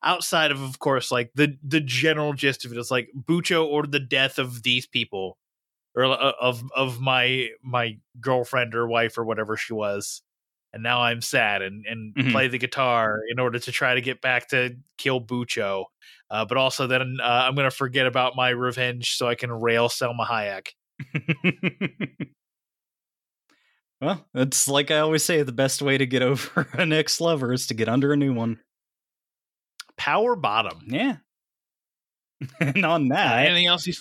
outside 0.03 0.51
of, 0.51 0.61
of 0.61 0.79
course, 0.79 1.11
like 1.11 1.31
the 1.35 1.57
the 1.63 1.81
general 1.81 2.33
gist 2.33 2.65
of 2.65 2.71
it 2.71 2.77
is 2.77 2.91
like 2.91 3.09
Bucho 3.15 3.65
ordered 3.65 3.91
the 3.91 3.99
death 3.99 4.39
of 4.39 4.63
these 4.63 4.87
people, 4.87 5.37
or 5.95 6.05
uh, 6.05 6.33
of 6.41 6.63
of 6.75 7.01
my 7.01 7.49
my 7.63 7.97
girlfriend 8.21 8.75
or 8.75 8.87
wife 8.87 9.17
or 9.17 9.25
whatever 9.25 9.57
she 9.57 9.73
was. 9.73 10.21
And 10.73 10.83
now 10.83 11.01
I'm 11.01 11.21
sad 11.21 11.61
and, 11.63 11.85
and 11.87 12.15
Mhm. 12.15 12.31
play 12.31 12.47
the 12.47 12.59
guitar 12.59 13.21
in 13.31 13.39
order 13.39 13.57
to 13.59 13.71
try 13.71 13.95
to 13.95 14.01
get 14.01 14.21
back 14.21 14.49
to 14.49 14.75
kill 14.99 15.19
Bucho. 15.21 15.85
Uh, 16.29 16.45
but 16.45 16.57
also 16.57 16.85
then 16.87 17.17
uh, 17.21 17.25
I'm 17.47 17.55
going 17.55 17.69
to 17.69 17.75
forget 17.75 18.05
about 18.05 18.35
my 18.35 18.49
revenge 18.49 19.15
so 19.17 19.27
I 19.27 19.35
can 19.35 19.51
rail 19.51 19.89
Salma 19.89 20.27
Hayek. 20.27 20.69
well, 24.01 24.25
it's 24.33 24.67
like 24.67 24.91
I 24.91 24.99
always 24.99 25.23
say: 25.23 25.43
the 25.43 25.51
best 25.51 25.81
way 25.81 25.97
to 25.97 26.05
get 26.05 26.21
over 26.23 26.67
an 26.73 26.93
ex 26.93 27.19
lover 27.19 27.53
is 27.53 27.67
to 27.67 27.73
get 27.73 27.89
under 27.89 28.13
a 28.13 28.17
new 28.17 28.33
one. 28.33 28.59
Power 29.97 30.35
bottom. 30.35 30.81
Yeah. 30.87 31.17
and 32.59 32.85
on 32.85 33.09
that, 33.09 33.45
anything 33.45 33.67
else? 33.67 33.85
You... 33.85 33.93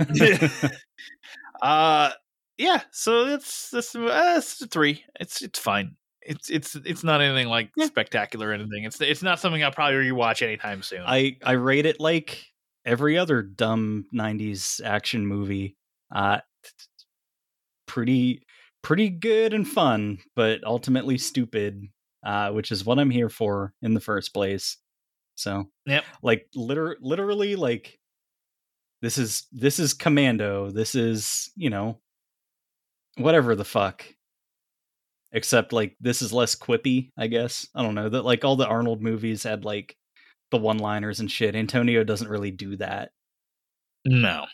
uh, 1.62 2.10
yeah. 2.58 2.82
So 2.90 3.26
it's 3.26 3.70
this. 3.70 3.94
Uh, 3.94 4.34
it's 4.36 4.66
three. 4.66 5.04
It's 5.18 5.40
it's 5.40 5.58
fine. 5.58 5.96
It's 6.20 6.50
it's 6.50 6.74
it's 6.74 7.02
not 7.02 7.22
anything 7.22 7.48
like 7.48 7.70
spectacular 7.80 8.48
or 8.48 8.52
anything. 8.52 8.84
It's 8.84 9.00
it's 9.00 9.22
not 9.22 9.40
something 9.40 9.64
I'll 9.64 9.72
probably 9.72 10.10
rewatch 10.10 10.42
anytime 10.42 10.82
soon. 10.82 11.02
I 11.06 11.38
I 11.42 11.52
rate 11.52 11.86
it 11.86 12.00
like 12.00 12.44
every 12.84 13.16
other 13.16 13.40
dumb 13.40 14.04
'90s 14.14 14.82
action 14.84 15.26
movie. 15.26 15.76
Uh, 16.14 16.40
pretty 17.86 18.42
pretty 18.88 19.10
good 19.10 19.52
and 19.52 19.68
fun, 19.68 20.18
but 20.34 20.64
ultimately 20.64 21.18
stupid. 21.18 21.84
Uh, 22.24 22.50
which 22.50 22.72
is 22.72 22.84
what 22.84 22.98
I'm 22.98 23.10
here 23.10 23.28
for 23.28 23.72
in 23.80 23.94
the 23.94 24.00
first 24.00 24.34
place. 24.34 24.76
So, 25.36 25.68
Yep. 25.86 26.04
like 26.20 26.48
liter- 26.54 26.98
literally, 27.00 27.54
like 27.54 27.96
this 29.02 29.18
is 29.18 29.46
this 29.52 29.78
is 29.78 29.94
Commando. 29.94 30.70
This 30.72 30.96
is 30.96 31.52
you 31.54 31.70
know 31.70 32.00
whatever 33.18 33.54
the 33.54 33.64
fuck. 33.64 34.04
Except 35.30 35.72
like 35.72 35.94
this 36.00 36.22
is 36.22 36.32
less 36.32 36.56
quippy, 36.56 37.10
I 37.16 37.28
guess. 37.28 37.68
I 37.74 37.82
don't 37.82 37.94
know 37.94 38.08
that 38.08 38.24
like 38.24 38.44
all 38.44 38.56
the 38.56 38.66
Arnold 38.66 39.00
movies 39.00 39.44
had 39.44 39.64
like 39.64 39.94
the 40.50 40.56
one-liners 40.58 41.20
and 41.20 41.30
shit. 41.30 41.54
Antonio 41.54 42.02
doesn't 42.02 42.28
really 42.28 42.50
do 42.50 42.76
that. 42.78 43.10
No, 44.06 44.46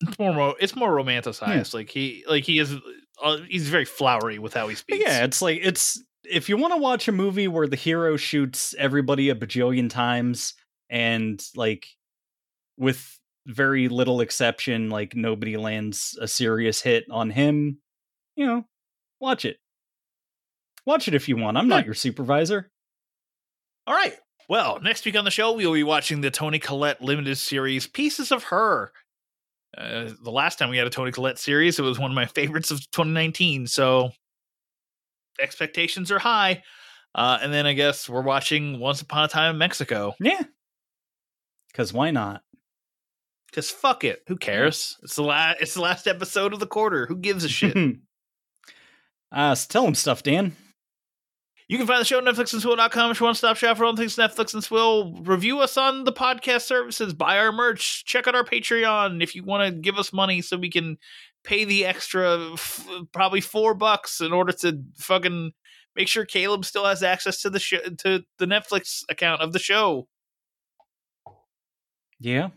it's 0.00 0.18
more 0.18 0.54
it's 0.58 0.74
more 0.76 0.90
romanticized. 0.90 1.74
Like 1.74 1.90
he 1.90 2.24
like 2.28 2.44
he 2.44 2.58
is 2.60 2.74
uh, 3.22 3.38
he's 3.48 3.68
very 3.68 3.84
flowery 3.84 4.38
with 4.38 4.54
how 4.54 4.68
he 4.68 4.74
speaks. 4.74 5.04
yeah, 5.04 5.24
it's 5.24 5.42
like 5.42 5.60
it's 5.62 6.02
if 6.24 6.48
you 6.48 6.56
want 6.56 6.72
to 6.72 6.78
watch 6.78 7.08
a 7.08 7.12
movie 7.12 7.48
where 7.48 7.66
the 7.66 7.76
hero 7.76 8.16
shoots 8.16 8.74
everybody 8.78 9.28
a 9.30 9.34
bajillion 9.34 9.90
times 9.90 10.54
and 10.90 11.42
like 11.54 11.86
with 12.76 13.18
very 13.46 13.88
little 13.88 14.20
exception. 14.20 14.90
Like 14.90 15.14
nobody 15.14 15.56
lands 15.56 16.18
a 16.20 16.28
serious 16.28 16.80
hit 16.80 17.04
on 17.10 17.30
him. 17.30 17.78
You 18.36 18.46
know, 18.46 18.64
watch 19.20 19.44
it. 19.44 19.58
Watch 20.86 21.08
it 21.08 21.14
if 21.14 21.28
you 21.28 21.36
want. 21.36 21.56
I'm 21.56 21.68
not 21.68 21.86
your 21.86 21.94
supervisor. 21.94 22.70
All 23.86 23.94
right. 23.94 24.14
Well, 24.48 24.80
next 24.80 25.06
week 25.06 25.16
on 25.16 25.24
the 25.24 25.30
show, 25.30 25.52
we 25.52 25.66
will 25.66 25.72
be 25.72 25.82
watching 25.82 26.20
the 26.20 26.30
Toni 26.30 26.58
Collette 26.58 27.00
limited 27.00 27.36
series, 27.38 27.86
Pieces 27.86 28.30
of 28.30 28.44
Her. 28.44 28.92
Uh, 29.76 30.10
the 30.22 30.30
last 30.30 30.58
time 30.58 30.70
we 30.70 30.78
had 30.78 30.86
a 30.86 30.90
Toni 30.90 31.12
Collette 31.12 31.38
series, 31.38 31.78
it 31.78 31.82
was 31.82 31.98
one 31.98 32.10
of 32.10 32.14
my 32.14 32.26
favorites 32.26 32.70
of 32.70 32.78
2019. 32.90 33.66
So 33.66 34.10
expectations 35.40 36.10
are 36.10 36.18
high. 36.18 36.62
Uh, 37.14 37.38
and 37.40 37.52
then 37.52 37.66
I 37.66 37.74
guess 37.74 38.08
we're 38.08 38.22
watching 38.22 38.80
Once 38.80 39.00
Upon 39.00 39.24
a 39.24 39.28
Time 39.28 39.54
in 39.54 39.58
Mexico. 39.58 40.14
Yeah. 40.20 40.42
Because 41.68 41.92
why 41.92 42.10
not? 42.10 42.42
Because 43.46 43.70
fuck 43.70 44.04
it. 44.04 44.22
Who 44.26 44.36
cares? 44.36 44.96
It's 45.02 45.16
the 45.16 45.22
last. 45.22 45.58
It's 45.60 45.74
the 45.74 45.80
last 45.80 46.08
episode 46.08 46.52
of 46.52 46.58
the 46.58 46.66
quarter. 46.66 47.06
Who 47.06 47.16
gives 47.16 47.44
a 47.44 47.48
shit? 47.48 47.76
uh, 49.32 49.54
so 49.54 49.66
tell 49.68 49.86
him 49.86 49.94
stuff, 49.94 50.24
Dan. 50.24 50.56
You 51.66 51.78
can 51.78 51.86
find 51.86 52.00
the 52.00 52.04
show 52.04 52.18
at 52.18 52.24
NetflixandSwill.com 52.24 53.10
if 53.10 53.20
you 53.20 53.24
want 53.24 53.36
to 53.36 53.38
stop 53.38 53.56
shop 53.56 53.78
for 53.78 53.86
all 53.86 53.96
things 53.96 54.16
Netflix 54.16 54.52
and 54.52 54.62
Swill. 54.62 55.14
Review 55.22 55.60
us 55.60 55.78
on 55.78 56.04
the 56.04 56.12
podcast 56.12 56.62
services. 56.62 57.14
Buy 57.14 57.38
our 57.38 57.52
merch. 57.52 58.04
Check 58.04 58.26
out 58.28 58.34
our 58.34 58.44
Patreon 58.44 59.22
if 59.22 59.34
you 59.34 59.44
want 59.44 59.66
to 59.66 59.80
give 59.80 59.96
us 59.96 60.12
money 60.12 60.42
so 60.42 60.58
we 60.58 60.70
can 60.70 60.98
pay 61.42 61.64
the 61.64 61.86
extra, 61.86 62.52
f- 62.52 62.86
probably 63.12 63.40
four 63.40 63.72
bucks 63.72 64.20
in 64.20 64.32
order 64.32 64.52
to 64.52 64.82
fucking 64.98 65.52
make 65.96 66.08
sure 66.08 66.26
Caleb 66.26 66.66
still 66.66 66.84
has 66.84 67.02
access 67.02 67.40
to 67.42 67.50
the 67.50 67.60
sh- 67.60 67.74
to 67.98 68.24
the 68.38 68.46
Netflix 68.46 69.02
account 69.08 69.40
of 69.40 69.52
the 69.54 69.58
show. 69.58 70.06
Yeah. 72.20 72.48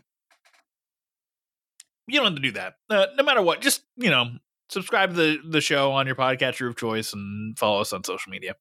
You 2.06 2.18
don't 2.18 2.26
have 2.26 2.36
to 2.36 2.42
do 2.42 2.52
that. 2.52 2.74
Uh, 2.90 3.06
no 3.16 3.22
matter 3.24 3.42
what, 3.42 3.60
just 3.62 3.84
you 3.96 4.10
know, 4.10 4.26
subscribe 4.68 5.10
to 5.10 5.16
the 5.16 5.38
the 5.48 5.60
show 5.62 5.92
on 5.92 6.06
your 6.06 6.16
podcatcher 6.16 6.68
of 6.68 6.76
choice 6.76 7.12
and 7.14 7.58
follow 7.58 7.80
us 7.80 7.92
on 7.92 8.04
social 8.04 8.30
media. 8.30 8.54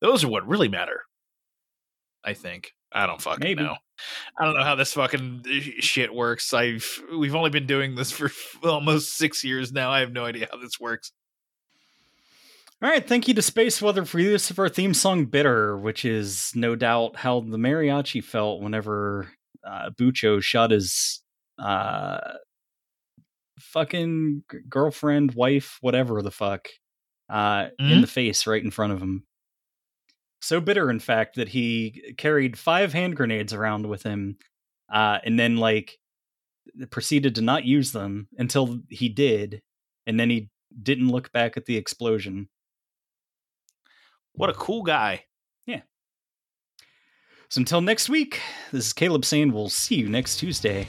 Those 0.00 0.24
are 0.24 0.28
what 0.28 0.46
really 0.46 0.68
matter. 0.68 1.02
I 2.24 2.34
think. 2.34 2.72
I 2.92 3.06
don't 3.06 3.20
fucking 3.22 3.42
Maybe. 3.42 3.62
know. 3.62 3.76
I 4.38 4.44
don't 4.44 4.54
know 4.54 4.64
how 4.64 4.74
this 4.74 4.92
fucking 4.92 5.44
shit 5.80 6.12
works. 6.14 6.52
I've 6.52 7.02
we've 7.16 7.34
only 7.34 7.50
been 7.50 7.66
doing 7.66 7.94
this 7.94 8.10
for 8.12 8.30
almost 8.62 9.16
six 9.16 9.42
years 9.44 9.72
now. 9.72 9.90
I 9.90 10.00
have 10.00 10.12
no 10.12 10.24
idea 10.24 10.48
how 10.50 10.58
this 10.58 10.78
works. 10.78 11.10
All 12.82 12.88
right, 12.90 13.06
thank 13.06 13.28
you 13.28 13.34
to 13.34 13.42
Space 13.42 13.80
Weather 13.80 14.04
for 14.04 14.18
use 14.18 14.50
of 14.50 14.58
our 14.58 14.68
theme 14.68 14.92
song 14.92 15.26
"Bitter," 15.26 15.76
which 15.78 16.04
is 16.04 16.52
no 16.54 16.74
doubt 16.76 17.16
how 17.16 17.40
the 17.40 17.56
mariachi 17.56 18.22
felt 18.22 18.60
whenever 18.60 19.30
uh, 19.64 19.90
Bucho 19.90 20.42
shot 20.42 20.72
his 20.72 21.22
uh, 21.58 22.18
fucking 23.60 24.42
girlfriend, 24.68 25.34
wife, 25.34 25.78
whatever 25.80 26.20
the 26.22 26.30
fuck, 26.32 26.68
uh, 27.28 27.68
in 27.78 27.86
Mhm. 27.86 28.00
the 28.00 28.06
face 28.08 28.46
right 28.46 28.62
in 28.62 28.70
front 28.70 28.92
of 28.92 29.00
him. 29.00 29.24
So 30.42 30.60
bitter, 30.60 30.90
in 30.90 30.98
fact, 30.98 31.36
that 31.36 31.48
he 31.48 32.14
carried 32.18 32.58
five 32.58 32.92
hand 32.92 33.14
grenades 33.14 33.52
around 33.52 33.88
with 33.88 34.02
him, 34.02 34.38
uh, 34.92 35.18
and 35.24 35.38
then 35.38 35.56
like 35.56 35.98
proceeded 36.90 37.36
to 37.36 37.42
not 37.42 37.64
use 37.64 37.92
them 37.92 38.26
until 38.36 38.80
he 38.90 39.08
did, 39.08 39.62
and 40.04 40.18
then 40.18 40.30
he 40.30 40.50
didn't 40.82 41.10
look 41.12 41.30
back 41.30 41.56
at 41.56 41.66
the 41.66 41.76
explosion. 41.76 42.48
What 44.32 44.50
a 44.50 44.54
cool 44.54 44.82
guy. 44.82 45.26
Yeah. 45.64 45.82
So 47.48 47.60
until 47.60 47.80
next 47.80 48.08
week, 48.08 48.40
this 48.72 48.86
is 48.86 48.92
Caleb 48.92 49.24
saying 49.24 49.52
we'll 49.52 49.68
see 49.68 49.94
you 49.94 50.08
next 50.08 50.38
Tuesday. 50.38 50.88